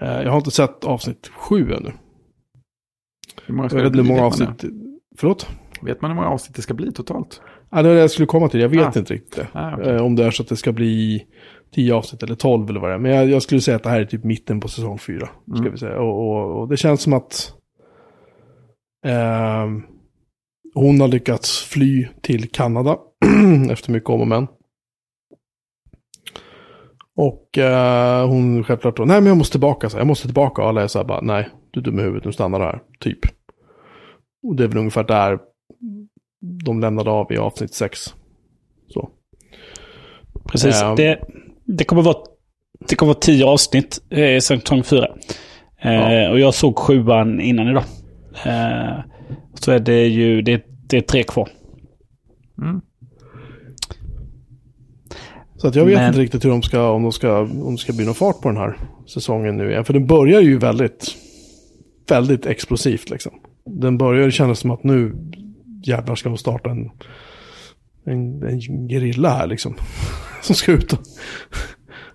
Eh, 0.00 0.22
jag 0.22 0.30
har 0.30 0.36
inte 0.38 0.50
sett 0.50 0.84
avsnitt 0.84 1.28
sju 1.28 1.72
ännu. 1.72 1.92
Hur 3.46 3.54
många 3.54 3.68
Jag 3.72 3.76
vet 3.76 3.86
inte 3.86 3.98
hur 3.98 4.08
många 4.08 4.22
avsnitt. 4.26 4.64
Förlåt? 5.18 5.48
Vet 5.82 6.02
man 6.02 6.10
hur 6.10 6.16
många 6.16 6.28
avsnitt 6.28 6.56
det 6.56 6.62
ska 6.62 6.74
bli 6.74 6.92
totalt? 6.92 7.40
Ja, 7.70 7.82
det 7.82 7.88
var 7.88 7.94
det 7.94 8.00
jag 8.00 8.10
skulle 8.10 8.26
komma 8.26 8.48
till. 8.48 8.60
Jag 8.60 8.68
vet 8.68 8.96
Ah. 8.96 8.98
inte 8.98 9.14
riktigt. 9.14 9.44
Ah, 9.52 9.74
okej. 9.74 9.94
Eh, 9.94 10.02
om 10.04 10.16
det 10.16 10.24
är 10.24 10.30
så 10.30 10.42
att 10.42 10.48
det 10.48 10.56
ska 10.56 10.72
bli 10.72 11.26
10 11.74 11.94
avsnitt 11.94 12.22
eller 12.22 12.34
12 12.34 12.70
eller 12.70 12.80
vad 12.80 12.90
det 12.90 12.94
är. 12.94 12.98
Men 12.98 13.10
jag, 13.12 13.28
jag 13.30 13.42
skulle 13.42 13.60
säga 13.60 13.76
att 13.76 13.82
det 13.82 13.88
här 13.90 14.00
är 14.00 14.04
typ 14.04 14.24
mitten 14.24 14.60
på 14.60 14.68
säsong 14.68 14.98
4. 14.98 15.18
Ska 15.46 15.58
Mm. 15.58 15.72
vi 15.72 15.78
säga. 15.78 16.00
Och, 16.00 16.28
och, 16.30 16.60
och 16.60 16.68
det 16.68 16.76
känns 16.76 17.02
som 17.02 17.12
att 17.12 17.52
ehm, 19.06 19.82
hon 20.74 21.00
har 21.00 21.08
lyckats 21.08 21.62
fly 21.62 22.06
till 22.22 22.50
Kanada 22.50 22.96
efter 23.70 23.92
mycket 23.92 24.10
om 24.10 24.20
och 24.20 24.28
men. 24.28 24.46
Och 27.16 27.58
eh, 27.58 28.28
hon 28.28 28.64
självklart 28.64 28.96
då, 28.96 29.04
nej 29.04 29.20
men 29.20 29.26
jag 29.26 29.36
måste 29.36 29.52
tillbaka, 29.52 29.90
så 29.90 29.98
jag 29.98 30.06
måste 30.06 30.26
tillbaka. 30.26 30.62
Och 30.62 30.68
alla 30.68 30.82
är 30.82 30.86
så 30.86 30.98
här 30.98 31.06
bara, 31.06 31.20
nej, 31.20 31.48
du 31.70 31.80
är 31.80 31.84
dum 31.84 31.98
i 31.98 32.02
huvudet, 32.02 32.24
nu 32.24 32.32
stannar 32.32 32.58
du 32.58 32.64
här, 32.64 32.80
typ. 33.00 33.18
Och 34.42 34.56
det 34.56 34.64
är 34.64 34.68
väl 34.68 34.78
ungefär 34.78 35.04
där 35.04 35.38
de 36.64 36.80
lämnade 36.80 37.10
av 37.10 37.32
i 37.32 37.36
avsnitt 37.36 37.74
6. 37.74 38.14
Så. 38.88 39.10
Precis. 40.48 40.80
Ja. 40.80 40.94
Det, 40.96 41.20
det 41.64 41.84
kommer 41.84 42.02
vara 42.02 42.16
det 42.88 42.94
kommer 42.96 43.12
vara 43.12 43.20
tio 43.20 43.46
avsnitt 43.46 44.02
i 44.10 44.40
säsong 44.40 44.82
fyra. 44.82 45.06
Eh, 45.82 45.92
Ja. 45.92 46.30
Och 46.30 46.38
jag 46.40 46.54
såg 46.54 46.78
sjuan 46.78 47.40
innan 47.40 47.68
idag. 47.68 47.84
Eh, 48.46 48.98
så 49.54 49.72
är 49.72 49.78
det 49.80 50.06
ju 50.06 50.42
det, 50.42 50.64
det 50.88 50.96
är 50.96 51.00
tre 51.00 51.22
kvar. 51.22 51.48
Mm. 52.62 52.80
Så 55.56 55.68
att 55.68 55.74
jag 55.74 55.84
vet 55.84 55.94
Men- 55.98 56.08
inte 56.08 56.20
riktigt 56.20 56.44
hur 56.44 56.50
de 56.50 56.62
ska, 56.62 56.90
om, 56.90 57.02
de 57.02 57.12
ska, 57.12 57.38
om 57.40 57.72
det 57.72 57.78
ska 57.78 57.92
bli 57.92 58.04
någon 58.04 58.14
fart 58.14 58.40
på 58.40 58.48
den 58.48 58.56
här 58.56 58.78
säsongen 59.06 59.56
nu 59.56 59.70
igen. 59.70 59.84
För 59.84 59.92
den 59.92 60.06
börjar 60.06 60.40
ju 60.40 60.58
väldigt, 60.58 61.16
väldigt 62.08 62.46
explosivt 62.46 63.10
liksom. 63.10 63.32
Den 63.64 63.98
börjar, 63.98 64.24
det 64.26 64.32
kändes 64.32 64.58
som 64.58 64.70
att 64.70 64.84
nu 64.84 65.14
jävlar 65.82 66.14
ska 66.14 66.28
de 66.28 66.38
starta 66.38 66.70
en, 66.70 66.90
en, 68.04 68.42
en 68.42 68.88
gerilla 68.88 69.30
här 69.30 69.46
liksom. 69.46 69.74
Som 70.42 70.54
ska 70.54 70.72
ut 70.72 70.92
och 70.92 70.98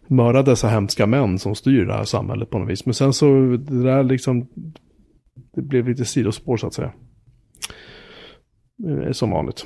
mörda 0.07 0.43
dessa 0.43 0.67
hemska 0.67 1.05
män 1.05 1.39
som 1.39 1.55
styr 1.55 1.85
det 1.85 1.93
här 1.93 2.03
samhället 2.03 2.49
på 2.49 2.59
något 2.59 2.69
vis. 2.69 2.85
Men 2.85 2.93
sen 2.93 3.13
så, 3.13 3.27
det 3.57 3.83
där 3.83 4.03
liksom, 4.03 4.47
det 5.55 5.61
blev 5.61 5.89
lite 5.89 6.05
sidospår 6.05 6.57
så 6.57 6.67
att 6.67 6.73
säga. 6.73 6.93
Eh, 8.87 9.11
som 9.11 9.31
vanligt. 9.31 9.65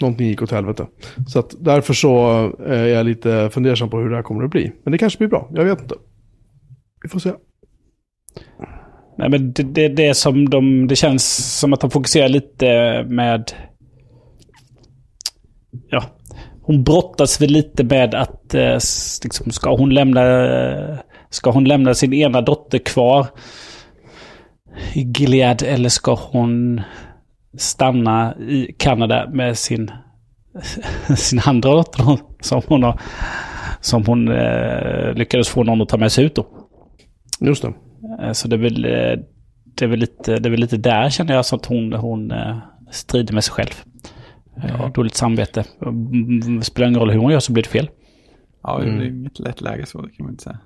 Någonting 0.00 0.26
gick 0.26 0.42
åt 0.42 0.50
helvete. 0.50 0.86
Så 1.26 1.38
att 1.38 1.54
därför 1.60 1.94
så 1.94 2.44
eh, 2.66 2.80
är 2.80 2.86
jag 2.86 3.06
lite 3.06 3.50
fundersam 3.52 3.90
på 3.90 3.98
hur 3.98 4.10
det 4.10 4.16
här 4.16 4.22
kommer 4.22 4.44
att 4.44 4.50
bli. 4.50 4.72
Men 4.82 4.92
det 4.92 4.98
kanske 4.98 5.18
blir 5.18 5.28
bra, 5.28 5.50
jag 5.54 5.64
vet 5.64 5.80
inte. 5.80 5.94
Vi 7.02 7.08
får 7.08 7.18
se. 7.18 7.32
Nej, 9.20 9.28
men 9.28 9.52
det, 9.52 9.62
det, 9.62 9.88
det, 9.88 10.14
som 10.14 10.50
de, 10.50 10.86
det 10.86 10.96
känns 10.96 11.58
som 11.58 11.72
att 11.72 11.80
de 11.80 11.90
fokuserar 11.90 12.28
lite 12.28 12.66
med... 13.08 13.52
Ja, 15.90 16.04
hon 16.62 16.84
brottas 16.84 17.40
väl 17.40 17.50
lite 17.50 17.84
med 17.84 18.14
att 18.14 18.54
eh, 18.54 18.78
liksom, 19.22 19.50
ska, 19.50 19.76
hon 19.76 19.94
lämna, 19.94 20.22
ska 21.30 21.50
hon 21.50 21.64
lämna 21.64 21.94
sin 21.94 22.12
ena 22.12 22.40
dotter 22.40 22.78
kvar 22.78 23.26
i 24.94 25.00
Gilead 25.00 25.62
eller 25.62 25.88
ska 25.88 26.14
hon 26.14 26.80
stanna 27.58 28.34
i 28.38 28.74
Kanada 28.78 29.30
med 29.32 29.58
sin, 29.58 29.90
sin 31.16 31.40
andra 31.44 31.70
dotter 31.70 32.18
som 32.40 32.62
hon, 32.66 32.82
har, 32.82 33.00
som 33.80 34.06
hon 34.06 34.28
eh, 34.28 35.14
lyckades 35.14 35.48
få 35.48 35.64
någon 35.64 35.82
att 35.82 35.88
ta 35.88 35.96
med 35.96 36.12
sig 36.12 36.24
ut 36.24 36.34
då. 36.34 36.46
Just 37.40 37.62
det. 37.62 37.72
Eh, 38.22 38.32
Så 38.32 38.48
det 38.48 38.56
är 38.56 38.60
väl, 38.60 38.84
eh, 38.84 39.24
det 39.64 39.84
är 39.84 39.86
väl, 39.88 39.98
lite, 39.98 40.36
det 40.36 40.48
är 40.48 40.50
väl 40.50 40.60
lite 40.60 40.76
där 40.76 41.10
känner 41.10 41.34
jag 41.34 41.44
så 41.46 41.56
att 41.56 41.66
hon, 41.66 41.92
hon 41.92 42.30
eh, 42.30 42.56
strider 42.90 43.34
med 43.34 43.44
sig 43.44 43.52
själv. 43.54 43.70
Ja. 44.68 44.90
Dåligt 44.94 45.14
samvete. 45.14 45.64
Mm, 45.82 46.62
Spelar 46.62 46.88
ingen 46.88 47.00
roll 47.00 47.10
hur 47.10 47.18
hon 47.18 47.32
gör 47.32 47.40
så 47.40 47.52
blir 47.52 47.62
det 47.62 47.68
fel. 47.68 47.90
Ja, 48.62 48.78
det 48.78 48.88
Mm. 48.88 49.00
är 49.00 49.04
inget 49.04 49.38
lätt 49.38 49.60
läge 49.60 49.86
så, 49.86 50.02
det 50.02 50.08
kan 50.10 50.24
man 50.26 50.32
inte 50.32 50.42
säga. 50.44 50.58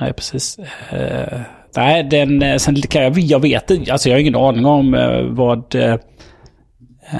Nej, 0.00 0.12
precis. 0.12 0.58
Eh, 0.90 1.40
nej, 1.76 2.04
den, 2.04 2.60
sen 2.60 2.74
kan 2.74 3.02
jag, 3.02 3.18
jag 3.18 3.40
vet 3.40 3.70
inte, 3.70 3.92
alltså 3.92 4.08
jag 4.08 4.16
har 4.16 4.20
ingen 4.20 4.36
aning 4.36 4.64
om 4.66 4.94
eh, 4.94 5.22
vad, 5.22 5.74
eh, 5.74 5.96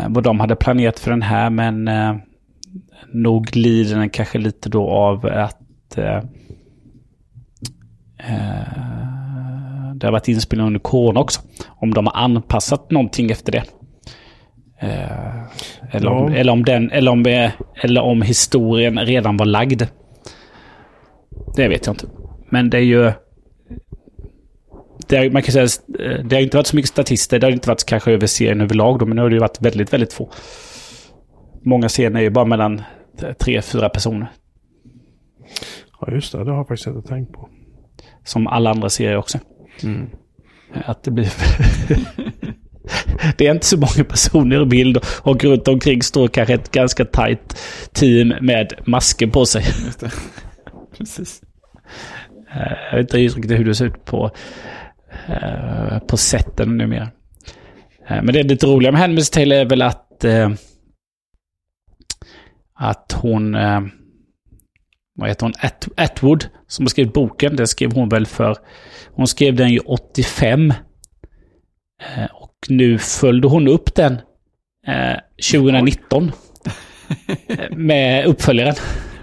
vad 0.09 0.25
de 0.25 0.41
hade 0.41 0.57
planerat 0.57 0.99
för 0.99 1.11
den 1.11 1.23
här, 1.23 1.51
men 1.51 1.91
nog 3.13 3.57
lider 3.57 3.97
den 3.97 4.11
kanske 4.11 4.39
lite 4.39 4.69
då 4.69 4.89
av 4.91 5.27
att 5.27 5.99
eh, 8.29 9.95
det 9.95 10.07
har 10.07 10.13
varit 10.13 10.29
inspelning 10.29 10.67
under 10.67 10.81
corona 10.81 11.21
också. 11.21 11.41
Om 11.69 11.95
de 11.95 12.07
har 12.07 12.25
anpassat 12.25 12.91
någonting 12.91 13.31
efter 13.31 13.53
det. 13.53 13.65
Eh, 14.81 15.43
eller, 15.91 16.11
om, 16.11 16.33
Ja. 16.33 16.39
eller, 16.39 16.53
om 16.53 16.65
den, 16.65 16.91
eller, 16.91 17.11
om, 17.11 17.27
eller 17.75 18.01
om 18.01 18.23
historien 18.23 18.99
redan 18.99 19.37
var 19.37 19.47
lagd. 19.47 19.83
Det 21.57 21.69
vet 21.69 21.87
jag 21.87 21.93
inte. 21.93 22.07
Men 22.49 22.71
det 22.71 22.77
är 22.77 22.83
ju... 22.83 23.13
Det 25.09 25.17
är, 25.17 25.31
man 25.31 25.43
kan 25.43 25.53
säga, 25.53 25.65
eh, 26.11 26.25
det 26.25 26.37
har 26.37 26.43
inte 26.43 26.57
varit 26.57 26.67
så 26.67 26.77
mycket 26.77 26.91
statister. 26.91 27.39
Det 27.39 27.47
har 27.47 27.53
inte 27.53 27.69
varit 27.69 27.87
kanske 27.87 28.13
över 28.13 28.27
serien 28.27 28.61
överlag 28.61 28.99
då, 28.99 29.07
men 29.07 29.17
nu 29.17 29.23
har 29.23 29.29
det 29.29 29.35
ju 29.35 29.41
varit 29.41 29.61
väldigt, 29.61 29.93
väldigt 29.93 30.13
få. 30.13 30.31
Många 31.65 31.89
scener 31.89 32.21
är 32.21 32.25
ju 32.25 32.31
bara 32.31 32.45
mellan 32.45 32.83
tre, 33.39 33.63
fyra 33.63 33.89
personer. 33.89 34.27
Ja, 36.01 36.13
just 36.13 36.33
det. 36.33 36.45
Det 36.45 36.51
har 36.51 36.57
jag 36.59 36.69
faktiskt 36.69 36.87
inte 36.87 37.09
tänkt 37.09 37.33
på. 37.33 37.49
Som 38.25 38.47
alla 38.47 38.71
andra 38.71 38.89
serier 38.89 39.17
också. 39.17 39.39
Mm. 39.83 40.07
Att 40.85 41.05
det 41.05 41.11
blir... 41.11 41.29
det 43.37 43.47
är 43.47 43.51
inte 43.55 43.67
så 43.67 43.77
många 43.77 44.05
personer 44.09 44.63
i 44.63 44.67
bild 44.67 44.99
och 45.23 45.45
runt 45.45 45.69
omkring 45.69 46.03
står 46.03 46.29
kanske 46.29 46.55
ett 46.55 46.71
ganska 46.71 47.05
tajt 47.05 47.57
team 47.93 48.29
med 48.41 48.73
masker 48.87 49.27
på 49.27 49.47
sig. 49.47 49.65
Precis. 50.99 51.43
Eh, 52.55 52.73
Jag 52.91 52.97
vet 52.99 53.05
inte 53.15 53.17
riktigt 53.19 53.59
hur 53.59 53.65
det 53.65 53.75
ser 53.75 53.87
ut 53.87 54.05
på, 54.05 54.31
eh, 55.29 55.99
på 55.99 56.17
sätten 56.17 56.77
numera. 56.77 57.09
Eh, 58.09 58.23
Men 58.23 58.27
det 58.27 58.41
är 58.41 58.45
lite 58.45 58.67
roliga 58.67 58.93
med 58.93 59.01
Handmaid's 59.01 59.33
Tale 59.33 59.57
är 59.61 59.65
väl 59.65 59.83
att, 59.83 60.25
att 62.75 63.13
hon, 63.13 63.57
vad 65.15 65.29
heter 65.29 65.47
hon, 65.47 65.53
At 65.63 65.89
Atwood, 65.97 66.49
som 66.67 66.85
har 66.85 66.89
skrivit 66.89 67.13
boken, 67.15 67.57
det 67.57 67.67
skrev 67.67 67.93
hon 67.93 68.09
väl 68.09 68.27
för, 68.27 68.57
hon 69.15 69.27
skrev 69.27 69.57
den 69.57 69.69
ju 69.71 69.79
85. 69.79 70.71
Eh, 72.17 72.25
Och 72.35 72.57
nu 72.69 72.99
följde 72.99 73.49
hon 73.49 73.69
upp 73.69 73.95
den 73.95 74.13
eh, 74.87 75.17
2019 75.53 76.33
eh, 77.49 77.71
med 77.77 78.27
uppföljaren. 78.27 78.75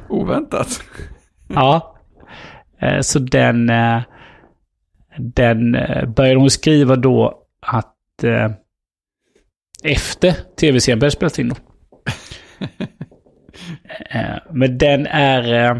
Oväntat. 0.10 0.82
Ja. 1.48 1.96
Eh, 2.82 3.00
Så 3.02 3.20
den, 3.20 3.70
eh, 3.70 4.02
den 5.18 5.76
eh, 5.76 6.06
började 6.06 6.40
hon 6.40 6.50
skriva 6.50 6.96
då 6.96 7.44
att 7.60 8.24
eh, 8.24 8.52
efter 9.84 10.32
tv-serien 10.60 11.00
började 11.00 11.16
spelas 11.16 11.40
in 11.40 11.50
då. 11.50 11.56
Eh, 14.10 14.38
Men 14.54 14.78
den 14.78 15.08
är... 15.08 15.66
eh, 15.66 15.78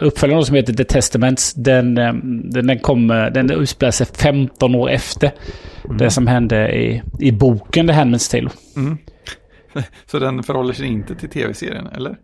Uppföljaren 0.00 0.44
som 0.44 0.54
heter 0.56 0.72
The 0.72 0.84
Testaments, 0.84 1.54
den, 1.54 1.94
den, 1.94 2.50
den, 2.50 2.78
kom, 2.78 3.08
den 3.08 3.50
utspelar 3.50 3.90
sig 3.90 4.06
15 4.06 4.74
år 4.74 4.90
efter 4.90 5.30
det 5.98 6.10
som 6.10 6.26
hände 6.26 6.76
i, 6.78 7.02
i 7.20 7.32
boken 7.32 7.86
The 7.86 7.92
Handmaid's 7.92 8.30
Tale. 8.30 8.50
Mm. 8.76 8.98
Så 10.10 10.18
den 10.18 10.42
förhåller 10.42 10.72
sig 10.72 10.86
inte 10.86 11.14
till 11.14 11.28
tv-serien, 11.28 11.86
eller? 11.86 12.16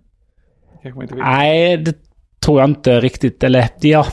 Nej, 1.16 1.76
det 1.76 1.96
tror 2.44 2.60
jag 2.60 2.70
inte 2.70 3.00
riktigt. 3.00 3.44
Eller 3.44 3.68
ja. 3.80 4.06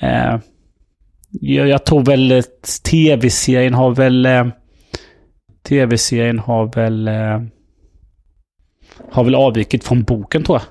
Eh, 0.00 0.38
jag, 1.30 1.68
jag 1.68 1.84
tror 1.86 2.04
väl 2.04 2.42
tv-serien 2.90 3.74
har 3.74 3.90
väl... 3.94 4.26
Eh, 4.26 4.46
tv-serien 5.68 6.38
har 6.38 6.74
väl... 6.74 7.08
Eh, 7.08 7.40
har 9.10 9.24
väl 9.24 9.34
avvikit 9.34 9.84
från 9.84 10.02
boken 10.02 10.44
tror 10.44 10.58
jag. 10.58 10.66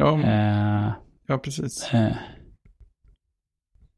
Ja, 0.00 0.20
Eh, 0.22 0.92
ja 1.28 1.38
precis. 1.38 1.94
eh. 1.94 2.12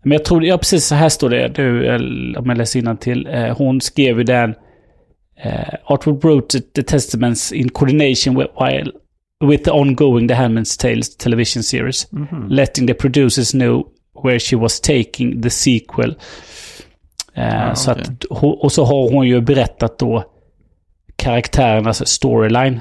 Men 0.03 0.12
jag 0.12 0.24
tror, 0.24 0.45
ja 0.45 0.59
precis 0.59 0.86
så 0.86 0.95
här 0.95 1.09
står 1.09 1.31
det, 1.31 1.49
du, 1.49 1.86
eller 1.95 2.39
om 2.39 2.47
jag 2.49 2.59
läser 2.59 2.95
till. 2.95 3.27
Eh, 3.27 3.57
hon 3.59 3.81
skrev 3.81 4.19
ju 4.19 4.24
den... 4.24 4.55
Eh, 5.36 5.74
Artwood 5.85 6.24
wrote 6.24 6.61
the 6.61 6.82
testaments 6.82 7.53
in 7.53 7.69
coordination 7.69 8.39
with, 8.39 8.51
while, 8.61 8.93
with 9.51 9.65
the 9.65 9.70
ongoing 9.70 10.28
The 10.28 10.35
Handmaid's 10.35 10.81
Tales 10.81 11.16
television 11.16 11.62
series. 11.62 12.12
Mhm. 12.12 12.49
letting 12.49 12.86
the 12.86 12.95
producers 12.95 13.51
know 13.53 13.86
where 14.24 14.39
she 14.39 14.57
was 14.57 14.81
taking 14.81 15.43
the 15.43 15.51
sequel. 15.51 16.15
Eh, 17.36 17.70
Ah, 17.70 17.74
så 17.74 17.90
att, 17.90 18.24
och 18.31 18.73
så 18.73 18.85
har 18.85 19.11
hon 19.12 19.27
ju 19.27 19.40
berättat 19.40 19.98
då 19.98 20.24
karaktärernas 21.16 22.09
storyline. 22.09 22.81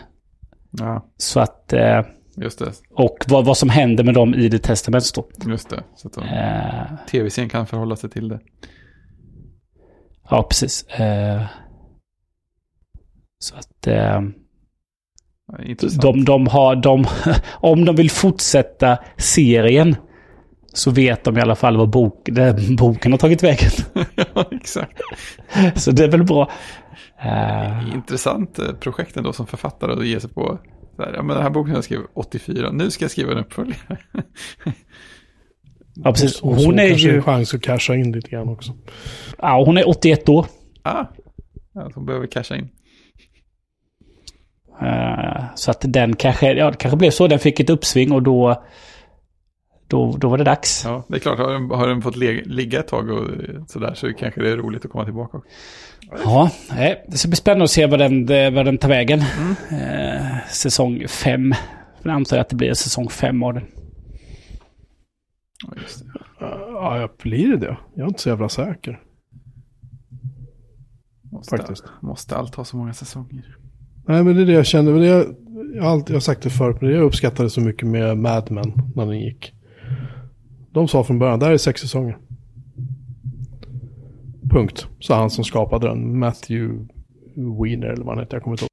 Ja, 0.72 1.06
Så 1.18 1.40
att... 1.40 1.74
Eh, 1.74 2.02
just 2.38 2.60
det. 2.60 2.72
och 2.96 3.18
vad, 3.28 3.46
vad 3.46 3.58
som 3.58 3.70
händer 3.70 4.04
med 4.04 4.14
dem 4.14 4.34
i 4.34 4.50
The 4.50 4.60
Testaments 4.60 5.12
då. 5.12 5.28
Just 5.48 5.70
det. 5.70 5.84
Så 5.96 6.08
att 6.08 6.14
de, 6.14 6.24
Eh, 6.24 7.06
tv-serien 7.12 7.50
kan 7.50 7.68
förhålla 7.68 7.96
sig 7.96 8.10
till 8.10 8.28
det. 8.28 8.40
ja, 10.30 10.44
precis. 10.44 10.84
Eh, 10.88 11.42
så 13.40 13.56
att... 13.56 13.88
Ja, 13.88 14.24
Intressant. 15.64 16.02
de, 16.02 16.26
de 16.26 16.48
har... 16.48 16.76
De, 16.76 17.06
om 17.52 17.86
de 17.86 17.96
vill 17.96 18.12
fortsätta 18.12 18.98
serien 19.18 19.96
så 20.74 20.91
vet 20.91 21.24
de 21.24 21.38
i 21.38 21.41
alla 21.41 21.56
fall 21.56 21.78
vad 21.78 21.90
bok, 21.90 22.30
boken 22.78 23.12
har 23.12 23.20
tagit 23.20 23.44
vägen. 23.44 23.72
ja, 24.34 24.45
exakt. 24.52 25.02
Så 25.76 25.91
det 25.91 26.04
är 26.04 26.08
väl 26.08 26.24
bra. 26.24 26.52
Eh, 27.24 27.94
Intressant 27.94 28.60
eh, 28.60 28.74
projekt 28.74 29.18
ändå 29.18 29.34
som 29.34 29.48
författare 29.48 29.91
att 29.94 30.08
ge 30.08 30.20
sig 30.20 30.30
på. 30.30 30.60
Så 30.95 31.04
här, 31.04 31.14
ja, 31.14 31.24
men 31.24 31.36
den 31.36 31.44
här 31.44 31.50
boken 31.50 31.74
jag 31.74 31.84
skrev 31.84 32.00
84, 32.14 32.72
nu 32.72 32.91
ska 32.91 33.04
jag 33.04 33.12
skriva 33.12 33.32
en 33.32 33.38
uppföljare. 33.38 33.98
ja, 35.95 36.12
precis. 36.12 36.41
Och 36.41 36.60
så 36.60 36.66
Hon 36.66 36.80
är 36.80 36.90
kanske 36.90 37.08
ju... 37.08 37.16
en 37.16 37.24
chans 37.24 37.54
att 37.54 37.62
casha 37.62 37.95
in 37.95 38.12
lite 38.12 38.30
grann 38.30 38.50
också. 38.50 38.74
Ja, 39.38 39.64
hon 39.66 39.78
är 39.78 39.90
81 39.90 40.30
år. 40.30 40.45
ah, 40.84 41.06
ja, 41.74 41.90
de 41.94 42.06
behöver 42.06 42.28
casha 42.28 42.56
in. 42.56 42.70
Eh, 44.82 45.44
så 45.56 45.72
att 45.72 45.82
den 45.88 46.16
kanske, 46.16 46.54
ja 46.54 46.72
det 46.72 46.78
kanske 46.78 46.98
blev 46.98 47.12
så. 47.12 47.28
Den 47.28 47.40
fick 47.40 47.60
ett 47.60 47.70
uppsving 47.70 48.12
och 48.12 48.24
då, 48.24 48.64
då, 49.94 50.18
då 50.18 50.30
var 50.30 50.38
det 50.38 50.44
dags. 50.44 50.82
Ja, 50.86 51.03
det 51.07 51.15
är 51.15 51.20
klart, 51.20 51.38
har 51.40 51.53
den, 51.53 51.70
har 51.70 51.88
den 51.88 52.02
fått 52.02 52.15
le- 52.15 52.44
ligga 52.45 52.80
ett 52.80 52.88
tag 52.88 53.10
och 53.10 53.30
eh, 53.30 53.64
sådär 53.68 53.94
så 53.94 54.14
kanske 54.14 54.41
det 54.41 54.49
är 54.49 54.57
roligt 54.57 54.86
att 54.86 54.91
komma 54.91 55.06
tillbaka. 55.06 55.41
Ja, 56.24 56.49
nej, 56.76 57.06
det 57.07 57.18
ska 57.18 57.28
bli 57.30 57.36
spännande 57.36 57.64
att 57.64 57.72
se 57.72 57.86
vad 57.86 57.99
den, 57.99 58.26
vad 58.56 58.65
den 58.65 58.78
tar 58.78 58.90
vägen. 58.90 59.20
Eh, 59.72 60.48
säsong 60.52 61.07
5. 61.07 61.53
Jag 62.03 62.14
antar 62.14 62.38
att 62.38 62.49
det 62.49 62.56
blir 62.56 62.74
säsong 62.74 63.10
5 63.10 63.44
av 63.44 63.53
den. 63.53 63.64
Ja, 65.68 65.74
just 65.82 65.99
det. 65.99 66.06
Ja, 66.40 66.99
jag 66.99 67.10
blir 67.24 67.48
det 67.48 67.57
det? 67.57 67.78
Jag 67.95 68.03
är 68.03 68.07
inte 68.07 68.22
så 68.22 68.30
jävla 68.30 68.49
säker. 68.49 68.99
Måste, 71.32 71.57
Faktiskt. 71.57 71.84
måste 72.02 72.36
allt 72.36 72.56
ha 72.56 72.64
så 72.65 72.78
många 72.78 72.94
säsonger? 72.94 73.57
Nej, 74.07 74.24
men 74.24 74.36
det 74.36 74.41
är 74.41 74.45
det 74.45 74.53
jag 74.53 74.65
kände. 74.65 74.91
Men 74.91 75.02
det 75.02 75.07
jag, 75.07 75.26
jag, 75.76 75.84
har 75.84 75.91
alltid, 75.91 76.10
jag 76.10 76.15
har 76.15 76.22
sagt 76.22 76.41
det 76.44 76.49
förut, 76.49 76.78
men 76.82 76.90
det 76.90 76.95
jag 76.95 77.03
uppskattade 77.06 77.49
så 77.49 77.61
mycket 77.61 77.88
med 77.88 78.18
Mad 78.18 78.52
Men 78.52 78.74
när 78.95 79.06
den 79.06 79.20
gick. 79.20 79.53
De 80.74 80.88
sa 80.88 81.04
från 81.04 81.20
början, 81.20 81.40
där 81.40 81.52
är 81.52 81.58
sex 81.58 81.82
säsonger. 81.82 82.18
Punkt. 84.50 84.88
Sa 85.00 85.16
han 85.16 85.30
som 85.30 85.44
skapade 85.44 85.88
den, 85.88 86.20
Matthew 86.20 86.88
Weiner 87.36 87.88
eller 87.88 88.04
vad 88.04 88.16
han 88.16 88.24
heter, 88.24 88.36
jag 88.36 88.44
kommer 88.44 88.54
inte 88.54 88.64
ihåg. 88.64 88.70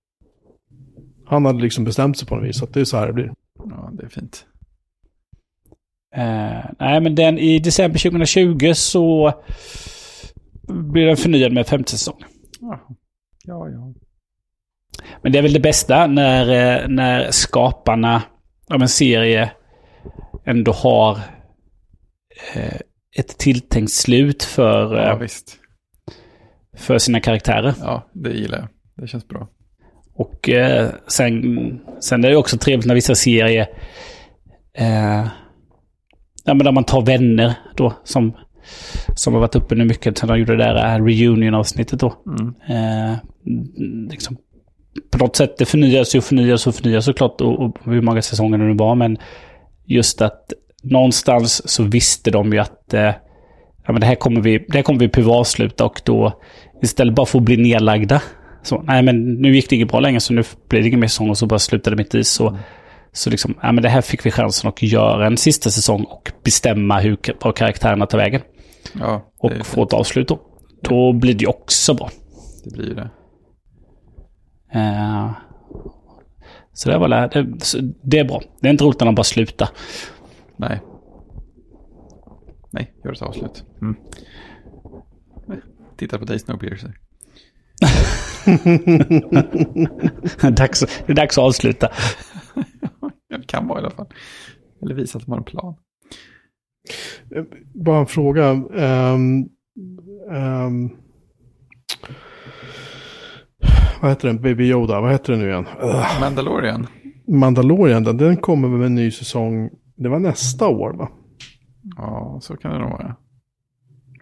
Han 1.27 1.47
hade 1.47 1.63
liksom 1.63 1.85
bestämt 1.85 2.19
sig 2.19 2.29
på 2.29 2.37
något 2.37 2.45
vis, 2.45 2.63
att 2.63 2.75
det 2.75 2.81
är 2.81 2.85
så 2.85 2.97
här 2.97 3.07
det 3.07 3.13
blir. 3.13 3.33
Ja, 3.55 3.91
det 3.93 4.03
är 4.03 4.09
fint. 4.09 4.47
Eh, 6.15 6.71
nej, 6.79 7.01
men 7.01 7.15
den 7.15 7.39
i 7.39 7.59
december 7.59 7.99
2020 7.99 8.73
så 8.75 9.33
blir 10.69 11.07
den 11.07 11.17
förnyad 11.17 11.53
med 11.53 11.67
femte 11.67 11.91
säsong. 11.91 12.25
Ja, 12.61 12.81
ja. 13.45 13.69
ja. 13.69 13.95
Men 15.23 15.33
det 15.33 15.39
är 15.39 15.43
väl 15.43 15.53
det 15.53 15.61
bästa 15.61 16.07
när, 16.07 16.43
eh, 16.83 16.89
när 16.89 17.31
skaparna 17.31 18.23
av 18.71 18.83
en 18.83 18.89
serie 18.89 19.53
ändå 20.45 20.73
har 20.73 21.19
ett 23.17 23.39
tilltänkt 23.39 23.93
slut 23.93 24.43
för, 24.43 24.97
ja 24.97 25.13
eh, 25.13 25.19
visst. 25.19 25.57
för 26.77 26.99
sina 26.99 27.21
karaktärer. 27.21 27.75
Ja, 27.81 28.11
det 28.13 28.31
gillar 28.31 28.59
jag. 28.59 28.69
Det 28.97 29.07
känns 29.07 29.29
bra. 29.29 29.49
Och 30.15 30.49
eh, 30.49 30.91
sen, 31.07 31.81
sen 32.01 32.25
är 32.25 32.31
det 32.31 32.37
också 32.37 32.59
trevligt 32.59 32.87
när 32.87 32.95
vissa 32.95 33.15
serier... 33.15 33.67
Eh, 34.75 35.27
ja, 36.45 36.55
men 36.55 36.59
där 36.59 36.73
man 36.73 36.85
tar 36.85 37.01
vänner 37.01 37.55
då, 37.77 37.93
som, 38.05 38.37
som 39.15 39.33
har 39.33 39.41
varit 39.41 39.57
uppe 39.57 39.75
nu 39.75 39.85
mycket 39.85 40.19
sen 40.19 40.29
de 40.29 40.39
gjorde 40.39 40.57
det 40.57 40.65
där 40.65 40.95
eh, 40.97 41.05
reunion-avsnittet 41.05 42.01
då. 42.01 42.15
Mm. 42.27 42.55
Eh, 42.69 43.19
liksom, 44.11 44.37
på 45.13 45.19
något 45.19 45.37
sätt, 45.37 45.59
det 45.59 45.65
förnyas 45.65 46.15
och 46.15 46.25
förnyas 46.25 46.67
och 46.67 46.75
förnyas 46.75 47.05
såklart 47.05 47.41
och, 47.41 47.61
och 47.61 47.77
hur 47.85 48.03
många 48.03 48.23
säsonger 48.23 48.59
det 48.59 48.65
nu 48.65 48.75
var, 48.75 48.95
men 48.95 49.19
just 49.87 50.23
att 50.23 50.53
någonstans 50.83 51.71
så 51.71 51.83
visste 51.83 52.31
de 52.31 52.53
ju 52.53 52.59
att 52.59 52.95
eh, 52.95 53.15
ja, 53.87 53.93
men 53.93 54.01
det 54.01 54.07
här 54.07 54.15
kommer 54.15 54.41
vi, 54.41 54.59
det 54.59 54.75
här 54.75 54.83
kommer 54.83 55.01
vi 55.01 55.09
behöva 55.09 55.33
avsluta 55.33 55.85
och 55.85 56.01
då 56.05 56.41
istället 56.83 57.15
bara 57.15 57.27
för 57.27 57.39
att 57.39 57.45
bli 57.45 57.57
nedlagda. 57.57 58.23
Så, 58.63 58.83
nej 58.83 59.03
men 59.03 59.35
nu 59.35 59.55
gick 59.55 59.71
det 59.71 59.77
inget 59.77 59.89
bra 59.89 60.01
längre 60.01 60.21
så 60.21 60.33
nu 60.33 60.43
blir 60.69 60.81
det 60.81 60.87
ingen 60.89 61.01
mer 61.01 61.09
säsong 61.09 61.31
och 61.31 61.39
så 61.39 61.47
bara 61.47 61.59
slutade 61.59 61.97
mitt 61.97 62.15
i. 62.15 62.25
Så, 62.25 62.59
så 63.13 63.31
liksom, 63.31 63.55
ja 63.63 63.73
men 63.73 63.83
det 63.83 63.89
här 63.89 64.01
fick 64.01 64.27
vi 64.27 64.31
chansen 64.31 64.69
att 64.69 64.83
göra 64.83 65.27
en 65.27 65.37
sista 65.37 65.71
säsong 65.71 66.05
och 66.05 66.33
bestämma 66.45 67.01
hur, 67.01 67.17
var 67.41 67.53
karaktärerna 67.53 68.07
tar 68.07 68.19
vägen. 68.19 68.41
Ja, 69.01 69.33
Och 69.39 69.51
få 69.51 69.65
fint. 69.65 69.87
ett 69.87 69.93
avslut 69.93 70.29
då. 70.29 70.41
Då 70.83 71.13
blir 71.13 71.35
det 71.35 71.41
ju 71.43 71.47
också 71.47 71.95
bra. 71.95 72.11
det 72.65 72.77
blir 72.77 72.95
det. 72.95 73.11
Eh, 74.75 75.31
så 76.73 76.91
det, 76.91 76.99
var, 76.99 77.09
det, 77.09 77.47
det 78.03 78.19
är 78.19 78.25
bra. 78.25 78.43
Det 78.61 78.69
är 78.69 78.71
inte 78.71 78.85
roligt 78.85 79.01
när 79.01 79.07
de 79.07 79.15
bara 79.15 79.25
slutar. 79.25 79.69
Nej. 80.61 80.81
Nej, 82.71 82.95
gör 83.05 83.13
ett 83.13 83.23
avslut. 83.23 83.65
Mm. 83.83 83.97
Titta 85.97 86.19
på 86.19 86.25
dig 86.25 86.39
Snowpiercer. 86.39 86.99
dags, 90.57 90.81
det 90.81 91.13
är 91.13 91.15
dags 91.15 91.39
att 91.39 91.45
avsluta. 91.45 91.89
Det 93.29 93.47
kan 93.47 93.67
vara 93.67 93.81
i 93.81 93.83
alla 93.83 93.91
fall. 93.91 94.07
Eller 94.83 94.95
visa 94.95 95.19
att 95.19 95.25
de 95.25 95.31
har 95.31 95.39
en 95.39 95.45
plan. 95.45 95.75
Bara 97.75 97.99
en 98.01 98.07
fråga. 98.07 98.49
ehm, 98.77 99.49
ehm, 100.31 100.91
vad 104.01 104.11
heter 104.11 104.29
den? 104.29 104.43
Baby 104.43 104.65
Yoda, 104.65 105.01
vad 105.01 105.13
heter 105.13 105.33
den 105.33 105.43
nu 105.43 105.49
igen? 105.49 105.67
Mandalorian. 106.21 106.87
Mandalorian, 107.29 108.05
den, 108.05 108.17
den 108.17 108.37
kommer 108.37 108.69
med 108.69 108.87
en 108.87 108.95
ny 108.95 109.11
säsong. 109.11 109.71
Det 110.03 110.09
var 110.09 110.19
nästa 110.19 110.69
år 110.69 110.93
va? 110.93 111.09
Ja, 111.97 112.39
så 112.43 112.57
kan 112.57 112.73
det 112.73 112.79
nog 112.79 112.91
vara. 112.91 113.17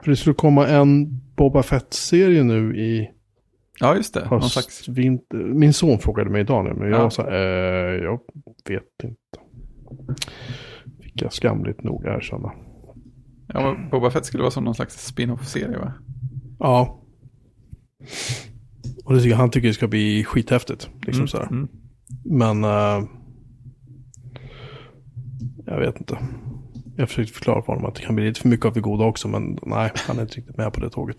För 0.03 0.11
det 0.11 0.17
skulle 0.17 0.35
komma 0.35 0.67
en 0.69 1.21
Boba 1.37 1.63
Fett-serie 1.63 2.43
nu 2.45 2.77
i 2.77 3.11
Ja, 3.81 3.97
just 3.97 4.15
det. 4.15 4.27
Höst, 4.27 4.53
slags... 4.53 4.89
vinter. 4.89 5.37
Min 5.39 5.73
son 5.73 5.99
frågade 5.99 6.31
mig 6.31 6.41
idag 6.41 6.65
nu, 6.65 6.75
men 6.75 6.91
jag 6.91 7.01
Ja. 7.01 7.11
så 7.11 7.23
här, 7.23 7.33
eh, 7.33 8.03
jag 8.05 8.21
vet 8.69 8.83
inte. 9.05 9.41
Fick 11.03 11.23
jag 11.23 11.33
skamligt 11.33 11.83
nog 11.83 12.05
erkänna. 12.07 12.53
Ja, 13.47 13.77
Boba 13.91 14.11
Fett 14.11 14.25
skulle 14.25 14.43
vara 14.43 14.51
som 14.51 14.65
någon 14.65 14.75
slags 14.75 15.07
spin-off-serie 15.07 15.79
va? 15.79 15.93
Ja. 16.59 17.03
Och 19.05 19.15
det 19.15 19.21
tycker, 19.21 19.37
han 19.37 19.51
tycker 19.51 19.69
det 19.69 19.75
ska 19.75 19.89
bli 19.89 20.25
skithäftigt. 20.25 20.91
Liksom 21.07 21.21
Mm, 21.21 21.29
sådär. 21.29 21.47
mm. 21.51 21.69
Men... 22.25 22.65
eh, 22.65 23.09
jag 25.69 25.81
vet 25.81 26.01
inte. 26.01 26.19
Jag 26.97 27.09
försökte 27.09 27.33
förklara 27.33 27.63
för 27.63 27.73
honom 27.73 27.89
att 27.89 27.95
det 27.95 28.03
kan 28.03 28.15
bli 28.15 28.25
lite 28.25 28.41
för 28.41 28.49
mycket 28.49 28.67
av 28.67 28.73
det 28.73 28.81
goda 28.81 29.05
också. 29.05 29.29
Men 29.29 29.59
nej, 29.63 29.91
han 30.07 30.19
är 30.19 30.23
inte 30.23 30.35
riktigt 30.35 30.57
med 30.57 30.73
på 30.73 30.81
det 30.81 30.91
tåget. 30.91 31.17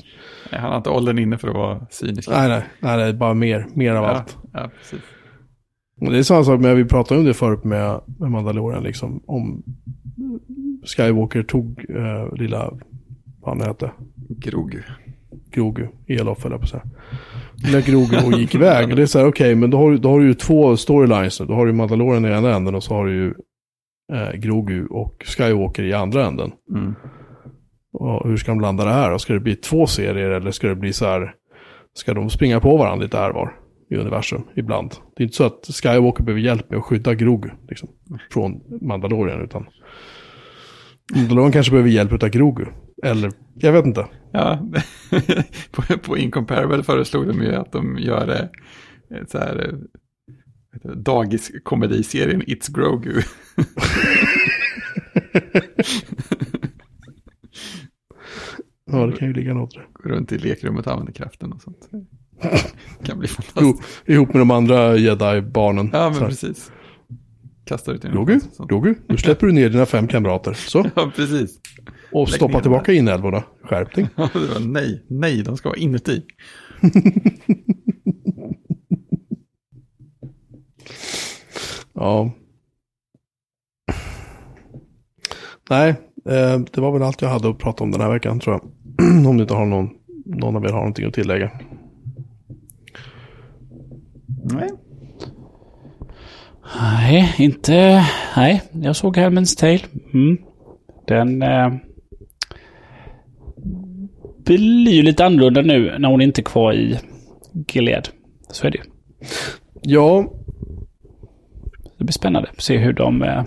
Nej, 0.51 0.61
Han 0.61 0.69
har 0.69 0.77
inte 0.77 0.89
åldern 0.89 1.19
inne 1.19 1.37
för 1.37 1.47
att 1.47 1.55
vara 1.55 1.87
cynisk. 1.89 2.29
Nej, 2.29 2.49
nej. 2.49 2.63
Nej, 2.79 3.09
är 3.09 3.13
bara 3.13 3.33
mer, 3.33 3.67
mer 3.73 3.93
av 3.93 4.03
ja, 4.03 4.09
allt. 4.09 4.37
ja, 4.53 4.69
precis. 4.77 5.01
Det 5.99 6.17
är 6.17 6.23
samma 6.23 6.43
sak 6.43 6.61
med, 6.61 6.75
vi 6.75 6.85
pratade 6.85 7.19
om 7.19 7.25
det 7.25 7.33
förut 7.33 7.63
med, 7.63 8.01
med 8.19 8.31
Mandalorian, 8.31 8.83
liksom. 8.83 9.23
Om 9.27 9.63
Skywalker 10.83 11.43
tog 11.43 11.85
eh, 11.89 12.35
lilla, 12.35 12.73
vad 13.41 13.57
han 13.57 13.67
hette, 13.67 13.91
Grogu. 14.29 14.81
Grogu, 15.51 15.87
Elof 16.07 16.45
eller 16.45 16.57
på 16.57 16.67
så 16.67 16.77
här. 16.77 16.85
Lilla 17.55 17.81
Grogu 17.81 18.17
och 18.25 18.39
gick 18.39 18.55
iväg. 18.55 18.89
Och 18.89 18.95
det 18.95 19.01
är 19.01 19.05
så 19.05 19.19
här, 19.19 19.27
okej, 19.27 19.55
men 19.55 19.69
då 19.69 19.77
har, 19.77 19.97
då 19.97 20.09
har 20.09 20.19
du 20.19 20.27
ju 20.27 20.33
två 20.33 20.77
storylines 20.77 21.39
nu. 21.39 21.45
Då 21.45 21.53
har 21.53 21.65
du 21.65 21.73
Mandalorian 21.73 22.25
i 22.25 22.29
ena 22.29 22.55
änden 22.55 22.75
och 22.75 22.83
så 22.83 22.93
har 22.93 23.05
du 23.05 23.13
ju 23.13 23.33
eh, 24.13 24.31
Grogu 24.31 24.85
och 24.85 25.23
Skywalker 25.25 25.83
i 25.83 25.93
andra 25.93 26.25
änden. 26.25 26.51
Mm. 26.75 26.95
Och 27.93 28.29
hur 28.29 28.37
ska 28.37 28.51
de 28.51 28.61
landa 28.61 28.85
det 28.85 28.93
här? 28.93 29.11
då? 29.11 29.19
Ska 29.19 29.33
det 29.33 29.39
bli 29.39 29.55
två 29.55 29.87
serier 29.87 30.29
eller 30.29 30.51
ska 30.51 30.67
det 30.67 30.75
bli 30.75 30.93
så 30.93 31.05
här, 31.05 31.33
ska 31.93 32.13
de 32.13 32.29
springa 32.29 32.59
på 32.59 32.77
varandra 32.77 33.03
lite 33.03 33.17
här 33.17 33.31
var 33.31 33.55
i 33.89 33.95
universum 33.95 34.43
ibland? 34.55 34.91
Det 35.15 35.23
är 35.23 35.25
inte 35.25 35.37
så 35.37 35.43
att 35.43 35.65
Skywalker 35.65 36.23
behöver 36.23 36.41
hjälp 36.41 36.69
med 36.69 36.79
att 36.79 36.85
skydda 36.85 37.13
Grogu 37.13 37.49
liksom, 37.69 37.89
från 38.31 38.61
Mandalorian, 38.81 39.41
utan 39.41 39.65
Mandalorian 41.15 41.51
kanske 41.51 41.71
behöver 41.71 41.89
hjälp 41.89 42.23
av 42.23 42.29
Grogu. 42.29 42.65
Eller, 43.03 43.31
jag 43.55 43.71
vet 43.71 43.85
inte. 43.85 44.05
Ja, 44.31 44.69
på, 45.71 45.97
på 45.97 46.17
Incomparable 46.17 46.83
föreslog 46.83 47.27
de 47.27 47.41
ju 47.41 47.55
att 47.55 47.71
de 47.71 47.97
gör 47.99 48.27
det 48.27 48.49
eh, 49.15 49.25
så 49.27 49.37
här 49.37 49.67
eh, 49.67 49.73
vad 49.73 49.77
heter 49.77 49.77
det, 49.77 49.87
dagiskomediserien 50.95 52.43
It's 52.43 52.71
Grogu. 52.71 53.21
Ja, 58.91 59.05
det 59.05 59.17
kan 59.17 59.27
ju 59.27 59.33
ligga 59.33 59.53
något 59.53 59.73
i 59.75 59.77
det. 59.77 59.83
Går 59.93 60.09
runt 60.09 60.31
i 60.31 60.37
lekrummet 60.37 60.85
och 60.87 60.91
använder 60.93 61.13
kraften 61.13 61.53
och 61.53 61.61
sånt. 61.61 61.89
kan 63.03 63.19
bli 63.19 63.27
Jo, 63.37 63.43
fantastiskt. 63.43 64.09
ihop 64.09 64.33
med 64.33 64.41
de 64.41 64.51
andra 64.51 64.97
jedi-barnen. 64.97 65.89
Ja, 65.93 66.09
men 66.09 66.29
precis. 66.29 66.71
Kastar 67.65 67.93
ut 67.93 68.01
den. 68.01 68.11
Grogu. 68.11 68.39
Grogu, 68.69 68.95
nu 69.07 69.17
släpper 69.17 69.47
du 69.47 69.53
ner 69.53 69.69
dina 69.69 69.85
fem 69.85 70.07
kamrater. 70.07 70.53
Så, 70.53 70.85
Ja, 70.95 71.11
precis. 71.15 71.59
och 72.11 72.29
stoppa 72.29 72.61
tillbaka 72.61 72.93
inälvorna. 72.93 73.43
Skärpning. 73.63 74.07
Ja, 74.15 74.29
det 74.33 74.59
nej, 74.59 75.05
nej, 75.09 75.43
de 75.43 75.57
ska 75.57 75.69
vara 75.69 75.79
inuti. 75.79 76.21
Ja. 81.99 82.31
Nej, 85.69 85.89
eh, 86.25 86.59
det 86.71 86.81
var 86.81 86.91
väl 86.91 87.03
allt 87.03 87.21
jag 87.21 87.29
hade 87.29 87.49
att 87.49 87.57
prata 87.57 87.83
om 87.83 87.91
den 87.91 88.01
här 88.01 88.13
veckan 88.13 88.39
tror 88.39 88.55
jag. 88.55 89.25
om 89.27 89.35
ni 89.35 89.41
inte 89.41 89.53
har 89.53 89.65
någon, 89.65 89.89
någon 90.25 90.55
av 90.55 90.65
er 90.65 90.69
har 90.69 90.79
någonting 90.79 91.05
att 91.05 91.13
tillägga. 91.13 91.51
Nej. 94.43 94.69
Nej, 96.79 97.35
inte... 97.37 98.05
Nej, 98.35 98.61
jag 98.71 98.95
såg 98.95 99.17
Helmens 99.17 99.55
Tale. 99.55 99.81
Mm. 100.13 100.37
Den... 101.07 101.41
Eh, 101.41 101.73
blir 104.45 104.91
ju 104.91 105.01
lite 105.01 105.25
annorlunda 105.25 105.61
nu 105.61 105.99
när 105.99 106.09
hon 106.09 106.21
inte 106.21 106.41
är 106.41 106.43
kvar 106.43 106.73
i 106.73 106.99
Gilead. 107.67 108.09
Så 108.51 108.67
är 108.67 108.71
det 108.71 108.77
ju. 108.77 108.83
Ja, 109.81 110.33
det 111.99 112.05
blir 112.05 112.13
spännande 112.13 112.49
att 112.49 112.61
se 112.61 112.77
hur 112.77 112.93
de... 112.93 113.21
Eh, 113.23 113.43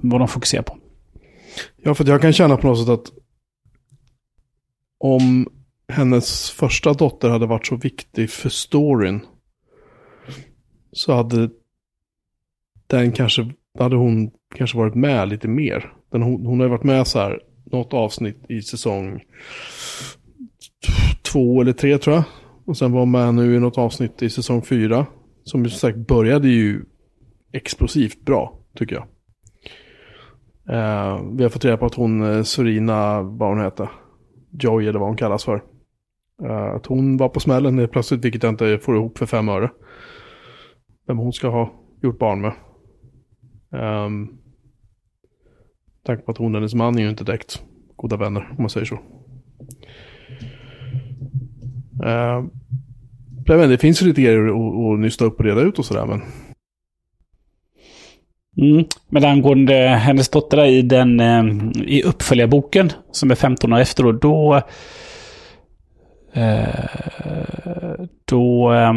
vad 0.00 0.20
de 0.20 0.28
fokuserar 0.28 0.62
på. 0.62 0.78
ja, 1.76 1.94
för 1.94 2.08
jag 2.08 2.22
kan 2.22 2.32
känna 2.32 2.56
på 2.56 2.66
något 2.66 2.78
sätt 2.78 2.88
att 2.88 3.12
om 4.98 5.48
hennes 5.88 6.50
första 6.50 6.92
dotter 6.92 7.28
hade 7.28 7.46
varit 7.46 7.66
så 7.66 7.76
viktig 7.76 8.30
för 8.30 8.48
storyn 8.48 9.20
så 10.92 11.12
hade 11.12 11.50
den 12.86 13.12
kanske, 13.12 13.52
hade 13.78 13.96
hon 13.96 14.30
kanske 14.56 14.78
varit 14.78 14.94
med 14.94 15.28
lite 15.28 15.48
mer. 15.48 15.92
Den, 16.12 16.22
hon, 16.22 16.46
hon 16.46 16.58
har 16.60 16.66
ju 16.66 16.70
varit 16.70 16.84
med 16.84 17.06
så 17.06 17.18
här, 17.18 17.40
något 17.64 17.94
avsnitt 17.94 18.36
i 18.48 18.62
säsong 18.62 19.20
två 21.22 21.60
eller 21.60 21.72
tre 21.72 21.98
tror 21.98 22.16
jag. 22.16 22.24
Och 22.64 22.76
sen 22.76 22.92
var 22.92 23.00
hon 23.00 23.10
med 23.10 23.34
nu 23.34 23.56
i 23.56 23.60
något 23.60 23.78
avsnitt 23.78 24.22
i 24.22 24.30
säsong 24.30 24.62
fyra. 24.62 25.06
Som 25.44 25.64
ju 25.64 25.70
som 25.70 25.78
sagt 25.78 25.98
började 25.98 26.48
ju 26.48 26.84
explosivt 27.52 28.20
bra, 28.20 28.58
tycker 28.74 28.94
jag. 28.94 29.04
Eh, 30.68 31.22
vi 31.32 31.42
har 31.42 31.50
fått 31.50 31.64
reda 31.64 31.76
på 31.76 31.86
att 31.86 31.94
hon, 31.94 32.22
eh, 32.22 32.42
Sorina, 32.42 33.22
vad 33.22 33.48
hon 33.48 33.64
heter, 33.64 33.88
Joy 34.50 34.86
eller 34.86 34.98
vad 34.98 35.08
hon 35.08 35.16
kallas 35.16 35.44
för. 35.44 35.62
Eh, 36.42 36.74
att 36.74 36.86
hon 36.86 37.16
var 37.16 37.28
på 37.28 37.40
smällen 37.40 37.78
helt 37.78 37.92
plötsligt, 37.92 38.24
vilket 38.24 38.42
jag 38.42 38.52
inte 38.52 38.78
får 38.78 38.96
ihop 38.96 39.18
för 39.18 39.26
fem 39.26 39.48
öre. 39.48 39.70
Vem 41.06 41.18
hon 41.18 41.32
ska 41.32 41.48
ha 41.48 41.72
gjort 42.02 42.18
barn 42.18 42.40
med. 42.40 42.52
Eh, 43.72 44.08
Tack 46.08 46.24
på 46.24 46.30
att 46.30 46.38
hon 46.38 46.54
och 46.54 46.60
hennes 46.60 46.74
man 46.74 46.98
är 46.98 47.02
ju 47.02 47.08
inte 47.08 47.24
direkt 47.24 47.62
goda 47.96 48.16
vänner, 48.16 48.48
om 48.50 48.56
man 48.62 48.70
säger 48.70 48.86
så. 48.86 48.94
Eh, 52.04 52.44
det 53.68 53.78
finns 53.78 54.02
ju 54.02 54.06
lite 54.06 54.22
grejer 54.22 54.46
att, 54.46 54.94
att 54.94 55.00
nysta 55.00 55.24
upp 55.24 55.38
och 55.38 55.44
reda 55.44 55.60
ut 55.60 55.78
och 55.78 55.84
sådär, 55.84 56.06
men 56.06 56.22
Mm. 58.58 58.84
Men 59.08 59.24
angående 59.24 59.74
hennes 59.74 60.28
dotter 60.28 60.56
där 60.56 60.66
i 60.66 60.82
den 60.82 61.20
eh, 61.20 61.44
i 61.84 62.02
uppföljarboken 62.02 62.92
som 63.12 63.30
är 63.30 63.34
15 63.34 63.72
år 63.72 63.78
efter 63.78 64.02
då, 64.02 64.12
då 64.12 64.62
eh, 66.32 66.68
då, 68.24 68.72
eh, 68.72 68.94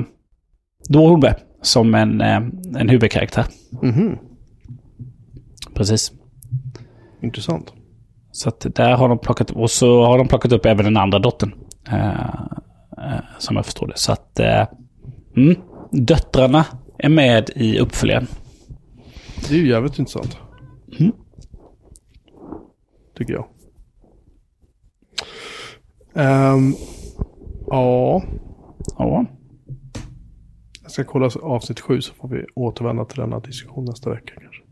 då 0.89 1.05
är 1.05 1.09
hon 1.09 1.19
med 1.19 1.35
som 1.61 1.95
en, 1.95 2.21
en 2.21 2.89
huvudkaraktär. 2.89 3.45
mhm, 3.81 4.17
Precis. 5.73 6.11
intressant. 7.21 7.73
Så 8.31 8.49
att 8.49 8.65
där 8.75 8.93
har 8.93 9.09
de 9.09 9.19
plockat 9.19 9.51
och 9.51 9.71
så 9.71 10.05
har 10.05 10.17
de 10.17 10.27
plockat 10.27 10.51
upp 10.51 10.65
även 10.65 10.85
den 10.85 10.97
andra 10.97 11.19
dottern. 11.19 11.53
Som 13.37 13.55
jag 13.55 13.65
förstår 13.65 13.87
det. 13.87 13.97
Så 13.97 14.11
att 14.11 14.39
mm, 15.35 15.55
döttrarna 15.91 16.65
är 16.97 17.09
med 17.09 17.49
i 17.55 17.79
uppföljaren. 17.79 18.27
Det 19.49 19.55
är 19.55 19.59
ju 19.59 19.69
jävligt 19.69 19.99
intressant. 19.99 20.37
Mm. 20.99 21.11
Tycker 23.17 23.33
jag. 23.33 23.45
Ehm, 26.15 26.73
ja, 27.67 28.23
Ja. 28.97 29.25
jag 30.83 30.91
ska 30.91 31.03
kolla 31.03 31.29
avsnitt 31.41 31.79
sju 31.79 32.01
så 32.01 32.13
får 32.13 32.27
vi 32.27 32.45
återvända 32.55 33.05
till 33.05 33.19
denna 33.19 33.39
diskussion 33.39 33.85
nästa 33.85 34.09
vecka 34.09 34.33
kanske. 34.41 34.63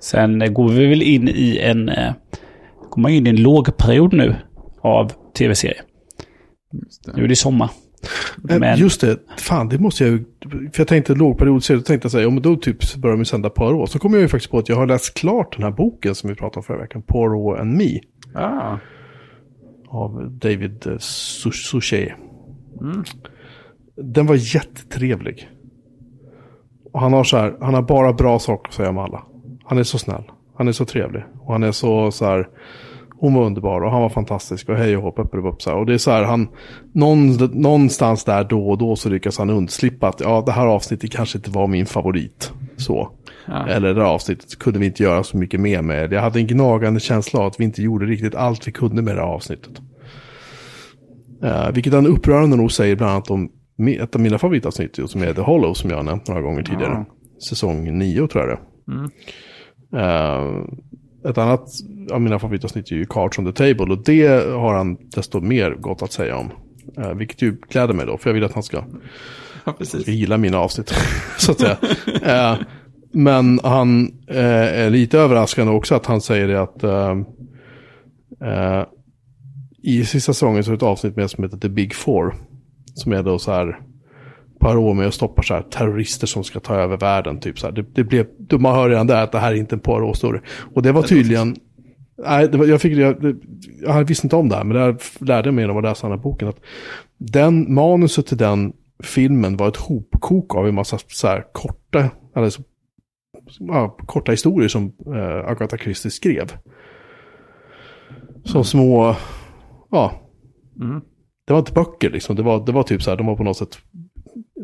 Sen 0.00 0.42
eh, 0.42 0.52
går 0.52 0.68
vi 0.68 0.86
väl 0.86 1.02
in 1.02 1.28
i 1.28 1.58
en, 1.58 1.88
eh, 1.88 2.12
går 2.90 3.02
man 3.02 3.10
in 3.12 3.26
i 3.26 3.30
en 3.30 3.42
lågperiod 3.42 4.12
nu 4.12 4.36
av 4.80 5.12
tv-serier. 5.38 5.82
Nu 7.14 7.24
är 7.24 7.28
det 7.28 7.36
sommar. 7.36 7.70
Eh, 8.50 8.58
Men- 8.58 8.78
Just 8.78 9.00
det, 9.00 9.18
fan 9.38 9.68
det 9.68 9.78
måste 9.78 10.04
jag 10.04 10.12
ju, 10.12 10.24
för 10.50 10.80
jag 10.80 10.88
tänkte 10.88 11.14
lågperiodserie, 11.14 11.78
då 11.78 11.84
tänkte 11.84 12.06
jag 12.06 12.12
säga, 12.12 12.22
ja 12.24 12.30
men 12.30 12.42
då 12.42 12.56
typ 12.56 12.94
börjar 12.96 13.16
de 13.16 13.24
sända 13.24 13.50
Poirot. 13.50 13.90
Så 13.90 13.98
kom 13.98 14.12
jag 14.12 14.22
ju 14.22 14.28
faktiskt 14.28 14.50
på 14.50 14.58
att 14.58 14.68
jag 14.68 14.76
har 14.76 14.86
läst 14.86 15.14
klart 15.14 15.56
den 15.56 15.62
här 15.64 15.70
boken 15.70 16.14
som 16.14 16.28
vi 16.30 16.34
pratade 16.36 16.56
om 16.56 16.62
förra 16.62 16.78
veckan, 16.78 17.02
Poirot 17.02 17.58
and 17.60 17.76
Me, 17.76 17.98
Ah, 18.34 18.76
av 19.88 20.30
David 20.30 20.86
eh, 20.86 20.92
Su- 20.92 21.50
Suchet. 21.52 22.12
mm. 22.80 23.04
Den 23.96 24.26
var 24.26 24.54
jättetrevlig. 24.54 25.48
Och 26.92 27.00
han 27.00 27.12
har 27.12 27.24
så 27.24 27.36
här, 27.36 27.56
han 27.60 27.74
har 27.74 27.82
bara 27.82 28.12
bra 28.12 28.38
saker 28.38 28.68
att 28.68 28.74
säga 28.74 28.88
om 28.90 28.98
alla. 28.98 29.22
Han 29.64 29.78
är 29.78 29.82
så 29.82 29.98
snäll, 29.98 30.22
han 30.56 30.68
är 30.68 30.72
så 30.72 30.84
trevlig. 30.84 31.22
Och 31.40 31.52
han 31.52 31.62
är 31.62 31.72
så 31.72 32.10
så 32.10 32.24
här, 32.24 32.48
hon 33.20 33.34
var 33.34 33.44
underbar 33.44 33.80
och 33.80 33.90
han 33.90 34.02
var 34.02 34.08
fantastisk 34.08 34.68
och 34.68 34.76
hej 34.76 34.96
och 34.96 35.02
hopp, 35.02 35.18
upp 35.18 35.34
och 35.34 35.62
så 35.62 35.70
här. 35.70 35.76
Och 35.76 35.86
det 35.86 35.94
är 35.94 35.98
så 35.98 36.10
här, 36.10 36.24
han, 36.24 36.48
någon, 36.92 37.36
någonstans 37.52 38.24
där 38.24 38.44
då 38.44 38.68
och 38.68 38.78
då 38.78 38.96
så 38.96 39.08
lyckas 39.08 39.38
han 39.38 39.50
undslippa 39.50 40.08
att 40.08 40.20
ja, 40.20 40.42
det 40.46 40.52
här 40.52 40.66
avsnittet 40.66 41.12
kanske 41.12 41.38
inte 41.38 41.50
var 41.50 41.66
min 41.66 41.86
favorit. 41.86 42.52
Så. 42.76 43.10
Ja. 43.46 43.66
Eller 43.68 43.94
det 43.94 44.02
här 44.02 44.08
avsnittet 44.08 44.58
kunde 44.58 44.78
vi 44.78 44.86
inte 44.86 45.02
göra 45.02 45.22
så 45.22 45.36
mycket 45.36 45.60
mer 45.60 45.82
med. 45.82 46.12
Jag 46.12 46.20
hade 46.20 46.38
en 46.40 46.46
gnagande 46.46 47.00
känsla 47.00 47.40
av 47.40 47.46
att 47.46 47.60
vi 47.60 47.64
inte 47.64 47.82
gjorde 47.82 48.06
riktigt 48.06 48.34
allt 48.34 48.68
vi 48.68 48.72
kunde 48.72 49.02
med 49.02 49.16
det 49.16 49.20
här 49.20 49.28
avsnittet. 49.28 49.80
Uh, 51.44 51.70
vilket 51.72 51.92
han 51.92 52.06
upprörande 52.06 52.56
nog 52.56 52.72
säger 52.72 52.96
bland 52.96 53.12
annat 53.12 53.30
om 53.30 53.50
ett 53.86 54.14
av 54.14 54.20
mina 54.20 54.38
favoritavsnitt 54.38 54.98
som 55.06 55.22
är 55.22 55.32
The 55.32 55.40
Hollow 55.40 55.74
som 55.74 55.90
jag 55.90 55.96
har 55.96 56.04
nämnt 56.04 56.28
några 56.28 56.42
gånger 56.42 56.62
tidigare. 56.62 57.06
Ja. 57.08 57.40
Säsong 57.48 57.98
9 57.98 58.26
tror 58.28 58.48
jag 58.48 58.58
det 58.58 58.92
Mm. 58.92 59.10
är. 59.92 60.64
Ett 61.28 61.38
annat 61.38 61.70
av 62.10 62.20
mina 62.20 62.38
favoritavsnitt 62.38 62.90
är 62.90 62.96
ju 62.96 63.06
Cards 63.06 63.38
on 63.38 63.52
the 63.52 63.52
Table 63.52 63.94
och 63.94 64.04
det 64.04 64.26
har 64.52 64.74
han 64.74 64.96
desto 65.14 65.40
mer 65.40 65.70
gott 65.70 66.02
att 66.02 66.12
säga 66.12 66.36
om. 66.36 66.50
Eh, 66.96 67.14
vilket 67.14 67.42
ju 67.42 67.56
gläder 67.68 67.94
mig 67.94 68.06
då, 68.06 68.18
för 68.18 68.30
jag 68.30 68.34
vill 68.34 68.44
att 68.44 68.52
han 68.52 68.62
ska 68.62 68.84
ja, 69.64 69.74
ska 69.84 70.10
gilla 70.10 70.38
mina 70.38 70.58
avsnitt. 70.58 70.94
så 71.38 71.52
att 71.52 71.60
säga. 71.60 71.76
Eh, 72.22 72.58
men 73.12 73.60
han 73.62 74.12
eh, 74.26 74.82
är 74.84 74.90
lite 74.90 75.18
överraskande 75.18 75.72
också 75.72 75.94
att 75.94 76.06
han 76.06 76.20
säger 76.20 76.48
det 76.48 76.62
att 76.62 76.82
eh, 76.82 77.16
eh, 78.48 78.84
i 79.82 80.04
sista 80.04 80.32
säsongen 80.32 80.64
så 80.64 80.70
är 80.70 80.72
det 80.72 80.76
ett 80.76 80.82
avsnitt 80.82 81.16
med 81.16 81.30
som 81.30 81.44
heter 81.44 81.58
The 81.58 81.68
Big 81.68 81.94
Four. 81.94 82.34
Som 82.94 83.12
är 83.12 83.22
då 83.22 83.38
så 83.38 83.52
här 83.52 83.80
Poirot 84.58 84.96
med 84.96 85.06
och 85.06 85.14
stoppar 85.14 85.42
så 85.42 85.54
här 85.54 85.62
terrorister 85.62 86.26
som 86.26 86.44
ska 86.44 86.60
ta 86.60 86.74
över 86.74 86.96
världen. 86.96 87.40
Typ 87.40 87.58
så 87.58 87.66
här. 87.66 87.72
Det, 87.74 87.82
det 87.94 88.04
blev, 88.04 88.26
man 88.60 88.74
hör 88.74 88.88
redan 88.88 89.06
där 89.06 89.22
att 89.22 89.32
det 89.32 89.38
här 89.38 89.52
är 89.52 89.56
inte 89.56 89.74
en 89.74 89.80
Poirot-story. 89.80 90.40
Och 90.74 90.82
det 90.82 90.92
var 90.92 91.02
tydligen, 91.02 91.56
nej, 92.26 92.48
var, 92.48 92.66
jag, 92.66 92.80
fick, 92.80 92.92
jag, 92.92 93.36
jag 93.82 94.04
visste 94.04 94.26
inte 94.26 94.36
om 94.36 94.48
det 94.48 94.56
här, 94.56 94.64
men 94.64 94.76
det 94.76 94.82
här 94.82 94.96
lärde 95.20 95.48
jag 95.48 95.54
mig 95.54 95.62
genom 95.62 95.76
att 95.76 95.82
läsa 95.82 96.06
den 96.08 96.18
här 96.18 96.22
boken. 96.22 96.48
Att 96.48 96.60
den 97.18 97.74
manuset 97.74 98.26
till 98.26 98.36
den 98.36 98.72
filmen 99.02 99.56
var 99.56 99.68
ett 99.68 99.76
hopkok 99.76 100.54
av 100.54 100.68
en 100.68 100.74
massa 100.74 100.98
så 101.06 101.26
här 101.26 101.44
korta, 101.52 102.10
eller 102.36 102.50
så, 102.50 102.62
ja, 103.58 103.96
korta 104.06 104.32
historier 104.32 104.68
som 104.68 104.92
eh, 105.06 105.50
Agatha 105.50 105.76
Christie 105.76 106.10
skrev. 106.10 106.52
Som 108.44 108.64
små, 108.64 109.16
ja, 109.90 110.12
Mm. 110.80 111.00
det 111.46 111.52
var 111.52 111.58
inte 111.60 111.72
böcker 111.72 112.10
liksom. 112.10 112.36
Det 112.36 112.42
var, 112.42 112.66
det 112.66 112.72
var 112.72 112.82
typ 112.82 113.02
så 113.02 113.10
här, 113.10 113.16
de 113.16 113.26
var 113.26 113.36
på 113.36 113.42
något 113.42 113.56
sätt 113.56 113.78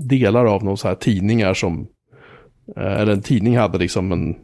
delar 0.00 0.44
av 0.44 0.64
någon 0.64 0.76
så 0.76 0.88
här 0.88 0.94
tidningar 0.94 1.54
som, 1.54 1.86
eh, 2.76 3.00
eller 3.00 3.12
en 3.12 3.22
tidning 3.22 3.56
hade 3.56 3.78
liksom 3.78 4.12
en 4.12 4.36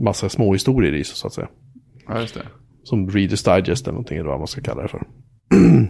massa 0.00 0.28
små 0.28 0.52
historier 0.52 0.94
i 0.94 1.04
sig 1.04 1.16
så 1.16 1.26
att 1.26 1.32
säga. 1.32 1.48
Ja, 2.08 2.20
just 2.20 2.34
det. 2.34 2.46
Som 2.82 3.10
Reader's 3.10 3.56
Digest 3.56 3.86
eller 3.86 3.92
någonting 3.92 4.18
eller 4.18 4.28
vad 4.28 4.38
man 4.38 4.46
ska 4.46 4.60
kalla 4.60 4.82
det 4.82 4.88
för. 4.88 5.06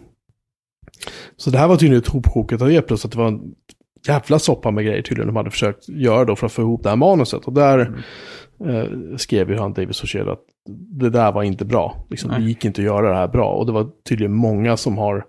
så 1.37 1.51
det 1.51 1.59
här 1.59 1.69
var 1.69 1.77
tydligen 1.77 2.03
ett 2.03 2.09
hopkok 2.09 2.53
av 2.53 2.59
det 2.59 2.83
plus 2.83 3.05
att 3.05 3.13
det 3.13 3.19
var 3.19 3.29
en 3.29 3.55
jävla 4.07 4.39
soppa 4.39 4.71
med 4.71 4.85
grejer 4.85 5.03
tydligen 5.03 5.27
de 5.27 5.37
hade 5.37 5.51
försökt 5.51 5.89
göra 5.89 6.25
då 6.25 6.37
för 6.37 6.47
att 6.47 6.53
få 6.53 6.63
ihop 6.63 6.83
det 6.83 6.89
här 6.89 6.97
manuset. 6.97 7.45
Och 7.45 7.53
där 7.53 8.05
eh, 8.67 9.17
skrev 9.17 9.51
ju 9.51 9.59
han 9.59 9.73
David 9.73 9.95
Socher 9.95 10.27
att 10.27 10.41
det 11.01 11.11
där 11.11 11.33
var 11.33 11.43
inte 11.43 11.65
bra. 11.65 12.07
Liksom, 12.11 12.31
det 12.31 12.41
gick 12.41 12.65
inte 12.65 12.81
att 12.81 12.85
göra 12.85 13.11
det 13.11 13.17
här 13.17 13.29
bra. 13.29 13.53
Och 13.53 13.67
det 13.67 13.73
var 13.73 13.91
tydligen 14.09 14.35
många 14.35 14.77
som 14.77 14.99
har, 14.99 15.27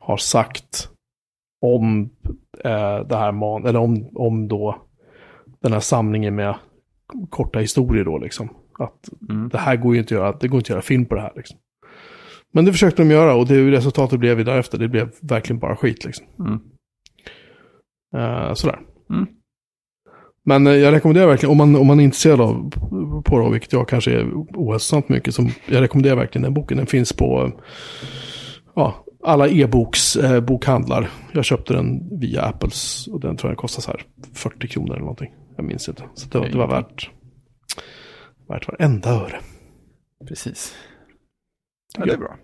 har 0.00 0.16
sagt 0.16 0.88
om 1.60 2.10
eh, 2.64 2.98
det 3.08 3.16
här 3.16 3.32
man, 3.32 3.66
eller 3.66 3.78
om, 3.80 4.08
om 4.14 4.48
då 4.48 4.76
den 5.62 5.72
här 5.72 5.80
samlingen 5.80 6.34
med 6.34 6.54
korta 7.30 7.58
historier 7.58 8.04
då 8.04 8.18
liksom. 8.18 8.48
Att 8.78 9.08
Mm. 9.30 9.48
det 9.48 9.58
här 9.58 9.76
går 9.76 9.94
ju 9.94 10.00
inte 10.00 10.14
att 10.14 10.20
göra, 10.20 10.36
det 10.40 10.48
går 10.48 10.58
inte 10.58 10.66
att 10.66 10.74
göra 10.74 10.82
film 10.82 11.06
på 11.06 11.14
det 11.14 11.20
här 11.20 11.32
liksom. 11.36 11.58
Men 12.52 12.64
det 12.64 12.72
försökte 12.72 13.02
de 13.02 13.10
göra 13.10 13.34
och 13.34 13.46
det 13.46 13.70
resultatet 13.70 14.20
blev 14.20 14.38
ju 14.38 14.44
därefter. 14.44 14.78
Det 14.78 14.88
blev 14.88 15.10
verkligen 15.20 15.60
bara 15.60 15.76
skit 15.76 16.04
liksom. 16.04 16.26
Mm. 16.38 16.60
Eh, 18.16 18.54
sådär. 18.54 18.78
Mm. 19.10 19.26
Men 20.44 20.66
eh, 20.66 20.72
jag 20.74 20.92
rekommenderar 20.92 21.26
verkligen, 21.26 21.50
om 21.50 21.56
man, 21.56 21.76
om 21.76 21.86
man 21.86 22.00
är 22.00 22.04
intresserad 22.04 22.40
av 22.40 22.70
på 23.24 23.38
det, 23.38 23.50
vilket 23.50 23.72
jag 23.72 23.88
kanske 23.88 24.12
är 24.12 24.30
ohälsosamt 24.34 25.08
mycket, 25.08 25.34
som, 25.34 25.48
jag 25.66 25.80
rekommenderar 25.80 26.16
verkligen 26.16 26.42
den 26.42 26.54
boken. 26.54 26.76
Den 26.76 26.86
finns 26.86 27.12
på 27.12 27.52
ja, 28.74 29.04
alla 29.24 29.48
e-boks 29.48 30.16
eh. 30.16 30.44
Jag 31.32 31.44
köpte 31.44 31.72
den 31.74 32.18
via 32.20 32.42
Apples 32.42 33.06
och 33.08 33.20
den 33.20 33.36
tror 33.36 33.50
jag 33.50 33.58
kostar 33.58 33.82
så 33.82 33.90
här 33.90 34.02
40 34.34 34.68
kronor 34.68 34.90
eller 34.90 35.00
någonting. 35.00 35.34
Jag 35.56 35.64
minns 35.64 35.88
inte. 35.88 36.02
Så 36.14 36.28
det, 36.28 36.38
var- 36.38 36.48
det 36.48 36.58
var 36.58 36.68
värt, 36.68 37.10
värt 38.48 38.68
varenda 38.68 39.10
öre. 39.10 39.40
Precis. 40.28 40.74
Ja, 41.98 42.04
det 42.04 42.12
är 42.12 42.18
bra. 42.18 42.36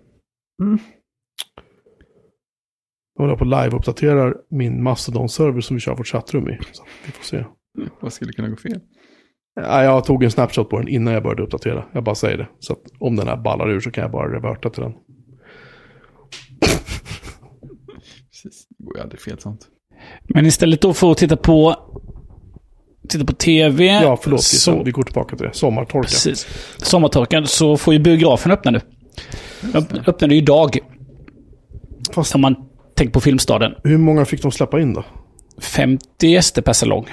Jag 3.18 3.24
håller 3.24 3.36
på 3.36 3.44
live-uppdaterar 3.44 4.34
min 4.50 4.82
Mastodon-server 4.82 5.60
som 5.60 5.76
vi 5.76 5.80
kör 5.80 5.94
vårt 5.96 6.06
chattrum 6.06 6.48
i. 6.48 6.58
Så 6.72 6.84
vi 7.06 7.12
får 7.12 7.24
se. 7.24 7.44
Vad 8.00 8.12
skulle 8.12 8.32
kunna 8.32 8.48
gå 8.48 8.56
fel? 8.56 8.80
Ja, 9.54 9.84
jag 9.84 10.04
tog 10.04 10.24
en 10.24 10.30
snapshot 10.30 10.70
på 10.70 10.78
den 10.78 10.88
innan 10.88 11.14
jag 11.14 11.22
började 11.22 11.42
uppdatera. 11.42 11.84
Jag 11.92 12.04
bara 12.04 12.14
säger 12.14 12.38
det. 12.38 12.48
Så 12.58 12.72
att 12.72 12.80
om 13.00 13.16
den 13.16 13.28
här 13.28 13.36
ballar 13.36 13.70
ur 13.70 13.80
så 13.80 13.90
kan 13.90 14.02
jag 14.02 14.10
bara 14.10 14.34
reverta 14.36 14.70
till 14.70 14.82
den. 14.82 14.92
Precis. 18.44 18.66
Det 18.78 18.84
går 18.84 18.96
ju 18.96 19.02
aldrig 19.02 19.20
fel 19.20 19.38
sånt. 19.40 19.60
Men 20.34 20.46
istället 20.46 20.80
då 20.80 20.94
för 20.94 21.10
att 21.12 21.18
titta 21.18 21.36
på, 21.36 21.76
titta 23.08 23.24
på 23.24 23.32
tv. 23.32 23.84
Ja, 23.86 24.16
förlåt. 24.22 24.42
så. 24.42 24.82
Vi 24.82 24.90
går 24.90 25.02
tillbaka 25.02 25.36
till 25.36 25.46
det. 25.46 25.54
Sommartorka. 25.54 26.06
Precis. 26.08 26.46
Sommartorkan 26.78 27.46
så 27.46 27.76
får 27.76 27.94
ju 27.94 28.00
biografen 28.00 28.52
öppna 28.52 28.70
nu. 28.70 28.80
Öpp- 29.62 30.08
Öppnade 30.08 30.34
ju 30.34 30.40
idag. 30.40 30.78
Fast 32.14 32.34
Om 32.34 32.40
man 32.40 32.54
tänker 32.96 33.12
på 33.12 33.20
Filmstaden. 33.20 33.74
hur 33.84 33.98
många 33.98 34.24
fick 34.24 34.42
de 34.42 34.50
släppa 34.52 34.80
in 34.80 34.92
då? 34.94 35.04
50 35.60 36.26
gäster 36.28 36.62
per 36.62 36.72
salong. 36.72 37.04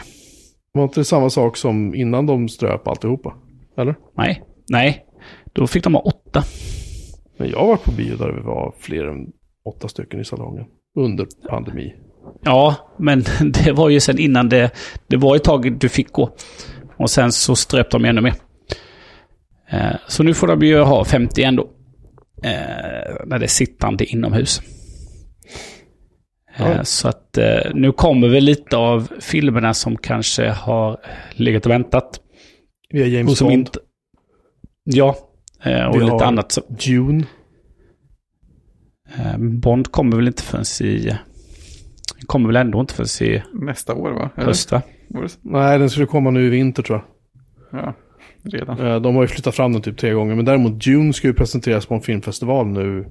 Var 0.73 0.83
inte 0.83 0.99
det 0.99 1.05
samma 1.05 1.29
sak 1.29 1.57
som 1.57 1.95
innan 1.95 2.25
de 2.25 2.49
ströp 2.49 2.87
alltihopa? 2.87 3.33
Eller? 3.77 3.95
Nej, 4.17 4.43
nej. 4.69 5.05
Då 5.53 5.67
fick 5.67 5.83
de 5.83 5.93
ha 5.93 6.01
åtta. 6.01 6.43
Men 7.37 7.49
jag 7.49 7.67
varit 7.67 7.83
på 7.83 7.91
bio 7.91 8.15
där 8.17 8.31
vi 8.31 8.41
var 8.41 8.73
fler 8.79 9.05
än 9.05 9.31
åtta 9.65 9.87
stycken 9.87 10.19
i 10.19 10.25
salongen. 10.25 10.65
Under 10.95 11.27
pandemi. 11.49 11.95
Ja, 12.43 12.75
men 12.99 13.23
det 13.63 13.71
var 13.71 13.89
ju 13.89 13.99
sen 13.99 14.19
innan 14.19 14.49
det... 14.49 14.71
Det 15.07 15.17
var 15.17 15.35
ett 15.35 15.43
tag 15.43 15.79
du 15.79 15.89
fick 15.89 16.11
gå. 16.11 16.35
Och 16.97 17.09
sen 17.09 17.31
så 17.31 17.55
ströp 17.55 17.91
de 17.91 18.05
ännu 18.05 18.21
mer. 18.21 18.33
Eh, 19.69 19.95
Så 20.07 20.23
nu 20.23 20.33
får 20.33 20.47
de 20.47 20.61
ju 20.61 20.79
ha 20.79 21.05
50 21.05 21.43
ändå. 21.43 21.69
Eh, 22.43 23.15
När 23.25 23.39
det 23.39 23.45
är 23.45 23.47
sittande 23.47 24.05
inomhus. 24.05 24.59
Eh, 24.59 24.65
Ja. 26.71 26.83
Så 26.83 27.07
att 27.07 27.37
eh, 27.37 27.71
nu 27.73 27.91
kommer 27.91 28.27
väl 28.27 28.43
lite 28.43 28.77
av 28.77 29.07
filmerna 29.19 29.73
som 29.73 29.97
kanske 29.97 30.49
har 30.49 30.97
legat 31.31 31.65
och 31.65 31.71
väntat. 31.71 32.19
Vi 32.89 33.01
har 33.01 33.07
James 33.07 33.39
Bond, 33.39 33.53
inte... 33.53 33.79
Ja, 34.83 35.15
eh, 35.63 35.85
och 35.85 35.95
Vi 35.95 35.99
lite 36.05 36.25
annat. 36.25 36.57
Dune. 36.85 37.23
Eh, 39.19 39.37
Bond 39.37 39.91
kommer 39.91 40.15
väl 40.17 40.27
inte 40.27 40.43
förrän 40.43 40.87
i... 40.87 41.17
Kommer 42.25 42.47
väl 42.47 42.55
ändå 42.55 42.79
inte 42.79 42.93
förrän 42.93 43.29
i 43.29 43.43
Nästa 43.53 43.95
år 43.95 44.11
va? 44.11 44.29
Eller? 44.35 44.45
höst 44.47 44.71
va? 44.71 44.81
Var 45.07 45.21
det? 45.21 45.29
Nej, 45.41 45.79
den 45.79 45.89
skulle 45.89 46.05
komma 46.07 46.29
nu 46.31 46.45
i 46.47 46.49
vinter 46.49 46.83
tror 46.83 47.03
jag. 47.71 47.81
Ja, 47.81 47.93
redan. 48.43 48.79
Eh, 48.79 49.01
De 49.01 49.15
har 49.15 49.21
ju 49.21 49.27
flyttat 49.27 49.55
fram 49.55 49.73
den 49.73 49.81
typ 49.81 49.97
tre 49.97 50.11
gånger. 50.13 50.35
Men 50.35 50.45
däremot 50.45 50.85
Dune 50.85 51.13
ska 51.13 51.27
ju 51.27 51.33
presenteras 51.33 51.85
på 51.85 51.93
en 51.93 52.01
filmfestival 52.01 52.67
nu 52.67 53.05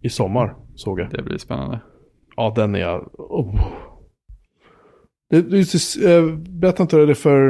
i 0.00 0.08
sommar, 0.08 0.54
såg 0.74 1.00
jag. 1.00 1.10
Det 1.10 1.22
blir 1.22 1.38
spännande. 1.38 1.80
Ja, 2.36 2.52
den 2.56 2.74
är 2.74 2.78
jag... 2.78 3.10
Oh. 3.18 3.60
Det, 5.30 5.42
det, 5.42 5.56
är 5.56 5.58
just- 5.58 6.02
eh, 6.04 6.26
berätta 6.36 6.82
inte 6.82 6.96
det 6.96 7.14
för... 7.14 7.46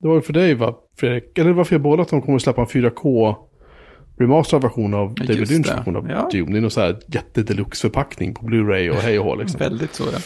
Det 0.00 0.08
var 0.08 0.14
ju 0.14 0.20
för 0.20 0.32
dig 0.32 0.54
va, 0.54 0.74
Fredrik? 0.98 1.38
Eller 1.38 1.52
varför 1.52 1.74
jag 1.74 1.82
båda 1.82 2.02
att 2.02 2.08
de 2.08 2.22
kommer 2.22 2.36
att 2.36 2.42
släppa 2.42 2.60
en 2.60 2.66
4K 2.66 3.36
remasterad 4.22 4.62
version 4.62 4.94
av 4.94 5.14
David 5.14 5.36
just 5.38 5.52
Lynch 5.52 5.66
det. 5.66 5.74
version 5.74 5.96
av 5.96 6.10
Ja. 6.10 6.28
Dune. 6.32 6.52
Det 6.52 6.58
är 6.58 6.60
någon 6.60 6.70
så 6.70 6.80
här 6.80 7.00
jättedeluxe-förpackning 7.06 8.34
på 8.34 8.46
Blu-ray 8.46 8.88
och 8.90 8.96
hej 8.96 9.18
och 9.18 9.24
hå 9.24 9.34
liksom. 9.36 9.58
Väldigt 9.58 9.94
så 9.94 10.04
ja. 10.12 10.18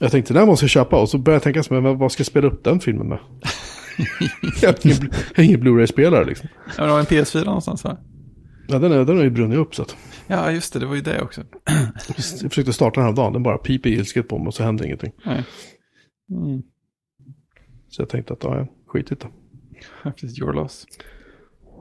Jag 0.00 0.10
tänkte 0.10 0.34
den 0.34 0.46
måste 0.46 0.64
jag 0.64 0.70
köpa 0.70 1.00
och 1.00 1.08
så 1.08 1.18
började 1.18 1.36
jag 1.48 1.54
tänka 1.54 1.74
men 1.80 1.98
vad- 1.98 2.12
ska 2.12 2.20
jag 2.20 2.26
spela 2.26 2.46
upp 2.48 2.64
den 2.64 2.80
filmen 2.80 3.08
med? 3.08 3.18
jag 4.62 4.68
har 4.68 4.86
ingen, 4.86 5.10
har 5.36 5.58
Blu-ray-spelare 5.58 6.24
liksom. 6.24 6.48
Ja, 6.76 6.84
det 6.84 6.90
var 6.90 6.98
en 7.00 7.04
PS4 7.06 7.44
någonstans 7.44 7.84
va? 7.84 7.98
Ja, 8.68 8.78
den, 8.78 8.92
är, 8.92 9.04
den 9.04 9.16
har 9.16 9.24
ju 9.24 9.30
brunnit 9.30 9.58
upp 9.58 9.74
så 9.74 9.82
att. 9.82 9.96
Ja, 10.26 10.50
just 10.52 10.72
det. 10.72 10.78
Det 10.78 10.86
var 10.86 10.94
ju 10.94 11.00
det 11.00 11.22
också. 11.22 11.42
Jag 12.42 12.50
försökte 12.50 12.72
starta 12.72 13.00
den 13.00 13.08
här 13.08 13.16
dagen, 13.16 13.32
den 13.32 13.42
bara 13.42 13.58
piper 13.58 13.90
ilsket 13.90 14.28
på 14.28 14.38
mig 14.38 14.46
och 14.46 14.54
så 14.54 14.62
händer 14.62 14.84
ingenting. 14.84 15.12
Nej. 15.24 15.44
Mm. 16.30 16.62
Så 17.88 18.02
jag 18.02 18.08
tänkte 18.08 18.32
att, 18.32 18.44
ja, 18.44 18.66
skit 18.86 19.06
det. 19.08 19.16
Precis, 20.02 20.38
your 20.40 20.52
loss. 20.52 20.86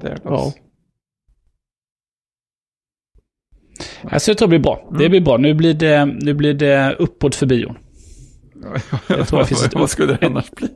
Their 0.02 0.18
Ja. 0.24 0.30
loss. 0.30 0.54
Alltså 4.04 4.32
jag 4.32 4.38
tror 4.38 4.48
det 4.48 4.50
blir 4.50 4.60
bra. 4.60 4.90
Det 5.00 5.10
blir 5.10 5.22
bra. 5.22 5.38
Nu 5.38 5.54
blir 5.54 5.74
det, 5.74 6.06
nu 6.06 6.34
blir 6.34 6.54
det 6.54 6.96
uppåt 7.00 7.36
för 7.36 7.46
bion. 7.46 7.78
Jag 9.10 9.28
tror 9.28 9.40
det 9.40 9.46
finns 9.46 9.66
ett- 9.66 9.76
Vad 9.76 9.90
skulle 9.90 10.14
det 10.18 10.26
annars 10.28 10.52
bli? 10.52 10.68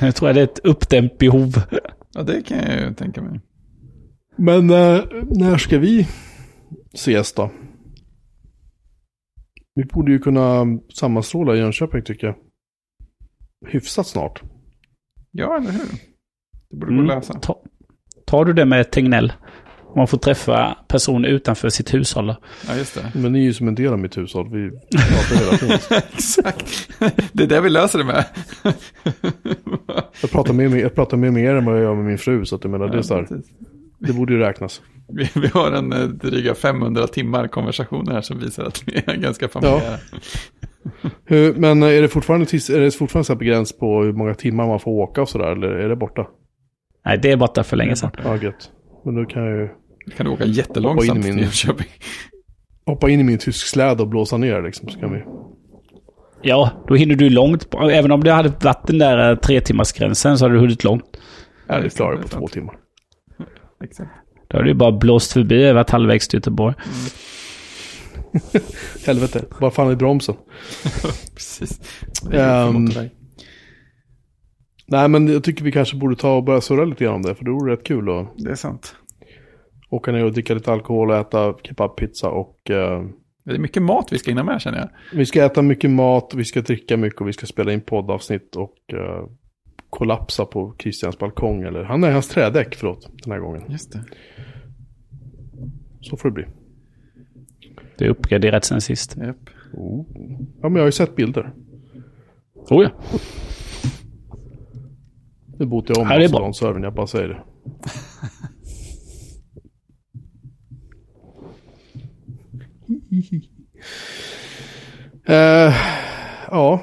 Jag 0.00 0.14
tror 0.16 0.32
det 0.32 0.40
är 0.40 0.44
ett 0.44 0.58
uppdämt 0.58 1.18
behov. 1.18 1.62
Ja, 2.14 2.22
det 2.22 2.42
kan 2.42 2.58
jag 2.58 2.80
ju 2.88 2.94
tänka 2.94 3.22
mig. 3.22 3.40
Men 4.36 4.70
eh, 4.70 5.00
när 5.30 5.58
ska 5.58 5.78
vi 5.78 6.08
ses 6.94 7.32
då? 7.32 7.50
Vi 9.74 9.84
borde 9.84 10.12
ju 10.12 10.18
kunna 10.18 10.64
sammanstråla 10.94 11.54
i 11.56 11.58
Jönköping 11.58 12.02
tycker 12.02 12.26
jag. 12.26 12.36
Hyfsat 13.68 14.06
snart. 14.06 14.42
Ja, 15.30 15.56
eller 15.56 15.70
hur? 15.72 15.80
Det 16.70 16.76
borde 16.76 16.86
gå 16.94 17.00
Mm. 17.00 17.10
att 17.10 17.16
lösa. 17.28 17.34
Ta, 17.40 17.62
tar 18.26 18.44
du 18.44 18.52
det 18.52 18.64
med 18.64 18.90
Tegnell? 18.90 19.32
Man 19.98 20.06
får 20.08 20.18
träffa 20.18 20.76
personer 20.88 21.28
utanför 21.28 21.68
sitt 21.68 21.94
hushåll. 21.94 22.34
Ja, 22.68 22.76
just 22.76 22.94
det. 22.94 23.20
Men 23.20 23.32
ni 23.32 23.38
är 23.38 23.42
ju 23.42 23.54
som 23.54 23.68
en 23.68 23.74
del 23.74 23.92
av 23.92 23.98
mitt 23.98 24.16
hushåll. 24.16 24.48
Vi 24.48 24.70
pratar 24.70 25.44
hela 25.44 25.56
tiden. 25.56 26.02
Exakt. 26.12 26.88
Det 27.32 27.42
är 27.42 27.46
det 27.46 27.60
vi 27.60 27.70
löser 27.70 27.98
det 27.98 28.04
med. 28.04 28.24
Jag 30.20 30.30
pratar 30.30 30.52
mer 30.52 30.68
med, 30.68 30.80
jag 30.80 30.94
pratar 30.94 31.16
mer 31.16 31.30
med 31.30 31.44
er 31.44 31.54
än 31.54 31.64
vad 31.64 31.74
jag 31.76 31.82
gör 31.82 31.94
med 31.94 32.04
min 32.04 32.18
fru. 32.18 32.44
Så 32.44 32.56
att 32.56 32.64
jag 32.64 32.70
menar, 32.70 32.88
det, 32.88 32.98
är 32.98 33.02
så 33.02 33.14
här, 33.14 33.26
det 33.98 34.12
borde 34.12 34.32
ju 34.32 34.38
räknas. 34.38 34.82
vi, 35.08 35.30
vi 35.34 35.48
har 35.48 35.72
en 35.72 35.92
eh, 35.92 36.08
dryga 36.08 36.54
500 36.54 37.06
timmar 37.06 37.48
konversationer 37.48 38.12
här 38.12 38.20
som 38.20 38.38
visar 38.38 38.64
att 38.64 38.82
vi 38.86 39.02
är 39.06 39.16
ganska 39.16 39.48
familjära. 39.48 39.98
Hur, 41.24 41.54
men 41.54 41.82
är 41.82 42.02
det 42.02 42.08
fortfarande, 42.08 42.46
är 42.46 42.80
det 42.80 42.90
fortfarande 42.90 43.24
så 43.24 43.32
här 43.32 43.38
begräns 43.38 43.78
på 43.78 44.02
hur 44.02 44.12
många 44.12 44.34
timmar 44.34 44.66
man 44.66 44.80
får 44.80 44.90
åka 44.90 45.22
och 45.22 45.28
sådär? 45.28 45.52
Eller 45.52 45.68
är 45.68 45.88
det 45.88 45.96
borta? 45.96 46.26
Nej, 47.04 47.18
det 47.22 47.32
är 47.32 47.36
borta 47.36 47.64
för 47.64 47.76
länge 47.76 47.96
sedan. 47.96 48.10
Ja, 48.24 48.36
gött. 48.36 48.70
Men 49.04 49.14
då 49.14 49.24
kan 49.24 49.44
jag 49.44 49.56
ju 49.56 49.68
Kan 50.16 50.26
du 50.26 50.32
åka 50.32 50.38
Hoppa 50.38 50.44
in 50.44 50.52
jättelångsamt 50.52 51.10
i 51.24 51.28
min- 51.28 51.32
till 51.36 51.42
Jönköping? 51.42 51.86
hoppa 52.86 53.10
in 53.10 53.20
i 53.20 53.22
min 53.22 53.38
tysk 53.38 53.66
släd 53.66 54.00
och 54.00 54.08
blåsa 54.08 54.36
ner 54.36 54.62
liksom. 54.62 54.88
Så 54.88 55.00
kan 55.00 55.12
vi... 55.12 55.24
Ja, 56.42 56.70
då 56.88 56.94
hinner 56.94 57.14
du 57.14 57.30
långt. 57.30 57.74
Även 57.74 58.10
om 58.12 58.24
det 58.24 58.32
hade 58.32 58.48
varit 58.48 58.86
den 58.86 58.98
där 58.98 59.30
eh, 59.30 59.36
tre 59.38 59.60
timmars 59.60 59.92
gränsen 59.92 60.38
så 60.38 60.44
hade 60.44 60.54
du 60.54 60.60
hunnit 60.60 60.84
långt. 60.84 61.04
Ja, 61.66 61.78
det 61.80 61.96
klarar 61.96 62.16
på 62.16 62.28
två 62.28 62.48
timmar. 62.48 62.76
Exakt. 63.84 64.10
Då 64.48 64.56
hade 64.56 64.68
du 64.68 64.74
bara 64.74 64.92
blåst 64.92 65.32
förbi 65.32 65.62
över 65.62 65.80
ett 65.80 65.90
halvvägs 65.90 66.28
till 66.28 66.36
Göteborg. 66.36 66.74
Helvete, 69.06 69.44
vad 69.60 69.74
fan 69.74 69.90
är 69.90 69.94
bromsen? 69.96 70.34
Precis. 71.34 71.80
Motorväg. 72.24 73.10
Nej, 74.86 75.08
men 75.08 75.28
jag 75.28 75.44
tycker 75.44 75.64
vi 75.64 75.72
kanske 75.72 75.96
borde 75.96 76.16
ta 76.16 76.36
och 76.36 76.44
börja 76.44 76.60
surra 76.60 76.84
lite 76.84 77.04
grann 77.04 77.14
om 77.14 77.22
det. 77.22 77.34
För 77.34 77.44
det 77.44 77.50
vore 77.50 77.72
rätt 77.72 77.84
kul 77.84 78.08
att 78.10 78.34
Det 78.38 78.50
är 78.50 78.54
sant. 78.54 78.94
Åka 79.90 80.12
ner 80.12 80.24
och 80.24 80.32
dricka 80.32 80.54
lite 80.54 80.72
alkohol 80.72 81.10
och 81.10 81.16
äta 81.16 81.54
kebabpizza. 81.62 82.28
Och 82.30 82.70
eh, 82.70 83.04
Det 83.44 83.54
är 83.54 83.58
mycket 83.58 83.82
mat 83.82 84.12
vi 84.12 84.18
ska 84.18 84.30
hinna 84.30 84.44
med 84.44 84.60
känner 84.60 84.78
jag. 84.78 84.88
vi 85.12 85.26
ska 85.26 85.44
äta 85.44 85.62
mycket 85.62 85.90
mat, 85.90 86.32
vi 86.36 86.44
ska 86.44 86.60
dricka 86.60 86.96
mycket 86.96 87.20
och 87.20 87.28
vi 87.28 87.32
ska 87.32 87.46
spela 87.46 87.72
in 87.72 87.80
poddavsnitt 87.80 88.56
och 88.56 88.76
eh, 88.92 89.26
kollapsa 89.90 90.44
på 90.44 90.74
Christians 90.78 91.18
balkong. 91.18 91.62
Eller 91.62 91.84
han 91.84 92.04
är 92.04 92.12
hans 92.12 92.28
trädäck, 92.28 92.74
förlåt, 92.74 93.10
den 93.22 93.32
här 93.32 93.40
gången. 93.40 93.62
Just 93.68 93.92
det. 93.92 94.04
Så 96.00 96.16
får 96.16 96.28
det 96.28 96.34
bli. 96.34 96.44
Det 97.98 98.04
är 98.04 98.08
uppgraderat 98.08 98.64
sen 98.64 98.80
sist. 98.80 99.16
Japp. 99.16 99.36
Oh. 99.72 100.04
Ja, 100.62 100.68
men 100.68 100.74
jag 100.74 100.80
har 100.80 100.86
ju 100.86 100.92
sett 100.92 101.16
bilder. 101.16 101.52
Oh 102.54 102.82
ja. 102.84 102.90
Nu 105.58 105.66
botar 105.66 105.94
jag 105.94 106.02
om 106.02 106.08
Ja, 106.10 106.18
det 106.18 106.24
är 106.24 106.28
bra. 106.28 106.38
Mastodon-servern, 106.48 106.82
jag 106.82 106.94
bara 106.94 107.06
säger 107.06 107.28
det. 107.28 107.42
Eh, 115.26 115.74
ja, 116.50 116.82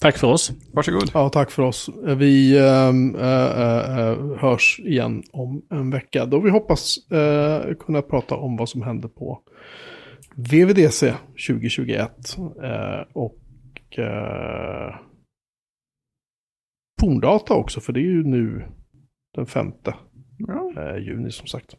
Tack 0.00 0.18
för 0.18 0.26
oss. 0.26 0.52
Varsågod. 0.72 1.10
ja, 1.14 1.28
tack 1.28 1.50
för 1.50 1.62
oss. 1.62 1.90
Vi 2.16 2.58
ehm, 2.58 3.14
eh, 3.14 3.60
eh, 3.60 3.98
eh, 3.98 4.18
hörs 4.38 4.80
igen 4.84 5.22
om 5.32 5.62
en 5.70 5.90
vecka. 5.90 6.26
Då 6.26 6.40
vi 6.40 6.50
hoppas 6.50 7.10
eh, 7.10 7.74
kunna 7.74 8.02
prata 8.02 8.34
om 8.36 8.56
vad 8.56 8.68
som 8.68 8.82
hände 8.82 9.08
på 9.08 9.40
VVDC 10.36 11.14
2021. 11.48 12.10
Eh, 12.62 13.00
och 13.12 13.38
eh, 13.98 14.94
Forndata 17.00 17.54
också, 17.54 17.80
för 17.80 17.92
det 17.92 18.00
är 18.00 18.10
ju 18.10 18.24
nu 18.24 18.64
den 19.34 19.46
femte 19.46 19.94
Ja. 20.38 20.72
eh, 20.76 20.98
juni 20.98 21.30
som 21.30 21.46
sagt. 21.46 21.74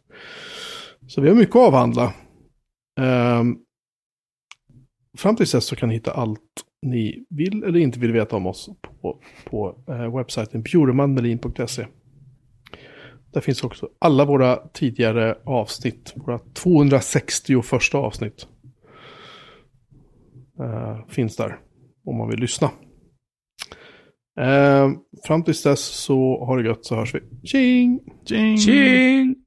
Så 1.06 1.20
vi 1.20 1.28
har 1.28 1.36
mycket 1.36 1.56
att 1.56 1.68
avhandla. 1.68 2.12
Ehm, 2.96 3.56
fram 5.18 5.36
tills 5.36 5.52
dess 5.52 5.64
så 5.64 5.76
kan 5.76 5.88
ni 5.88 5.94
hitta 5.94 6.10
allt 6.10 6.40
ni 6.82 7.26
vill 7.30 7.64
eller 7.64 7.78
inte 7.78 7.98
vill 7.98 8.12
veta 8.12 8.36
om 8.36 8.46
oss 8.46 8.70
på, 9.00 9.20
på 9.44 9.84
eh, 9.88 10.16
webbsajten 10.16 10.62
bjuremanmelin.se. 10.62 11.86
Där 13.32 13.40
finns 13.40 13.64
också 13.64 13.88
alla 13.98 14.24
våra 14.24 14.56
tidigare 14.56 15.38
avsnitt, 15.44 16.12
våra 16.16 16.38
260 16.38 17.62
första 17.62 17.98
avsnitt. 17.98 18.48
Eh, 20.60 21.06
finns 21.08 21.36
där 21.36 21.58
om 22.04 22.16
man 22.16 22.28
vill 22.28 22.40
lyssna. 22.40 22.70
Ehm, 24.40 24.98
fram 25.26 25.42
tills 25.44 25.62
dess 25.62 25.80
så 25.80 26.44
har 26.44 26.58
det 26.58 26.68
gött 26.68 26.84
så 26.84 26.96
hörs 26.96 27.14
vi. 27.14 27.20
Tjing! 27.48 28.00
Tjing! 28.24 28.58
Tjing! 28.58 29.45